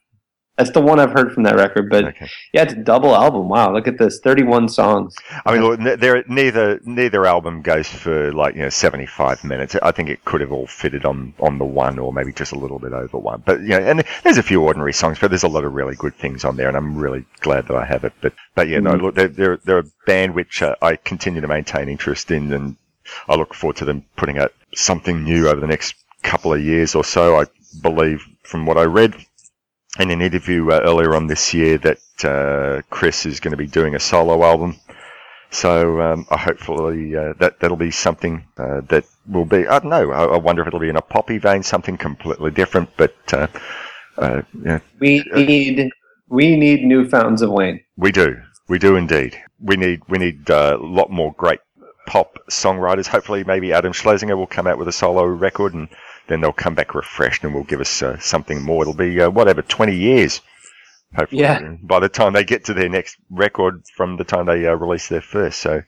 that's 0.57 0.71
the 0.71 0.81
one 0.81 0.99
I've 0.99 1.11
heard 1.11 1.33
from 1.33 1.43
that 1.43 1.55
record. 1.55 1.89
But 1.89 2.15
yeah, 2.53 2.63
it's 2.63 2.73
a 2.73 2.77
double 2.77 3.13
album. 3.15 3.49
Wow, 3.49 3.73
look 3.73 3.87
at 3.87 3.97
this, 3.97 4.19
thirty-one 4.19 4.69
songs. 4.69 5.15
I 5.45 5.53
mean, 5.53 5.63
look, 5.63 5.79
neither 6.29 6.79
neither 6.85 7.25
album 7.25 7.61
goes 7.61 7.87
for 7.87 8.31
like 8.31 8.55
you 8.55 8.61
know 8.61 8.69
seventy 8.69 9.05
five 9.05 9.43
minutes. 9.43 9.75
I 9.81 9.91
think 9.91 10.09
it 10.09 10.23
could 10.25 10.41
have 10.41 10.51
all 10.51 10.67
fitted 10.67 11.05
on 11.05 11.33
on 11.39 11.57
the 11.57 11.65
one, 11.65 11.99
or 11.99 12.13
maybe 12.13 12.31
just 12.31 12.53
a 12.53 12.59
little 12.59 12.79
bit 12.79 12.93
over 12.93 13.17
one. 13.17 13.43
But 13.45 13.61
you 13.61 13.69
know, 13.69 13.79
and 13.79 14.03
there's 14.23 14.37
a 14.37 14.43
few 14.43 14.61
ordinary 14.61 14.93
songs, 14.93 15.19
but 15.19 15.29
there's 15.29 15.43
a 15.43 15.47
lot 15.49 15.65
of 15.65 15.73
really 15.73 15.95
good 15.95 16.15
things 16.15 16.45
on 16.45 16.55
there, 16.55 16.67
and 16.67 16.77
I'm 16.77 16.95
really 16.97 17.25
glad 17.41 17.67
that 17.67 17.75
I 17.75 17.85
have 17.85 18.03
it. 18.05 18.13
But 18.21 18.33
but 18.55 18.67
yeah, 18.69 18.79
no, 18.79 18.91
Mhm. 18.93 19.01
look, 19.01 19.15
they're 19.15 19.27
they're, 19.27 19.57
they're 19.57 19.79
a 19.79 19.91
band 20.05 20.35
which 20.35 20.61
uh, 20.61 20.75
I 20.81 20.95
continue 20.95 21.41
to 21.41 21.47
maintain 21.47 21.89
interest 21.89 22.31
in, 22.31 22.53
and 22.53 22.77
I 23.27 23.35
look 23.35 23.53
forward 23.53 23.75
to 23.77 23.85
them 23.85 24.05
putting 24.15 24.37
out 24.37 24.53
something 24.73 25.23
new 25.23 25.49
over 25.49 25.59
the 25.59 25.67
next 25.67 25.95
couple 26.23 26.53
of 26.53 26.61
years 26.61 26.95
or 26.95 27.03
so. 27.03 27.39
I 27.39 27.45
believe 27.81 28.23
from 28.43 28.65
what 28.65 28.77
I 28.77 28.83
read 28.83 29.13
in 29.99 30.11
an 30.11 30.21
interview 30.21 30.69
uh, 30.71 30.81
earlier 30.83 31.15
on 31.15 31.27
this 31.27 31.53
year 31.53 31.77
that 31.79 32.25
uh, 32.25 32.81
Chris 32.89 33.25
is 33.25 33.39
going 33.39 33.51
to 33.51 33.57
be 33.57 33.67
doing 33.67 33.95
a 33.95 33.99
solo 33.99 34.43
album. 34.43 34.77
So 35.51 36.01
um, 36.01 36.27
I 36.29 36.37
hopefully 36.37 37.15
uh, 37.15 37.33
that 37.39 37.59
that'll 37.59 37.77
be 37.77 37.91
something 37.91 38.45
uh, 38.57 38.81
that 38.89 39.05
will 39.27 39.45
be. 39.45 39.67
I 39.67 39.79
don't 39.79 39.89
know. 39.89 40.11
I, 40.11 40.25
I 40.25 40.37
wonder 40.37 40.61
if 40.61 40.67
it'll 40.67 40.79
be 40.79 40.89
in 40.89 40.97
a 40.97 41.01
poppy 41.01 41.37
vein, 41.37 41.63
something 41.63 41.97
completely 41.97 42.51
different. 42.51 42.89
But 42.97 43.15
uh, 43.31 43.47
uh, 44.17 44.41
yeah, 44.63 44.79
We 44.99 45.23
need 45.33 45.91
we 46.27 46.57
need 46.57 46.83
new 46.83 47.07
fountains 47.07 47.41
of 47.41 47.51
Wayne. 47.51 47.81
we 47.95 48.11
do, 48.11 48.41
we 48.67 48.79
do 48.79 48.95
indeed. 48.95 49.41
We 49.61 49.77
need 49.77 50.01
we 50.09 50.17
need 50.17 50.49
uh, 50.49 50.77
a 50.79 50.83
lot 50.83 51.09
more 51.09 51.33
great 51.37 51.59
pop 52.05 52.37
songwriters. 52.49 53.07
Hopefully, 53.07 53.43
maybe 53.45 53.71
Adam 53.71 53.93
Schlesinger 53.93 54.35
will 54.35 54.47
come 54.47 54.67
out 54.67 54.77
with 54.77 54.87
a 54.87 54.91
solo 54.91 55.23
record, 55.23 55.73
and 55.73 55.87
then 56.27 56.41
they'll 56.41 56.51
come 56.53 56.75
back 56.75 56.95
refreshed 56.95 57.43
and 57.43 57.53
we'll 57.53 57.63
give 57.63 57.81
us 57.81 58.01
uh, 58.01 58.17
something 58.19 58.61
more. 58.61 58.83
It'll 58.83 58.93
be 58.93 59.19
uh, 59.21 59.29
whatever 59.29 59.61
twenty 59.61 59.95
years. 59.95 60.41
Hopefully, 61.15 61.41
Yeah. 61.41 61.75
by 61.81 61.99
the 61.99 62.09
time 62.09 62.33
they 62.33 62.43
get 62.43 62.65
to 62.65 62.73
their 62.73 62.89
next 62.89 63.17
record 63.29 63.83
from 63.95 64.17
the 64.17 64.23
time 64.25 64.47
they 64.47 64.65
uh, 64.67 64.73
release 64.73 65.07
their 65.07 65.21
first. 65.21 65.59
So 65.59 65.83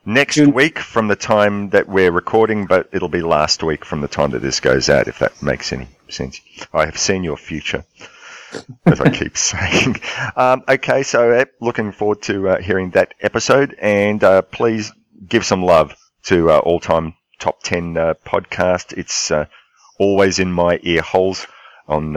next 0.09 0.39
week 0.39 0.79
from 0.79 1.07
the 1.07 1.17
time 1.17 1.69
that 1.71 1.87
we're 1.87 2.11
recording, 2.11 2.65
but 2.65 2.89
it'll 2.93 3.11
be 3.11 3.21
last 3.21 3.63
week 3.63 3.85
from 3.85 4.01
the 4.01 4.09
time 4.09 4.31
that 4.31 4.41
this 4.41 4.59
goes 4.59 4.89
out, 4.89 5.07
if 5.07 5.19
that 5.19 5.43
makes 5.43 5.73
any 5.73 5.87
sense. 6.09 6.41
I 6.73 6.87
have 6.87 6.99
seen 6.99 7.25
your 7.25 7.37
future, 7.37 7.85
as 8.87 9.01
I 9.03 9.11
keep 9.11 9.37
saying. 9.51 9.97
Um, 10.35 10.65
okay, 10.67 11.03
so 11.03 11.33
uh, 11.33 11.45
looking 11.61 11.93
forward 11.93 12.23
to 12.23 12.49
uh, 12.49 12.61
hearing 12.61 12.91
that 12.93 13.13
episode, 13.21 13.77
and 13.81 14.25
uh, 14.25 14.43
please 14.43 14.93
give 15.29 15.45
some 15.45 15.63
love 15.63 15.95
to 16.25 16.51
uh, 16.51 16.59
All 16.59 16.81
Time 16.81 17.15
Top 17.39 17.63
10 17.63 17.97
uh, 17.99 18.15
podcast. 18.25 18.97
It's 18.97 19.31
uh, 19.31 19.45
always 19.99 20.39
in 20.39 20.51
my 20.51 20.81
ear 20.83 21.03
holes 21.03 21.47
on. 21.87 22.17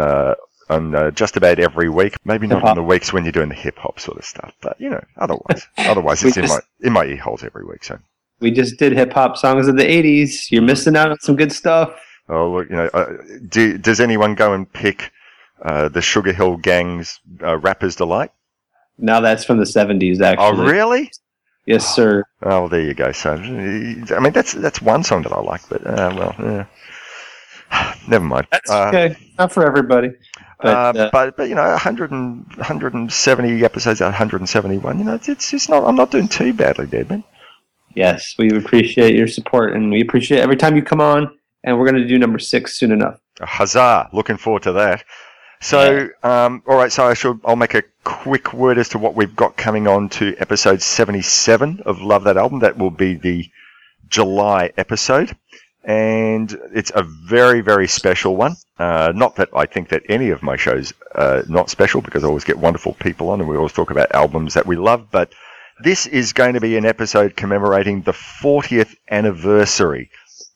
On 0.71 0.95
uh, 0.95 1.11
just 1.11 1.35
about 1.37 1.59
every 1.59 1.89
week, 1.89 2.15
maybe 2.23 2.47
not 2.47 2.63
on 2.63 2.75
the 2.75 2.83
weeks 2.83 3.11
when 3.11 3.23
you're 3.25 3.31
doing 3.31 3.49
the 3.49 3.55
hip 3.55 3.77
hop 3.77 3.99
sort 3.99 4.17
of 4.17 4.25
stuff, 4.25 4.53
but 4.61 4.79
you 4.79 4.89
know, 4.89 5.03
otherwise, 5.17 5.67
otherwise 5.77 6.23
it's 6.23 6.37
in 6.37 6.45
my 6.47 6.59
in 6.81 6.93
my 6.93 7.05
ear 7.05 7.17
holes 7.17 7.43
every 7.43 7.65
week. 7.65 7.83
So 7.83 7.99
We 8.39 8.51
just 8.51 8.77
did 8.79 8.93
hip 8.93 9.11
hop 9.13 9.37
songs 9.37 9.67
of 9.67 9.75
the 9.77 9.83
80s. 9.83 10.49
You're 10.51 10.61
missing 10.61 10.95
out 10.95 11.11
on 11.11 11.19
some 11.19 11.35
good 11.35 11.51
stuff. 11.51 11.89
Oh, 12.29 12.49
look, 12.51 12.69
you 12.69 12.75
know, 12.77 12.89
uh, 12.93 13.17
do, 13.49 13.77
does 13.77 13.99
anyone 13.99 14.35
go 14.35 14.53
and 14.53 14.71
pick 14.71 15.11
uh, 15.63 15.89
the 15.89 15.99
Sugarhill 15.99 16.61
Gang's 16.61 17.19
uh, 17.43 17.57
Rapper's 17.57 17.95
Delight? 17.97 18.31
Now 18.97 19.19
that's 19.19 19.43
from 19.43 19.57
the 19.57 19.65
70s, 19.65 20.21
actually. 20.21 20.45
Oh, 20.45 20.63
really? 20.71 21.11
Yes, 21.65 21.85
sir. 21.95 22.23
Oh, 22.43 22.67
there 22.69 22.81
you 22.81 22.93
go. 22.93 23.11
So, 23.11 23.33
I 23.33 24.19
mean, 24.19 24.31
that's 24.31 24.53
that's 24.53 24.81
one 24.81 25.03
song 25.03 25.23
that 25.23 25.33
I 25.33 25.41
like, 25.41 25.61
but 25.69 25.85
uh, 25.85 26.13
well, 26.17 26.35
yeah. 26.39 26.65
never 28.07 28.25
mind. 28.25 28.47
That's 28.51 28.69
Uh, 28.71 28.87
okay. 28.87 29.15
Not 29.37 29.51
for 29.51 29.65
everybody. 29.65 30.09
But, 30.61 30.97
uh, 30.97 31.09
but 31.11 31.37
but 31.37 31.49
you 31.49 31.55
know, 31.55 31.67
100 31.67 32.11
and, 32.11 32.45
170 32.55 33.63
episodes, 33.63 34.01
out 34.01 34.07
of 34.07 34.13
171. 34.13 34.99
You 34.99 35.05
know, 35.05 35.15
it's 35.15 35.27
it's, 35.29 35.53
it's 35.53 35.69
not. 35.69 35.83
I'm 35.85 35.95
not 35.95 36.11
doing 36.11 36.27
too 36.27 36.53
badly, 36.53 36.85
there, 36.85 37.05
man. 37.05 37.23
Yes, 37.95 38.35
we 38.37 38.55
appreciate 38.55 39.15
your 39.15 39.27
support, 39.27 39.73
and 39.73 39.91
we 39.91 40.01
appreciate 40.01 40.39
every 40.39 40.55
time 40.55 40.75
you 40.75 40.83
come 40.83 41.01
on. 41.01 41.37
And 41.63 41.77
we're 41.77 41.85
going 41.89 42.01
to 42.01 42.07
do 42.07 42.17
number 42.17 42.39
six 42.39 42.75
soon 42.77 42.91
enough. 42.91 43.19
Huzzah! 43.39 44.09
Looking 44.13 44.37
forward 44.37 44.63
to 44.63 44.71
that. 44.73 45.03
So, 45.61 46.09
um, 46.23 46.63
all 46.67 46.75
right. 46.75 46.91
So 46.91 47.05
I 47.05 47.13
should. 47.13 47.39
I'll 47.45 47.55
make 47.55 47.75
a 47.75 47.83
quick 48.03 48.53
word 48.53 48.79
as 48.79 48.89
to 48.89 48.99
what 48.99 49.15
we've 49.15 49.35
got 49.35 49.57
coming 49.57 49.87
on 49.87 50.09
to 50.09 50.35
episode 50.39 50.81
seventy-seven 50.81 51.81
of 51.85 52.01
Love 52.01 52.23
That 52.23 52.37
Album. 52.37 52.59
That 52.59 52.77
will 52.77 52.89
be 52.89 53.13
the 53.13 53.49
July 54.07 54.73
episode, 54.77 55.35
and 55.83 56.51
it's 56.73 56.91
a 56.93 57.03
very, 57.03 57.61
very 57.61 57.87
special 57.87 58.35
one. 58.35 58.55
Uh, 58.77 59.11
not 59.15 59.35
that 59.35 59.49
I 59.55 59.65
think 59.65 59.89
that 59.89 60.03
any 60.09 60.29
of 60.29 60.43
my 60.43 60.55
shows 60.55 60.93
are 61.15 61.43
not 61.47 61.69
special, 61.69 62.01
because 62.01 62.23
I 62.23 62.27
always 62.27 62.43
get 62.43 62.57
wonderful 62.57 62.93
people 62.93 63.29
on, 63.29 63.39
and 63.39 63.49
we 63.49 63.57
always 63.57 63.73
talk 63.73 63.91
about 63.91 64.13
albums 64.13 64.53
that 64.53 64.67
we 64.67 64.75
love. 64.75 65.07
But 65.11 65.31
this 65.83 66.05
is 66.05 66.33
going 66.33 66.53
to 66.53 66.61
be 66.61 66.77
an 66.77 66.85
episode 66.85 67.35
commemorating 67.35 68.01
the 68.01 68.11
40th 68.11 68.95
anniversary 69.09 70.09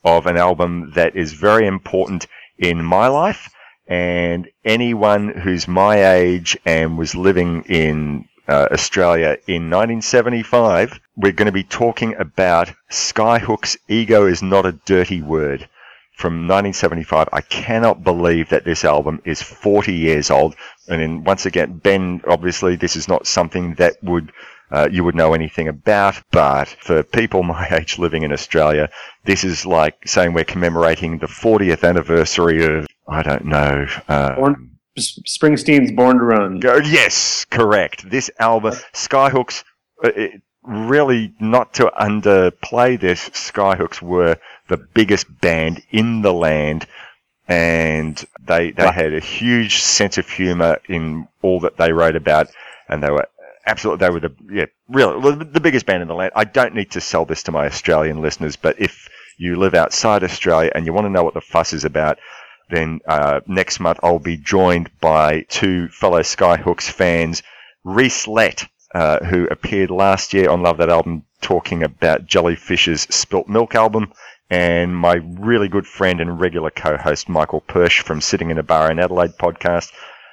of 0.04 0.26
an 0.26 0.36
album 0.36 0.92
that 0.94 1.16
is 1.16 1.32
very 1.32 1.66
important 1.66 2.26
in 2.58 2.82
my 2.82 3.08
life 3.08 3.50
and 3.88 4.48
anyone 4.64 5.28
who's 5.28 5.68
my 5.68 6.14
age 6.14 6.56
and 6.64 6.98
was 6.98 7.14
living 7.14 7.62
in 7.68 8.28
uh, 8.48 8.68
Australia 8.70 9.38
in 9.46 9.70
1975, 9.70 11.00
we're 11.16 11.32
going 11.32 11.46
to 11.46 11.52
be 11.52 11.64
talking 11.64 12.14
about 12.16 12.72
Skyhooks' 12.90 13.76
Ego 13.88 14.26
is 14.26 14.42
Not 14.42 14.66
a 14.66 14.72
Dirty 14.72 15.22
Word 15.22 15.68
from 16.16 16.48
1975. 16.48 17.28
I 17.32 17.40
cannot 17.42 18.02
believe 18.02 18.48
that 18.48 18.64
this 18.64 18.84
album 18.84 19.20
is 19.24 19.42
40 19.42 19.94
years 19.94 20.30
old. 20.30 20.54
And 20.88 21.00
then 21.00 21.24
once 21.24 21.46
again, 21.46 21.78
Ben, 21.78 22.22
obviously, 22.26 22.76
this 22.76 22.96
is 22.96 23.08
not 23.08 23.26
something 23.26 23.74
that 23.74 23.96
would 24.02 24.32
uh, 24.70 24.88
you 24.90 25.04
would 25.04 25.14
know 25.14 25.32
anything 25.32 25.68
about, 25.68 26.20
but 26.32 26.68
for 26.68 27.02
people 27.02 27.42
my 27.44 27.68
age 27.70 27.98
living 27.98 28.22
in 28.22 28.32
Australia, 28.32 28.88
this 29.24 29.44
is 29.44 29.64
like 29.64 29.96
saying 30.06 30.32
we're 30.32 30.44
commemorating 30.44 31.18
the 31.18 31.26
40th 31.26 31.88
anniversary 31.88 32.64
of, 32.64 32.86
I 33.06 33.22
don't 33.22 33.44
know, 33.44 33.86
uh, 34.08 34.34
Springsteen's 34.98 35.92
Born 35.92 36.18
to 36.18 36.24
Run. 36.24 36.60
Yes, 36.62 37.44
correct. 37.46 38.08
This 38.08 38.30
album, 38.38 38.74
Skyhooks, 38.92 39.64
uh, 40.02 40.10
really 40.62 41.34
not 41.40 41.74
to 41.74 41.92
underplay 41.98 42.98
this, 42.98 43.28
Skyhooks 43.30 44.02
were 44.02 44.36
the 44.68 44.76
biggest 44.76 45.26
band 45.40 45.82
in 45.90 46.22
the 46.22 46.32
land, 46.32 46.86
and 47.48 48.24
they 48.44 48.72
they 48.72 48.90
had 48.90 49.12
a 49.12 49.20
huge 49.20 49.82
sense 49.82 50.18
of 50.18 50.28
humour 50.28 50.78
in 50.88 51.28
all 51.42 51.60
that 51.60 51.76
they 51.76 51.92
wrote 51.92 52.16
about, 52.16 52.48
and 52.88 53.02
they 53.02 53.10
were 53.10 53.28
absolutely 53.66 54.06
they 54.06 54.10
were 54.10 54.20
the 54.20 54.34
yeah 54.50 54.66
really 54.88 55.44
the 55.44 55.60
biggest 55.60 55.86
band 55.86 56.02
in 56.02 56.08
the 56.08 56.14
land. 56.14 56.32
I 56.34 56.44
don't 56.44 56.74
need 56.74 56.90
to 56.92 57.00
sell 57.00 57.24
this 57.24 57.42
to 57.44 57.52
my 57.52 57.66
Australian 57.66 58.22
listeners, 58.22 58.56
but 58.56 58.80
if 58.80 59.08
you 59.38 59.56
live 59.56 59.74
outside 59.74 60.24
Australia 60.24 60.72
and 60.74 60.86
you 60.86 60.92
want 60.92 61.04
to 61.04 61.10
know 61.10 61.22
what 61.22 61.34
the 61.34 61.40
fuss 61.40 61.72
is 61.72 61.84
about, 61.84 62.18
then 62.68 63.00
uh, 63.06 63.40
next 63.46 63.80
month 63.80 64.00
I'll 64.02 64.18
be 64.18 64.36
joined 64.36 64.90
by 65.00 65.42
two 65.48 65.88
fellow 65.88 66.20
Skyhooks 66.20 66.90
fans, 66.90 67.42
Reese 67.84 68.26
Lett, 68.26 68.66
uh, 68.94 69.24
who 69.24 69.46
appeared 69.46 69.90
last 69.90 70.32
year 70.32 70.50
on 70.50 70.62
Love 70.62 70.78
That 70.78 70.90
Album 70.90 71.24
talking 71.40 71.82
about 71.82 72.26
Jellyfish's 72.26 73.02
Spilt 73.14 73.48
Milk 73.48 73.74
album, 73.74 74.12
and 74.50 74.96
my 74.96 75.14
really 75.14 75.68
good 75.68 75.86
friend 75.86 76.20
and 76.20 76.40
regular 76.40 76.70
co-host 76.70 77.28
Michael 77.28 77.60
Persh 77.60 78.02
from 78.02 78.20
Sitting 78.20 78.50
in 78.50 78.58
a 78.58 78.62
Bar 78.62 78.90
in 78.90 78.98
Adelaide 78.98 79.36
podcast 79.38 79.92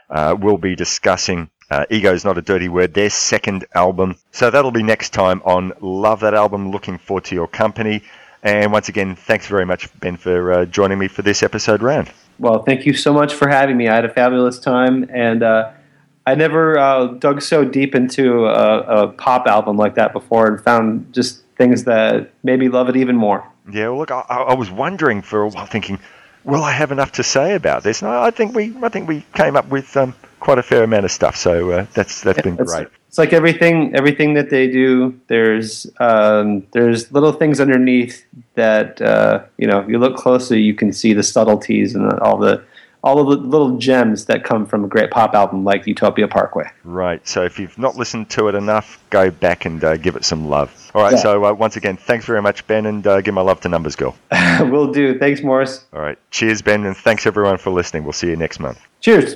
uh, 0.10 0.36
will 0.40 0.58
be 0.58 0.76
discussing 0.76 1.50
uh, 1.70 1.86
Ego's 1.90 2.24
Not 2.24 2.38
a 2.38 2.42
Dirty 2.42 2.70
Word, 2.70 2.94
their 2.94 3.10
second 3.10 3.66
album. 3.74 4.16
So 4.32 4.50
that'll 4.50 4.72
be 4.72 4.84
next 4.84 5.12
time 5.14 5.42
on 5.44 5.74
Love 5.82 6.20
That 6.22 6.34
Album. 6.34 6.72
Looking 6.72 7.00
forward 7.00 7.26
to 7.26 7.36
your 7.36 7.48
company. 7.48 8.04
And 8.44 8.72
once 8.72 8.90
again, 8.90 9.16
thanks 9.16 9.48
very 9.48 9.66
much, 9.66 9.88
Ben, 10.00 10.18
for 10.18 10.52
uh, 10.52 10.66
joining 10.66 11.00
me 11.00 11.08
for 11.08 11.22
this 11.22 11.42
episode 11.44 11.82
round. 11.82 12.12
Well, 12.40 12.64
thank 12.64 12.86
you 12.86 12.94
so 12.94 13.14
much 13.14 13.34
for 13.34 13.48
having 13.48 13.78
me. 13.78 13.88
I 13.88 13.96
had 13.96 14.06
a 14.06 14.10
fabulous 14.14 14.60
time, 14.60 15.10
and 15.14 15.44
uh, 15.44 15.72
I 16.26 16.36
never 16.36 16.78
uh, 16.78 17.06
dug 17.08 17.42
so 17.42 17.64
deep 17.64 17.96
into 17.96 18.46
a, 18.48 18.80
a 18.80 19.08
pop 19.14 19.48
album 19.48 19.78
like 19.78 19.96
that 19.96 20.14
before, 20.14 20.48
and 20.48 20.62
found 20.64 21.14
just 21.14 21.44
things 21.58 21.84
that 21.84 22.32
made 22.44 22.60
me 22.60 22.70
love 22.70 22.90
it 22.90 22.96
even 22.98 23.16
more. 23.16 23.48
Yeah, 23.72 23.90
well, 23.90 24.00
look, 24.00 24.12
I, 24.12 24.20
I 24.22 24.54
was 24.56 24.70
wondering 24.72 25.22
for 25.22 25.42
a 25.44 25.48
while, 25.48 25.66
thinking, 25.66 26.00
will 26.44 26.64
I 26.64 26.72
have 26.72 26.92
enough 26.92 27.14
to 27.14 27.24
say 27.24 27.56
about 27.56 27.84
this? 27.84 28.02
And 28.02 28.10
I 28.12 28.32
think 28.32 28.56
we, 28.56 28.76
I 28.82 28.90
think 28.90 29.08
we 29.08 29.26
came 29.34 29.56
up 29.56 29.68
with 29.70 29.96
um, 29.96 30.16
quite 30.40 30.58
a 30.58 30.64
fair 30.64 30.84
amount 30.84 31.06
of 31.06 31.12
stuff. 31.12 31.36
So 31.38 31.72
uh, 31.72 31.86
that's 31.94 32.22
that's 32.22 32.42
been 32.42 32.56
It's- 32.56 32.74
great. 32.74 32.88
It's 33.14 33.20
like 33.20 33.32
everything, 33.32 33.94
everything 33.96 34.34
that 34.34 34.50
they 34.50 34.68
do. 34.68 35.14
There's, 35.28 35.86
um, 36.00 36.66
there's 36.72 37.12
little 37.12 37.32
things 37.32 37.60
underneath 37.60 38.26
that 38.56 39.00
uh, 39.04 39.44
you 39.60 39.68
know. 39.68 39.82
If 39.82 39.88
you 39.88 40.00
look 40.00 40.18
closely, 40.18 40.62
you 40.62 40.74
can 40.74 40.92
see 40.92 41.14
the 41.14 41.22
subtleties 41.22 41.94
and 41.94 42.12
all 42.22 42.40
the, 42.40 42.64
all 43.04 43.20
of 43.20 43.28
the 43.28 43.48
little 43.48 43.78
gems 43.78 44.26
that 44.26 44.44
come 44.44 44.66
from 44.66 44.84
a 44.84 44.88
great 44.88 45.12
pop 45.12 45.36
album 45.36 45.64
like 45.64 45.86
Utopia 45.86 46.28
Parkway. 46.28 46.68
Right. 46.84 47.22
So 47.28 47.44
if 47.44 47.60
you've 47.60 47.78
not 47.78 47.96
listened 47.96 48.32
to 48.32 48.48
it 48.48 48.56
enough, 48.56 49.00
go 49.12 49.30
back 49.30 49.66
and 49.66 49.84
uh, 49.84 49.98
give 49.98 50.16
it 50.16 50.26
some 50.26 50.50
love. 50.50 50.92
All 50.96 51.04
right. 51.04 51.14
Yeah. 51.14 51.20
So 51.20 51.46
uh, 51.46 51.54
once 51.54 51.76
again, 51.76 51.98
thanks 51.98 52.26
very 52.26 52.42
much, 52.42 52.66
Ben, 52.66 52.88
and 52.88 53.06
uh, 53.06 53.22
give 53.22 53.36
my 53.36 53.42
love 53.42 53.62
to 53.62 53.70
Numbers 53.70 53.96
Girl. 53.96 54.16
Will 54.60 54.92
do. 54.92 55.20
Thanks, 55.20 55.44
Morris. 55.44 55.86
All 55.94 56.02
right. 56.02 56.18
Cheers, 56.32 56.64
Ben, 56.64 56.84
and 56.84 56.98
thanks 56.98 57.28
everyone 57.28 57.60
for 57.60 57.70
listening. 57.70 58.06
We'll 58.06 58.14
see 58.14 58.30
you 58.30 58.36
next 58.36 58.60
month. 58.60 58.80
Cheers. 59.02 59.36